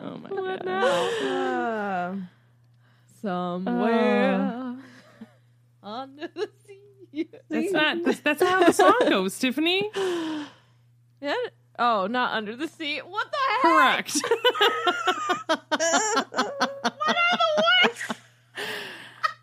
Oh 0.00 0.18
my 0.22 0.28
what 0.30 0.64
god. 0.64 0.64
now? 0.64 2.14
Uh, 2.14 2.16
Somewhere 3.24 4.76
under 5.82 6.28
the 6.28 6.50
sea. 6.66 7.26
That's 7.48 7.72
not 7.72 8.04
that's, 8.04 8.20
that's 8.20 8.40
not 8.42 8.50
how 8.50 8.64
the 8.66 8.72
song 8.72 8.98
goes, 9.08 9.38
Tiffany. 9.38 9.90
Yeah? 11.22 11.32
Oh, 11.78 12.06
not 12.06 12.34
under 12.34 12.54
the 12.54 12.68
sea. 12.68 12.98
What 12.98 13.28
the 13.30 13.38
heck? 13.48 13.62
Correct. 13.62 14.14
What 15.48 17.16
are 17.16 17.38
the 17.38 17.64
words? 17.82 18.02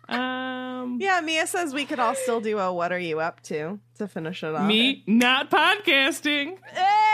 Um 0.08 0.98
yeah, 1.00 1.20
Mia 1.24 1.46
says 1.48 1.74
we 1.74 1.84
could 1.84 1.98
all 1.98 2.14
still 2.14 2.40
do 2.40 2.58
a 2.58 2.72
"What 2.72 2.92
are 2.92 2.98
you 3.00 3.18
up 3.18 3.40
to?" 3.44 3.80
to 3.98 4.06
finish 4.06 4.44
it 4.44 4.54
off. 4.54 4.64
me 4.66 5.02
not 5.08 5.50
podcasting. 5.50 6.56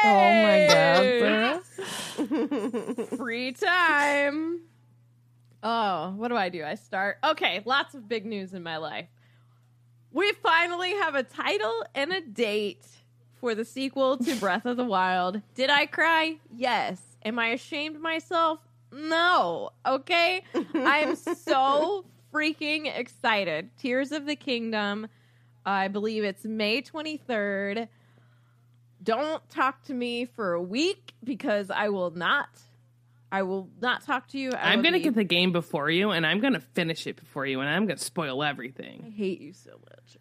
Oh 0.05 0.43
my 0.45 0.66
god. 0.69 1.62
Free 3.16 3.53
time. 3.53 4.61
Oh, 5.62 6.14
what 6.16 6.28
do 6.28 6.36
I 6.36 6.48
do? 6.48 6.64
I 6.64 6.76
start. 6.76 7.18
Okay, 7.24 7.62
lots 7.64 7.94
of 7.94 8.09
big 8.09 8.24
news 8.24 8.55
in 8.55 8.62
my 8.62 8.76
life. 8.76 9.09
We 10.12 10.32
finally 10.43 10.93
have 10.93 11.14
a 11.14 11.22
title 11.22 11.85
and 11.94 12.12
a 12.12 12.20
date 12.20 12.86
for 13.40 13.55
the 13.55 13.64
sequel 13.64 14.16
to 14.18 14.35
Breath 14.40 14.66
of 14.66 14.76
the 14.76 14.85
Wild. 14.85 15.43
Did 15.55 15.70
I 15.70 15.86
cry? 15.86 16.39
Yes. 16.55 17.01
Am 17.24 17.39
I 17.39 17.48
ashamed 17.48 17.97
of 17.97 18.02
myself? 18.02 18.60
No. 18.93 19.70
Okay. 19.85 20.43
I 20.74 21.01
am 21.01 21.16
so 21.16 22.05
freaking 22.32 22.97
excited. 22.97 23.70
Tears 23.78 24.12
of 24.12 24.26
the 24.26 24.36
Kingdom. 24.36 25.09
I 25.66 25.89
believe 25.89 26.24
it's 26.24 26.44
May 26.44 26.82
23rd. 26.82 27.89
Don't 29.02 29.48
talk 29.51 29.82
to 29.85 29.94
me 29.94 30.24
for 30.24 30.55
a 30.55 30.62
week 30.62 31.12
because 31.22 31.70
I 31.70 31.89
will 31.90 32.10
not. 32.10 32.48
I 33.31 33.43
will 33.43 33.69
not 33.81 34.03
talk 34.05 34.29
to 34.29 34.39
you. 34.39 34.53
I 34.53 34.73
I'm 34.73 34.81
gonna 34.83 34.97
be- 34.99 35.03
get 35.05 35.15
the 35.15 35.25
game 35.25 35.53
before 35.53 35.91
you, 35.91 36.11
and 36.13 36.27
I'm 36.27 36.41
gonna 36.41 36.61
finish 36.61 37.07
it 37.07 37.17
before 37.17 37.45
you, 37.47 37.61
and 37.61 37.69
I'm 37.69 37.87
gonna 37.87 37.99
spoil 37.99 38.43
everything. 38.43 39.05
I 39.07 39.11
hate 39.11 39.41
you 39.41 39.53
so 39.53 39.73
much. 39.85 40.17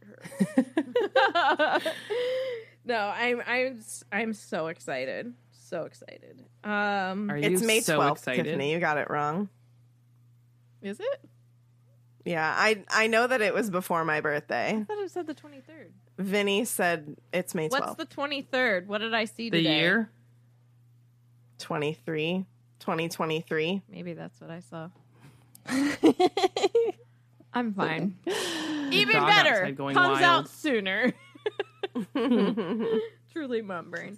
no, 2.85 2.95
I'm 2.97 3.41
I'm 3.45 3.79
I'm 4.11 4.33
so 4.33 4.67
excited. 4.67 5.33
So 5.51 5.83
excited. 5.83 6.43
Um 6.63 7.29
Are 7.29 7.37
you 7.37 7.49
It's 7.51 7.61
May 7.61 7.81
so 7.81 7.99
12th, 7.99 8.11
excited? 8.13 8.43
Tiffany. 8.45 8.71
You 8.73 8.79
got 8.79 8.97
it 8.97 9.09
wrong. 9.09 9.49
is 10.81 10.99
it? 10.99 11.21
Yeah, 12.25 12.53
I 12.55 12.83
I 12.89 13.07
know 13.07 13.25
that 13.27 13.41
it 13.41 13.53
was 13.53 13.69
before 13.69 14.03
my 14.03 14.17
I 14.17 14.21
birthday. 14.21 14.83
thought 14.87 14.97
it 14.99 15.11
said 15.11 15.27
the 15.27 15.33
23rd. 15.35 15.91
Vinny 16.17 16.65
said 16.65 17.15
it's 17.31 17.53
May 17.55 17.67
What's 17.69 17.95
the 17.95 18.05
23rd? 18.05 18.87
What 18.87 18.97
did 18.99 19.13
I 19.13 19.25
see 19.25 19.49
The 19.49 19.59
today? 19.63 19.79
year? 19.79 20.09
23, 21.59 22.45
2023. 22.79 23.81
Maybe 23.89 24.13
that's 24.13 24.39
what 24.41 24.49
I 24.51 24.59
saw. 24.59 24.89
I'm 27.53 27.73
fine. 27.73 28.17
Even 28.91 29.15
Dog 29.15 29.27
better. 29.29 29.71
going 29.71 29.95
Comes 29.95 30.21
wild. 30.21 30.45
out 30.45 30.49
sooner. 30.49 31.11
Truly 33.33 33.61
remembering. 33.61 34.17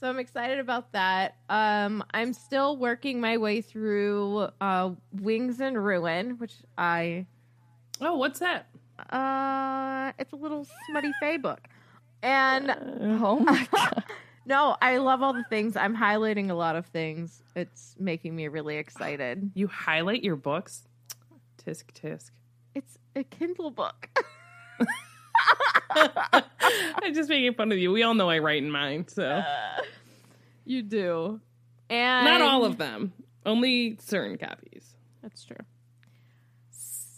So 0.00 0.08
I'm 0.08 0.18
excited 0.18 0.58
about 0.58 0.92
that. 0.92 1.36
Um, 1.48 2.04
I'm 2.12 2.32
still 2.32 2.76
working 2.76 3.20
my 3.20 3.36
way 3.38 3.60
through 3.60 4.48
uh, 4.60 4.90
Wings 5.12 5.60
and 5.60 5.82
Ruin, 5.82 6.38
which 6.38 6.54
I 6.76 7.26
Oh, 8.00 8.16
what's 8.16 8.40
that? 8.40 8.66
uh, 9.10 10.12
it's 10.18 10.32
a 10.32 10.36
little 10.36 10.66
smutty 10.88 11.12
Fay 11.20 11.36
book, 11.36 11.60
and 12.22 12.70
Oh 13.20 13.38
my 13.40 13.66
god. 13.72 14.04
No, 14.46 14.76
I 14.80 14.98
love 14.98 15.22
all 15.22 15.32
the 15.32 15.44
things. 15.44 15.76
I'm 15.76 15.96
highlighting 15.96 16.50
a 16.50 16.54
lot 16.54 16.76
of 16.76 16.86
things. 16.86 17.42
It's 17.54 17.94
making 17.98 18.34
me 18.36 18.48
really 18.48 18.76
excited. 18.76 19.50
You 19.54 19.68
highlight 19.68 20.22
your 20.22 20.36
books? 20.36 20.86
Tisk 21.64 21.84
tisk. 21.94 22.30
It's 22.74 22.98
a 23.16 23.24
Kindle 23.24 23.70
book. 23.70 24.08
I'm 25.96 27.14
just 27.14 27.28
making 27.28 27.54
fun 27.54 27.72
of 27.72 27.78
you. 27.78 27.90
We 27.92 28.02
all 28.02 28.14
know 28.14 28.28
I 28.28 28.38
write 28.38 28.62
in 28.62 28.70
mine, 28.70 29.06
so 29.08 29.42
You 30.64 30.82
do, 30.82 31.40
and 31.90 32.24
not 32.26 32.40
all 32.40 32.64
of 32.64 32.78
them. 32.78 33.12
Only 33.46 33.96
certain 34.00 34.38
copies. 34.38 34.94
That's 35.22 35.44
true. 35.44 35.56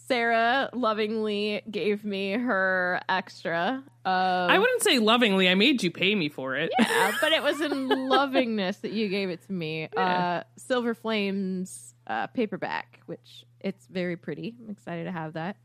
Sarah 0.09 0.71
lovingly 0.73 1.63
gave 1.71 2.05
me 2.05 2.33
her 2.33 3.01
extra. 3.09 3.83
Of, 4.05 4.51
I 4.51 4.59
wouldn't 4.59 4.83
say 4.83 4.99
lovingly. 4.99 5.49
I 5.49 5.55
made 5.55 5.83
you 5.83 5.91
pay 5.91 6.15
me 6.15 6.29
for 6.29 6.55
it. 6.55 6.71
Yeah, 6.79 7.13
but 7.21 7.33
it 7.33 7.43
was 7.43 7.61
in 7.61 7.89
lovingness 7.89 8.79
that 8.79 8.93
you 8.93 9.09
gave 9.09 9.31
it 9.31 9.43
to 9.47 9.53
me. 9.53 9.89
Yeah. 9.93 10.01
Uh, 10.01 10.43
Silver 10.57 10.95
Flames 10.95 11.95
uh, 12.07 12.29
paperback, 12.29 13.01
which 13.07 13.45
it's 13.61 13.87
very 13.87 14.17
pretty. 14.17 14.55
I'm 14.63 14.71
excited 14.71 15.05
to 15.05 15.13
have 15.13 15.33
that. 15.33 15.57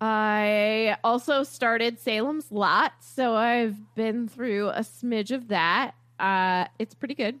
I 0.00 0.96
also 1.02 1.42
started 1.42 1.98
Salem's 2.00 2.50
Lot, 2.52 2.92
so 3.00 3.34
I've 3.34 3.76
been 3.94 4.28
through 4.28 4.68
a 4.68 4.80
smidge 4.80 5.30
of 5.30 5.48
that. 5.48 5.92
Uh, 6.18 6.66
it's 6.78 6.94
pretty 6.94 7.14
good. 7.14 7.38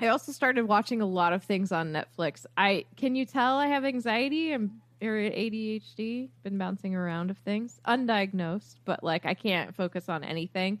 I 0.00 0.08
also 0.08 0.32
started 0.32 0.66
watching 0.66 1.00
a 1.00 1.06
lot 1.06 1.32
of 1.32 1.44
things 1.44 1.72
on 1.72 1.92
Netflix. 1.92 2.46
I 2.56 2.86
can 2.96 3.14
you 3.14 3.26
tell 3.26 3.58
I 3.58 3.68
have 3.68 3.84
anxiety? 3.84 4.52
I'm 4.52 4.80
or 5.06 5.16
ADHD. 5.30 6.28
Been 6.42 6.58
bouncing 6.58 6.94
around 6.94 7.30
of 7.30 7.38
things, 7.38 7.80
undiagnosed, 7.86 8.76
but 8.84 9.02
like 9.04 9.26
I 9.26 9.34
can't 9.34 9.74
focus 9.74 10.08
on 10.08 10.24
anything. 10.24 10.80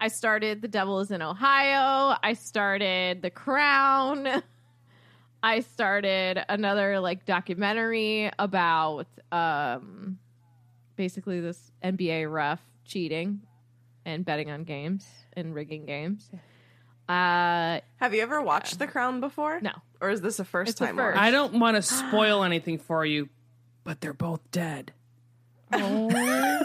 I 0.00 0.08
started 0.08 0.60
The 0.60 0.68
Devil 0.68 1.00
is 1.00 1.10
in 1.10 1.22
Ohio. 1.22 2.16
I 2.22 2.34
started 2.34 3.22
The 3.22 3.30
Crown. 3.30 4.42
I 5.42 5.60
started 5.60 6.42
another 6.48 7.00
like 7.00 7.26
documentary 7.26 8.30
about 8.38 9.06
um 9.30 10.18
basically 10.96 11.40
this 11.40 11.70
NBA 11.82 12.30
ref 12.32 12.60
cheating 12.84 13.40
and 14.06 14.24
betting 14.24 14.50
on 14.50 14.64
games 14.64 15.06
and 15.34 15.54
rigging 15.54 15.84
games. 15.86 16.30
Uh 17.08 17.80
Have 17.96 18.14
you 18.14 18.22
ever 18.22 18.40
watched 18.40 18.78
The 18.78 18.86
Crown 18.86 19.20
before? 19.20 19.60
no. 19.60 19.72
Or 20.00 20.10
is 20.10 20.20
this 20.20 20.38
a 20.38 20.44
first 20.44 20.72
It's 20.72 20.80
a 20.80 20.86
time 20.86 20.96
first. 20.96 21.18
I 21.18 21.30
don't 21.30 21.54
want 21.60 21.76
to 21.76 21.82
spoil 21.82 22.42
anything 22.44 22.78
for 22.78 23.04
you, 23.06 23.28
but 23.84 24.00
they're 24.00 24.12
both 24.12 24.40
dead. 24.50 24.92
The 25.70 26.60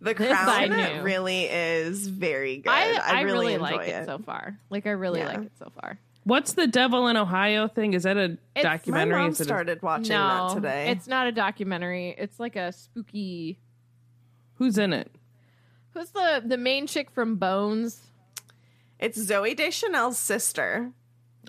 This 0.00 0.14
Crown 0.16 1.02
really 1.02 1.44
is 1.44 2.08
very 2.08 2.58
good. 2.58 2.70
I, 2.70 2.94
I, 2.94 3.18
I, 3.18 3.20
really, 3.22 3.54
enjoy 3.54 3.62
like 3.64 3.88
it. 3.88 4.06
so 4.06 4.18
far. 4.18 4.56
Like 4.70 4.86
I 4.86 4.90
really 4.90 5.20
Yeah. 5.20 5.28
like 5.28 5.38
it 5.46 5.52
so 5.58 5.70
far. 5.80 5.98
What's 6.24 6.52
the 6.54 6.66
Devil 6.66 7.08
in 7.08 7.16
Ohio 7.16 7.68
thing? 7.68 7.94
Is 7.94 8.02
that 8.04 8.16
a 8.16 8.24
It's- 8.24 8.38
My 8.56 8.62
documentary? 8.62 9.18
mom 9.20 9.30
Is 9.30 9.40
it 9.40 9.44
a- 9.44 9.46
started 9.46 9.82
watching 9.82 10.08
no, 10.16 10.48
that 10.48 10.54
today. 10.54 10.90
it's 10.90 11.06
not 11.06 11.26
a 11.26 11.32
documentary. 11.32 12.14
It's 12.16 12.38
like 12.40 12.56
a 12.56 12.72
spooky. 12.72 13.58
who's 14.56 14.78
in 14.78 14.92
it? 14.92 15.10
Who's 15.94 16.10
the 16.10 16.42
the 16.44 16.56
main 16.56 16.86
chick 16.86 17.10
from 17.10 17.36
Bones? 17.36 18.02
It's 18.98 19.18
Zooey 19.18 19.56
Deschanel's 19.56 20.16
sister, 20.18 20.92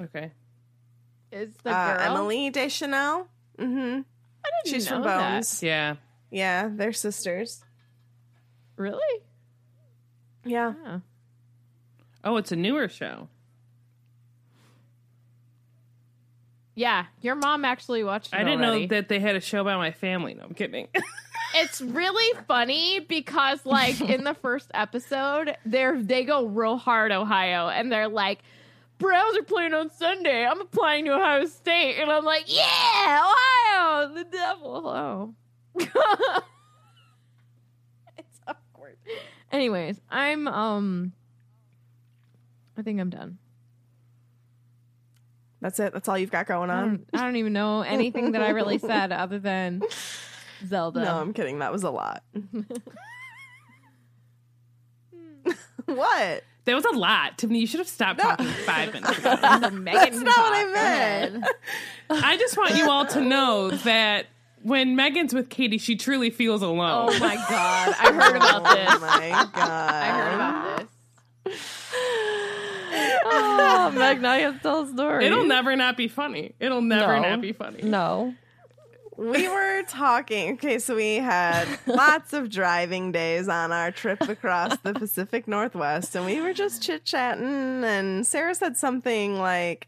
Okay. 0.01 0.31
Is 1.31 1.53
the 1.63 1.71
uh, 1.71 1.97
girl 1.97 2.17
Emily 2.17 2.49
Deschanel. 2.49 3.27
Mm-hmm. 3.59 4.01
I 4.45 4.49
didn't 4.63 4.75
She's 4.75 4.88
from 4.88 5.01
know 5.01 5.07
that. 5.07 5.31
Bones. 5.35 5.63
Yeah. 5.63 5.95
Yeah, 6.31 6.69
they're 6.71 6.93
sisters. 6.93 7.63
Really? 8.75 9.21
Yeah. 10.45 10.73
Oh. 10.85 11.01
Oh, 12.23 12.38
it's 12.38 12.51
a 12.51 12.55
newer 12.55 12.88
show. 12.89 13.27
Yeah, 16.75 17.05
your 17.21 17.35
mom 17.35 17.65
actually 17.65 18.03
watched 18.03 18.34
it 18.34 18.38
I 18.38 18.43
didn't 18.43 18.63
already. 18.63 18.81
know 18.81 18.95
that 18.95 19.07
they 19.07 19.19
had 19.19 19.35
a 19.35 19.41
show 19.41 19.61
about 19.61 19.77
my 19.77 19.91
family. 19.91 20.34
No, 20.34 20.43
I'm 20.43 20.53
kidding. 20.53 20.88
It's 21.55 21.81
really 21.81 22.39
funny 22.47 22.99
because, 23.01 23.63
like, 23.63 24.01
in 24.01 24.23
the 24.23 24.34
first 24.34 24.71
episode, 24.73 25.55
they're 25.67 26.01
they 26.01 26.23
go 26.23 26.47
real 26.47 26.77
hard 26.77 27.11
Ohio, 27.11 27.69
and 27.69 27.91
they're 27.91 28.07
like, 28.07 28.39
"Browns 29.03 29.38
are 29.38 29.43
playing 29.43 29.73
on 29.73 29.91
Sunday. 29.91 30.45
I'm 30.45 30.61
applying 30.61 31.05
to 31.05 31.11
Ohio 31.13 31.45
State," 31.45 31.99
and 31.99 32.09
I'm 32.11 32.23
like, 32.25 32.45
"Yeah, 32.47 33.21
Ohio, 33.21 34.13
the 34.13 34.23
devil." 34.23 34.88
Oh, 34.88 35.35
it's 38.17 38.39
awkward. 38.47 38.97
Anyways, 39.51 39.99
I'm 40.09 40.47
um, 40.47 41.13
I 42.77 42.81
think 42.81 42.99
I'm 42.99 43.09
done. 43.09 43.38
That's 45.61 45.80
it. 45.80 45.93
That's 45.93 46.09
all 46.09 46.17
you've 46.17 46.31
got 46.31 46.45
going 46.47 46.69
I 46.69 46.81
on. 46.81 46.89
don't, 46.89 47.05
I 47.13 47.23
don't 47.23 47.38
even 47.38 47.53
know 47.53 47.81
anything 47.84 48.34
that 48.34 48.41
I 48.41 48.49
really 48.49 48.80
said 48.80 49.13
other 49.13 49.39
than 49.39 49.81
Zelda. 50.67 51.03
No, 51.03 51.21
I'm 51.21 51.34
kidding. 51.34 51.59
That 51.59 51.71
was 51.71 51.84
a 51.84 51.89
lot. 51.89 52.21
what? 55.85 56.43
That 56.65 56.76
was 56.76 56.85
a 56.85 56.91
lot. 56.98 57.38
Tiffany, 57.38 57.60
you 57.60 57.68
should 57.68 57.80
have 57.80 57.88
stopped 57.88 58.19
talking 58.19 58.45
five 58.45 58.94
minutes 58.94 59.18
ago. 59.19 59.35
That's 59.35 59.61
That's 59.72 60.19
not 60.19 60.38
what 60.38 60.53
I 60.53 60.72
meant. 60.73 61.45
I 62.10 62.38
just 62.38 62.57
want 62.57 62.76
you 62.76 62.90
all 62.90 63.06
to 63.07 63.22
know 63.22 63.69
that 63.72 64.27
when 64.61 64.95
Megan's 64.95 65.34
with 65.34 65.49
Katie, 65.49 65.77
she 65.77 65.95
truly 65.95 66.30
feels 66.30 66.61
alone. 66.61 67.10
Oh 67.11 67.19
my 67.19 67.35
god, 67.35 67.95
I 67.99 68.11
heard 68.14 68.35
about 68.38 68.61
oh 68.65 68.76
this. 68.76 68.90
Oh 68.94 68.99
my 68.99 69.30
god! 69.30 69.53
I 69.56 70.07
heard 70.11 70.35
about 70.35 70.88
this. 71.45 71.80
Oh, 73.26 73.91
Meg, 73.95 74.22
now 74.22 74.35
you 74.35 74.45
have 74.45 74.57
to 74.57 74.61
tell 74.61 74.81
a 74.84 74.88
story. 74.88 75.26
It'll 75.26 75.45
never 75.45 75.76
not 75.76 75.98
be 75.98 76.07
funny. 76.07 76.53
It'll 76.60 76.81
never 76.81 77.15
No. 77.19 77.30
not 77.30 77.41
be 77.41 77.52
funny. 77.52 77.81
No. 77.81 78.35
We 79.18 79.48
were 79.48 79.84
talking. 79.84 80.53
Okay, 80.53 80.80
so 80.80 80.95
we 80.95 81.15
had 81.15 81.68
lots 81.85 82.34
of 82.34 82.49
driving 82.49 83.11
days 83.11 83.48
on 83.48 83.72
our 83.72 83.91
trip 83.91 84.22
across 84.22 84.77
the 84.77 84.94
Pacific 84.94 85.48
Northwest, 85.48 86.15
and 86.15 86.26
we 86.26 86.41
were 86.41 86.53
just 86.53 86.81
chit 86.81 87.06
chatting. 87.06 87.84
And 87.84 88.26
Sarah 88.26 88.56
said 88.56 88.76
something 88.77 89.38
like, 89.40 89.88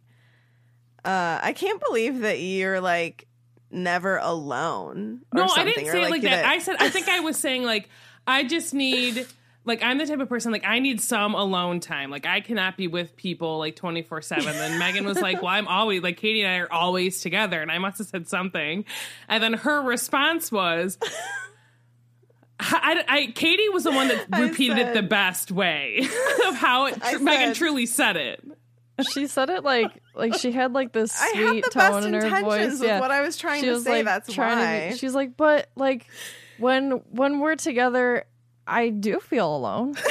uh, 1.03 1.39
"I 1.41 1.53
can't 1.53 1.81
believe 1.87 2.19
that 2.19 2.39
you're 2.39 2.81
like 2.81 3.27
never 3.71 4.17
alone." 4.17 5.21
No, 5.33 5.47
I 5.55 5.63
didn't 5.63 5.85
say 5.87 6.03
it 6.03 6.09
like 6.11 6.21
that. 6.21 6.29
that- 6.29 6.45
I 6.45 6.59
said 6.59 6.75
I 6.79 6.89
think 6.89 7.07
I 7.09 7.19
was 7.21 7.37
saying 7.37 7.63
like 7.63 7.89
I 8.27 8.43
just 8.43 8.73
need 8.73 9.25
like 9.65 9.83
I'm 9.83 9.97
the 9.97 10.05
type 10.05 10.19
of 10.19 10.29
person 10.29 10.51
like 10.51 10.65
I 10.65 10.79
need 10.79 11.01
some 11.01 11.33
alone 11.35 11.79
time. 11.79 12.11
Like 12.11 12.25
I 12.25 12.39
cannot 12.41 12.77
be 12.77 12.87
with 12.87 13.15
people 13.15 13.57
like 13.59 13.75
24/7. 13.75 14.45
And 14.47 14.79
Megan 14.79 15.05
was 15.05 15.19
like, 15.19 15.37
"Well, 15.41 15.51
I'm 15.51 15.67
always 15.67 16.01
like 16.03 16.17
Katie 16.17 16.41
and 16.43 16.51
I 16.51 16.57
are 16.59 16.71
always 16.71 17.21
together." 17.21 17.61
And 17.61 17.71
I 17.71 17.77
must 17.79 17.97
have 17.97 18.07
said 18.07 18.27
something. 18.27 18.85
And 19.27 19.43
then 19.43 19.53
her 19.53 19.81
response 19.81 20.51
was 20.51 20.97
I, 22.59 23.03
I- 23.07 23.31
Katie 23.35 23.69
was 23.69 23.83
the 23.83 23.91
one 23.91 24.07
that 24.07 24.27
I 24.31 24.41
repeated 24.41 24.77
it 24.77 24.93
the 24.93 25.03
best 25.03 25.51
way 25.51 26.07
of 26.47 26.55
how 26.55 26.85
it, 26.85 26.97
I 27.03 27.17
Megan 27.17 27.47
said- 27.49 27.55
truly 27.55 27.85
said 27.85 28.15
it. 28.17 28.43
She 29.11 29.27
said 29.27 29.49
it 29.49 29.65
like 29.65 29.91
like 30.13 30.35
she 30.35 30.53
had 30.53 30.71
like 30.71 30.93
this 30.93 31.19
I 31.21 31.25
had 31.35 31.49
sweet 31.49 31.63
the 31.65 31.69
tone 31.71 31.91
best 31.91 32.07
in 32.07 32.13
her 32.13 32.19
intentions 32.27 32.79
voice. 32.79 32.87
yeah. 32.87 32.99
what 33.01 33.11
I 33.11 33.21
was 33.23 33.35
trying 33.35 33.59
she 33.59 33.65
to 33.67 33.73
was 33.73 33.83
say. 33.83 33.91
like 33.97 34.05
That's 34.05 34.31
trying 34.31 34.57
why. 34.57 34.85
to 34.87 34.93
be, 34.93 34.97
she's 34.97 35.13
like, 35.13 35.35
but 35.35 35.67
like 35.75 36.07
when 36.59 36.91
when 37.09 37.41
we're 37.41 37.57
together, 37.57 38.23
I 38.67 38.89
do 38.89 39.19
feel 39.19 39.55
alone. 39.55 39.95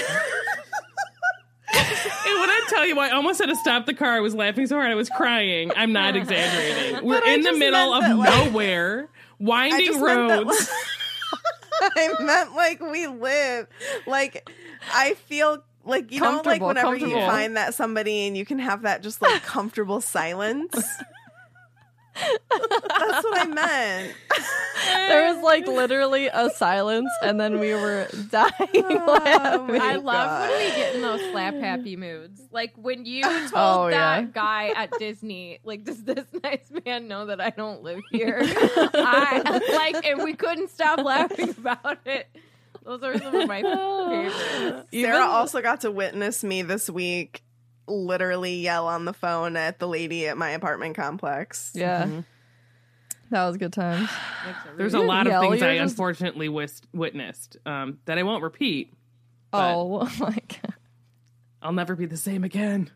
And 1.76 2.40
when 2.40 2.48
I 2.51 2.62
tell 2.68 2.86
you, 2.86 2.98
I 2.98 3.10
almost 3.10 3.39
had 3.40 3.47
to 3.48 3.56
stop 3.56 3.86
the 3.86 3.94
car. 3.94 4.12
I 4.12 4.20
was 4.20 4.35
laughing 4.35 4.66
so 4.66 4.76
hard 4.76 4.90
I 4.90 4.94
was 4.94 5.09
crying. 5.10 5.72
I'm 5.76 5.93
not 5.93 6.16
exaggerating. 6.16 7.05
We're 7.05 7.20
But 7.20 7.28
in 7.28 7.43
the 7.43 7.52
middle 7.52 7.93
of 7.93 8.02
that, 8.02 8.16
like- 8.16 8.47
nowhere, 8.47 9.09
I 9.12 9.35
winding 9.39 9.86
just 9.86 10.01
meant 10.01 10.28
that, 10.28 10.44
roads. 10.47 10.70
I 11.97 12.14
meant 12.20 12.55
like 12.55 12.81
we 12.81 13.06
live. 13.06 13.66
Like 14.06 14.48
I 14.93 15.14
feel 15.14 15.64
like 15.85 16.12
you 16.12 16.20
know, 16.20 16.43
like 16.44 16.62
whenever 16.62 16.97
you 16.97 17.10
find 17.14 17.56
that 17.56 17.74
somebody 17.74 18.26
and 18.26 18.36
you 18.36 18.47
can 18.47 18.59
have 18.59 18.82
that 18.82 19.02
just 19.02 19.20
like 19.20 19.43
comfortable 19.43 20.01
silence. 20.01 20.74
That's 22.15 23.24
what 23.24 23.41
I 23.41 23.47
meant. 23.47 24.15
there 24.86 25.35
was 25.35 25.43
like 25.43 25.66
literally 25.66 26.28
a 26.32 26.51
silence, 26.51 27.11
and 27.23 27.41
then 27.41 27.59
we 27.59 27.74
were 27.74 28.09
dying 28.31 28.53
oh, 28.74 29.20
laughing. 29.24 29.81
I 29.81 29.97
love 29.97 30.49
when 30.49 30.59
we 30.59 30.77
get 30.77 30.95
in 30.95 31.03
those 31.03 31.20
slap 31.31 31.55
happy 31.55 31.97
moods. 31.97 32.41
Like 32.51 32.74
when 32.77 33.05
you 33.05 33.23
oh, 33.24 33.39
told 33.51 33.53
Oh, 33.55 33.91
that 33.91 34.23
yeah. 34.23 34.28
guy 34.32 34.73
at 34.77 34.93
Disney, 34.99 35.59
like, 35.65 35.85
does 35.85 36.03
this 36.03 36.27
nice 36.43 36.70
man 36.85 37.09
know 37.09 37.27
that 37.27 37.41
I 37.41 37.51
don't 37.51 37.82
live 37.82 38.03
here? 38.11 38.39
I 38.43 39.43
like, 39.73 40.07
and 40.07 40.23
we 40.23 40.35
couldn't 40.35 40.70
stop 40.70 41.01
laughing 41.01 41.51
about 41.51 41.99
it. 42.07 42.28
Those 42.85 43.03
are 43.03 43.16
some 43.19 43.35
of 43.35 43.49
my 43.49 43.62
favorites. 43.62 44.89
Sarah 44.93 45.24
also 45.24 45.62
got 45.62 45.81
to 45.82 45.91
witness 45.91 46.45
me 46.45 46.62
this 46.62 46.91
week 46.91 47.43
literally 47.86 48.56
yell 48.56 48.86
on 48.89 49.05
the 49.05 49.12
phone 49.12 49.56
at 49.56 49.78
the 49.78 49.89
lady 49.89 50.27
at 50.28 50.36
my 50.36 50.51
apartment 50.51 50.97
complex. 50.97 51.73
Yeah, 51.74 52.05
Mm-hmm. 52.05 52.20
that 53.31 53.47
was 53.47 53.56
good 53.56 53.73
times. 53.73 54.09
There's 54.77 54.94
a 54.94 54.98
You 54.98 55.05
lot 55.05 55.27
of 55.27 55.40
things 55.40 55.62
I 55.62 55.77
just- 55.78 55.93
unfortunately 55.93 56.48
wis- 56.48 56.82
witnessed 56.93 57.56
um, 57.66 57.98
that 58.06 58.19
I 58.19 58.23
won't 58.23 58.43
repeat. 58.43 58.93
Oh 59.56 60.01
my 60.19 60.36
god. 60.48 60.74
I'll 61.62 61.73
never 61.73 61.94
be 61.94 62.06
the 62.06 62.16
same 62.16 62.43
again. 62.43 62.90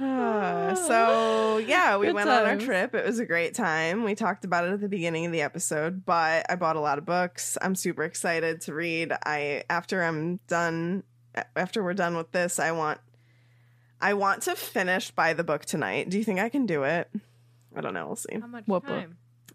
Uh, 0.00 0.74
so 0.74 1.58
yeah, 1.58 1.96
we 1.96 2.06
Good 2.06 2.14
went 2.16 2.28
on 2.28 2.44
our 2.44 2.56
trip. 2.58 2.94
It 2.94 3.06
was 3.06 3.18
a 3.20 3.24
great 3.26 3.54
time. 3.54 4.04
We 4.04 4.14
talked 4.14 4.44
about 4.44 4.64
it 4.66 4.72
at 4.72 4.80
the 4.80 4.88
beginning 4.88 5.26
of 5.26 5.32
the 5.32 5.42
episode, 5.42 6.04
but 6.04 6.46
I 6.50 6.56
bought 6.56 6.76
a 6.76 6.80
lot 6.80 6.98
of 6.98 7.04
books. 7.06 7.56
I'm 7.62 7.74
super 7.74 8.02
excited 8.04 8.60
to 8.62 8.74
read. 8.74 9.12
I 9.24 9.64
after 9.70 10.02
I'm 10.02 10.40
done 10.48 11.04
after 11.56 11.82
we're 11.82 11.94
done 11.94 12.16
with 12.16 12.32
this, 12.32 12.58
I 12.58 12.72
want 12.72 13.00
I 14.00 14.14
want 14.14 14.42
to 14.42 14.54
finish 14.54 15.10
by 15.10 15.32
the 15.32 15.44
book 15.44 15.64
tonight. 15.64 16.10
Do 16.10 16.18
you 16.18 16.24
think 16.24 16.40
I 16.40 16.48
can 16.48 16.66
do 16.66 16.82
it? 16.84 17.10
I 17.74 17.80
don't 17.80 17.94
know. 17.94 18.06
We'll 18.06 18.16
see. 18.16 18.38
How 18.40 18.46
much 18.46 18.64
What 18.66 18.84
book? 18.84 19.06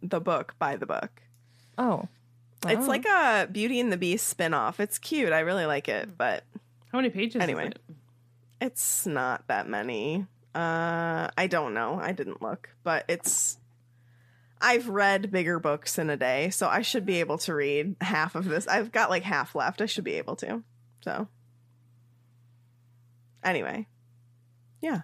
The 0.01 0.19
book 0.19 0.55
by 0.59 0.75
the 0.75 0.85
book. 0.85 1.21
Oh, 1.77 2.07
It's 2.65 2.87
like 2.87 3.05
a 3.05 3.47
Beauty 3.51 3.79
and 3.79 3.91
the 3.91 3.97
Beast 3.97 4.27
spin-off. 4.27 4.79
It's 4.79 4.97
cute. 4.97 5.31
I 5.31 5.39
really 5.39 5.65
like 5.65 5.87
it, 5.87 6.17
but 6.17 6.43
How 6.91 6.97
many 6.97 7.09
pages? 7.09 7.41
Anyway. 7.41 7.67
Is 7.67 7.71
it? 7.71 7.81
It's 8.61 9.05
not 9.05 9.47
that 9.47 9.69
many. 9.69 10.25
Uh 10.55 11.29
I 11.37 11.47
don't 11.47 11.73
know. 11.73 11.99
I 12.01 12.11
didn't 12.11 12.41
look, 12.41 12.69
but 12.83 13.05
it's 13.07 13.57
I've 14.61 14.89
read 14.89 15.31
bigger 15.31 15.59
books 15.59 15.97
in 15.97 16.09
a 16.09 16.17
day, 16.17 16.49
so 16.49 16.67
I 16.67 16.81
should 16.81 17.05
be 17.05 17.21
able 17.21 17.37
to 17.39 17.53
read 17.53 17.95
half 18.01 18.35
of 18.35 18.45
this. 18.45 18.67
I've 18.67 18.91
got 18.91 19.09
like 19.09 19.23
half 19.23 19.55
left. 19.55 19.79
I 19.79 19.85
should 19.85 20.03
be 20.03 20.15
able 20.15 20.35
to. 20.37 20.63
So 21.01 21.27
Anyway. 23.43 23.87
Yeah. 24.81 25.01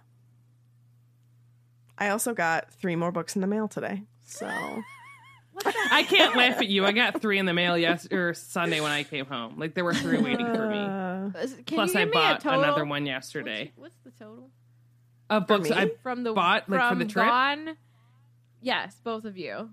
I 1.98 2.10
also 2.10 2.34
got 2.34 2.72
3 2.72 2.95
more 2.95 3.12
books 3.12 3.36
in 3.36 3.41
the 3.41 3.48
mail 3.48 3.68
today. 3.68 4.03
So 4.26 4.48
I 5.91 6.03
can't 6.03 6.36
laugh 6.36 6.57
at 6.57 6.68
you. 6.68 6.86
I 6.86 6.91
got 6.91 7.22
three 7.22 7.40
in 7.40 7.45
the 7.45 7.53
mail 7.53 7.78
yesterday 7.78 8.16
or 8.16 8.34
Sunday 8.34 8.82
when 8.82 8.91
I 8.91 9.03
came 9.03 9.26
home. 9.26 9.57
Like 9.57 9.74
there 9.74 9.86
were 9.86 9.94
three 9.94 10.18
waiting 10.18 10.45
for 10.53 10.68
me. 10.68 10.78
Uh, 10.78 11.30
Plus, 11.66 11.95
I 11.95 12.06
me 12.06 12.12
bought 12.12 12.45
another 12.45 12.86
one 12.86 13.06
yesterday 13.06 13.72
What's, 13.76 13.95
what's 14.03 14.18
the 14.18 14.24
total 14.24 14.49
of 15.30 15.48
books. 15.48 15.72
I 15.72 15.91
from 16.03 16.24
the 16.24 16.34
Bought, 16.34 16.70
like, 16.70 16.82
for 16.82 16.90
from 16.90 16.99
the 16.99 17.06
trip? 17.06 17.26
Gone? 17.26 17.78
Yes, 18.62 18.99
both 19.03 19.26
of 19.26 19.38
you. 19.38 19.70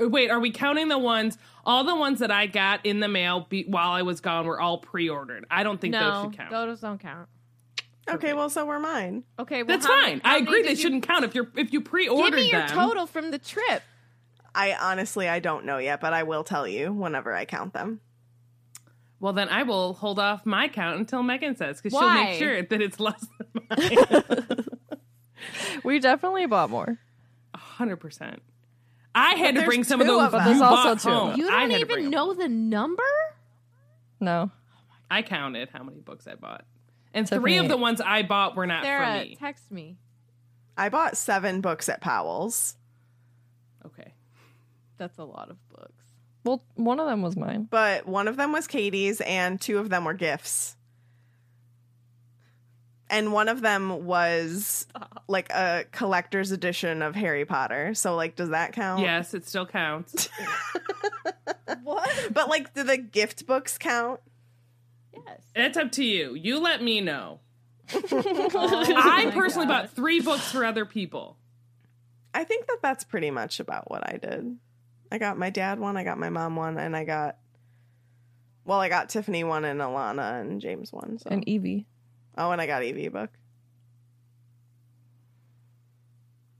Uh, 0.00 0.08
Wait, 0.08 0.30
are 0.30 0.40
we 0.40 0.50
counting 0.50 0.88
the 0.88 0.98
ones? 0.98 1.36
All 1.64 1.84
the 1.84 1.96
ones 1.96 2.20
that 2.20 2.30
I 2.30 2.46
got 2.46 2.86
in 2.86 3.00
the 3.00 3.08
mail 3.08 3.46
be, 3.48 3.64
while 3.64 3.90
I 3.90 4.02
was 4.02 4.20
gone 4.20 4.46
were 4.46 4.60
all 4.60 4.78
pre-ordered. 4.78 5.46
I 5.50 5.64
don't 5.64 5.80
think 5.80 5.94
those 5.94 6.02
no, 6.02 6.22
should 6.24 6.36
count. 6.38 6.50
those 6.50 6.80
don't 6.80 7.00
count. 7.00 7.28
Okay, 8.08 8.32
well 8.34 8.48
so 8.50 8.64
we're 8.66 8.78
mine. 8.78 9.24
Okay, 9.38 9.62
well, 9.62 9.76
That's 9.76 9.86
how 9.86 9.92
fine. 9.94 10.04
many- 10.18 10.20
how 10.24 10.34
I 10.34 10.38
agree 10.38 10.62
they 10.62 10.70
you- 10.70 10.76
shouldn't 10.76 11.06
count 11.06 11.24
if 11.24 11.34
you're 11.34 11.48
if 11.56 11.72
you 11.72 11.80
pre-ordered 11.80 12.36
Give 12.36 12.44
me 12.46 12.50
your 12.50 12.60
them. 12.66 12.68
total 12.76 13.06
from 13.06 13.30
the 13.30 13.38
trip. 13.38 13.82
I 14.54 14.74
honestly 14.80 15.28
I 15.28 15.38
don't 15.40 15.64
know 15.66 15.78
yet, 15.78 16.00
but 16.00 16.12
I 16.12 16.22
will 16.22 16.44
tell 16.44 16.66
you 16.66 16.92
whenever 16.92 17.34
I 17.34 17.44
count 17.44 17.72
them. 17.74 18.00
Well, 19.18 19.32
then 19.32 19.48
I 19.48 19.62
will 19.62 19.94
hold 19.94 20.18
off 20.18 20.44
my 20.44 20.68
count 20.68 20.98
until 20.98 21.22
Megan 21.22 21.56
says 21.56 21.80
because 21.80 21.98
she'll 21.98 22.10
make 22.12 22.38
sure 22.38 22.62
that 22.62 22.82
it's 22.82 23.00
less 23.00 23.24
than 23.38 23.66
mine. 23.70 24.64
we 25.84 25.98
definitely 25.98 26.46
bought 26.46 26.70
more. 26.70 26.98
Hundred 27.54 27.96
percent. 27.96 28.42
I 29.14 29.34
had 29.36 29.54
to 29.54 29.62
bring 29.64 29.84
some 29.84 30.00
of 30.02 30.06
those. 30.06 30.24
of 30.26 30.32
them. 30.32 30.40
you 30.42 30.46
There's 30.48 30.60
also 30.60 30.82
bought 30.94 31.00
two 31.00 31.08
of 31.08 31.14
home. 31.14 31.30
them. 31.30 31.40
You 31.40 31.48
I 31.48 31.60
don't 31.60 31.70
even 31.72 31.80
to 31.80 31.86
bring 31.94 32.10
know 32.10 32.34
the 32.34 32.48
number? 32.48 33.02
No, 34.20 34.50
I 35.10 35.22
counted 35.22 35.70
how 35.72 35.82
many 35.82 36.00
books 36.00 36.26
I 36.26 36.34
bought, 36.34 36.64
and 37.16 37.28
three 37.28 37.56
of 37.58 37.68
the 37.68 37.76
ones 37.76 38.00
I 38.00 38.22
bought 38.22 38.54
were 38.56 38.66
not 38.66 38.84
Sarah, 38.84 39.20
for 39.20 39.24
me. 39.24 39.36
text 39.40 39.70
me. 39.72 39.96
I 40.76 40.88
bought 40.90 41.16
seven 41.16 41.60
books 41.60 41.88
at 41.88 42.00
Powell's, 42.00 42.76
Okay. 43.84 44.12
That's 44.98 45.18
a 45.18 45.24
lot 45.24 45.50
of 45.50 45.56
books. 45.68 45.92
Well, 46.44 46.62
one 46.74 47.00
of 47.00 47.06
them 47.06 47.22
was 47.22 47.36
mine. 47.36 47.66
but 47.70 48.06
one 48.06 48.28
of 48.28 48.36
them 48.36 48.52
was 48.52 48.66
Katie's 48.66 49.20
and 49.20 49.60
two 49.60 49.78
of 49.78 49.88
them 49.90 50.04
were 50.04 50.14
gifts. 50.14 50.76
And 53.08 53.32
one 53.32 53.48
of 53.48 53.60
them 53.62 54.04
was 54.04 54.86
like 55.28 55.50
a 55.50 55.84
collector's 55.92 56.50
edition 56.50 57.02
of 57.02 57.14
Harry 57.14 57.44
Potter. 57.44 57.94
So, 57.94 58.16
like, 58.16 58.34
does 58.34 58.48
that 58.50 58.72
count? 58.72 59.00
Yes, 59.02 59.32
it 59.34 59.46
still 59.46 59.66
counts. 59.66 60.28
What? 61.82 62.28
But, 62.32 62.48
like, 62.48 62.74
do 62.74 62.82
the 62.82 62.96
gift 62.96 63.46
books 63.46 63.78
count? 63.78 64.20
Yes. 65.26 65.40
it's 65.54 65.76
up 65.78 65.92
to 65.92 66.04
you. 66.04 66.34
You 66.34 66.60
let 66.60 66.82
me 66.82 67.00
know. 67.00 67.40
Oh 67.92 68.84
I 68.96 69.30
personally 69.32 69.66
God. 69.66 69.82
bought 69.82 69.90
three 69.90 70.20
books 70.20 70.50
for 70.50 70.64
other 70.64 70.84
people. 70.84 71.36
I 72.34 72.44
think 72.44 72.66
that 72.66 72.78
that's 72.82 73.04
pretty 73.04 73.30
much 73.30 73.60
about 73.60 73.90
what 73.90 74.02
I 74.06 74.16
did. 74.18 74.56
I 75.10 75.18
got 75.18 75.38
my 75.38 75.50
dad 75.50 75.78
one, 75.78 75.96
I 75.96 76.02
got 76.04 76.18
my 76.18 76.28
mom 76.30 76.56
one, 76.56 76.78
and 76.78 76.96
I 76.96 77.04
got, 77.04 77.36
well, 78.64 78.80
I 78.80 78.88
got 78.88 79.08
Tiffany 79.08 79.44
one 79.44 79.64
and 79.64 79.80
Alana 79.80 80.40
and 80.40 80.60
James 80.60 80.92
one. 80.92 81.18
So. 81.18 81.30
And 81.30 81.48
Evie. 81.48 81.86
oh, 82.36 82.50
and 82.50 82.60
I 82.60 82.66
got 82.66 82.82
Evie 82.82 83.06
a 83.06 83.10
book. 83.10 83.30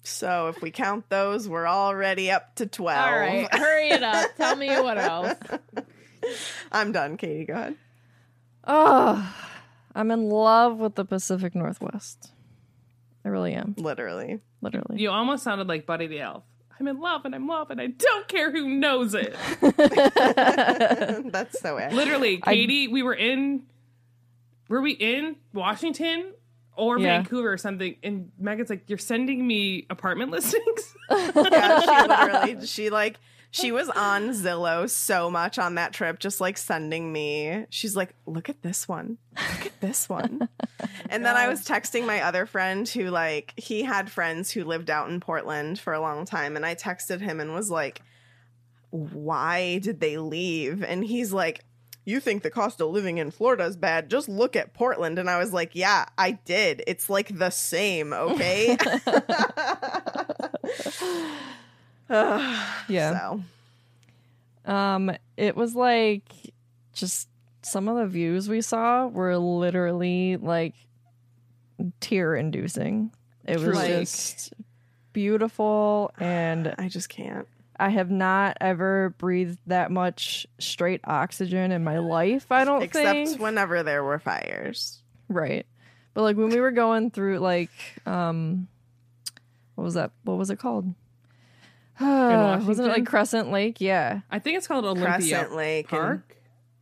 So 0.03 0.49
if 0.49 0.63
we 0.63 0.71
count 0.71 1.09
those, 1.09 1.49
we're 1.49 1.67
already 1.67 2.31
up 2.31 2.55
to 2.57 2.67
12. 2.67 2.99
All 3.05 3.19
right, 3.19 3.53
hurry 3.53 3.89
it 3.89 4.03
up. 4.05 4.37
Tell 4.37 4.55
me 4.55 4.69
what 4.69 4.99
else. 4.99 5.35
I'm 6.71 6.93
done, 6.93 7.17
Katie. 7.17 7.45
Go 7.45 7.55
ahead. 7.55 7.77
Oh, 8.67 9.35
I'm 9.95 10.11
in 10.11 10.29
love 10.29 10.79
with 10.79 10.95
the 10.97 11.05
Pacific 11.05 11.55
Northwest. 11.55 12.33
I 13.25 13.29
really 13.29 13.55
am. 13.55 13.75
Literally. 13.79 14.41
Literally. 14.61 15.01
You 15.01 15.11
almost 15.11 15.43
sounded 15.45 15.67
like 15.69 15.87
Buddy 15.87 16.07
the 16.07 16.21
Elf. 16.21 16.45
I'm 16.79 16.87
in 16.89 17.01
love 17.01 17.25
and 17.25 17.35
I'm 17.35 17.47
love 17.47 17.71
and 17.71 17.81
I 17.81 17.87
don't 17.87 18.29
care 18.29 18.51
who 18.53 18.69
knows 18.69 19.15
it. 19.15 19.35
That's 21.33 21.59
so 21.61 21.79
it. 21.79 21.93
Literally, 21.93 22.39
Katie, 22.39 22.89
we 22.89 23.03
were 23.03 23.15
in 23.15 23.63
were 24.69 24.81
we 24.83 24.93
in 24.93 25.37
Washington 25.55 26.33
or 26.77 26.99
Yeah. 26.99 27.19
Vancouver 27.19 27.53
or 27.53 27.57
something? 27.59 27.97
And 28.03 28.31
Megan's 28.39 28.69
like, 28.71 28.89
You're 28.89 28.99
sending 28.99 29.47
me 29.47 29.87
apartment 29.89 30.31
listings? 30.33 30.95
Yeah, 31.11 31.81
she 31.81 32.09
literally, 32.09 32.67
she 32.67 32.91
like, 32.91 33.17
she 33.57 33.73
was 33.73 33.89
on 33.89 34.31
Zillow 34.31 34.89
so 34.89 35.31
much 35.31 35.59
on 35.59 35.77
that 35.77 35.93
trip, 35.93 36.19
just 36.19 36.41
like 36.41 36.59
sending 36.59 37.11
me. 37.11 37.65
She's 37.71 37.97
like, 37.97 38.15
look 38.27 38.49
at 38.49 38.63
this 38.63 38.87
one. 38.87 39.17
Look 39.53 39.67
at 39.67 39.81
this 39.81 40.09
one. 40.09 40.49
and 41.11 41.25
then 41.25 41.37
I 41.37 41.49
was 41.49 41.65
texting 41.65 42.07
my 42.07 42.21
other 42.21 42.45
friend 42.45 42.87
who, 42.87 43.05
like, 43.05 43.55
he 43.57 43.83
had 43.83 44.11
friends 44.11 44.51
who 44.51 44.65
lived 44.65 44.91
out 44.91 45.09
in 45.09 45.21
Portland 45.21 45.79
for 45.79 45.95
a 45.95 46.01
long 46.01 46.27
time. 46.27 46.57
And 46.57 46.67
I 46.67 46.75
texted 46.75 47.21
him 47.21 47.41
and 47.41 47.55
was 47.55 47.71
like, 47.71 48.03
why 48.91 49.79
did 49.79 50.01
they 50.01 50.19
leave? 50.19 50.83
And 50.83 51.03
he's 51.03 51.33
like, 51.33 51.65
you 52.05 52.21
think 52.21 52.43
the 52.43 52.51
cost 52.51 52.81
of 52.81 52.91
living 52.91 53.19
in 53.19 53.31
Florida 53.31 53.65
is 53.65 53.77
bad? 53.77 54.11
Just 54.11 54.29
look 54.29 54.55
at 54.55 54.75
Portland. 54.75 55.19
And 55.19 55.31
I 55.31 55.39
was 55.39 55.53
like, 55.53 55.71
yeah, 55.75 56.05
I 56.19 56.33
did. 56.33 56.85
It's 56.87 57.09
like 57.09 57.37
the 57.39 57.51
same, 57.51 58.13
okay? 58.13 58.77
yeah. 62.89 63.19
So. 63.19 64.73
Um, 64.73 65.13
it 65.37 65.57
was 65.57 65.75
like 65.75 66.25
just 66.93 67.29
some 67.63 67.89
of 67.89 67.97
the 67.97 68.07
views 68.07 68.49
we 68.49 68.61
saw 68.61 69.07
were 69.07 69.37
literally 69.37 70.37
like 70.37 70.75
tear 72.01 72.35
inducing. 72.35 73.13
It 73.45 73.57
was 73.57 73.65
Truly. 73.65 73.89
just 73.89 74.55
beautiful 75.13 76.13
and 76.19 76.75
I 76.79 76.89
just 76.89 77.09
can't. 77.09 77.47
I 77.79 77.91
have 77.91 78.11
not 78.11 78.57
ever 78.61 79.15
breathed 79.19 79.59
that 79.67 79.91
much 79.91 80.47
straight 80.59 81.01
oxygen 81.05 81.73
in 81.73 81.85
my 81.85 81.99
life, 81.99 82.51
I 82.51 82.65
don't 82.65 82.81
think 82.81 82.95
Except 82.95 83.29
think. 83.29 83.41
whenever 83.41 83.83
there 83.83 84.03
were 84.03 84.19
fires. 84.19 85.03
Right. 85.29 85.67
But 86.15 86.23
like 86.23 86.37
when 86.37 86.49
we 86.49 86.61
were 86.61 86.71
going 86.71 87.11
through 87.11 87.41
like 87.41 87.71
um 88.07 88.69
what 89.75 89.85
was 89.85 89.95
that? 89.95 90.13
What 90.25 90.39
was 90.39 90.51
it 90.51 90.59
called? 90.59 90.95
Oh, 92.01 92.65
wasn't 92.67 92.89
it 92.89 92.91
like 92.91 93.07
Crescent 93.07 93.51
Lake? 93.51 93.81
Yeah. 93.81 94.21
I 94.31 94.39
think 94.39 94.59
it's 94.59 94.67
called 94.67 94.85
Olympia 94.85 95.07
Crescent 95.07 95.55
Lake 95.55 95.93
and- 95.93 96.01
Park. 96.01 96.37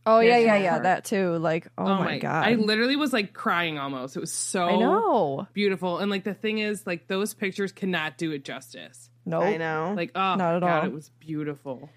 Oh 0.07 0.19
yeah, 0.19 0.37
yeah, 0.37 0.45
National 0.45 0.61
yeah. 0.63 0.69
Park. 0.71 0.83
That 0.83 1.05
too. 1.05 1.37
Like, 1.37 1.67
oh, 1.79 1.87
oh 1.87 1.97
my, 1.97 2.19
god. 2.19 2.45
I 2.45 2.53
literally 2.53 2.95
was 2.95 3.11
like 3.11 3.33
crying 3.33 3.79
almost. 3.79 4.15
It 4.15 4.19
was 4.19 4.31
so 4.31 4.63
I 4.65 4.75
know. 4.75 5.47
beautiful. 5.53 5.97
And 5.97 6.11
like 6.11 6.23
the 6.23 6.35
thing 6.35 6.59
is, 6.59 6.85
like 6.85 7.07
those 7.07 7.33
pictures 7.33 7.71
cannot 7.71 8.17
do 8.17 8.31
it 8.31 8.45
justice. 8.45 9.09
Nope. 9.25 9.43
I 9.43 9.57
know. 9.57 9.93
Like, 9.97 10.11
oh 10.13 10.35
Not 10.35 10.57
at 10.57 10.59
God, 10.61 10.79
all. 10.81 10.85
it 10.85 10.93
was 10.93 11.09
beautiful. 11.19 11.89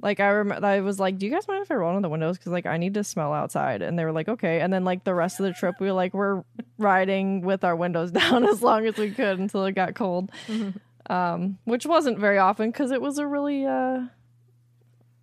Like 0.00 0.20
I 0.20 0.28
remember, 0.28 0.66
I 0.66 0.80
was 0.80 1.00
like, 1.00 1.18
"Do 1.18 1.24
you 1.24 1.32
guys 1.32 1.48
mind 1.48 1.62
if 1.62 1.70
I 1.70 1.74
roll 1.74 1.92
down 1.92 2.02
the 2.02 2.10
windows? 2.10 2.36
Because 2.36 2.52
like 2.52 2.66
I 2.66 2.76
need 2.76 2.94
to 2.94 3.04
smell 3.04 3.32
outside." 3.32 3.80
And 3.80 3.98
they 3.98 4.04
were 4.04 4.12
like, 4.12 4.28
"Okay." 4.28 4.60
And 4.60 4.70
then 4.70 4.84
like 4.84 5.02
the 5.04 5.14
rest 5.14 5.40
of 5.40 5.44
the 5.46 5.52
trip, 5.52 5.76
we 5.80 5.86
were 5.86 5.94
like, 5.94 6.12
"We're 6.12 6.44
riding 6.76 7.40
with 7.40 7.64
our 7.64 7.74
windows 7.74 8.10
down 8.12 8.44
as 8.46 8.62
long 8.62 8.86
as 8.86 8.98
we 8.98 9.12
could 9.12 9.38
until 9.38 9.64
it 9.64 9.72
got 9.72 9.94
cold," 9.94 10.30
mm-hmm. 10.46 10.76
Um, 11.10 11.58
which 11.64 11.86
wasn't 11.86 12.18
very 12.18 12.38
often 12.38 12.70
because 12.70 12.90
it 12.90 13.02
was 13.02 13.18
a 13.18 13.26
really 13.26 13.64
uh, 13.66 14.02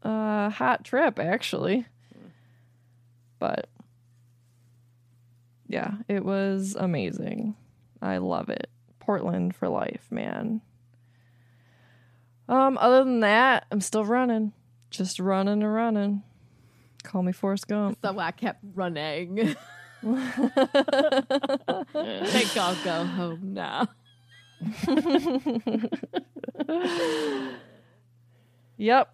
uh, 0.04 0.50
hot 0.50 0.84
trip 0.84 1.20
actually. 1.20 1.86
But 3.40 3.70
yeah, 5.68 5.94
it 6.08 6.24
was 6.24 6.76
amazing. 6.78 7.56
I 8.02 8.18
love 8.18 8.50
it. 8.50 8.70
Portland 9.00 9.56
for 9.56 9.68
life, 9.68 10.08
man. 10.12 10.62
Um, 12.48 12.78
other 12.80 13.04
than 13.04 13.22
that, 13.22 13.66
I'm 13.72 13.82
still 13.82 14.06
running. 14.06 14.54
Just 14.90 15.20
running 15.20 15.64
and 15.64 15.74
running. 15.74 16.24
Call 17.04 17.24
me 17.24 17.32
Forrest 17.32 17.68
Gump. 17.68 17.98
So 18.04 18.20
I 18.20 18.32
kept 18.32 18.60
running. 18.76 19.56
I 20.06 21.86
think 22.26 22.58
I'll 22.58 22.84
go 22.84 23.06
home 23.06 23.54
now. 23.54 23.88
Yep. 28.78 29.14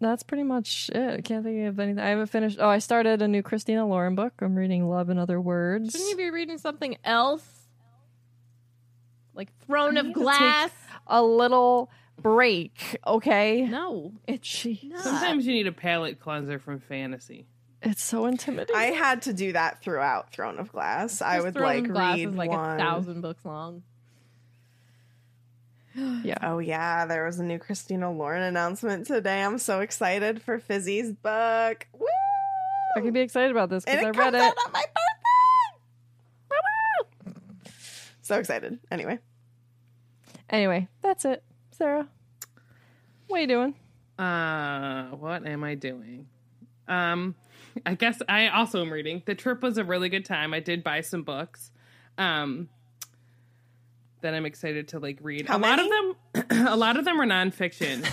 That's 0.00 0.22
pretty 0.22 0.44
much 0.44 0.90
it. 0.94 1.18
I 1.18 1.20
can't 1.22 1.44
think 1.44 1.66
of 1.66 1.80
anything. 1.80 1.98
I 1.98 2.10
haven't 2.10 2.28
finished. 2.28 2.58
Oh, 2.60 2.68
I 2.68 2.78
started 2.78 3.20
a 3.20 3.26
new 3.26 3.42
Christina 3.42 3.84
Lauren 3.86 4.14
book. 4.14 4.32
I'm 4.40 4.54
reading 4.54 4.88
Love 4.88 5.08
and 5.08 5.18
Other 5.18 5.40
Words. 5.40 5.90
Shouldn't 5.92 6.10
you 6.10 6.16
be 6.16 6.30
reading 6.30 6.58
something 6.58 6.96
else? 7.04 7.44
Like 9.34 9.48
Throne 9.66 9.96
of 9.96 10.06
need 10.06 10.14
to 10.14 10.20
take- 10.20 10.24
Glass? 10.24 10.70
A 11.08 11.22
little 11.22 11.90
break, 12.20 12.98
okay? 13.06 13.62
No, 13.62 14.12
it's 14.26 14.46
Jeez. 14.46 14.96
Sometimes 14.98 15.46
you 15.46 15.54
need 15.54 15.66
a 15.66 15.72
palate 15.72 16.20
cleanser 16.20 16.58
from 16.58 16.80
fantasy. 16.80 17.46
It's 17.80 18.02
so 18.02 18.26
intimidating. 18.26 18.76
I 18.76 18.86
had 18.86 19.22
to 19.22 19.32
do 19.32 19.52
that 19.54 19.80
throughout 19.82 20.32
Throne 20.32 20.58
of 20.58 20.70
Glass. 20.70 21.22
I 21.22 21.40
would 21.40 21.54
Throne 21.54 21.64
like 21.64 21.84
of 21.86 21.92
Glass 21.92 22.16
read 22.18 22.28
is 22.28 22.34
like 22.34 22.50
one. 22.50 22.76
a 22.76 22.78
thousand 22.78 23.20
books 23.22 23.44
long. 23.44 23.82
yeah. 26.24 26.38
Oh 26.42 26.58
yeah, 26.58 27.06
there 27.06 27.24
was 27.24 27.38
a 27.38 27.44
new 27.44 27.58
Christina 27.58 28.12
Lauren 28.12 28.42
announcement 28.42 29.06
today. 29.06 29.42
I'm 29.42 29.58
so 29.58 29.80
excited 29.80 30.42
for 30.42 30.58
Fizzy's 30.58 31.12
book. 31.12 31.86
Woo! 31.98 32.06
I 32.96 33.00
can 33.00 33.12
be 33.12 33.20
excited 33.20 33.50
about 33.50 33.70
this 33.70 33.84
because 33.84 34.00
it 34.00 34.06
I 34.06 34.10
read 34.10 34.16
comes 34.16 34.34
it. 34.34 34.40
out 34.40 34.54
on 34.66 34.72
my 34.72 34.84
birthday. 36.50 36.50
Woo! 36.50 37.72
So 38.22 38.38
excited. 38.38 38.78
Anyway, 38.90 39.18
Anyway, 40.50 40.88
that's 41.02 41.24
it. 41.24 41.42
Sarah, 41.72 42.08
what 43.26 43.38
are 43.38 43.40
you 43.42 43.46
doing? 43.46 43.74
Uh, 44.18 45.10
what 45.10 45.46
am 45.46 45.62
I 45.62 45.74
doing? 45.74 46.26
Um, 46.88 47.34
I 47.84 47.94
guess 47.94 48.20
I 48.28 48.48
also 48.48 48.80
am 48.80 48.90
reading. 48.92 49.22
The 49.26 49.34
trip 49.34 49.62
was 49.62 49.76
a 49.78 49.84
really 49.84 50.08
good 50.08 50.24
time. 50.24 50.54
I 50.54 50.60
did 50.60 50.82
buy 50.82 51.02
some 51.02 51.22
books. 51.22 51.70
Um, 52.16 52.68
that 54.20 54.34
I'm 54.34 54.46
excited 54.46 54.88
to 54.88 54.98
like 54.98 55.18
read. 55.22 55.48
How 55.48 55.56
a 55.56 55.58
lot 55.58 55.78
of 55.78 55.88
them, 55.88 56.16
a 56.68 56.76
lot 56.76 56.96
of 56.96 57.04
them 57.04 57.20
are 57.20 57.26
nonfiction. 57.26 58.04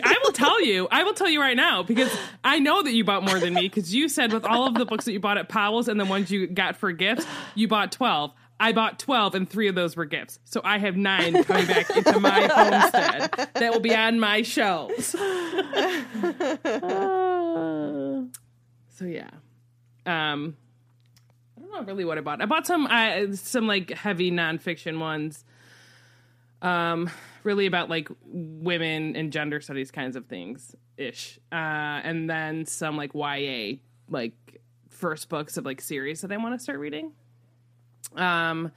I 0.04 0.18
will 0.22 0.32
tell 0.32 0.64
you. 0.64 0.88
I 0.90 1.04
will 1.04 1.14
tell 1.14 1.28
you 1.28 1.40
right 1.40 1.56
now 1.56 1.82
because 1.82 2.14
I 2.42 2.58
know 2.58 2.82
that 2.82 2.92
you 2.92 3.04
bought 3.04 3.24
more 3.24 3.38
than 3.38 3.54
me 3.54 3.62
because 3.62 3.94
you 3.94 4.08
said 4.08 4.32
with 4.32 4.44
all 4.44 4.66
of 4.66 4.74
the 4.74 4.84
books 4.84 5.04
that 5.06 5.12
you 5.12 5.20
bought 5.20 5.38
at 5.38 5.48
Powell's 5.48 5.88
and 5.88 5.98
the 5.98 6.04
ones 6.04 6.30
you 6.30 6.46
got 6.46 6.76
for 6.76 6.92
gifts, 6.92 7.26
you 7.54 7.68
bought 7.68 7.92
twelve. 7.92 8.32
I 8.60 8.72
bought 8.72 9.00
12 9.00 9.34
and 9.34 9.50
three 9.50 9.66
of 9.66 9.74
those 9.74 9.96
were 9.96 10.04
gifts. 10.04 10.38
So 10.44 10.60
I 10.62 10.78
have 10.78 10.96
nine 10.96 11.42
coming 11.42 11.66
back 11.66 11.90
into 11.90 12.20
my 12.20 12.42
homestead 12.52 13.48
that 13.54 13.72
will 13.72 13.80
be 13.80 13.94
on 13.94 14.20
my 14.20 14.42
shelves. 14.42 15.14
So 18.96 19.06
yeah. 19.06 19.30
Um 20.06 20.56
I 21.74 21.78
don't 21.78 21.86
really 21.86 22.04
what 22.04 22.18
I 22.18 22.20
bought. 22.20 22.40
I 22.40 22.46
bought 22.46 22.66
some 22.66 22.86
uh, 22.86 23.34
some 23.34 23.66
like 23.66 23.90
heavy 23.90 24.30
nonfiction 24.30 24.98
ones. 25.00 25.44
Um 26.62 27.10
really 27.42 27.66
about 27.66 27.90
like 27.90 28.08
women 28.24 29.16
and 29.16 29.30
gender 29.32 29.60
studies 29.60 29.90
kinds 29.90 30.16
of 30.16 30.26
things 30.26 30.74
ish. 30.96 31.38
Uh 31.52 31.56
and 32.04 32.30
then 32.30 32.64
some 32.64 32.96
like 32.96 33.10
YA 33.14 33.76
like 34.08 34.32
first 34.88 35.28
books 35.28 35.56
of 35.56 35.64
like 35.64 35.80
series 35.80 36.20
that 36.22 36.32
I 36.32 36.36
want 36.38 36.56
to 36.58 36.62
start 36.62 36.78
reading. 36.78 37.12
Um 38.16 38.70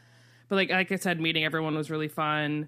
but 0.50 0.56
like 0.56 0.70
like 0.70 0.92
I 0.92 0.96
said, 0.96 1.22
meeting 1.22 1.46
everyone 1.46 1.76
was 1.76 1.90
really 1.92 2.08
fun. 2.08 2.68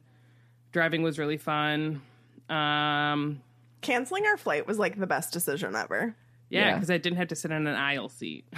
Driving 0.71 1.01
was 1.01 1.17
really 1.17 1.37
fun. 1.37 2.01
Um, 2.49 3.41
Canceling 3.81 4.25
our 4.25 4.37
flight 4.37 4.67
was 4.67 4.77
like 4.77 4.99
the 4.99 5.07
best 5.07 5.33
decision 5.33 5.75
ever. 5.75 6.15
yeah, 6.49 6.59
Yeah. 6.69 6.73
because 6.75 6.91
I 6.91 6.97
didn't 6.97 7.17
have 7.17 7.29
to 7.29 7.35
sit 7.35 7.51
in 7.51 7.65
an 7.67 7.75
aisle 7.75 8.09
seat. 8.09 8.45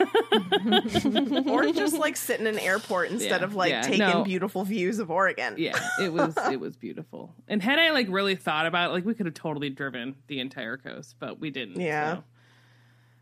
or 1.46 1.64
just 1.72 1.96
like 1.98 2.16
sit 2.16 2.40
in 2.40 2.46
an 2.46 2.58
airport 2.58 3.10
instead 3.10 3.40
Yeah, 3.40 3.44
of 3.44 3.54
like 3.54 3.70
yeah, 3.70 3.82
taking 3.82 3.98
no. 4.00 4.24
beautiful 4.24 4.64
views 4.64 4.98
of 4.98 5.10
Oregon. 5.10 5.54
yeah, 5.58 5.78
it 6.00 6.12
was 6.12 6.36
it 6.50 6.60
was 6.60 6.76
beautiful. 6.76 7.34
And 7.48 7.62
had 7.62 7.78
I 7.78 7.90
like 7.90 8.06
really 8.10 8.36
thought 8.36 8.66
about 8.66 8.90
it, 8.90 8.92
like 8.94 9.04
we 9.04 9.14
could 9.14 9.26
have 9.26 9.34
totally 9.34 9.70
driven 9.70 10.16
the 10.26 10.40
entire 10.40 10.76
coast, 10.76 11.16
but 11.18 11.40
we 11.40 11.50
didn't. 11.50 11.80
Yeah. 11.80 12.18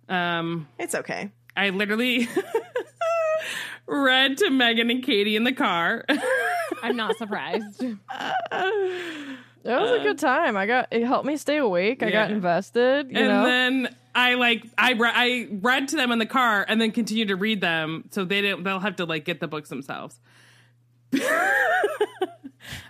so. 0.09 0.15
Um, 0.15 0.69
It's 0.79 0.95
okay. 0.95 1.31
I 1.57 1.71
literally 1.71 2.29
read 3.87 4.39
to 4.39 4.51
Megan 4.51 4.91
and 4.91 5.03
Katie 5.03 5.37
in 5.37 5.45
the 5.45 5.53
car. 5.53 6.05
I'm 6.83 6.97
not 6.97 7.17
surprised. 7.19 7.85
It 9.65 9.81
was 9.81 10.01
a 10.01 10.03
good 10.03 10.19
time. 10.19 10.57
I 10.57 10.67
got 10.67 10.89
it 10.91 11.05
helped 11.05 11.27
me 11.27 11.37
stay 11.37 11.59
awake. 11.59 12.03
I 12.03 12.11
got 12.11 12.31
invested. 12.31 13.11
You 13.11 13.19
and 13.19 13.29
know, 13.29 13.45
then 13.45 13.95
I 14.15 14.35
like 14.35 14.65
I 14.77 14.93
re- 14.93 15.13
I 15.13 15.49
read 15.51 15.89
to 15.89 15.97
them 15.97 16.11
in 16.13 16.19
the 16.19 16.27
car 16.27 16.65
and 16.69 16.81
then 16.81 16.91
continued 16.91 17.29
to 17.29 17.37
read 17.37 17.61
them 17.61 18.05
so 18.11 18.25
they 18.25 18.41
didn't 18.41 18.65
they'll 18.65 18.81
have 18.81 18.97
to 18.97 19.05
like 19.05 19.25
get 19.25 19.41
the 19.41 19.49
books 19.49 19.69
themselves. 19.69 20.19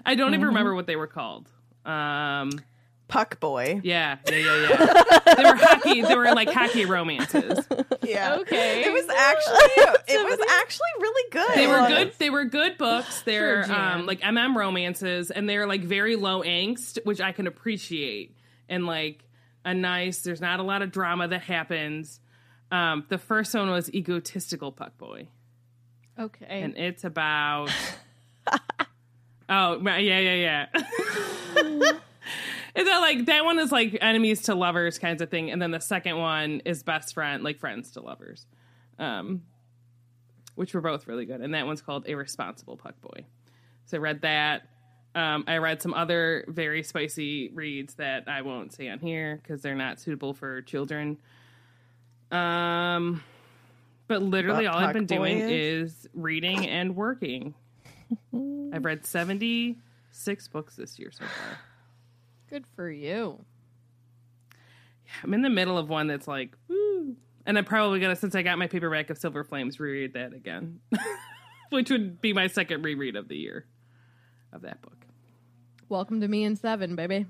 I 0.07 0.15
don't 0.15 0.35
even 0.35 0.47
remember 0.47 0.75
what 0.75 0.87
they 0.87 0.97
were 0.97 1.07
called. 1.07 1.49
Um 1.85 2.51
Puck 3.09 3.41
boy. 3.41 3.81
yeah, 3.85 4.17
yeah, 4.27 4.37
yeah, 4.37 4.69
yeah. 4.71 5.35
they 5.37 5.45
were 5.45 5.55
hockey 5.57 6.01
they 6.03 6.17
were 6.17 6.33
like 6.35 6.49
hockey 6.51 6.87
romances. 6.87 7.59
Yeah. 8.03 8.37
Okay. 8.37 8.85
It 8.87 8.93
was 8.93 9.07
actually 9.07 10.05
it 10.09 10.25
was 10.25 10.39
actually 10.63 10.89
really 10.99 11.31
good. 11.31 11.55
They 11.55 11.67
were 11.67 11.89
good 11.89 12.13
they 12.19 12.31
were 12.31 12.45
good 12.47 12.79
books. 12.79 13.21
They're 13.23 13.65
Sure, 13.65 13.75
um 13.75 14.07
like 14.07 14.21
MM 14.23 14.57
romances 14.57 15.31
and 15.31 15.47
they're 15.47 15.67
like 15.67 15.83
very 15.83 16.17
low 16.17 16.43
angst, 16.43 16.99
which 17.05 17.21
I 17.21 17.33
can 17.33 17.47
appreciate. 17.47 18.35
And 18.69 18.87
like 18.87 19.23
a 19.65 19.75
nice 19.75 20.23
there's 20.23 20.41
not 20.41 20.59
a 20.61 20.63
lot 20.63 20.81
of 20.81 20.91
drama 20.91 21.29
that 21.29 21.43
happens. 21.43 22.19
Um 22.71 23.05
the 23.11 23.19
first 23.19 23.53
one 23.55 23.69
was 23.69 23.93
egotistical 23.93 24.73
puck 24.73 24.97
boy. 24.97 25.29
Okay. 26.19 26.47
and 26.49 26.79
it's 26.79 27.05
about 27.05 27.69
oh 29.51 29.79
yeah 29.85 29.97
yeah 29.99 30.69
yeah 30.73 31.93
it's 32.75 32.89
that 32.89 32.99
like 32.99 33.27
that 33.27 33.45
one 33.45 33.59
is 33.59 33.71
like 33.73 33.97
enemies 34.01 34.43
to 34.43 34.55
lovers 34.55 34.99
kinds 34.99 35.23
of 35.23 35.31
thing 35.31 35.51
and 35.51 35.61
then 35.61 35.71
the 35.71 35.81
second 35.81 36.17
one 36.17 36.61
is 36.65 36.83
best 36.83 37.15
friend 37.15 37.43
like 37.43 37.59
friends 37.59 37.93
to 37.93 38.01
lovers 38.01 38.47
um 38.99 39.43
which 40.55 40.75
were 40.75 40.81
both 40.81 41.07
really 41.07 41.25
good 41.25 41.41
and 41.41 41.55
that 41.55 41.67
one's 41.67 41.83
called 41.83 42.07
irresponsible 42.07 42.77
puck 42.77 43.01
boy 43.01 43.25
so 43.87 43.97
i 43.97 44.01
read 44.01 44.23
that 44.23 44.63
um, 45.15 45.45
I 45.47 45.59
read 45.59 45.83
some 45.83 45.93
other 45.95 46.45
very 46.49 46.83
spicy 46.83 47.51
reads 47.53 47.95
that 47.95 48.29
I 48.29 48.43
won't 48.43 48.73
say 48.73 48.89
on 48.89 48.99
here 48.99 49.41
because 49.43 49.61
they're 49.61 49.75
not 49.75 50.01
suitable 50.01 50.33
for 50.33 50.63
children. 50.63 51.19
Um, 52.31 53.23
but 54.09 54.23
literally, 54.23 54.65
But 54.65 54.75
all 54.75 54.79
I've 54.79 54.95
been 54.95 55.07
doing 55.07 55.39
is 55.39 56.09
reading 56.15 56.67
and 56.67 56.97
working. 56.97 57.55
I've 58.73 58.85
read 58.85 59.05
76 59.05 60.49
books 60.49 60.77
this 60.77 60.99
year 60.99 61.11
so 61.13 61.25
far. 61.25 61.59
Good 62.53 62.67
for 62.77 62.91
you. 62.91 63.43
Yeah, 65.07 65.13
I'm 65.25 65.33
in 65.33 65.41
the 65.41 65.49
middle 65.49 65.79
of 65.79 65.89
one 65.89 66.07
that's 66.07 66.29
like, 66.29 66.55
woo. 66.69 67.17
And 67.47 67.57
I'm 67.57 67.65
probably 67.65 67.99
going 67.99 68.15
to, 68.15 68.21
since 68.21 68.35
I 68.35 68.43
got 68.43 68.59
my 68.59 68.67
paperback 68.67 69.09
of 69.09 69.17
Silver 69.17 69.43
Flames, 69.43 69.81
reread 69.81 70.13
that 70.13 70.35
again, 70.35 70.81
which 71.71 71.89
would 71.91 72.21
be 72.21 72.35
my 72.35 72.49
second 72.49 72.83
reread 72.85 73.17
of 73.17 73.29
the 73.29 73.37
year 73.37 73.65
of 74.53 74.61
that 74.63 74.83
book. 74.83 74.99
Welcome 75.89 76.21
to 76.21 76.29
me 76.29 76.45
in 76.45 76.57
seven, 76.57 76.95
baby. 76.95 77.25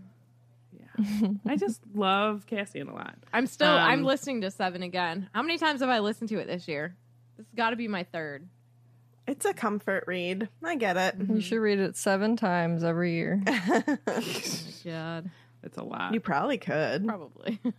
Yeah, 0.77 1.29
I 1.47 1.55
just 1.57 1.81
love 1.95 2.45
Cassian 2.47 2.89
a 2.89 2.95
lot. 2.95 3.15
I'm 3.33 3.47
still 3.47 3.69
I'm 3.71 4.01
Um, 4.01 4.05
listening 4.05 4.41
to 4.41 4.51
seven 4.51 4.83
again. 4.83 5.29
How 5.33 5.43
many 5.43 5.57
times 5.57 5.83
have 5.83 5.89
I 5.89 6.01
listened 6.01 6.31
to 6.31 6.39
it 6.41 6.49
this 6.49 6.67
year? 6.67 6.97
This 7.37 7.47
has 7.47 7.55
got 7.55 7.71
to 7.71 7.77
be 7.77 7.87
my 7.87 8.03
third. 8.03 8.49
It's 9.29 9.45
a 9.45 9.55
comfort 9.55 10.03
read. 10.09 10.49
I 10.65 10.75
get 10.75 10.97
it. 10.97 11.15
you 11.29 11.41
should 11.41 11.61
read 11.61 11.79
it 11.79 11.97
seven 11.97 12.37
times 12.37 12.83
every 12.83 13.13
year. 13.15 13.41
God. 14.85 15.31
It's 15.63 15.79
a 15.79 15.83
lot. 15.85 16.13
You 16.13 16.21
probably 16.21 16.59
could. 16.59 17.07
Probably. 17.07 17.61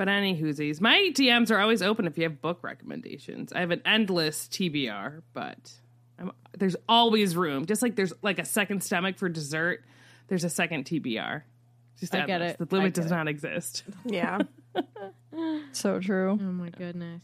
But 0.00 0.08
any 0.08 0.34
whoosies, 0.34 0.80
my 0.80 1.10
DMs 1.12 1.50
are 1.50 1.58
always 1.58 1.82
open 1.82 2.06
if 2.06 2.16
you 2.16 2.22
have 2.22 2.40
book 2.40 2.60
recommendations. 2.62 3.52
I 3.52 3.60
have 3.60 3.70
an 3.70 3.82
endless 3.84 4.48
TBR, 4.48 5.20
but 5.34 5.70
I'm, 6.18 6.32
there's 6.56 6.74
always 6.88 7.36
room. 7.36 7.66
Just 7.66 7.82
like 7.82 7.96
there's 7.96 8.14
like 8.22 8.38
a 8.38 8.46
second 8.46 8.82
stomach 8.82 9.18
for 9.18 9.28
dessert, 9.28 9.84
there's 10.28 10.44
a 10.44 10.48
second 10.48 10.86
TBR. 10.86 11.42
Just 11.98 12.14
I 12.14 12.20
get 12.20 12.30
endless. 12.40 12.52
it. 12.52 12.58
The 12.70 12.76
limit 12.76 12.94
does 12.94 13.04
it. 13.04 13.10
not 13.10 13.28
exist. 13.28 13.84
Yeah. 14.06 14.38
So 15.72 16.00
true. 16.00 16.30
oh 16.40 16.44
my 16.44 16.70
goodness. 16.70 17.20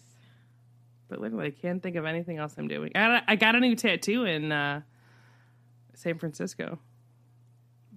But 1.09 1.23
literally, 1.23 1.47
I 1.47 1.51
can't 1.53 1.83
think 1.83 1.97
of 1.97 2.05
anything 2.05 2.37
else 2.37 2.57
I'm 2.59 2.69
doing. 2.69 2.93
I 2.95 2.99
got 2.99 3.11
a, 3.11 3.31
I 3.31 3.37
got 3.37 3.55
a 3.55 3.61
new 3.61 3.75
tattoo 3.75 4.27
in 4.27 4.53
uh, 4.53 4.83
San 5.95 6.19
Francisco. 6.19 6.79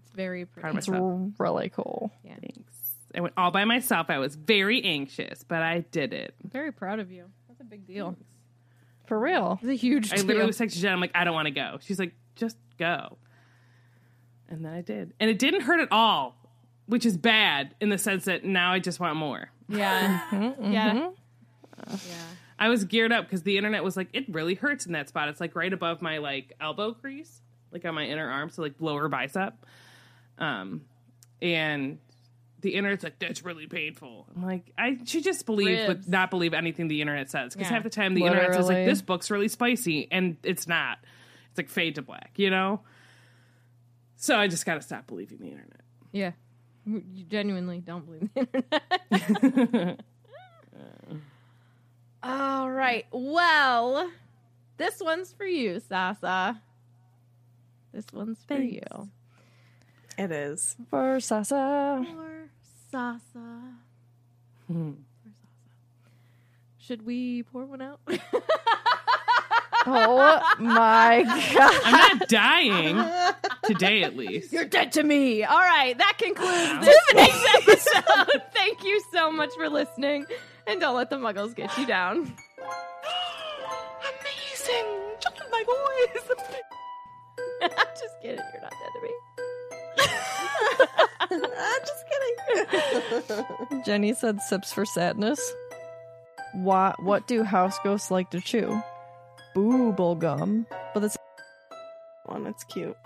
It's 0.10 0.16
very 0.16 0.46
Proud 0.46 0.62
pretty. 0.62 0.70
of 0.74 0.78
It's 0.80 0.88
myself. 0.90 1.32
really 1.40 1.70
cool. 1.70 2.12
Yeah. 2.24 2.36
Thanks. 2.42 2.74
I 3.16 3.22
went 3.22 3.34
all 3.38 3.52
by 3.52 3.66
myself. 3.66 4.08
I 4.10 4.20
was 4.20 4.36
very 4.36 4.84
anxious, 4.84 5.44
but 5.44 5.62
I 5.64 5.80
did 5.92 6.14
it. 6.14 6.36
I'm 6.44 6.50
very 6.50 6.72
proud 6.72 7.00
of 7.00 7.12
you. 7.12 7.26
That's 7.48 7.62
a 7.62 7.64
big 7.64 7.88
deal. 7.88 8.16
For 9.08 9.20
real. 9.20 9.58
It's 9.64 9.70
a 9.72 9.74
huge 9.74 10.14
I 10.14 10.18
deal. 10.18 10.26
literally 10.26 10.48
was 10.48 10.60
texting 10.60 10.82
Jen. 10.82 10.94
I'm 10.94 11.00
like, 11.02 11.12
I 11.16 11.24
don't 11.24 11.34
want 11.34 11.48
to 11.48 11.52
go. 11.52 11.78
She's 11.82 11.98
like, 11.98 12.14
just 12.36 12.58
go. 12.78 13.18
And 14.48 14.64
then 14.66 14.74
I 14.74 14.82
did, 14.82 15.14
and 15.20 15.30
it 15.30 15.38
didn't 15.40 15.62
hurt 15.62 15.80
at 15.80 15.90
all, 15.92 16.36
which 16.88 17.06
is 17.06 17.18
bad 17.18 17.76
in 17.80 17.90
the 17.90 17.98
sense 18.00 18.26
that 18.26 18.44
now 18.46 18.72
I 18.74 18.80
just 18.80 19.00
want 19.00 19.16
more. 19.16 19.50
yeah. 19.68 20.22
Mm-hmm, 20.32 20.72
Yeah. 20.74 21.10
yeah. 21.88 21.96
I 22.58 22.68
was 22.70 22.84
geared 22.84 23.12
up 23.12 23.26
because 23.26 23.44
the 23.44 23.58
internet 23.58 23.84
was 23.84 23.96
like, 23.96 24.10
it 24.12 24.26
really 24.28 24.54
hurts 24.56 24.86
in 24.86 24.92
that 24.94 25.08
spot. 25.08 25.30
It's 25.30 25.40
like 25.40 25.56
right 25.56 25.72
above 25.72 26.02
my 26.02 26.18
like 26.18 26.54
elbow 26.60 26.94
crease, 26.94 27.42
like 27.72 27.86
on 27.86 27.94
my 27.96 28.06
inner 28.06 28.30
arm, 28.30 28.50
so 28.50 28.62
like 28.64 28.74
lower 28.80 29.08
bicep. 29.08 29.54
Um, 30.40 30.82
and 31.42 32.00
the 32.62 32.74
internet's 32.76 33.04
like, 33.04 33.20
that's 33.20 33.44
really 33.44 33.68
painful. 33.68 34.26
I'm 34.36 34.44
like, 34.44 34.72
I 34.78 34.98
should 35.06 35.24
just 35.24 35.46
believe, 35.46 35.88
Ribs. 35.88 36.06
but 36.06 36.12
not 36.12 36.30
believe 36.32 36.54
anything 36.54 36.88
the 36.88 37.02
internet 37.02 37.30
says 37.30 37.54
because 37.54 37.70
Yeah. 37.70 37.76
half 37.76 37.84
the 37.84 37.90
time 37.90 38.14
the 38.16 38.24
internet 38.26 38.54
says 38.56 38.68
like, 38.68 38.86
this 38.86 39.02
book's 39.02 39.30
really 39.30 39.48
spicy, 39.48 40.08
and 40.12 40.38
it's 40.44 40.68
not. 40.68 40.98
It's 41.52 41.58
like 41.58 41.70
fade 41.70 41.96
to 41.96 42.02
black, 42.02 42.32
you 42.38 42.50
know. 42.50 42.82
So 44.18 44.38
I 44.38 44.48
just 44.48 44.66
gotta 44.66 44.82
stop 44.82 45.08
believing 45.08 45.38
the 45.40 45.48
internet. 45.48 45.82
Yeah. 46.12 46.32
You 46.86 47.24
genuinely 47.28 47.80
don't 47.82 48.06
believe 48.06 48.30
the 48.34 48.48
internet. 49.12 50.02
All 52.24 52.70
right. 52.70 53.06
Well, 53.12 54.10
this 54.78 55.00
one's 55.00 55.32
for 55.34 55.46
you, 55.46 55.80
Sasa. 55.80 56.62
This 57.94 58.06
one's 58.12 58.40
for 58.48 58.56
Thanks. 58.58 58.74
you. 58.76 59.10
It 60.20 60.32
is. 60.32 60.76
For 60.90 61.22
Sasa. 61.22 62.06
For 62.06 62.50
Sasa. 62.92 63.20
For 64.68 64.74
Sasa. 64.74 64.94
Should 66.78 67.06
we 67.06 67.44
pour 67.44 67.66
one 67.66 67.82
out? 67.82 68.02
Oh 69.92 70.42
my 70.60 71.24
god. 71.24 71.82
I'm 71.86 72.20
not 72.20 72.28
dying 72.28 73.02
today, 73.64 74.04
at 74.04 74.16
least. 74.16 74.52
You're 74.52 74.66
dead 74.66 74.92
to 74.92 75.04
me. 75.04 75.46
All 75.46 75.58
right, 75.58 75.98
that 75.98 76.18
concludes 76.20 76.86
this 76.86 76.98
week's 77.16 77.56
episode. 77.56 78.44
Thank 78.54 78.84
you 78.84 79.02
so 79.12 79.32
much 79.32 79.50
for 79.56 79.70
listening, 79.70 80.26
and 80.68 80.82
don't 80.82 80.96
let 80.96 81.10
the 81.10 81.16
muggles 81.16 81.56
get 81.56 81.76
you 81.78 81.86
down. 81.88 82.18
Amazing. 84.04 84.86
Just 85.22 85.42
my 85.50 85.64
voice. 85.66 86.28
Just 87.62 88.22
kidding, 88.22 88.38
you're 88.54 88.62
not 88.62 88.72
dead 88.72 88.92
to 88.94 89.02
me. 89.02 89.10
I'm 91.32 91.80
just 91.86 92.06
kidding. 92.10 93.82
Jenny 93.86 94.14
said 94.14 94.42
sips 94.42 94.74
for 94.74 94.86
sadness. 94.86 95.40
What 96.54 97.02
what 97.04 97.28
do 97.28 97.44
house 97.44 97.78
ghosts 97.84 98.10
like 98.12 98.32
to 98.32 98.42
chew? 98.42 98.82
Booble 99.56 100.18
gum. 100.18 100.66
But 100.94 101.04
it's 101.04 101.18
One, 102.26 102.48
it's 102.48 102.64
cute. 102.64 102.98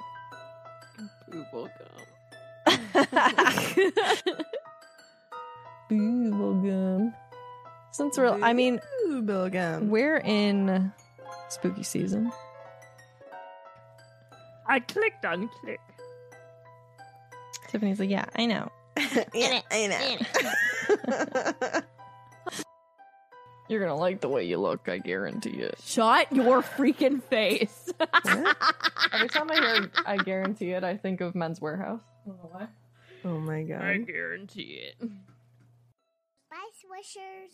booble 1.30 1.70
gum. 6.64 7.14
Since 7.92 8.18
we're 8.18 8.42
I 8.42 8.54
mean, 8.54 8.80
Ooh, 9.08 9.22
gum. 9.22 9.90
we're 9.90 10.18
in 10.18 10.92
spooky 11.50 11.84
season. 11.84 12.32
I 14.68 14.80
clicked 14.80 15.26
on 15.26 15.50
click. 15.62 15.80
Tiffany's 17.74 18.00
like, 18.00 18.12
yeah, 18.12 18.26
I 18.36 18.46
know. 18.46 18.72
yeah, 19.34 19.62
I 19.72 19.88
know. 19.88 21.82
You're 23.68 23.80
gonna 23.80 23.96
like 23.96 24.22
the 24.22 24.30
way 24.30 24.44
you 24.44 24.60
look, 24.60 24.88
I 24.88 25.00
guarantee 25.00 25.58
it. 25.62 25.80
Shut 25.84 26.32
your 26.32 26.62
freaking 26.62 27.24
face. 27.24 27.92
Every 29.12 29.28
time 29.28 29.50
I 29.50 29.56
hear 29.56 29.92
I 30.06 30.18
guarantee 30.18 30.70
it, 30.74 30.84
I 30.84 30.98
think 30.98 31.22
of 31.22 31.34
Men's 31.34 31.60
Wearhouse. 31.60 32.02
I 32.02 32.28
don't 32.28 32.38
know 32.38 32.50
why. 32.52 32.68
Oh 33.26 33.40
my 33.40 33.64
god. 33.64 33.82
I 33.82 33.98
guarantee 33.98 34.80
it. 34.84 34.96
Spice 35.00 35.10
Wishers. 36.92 37.54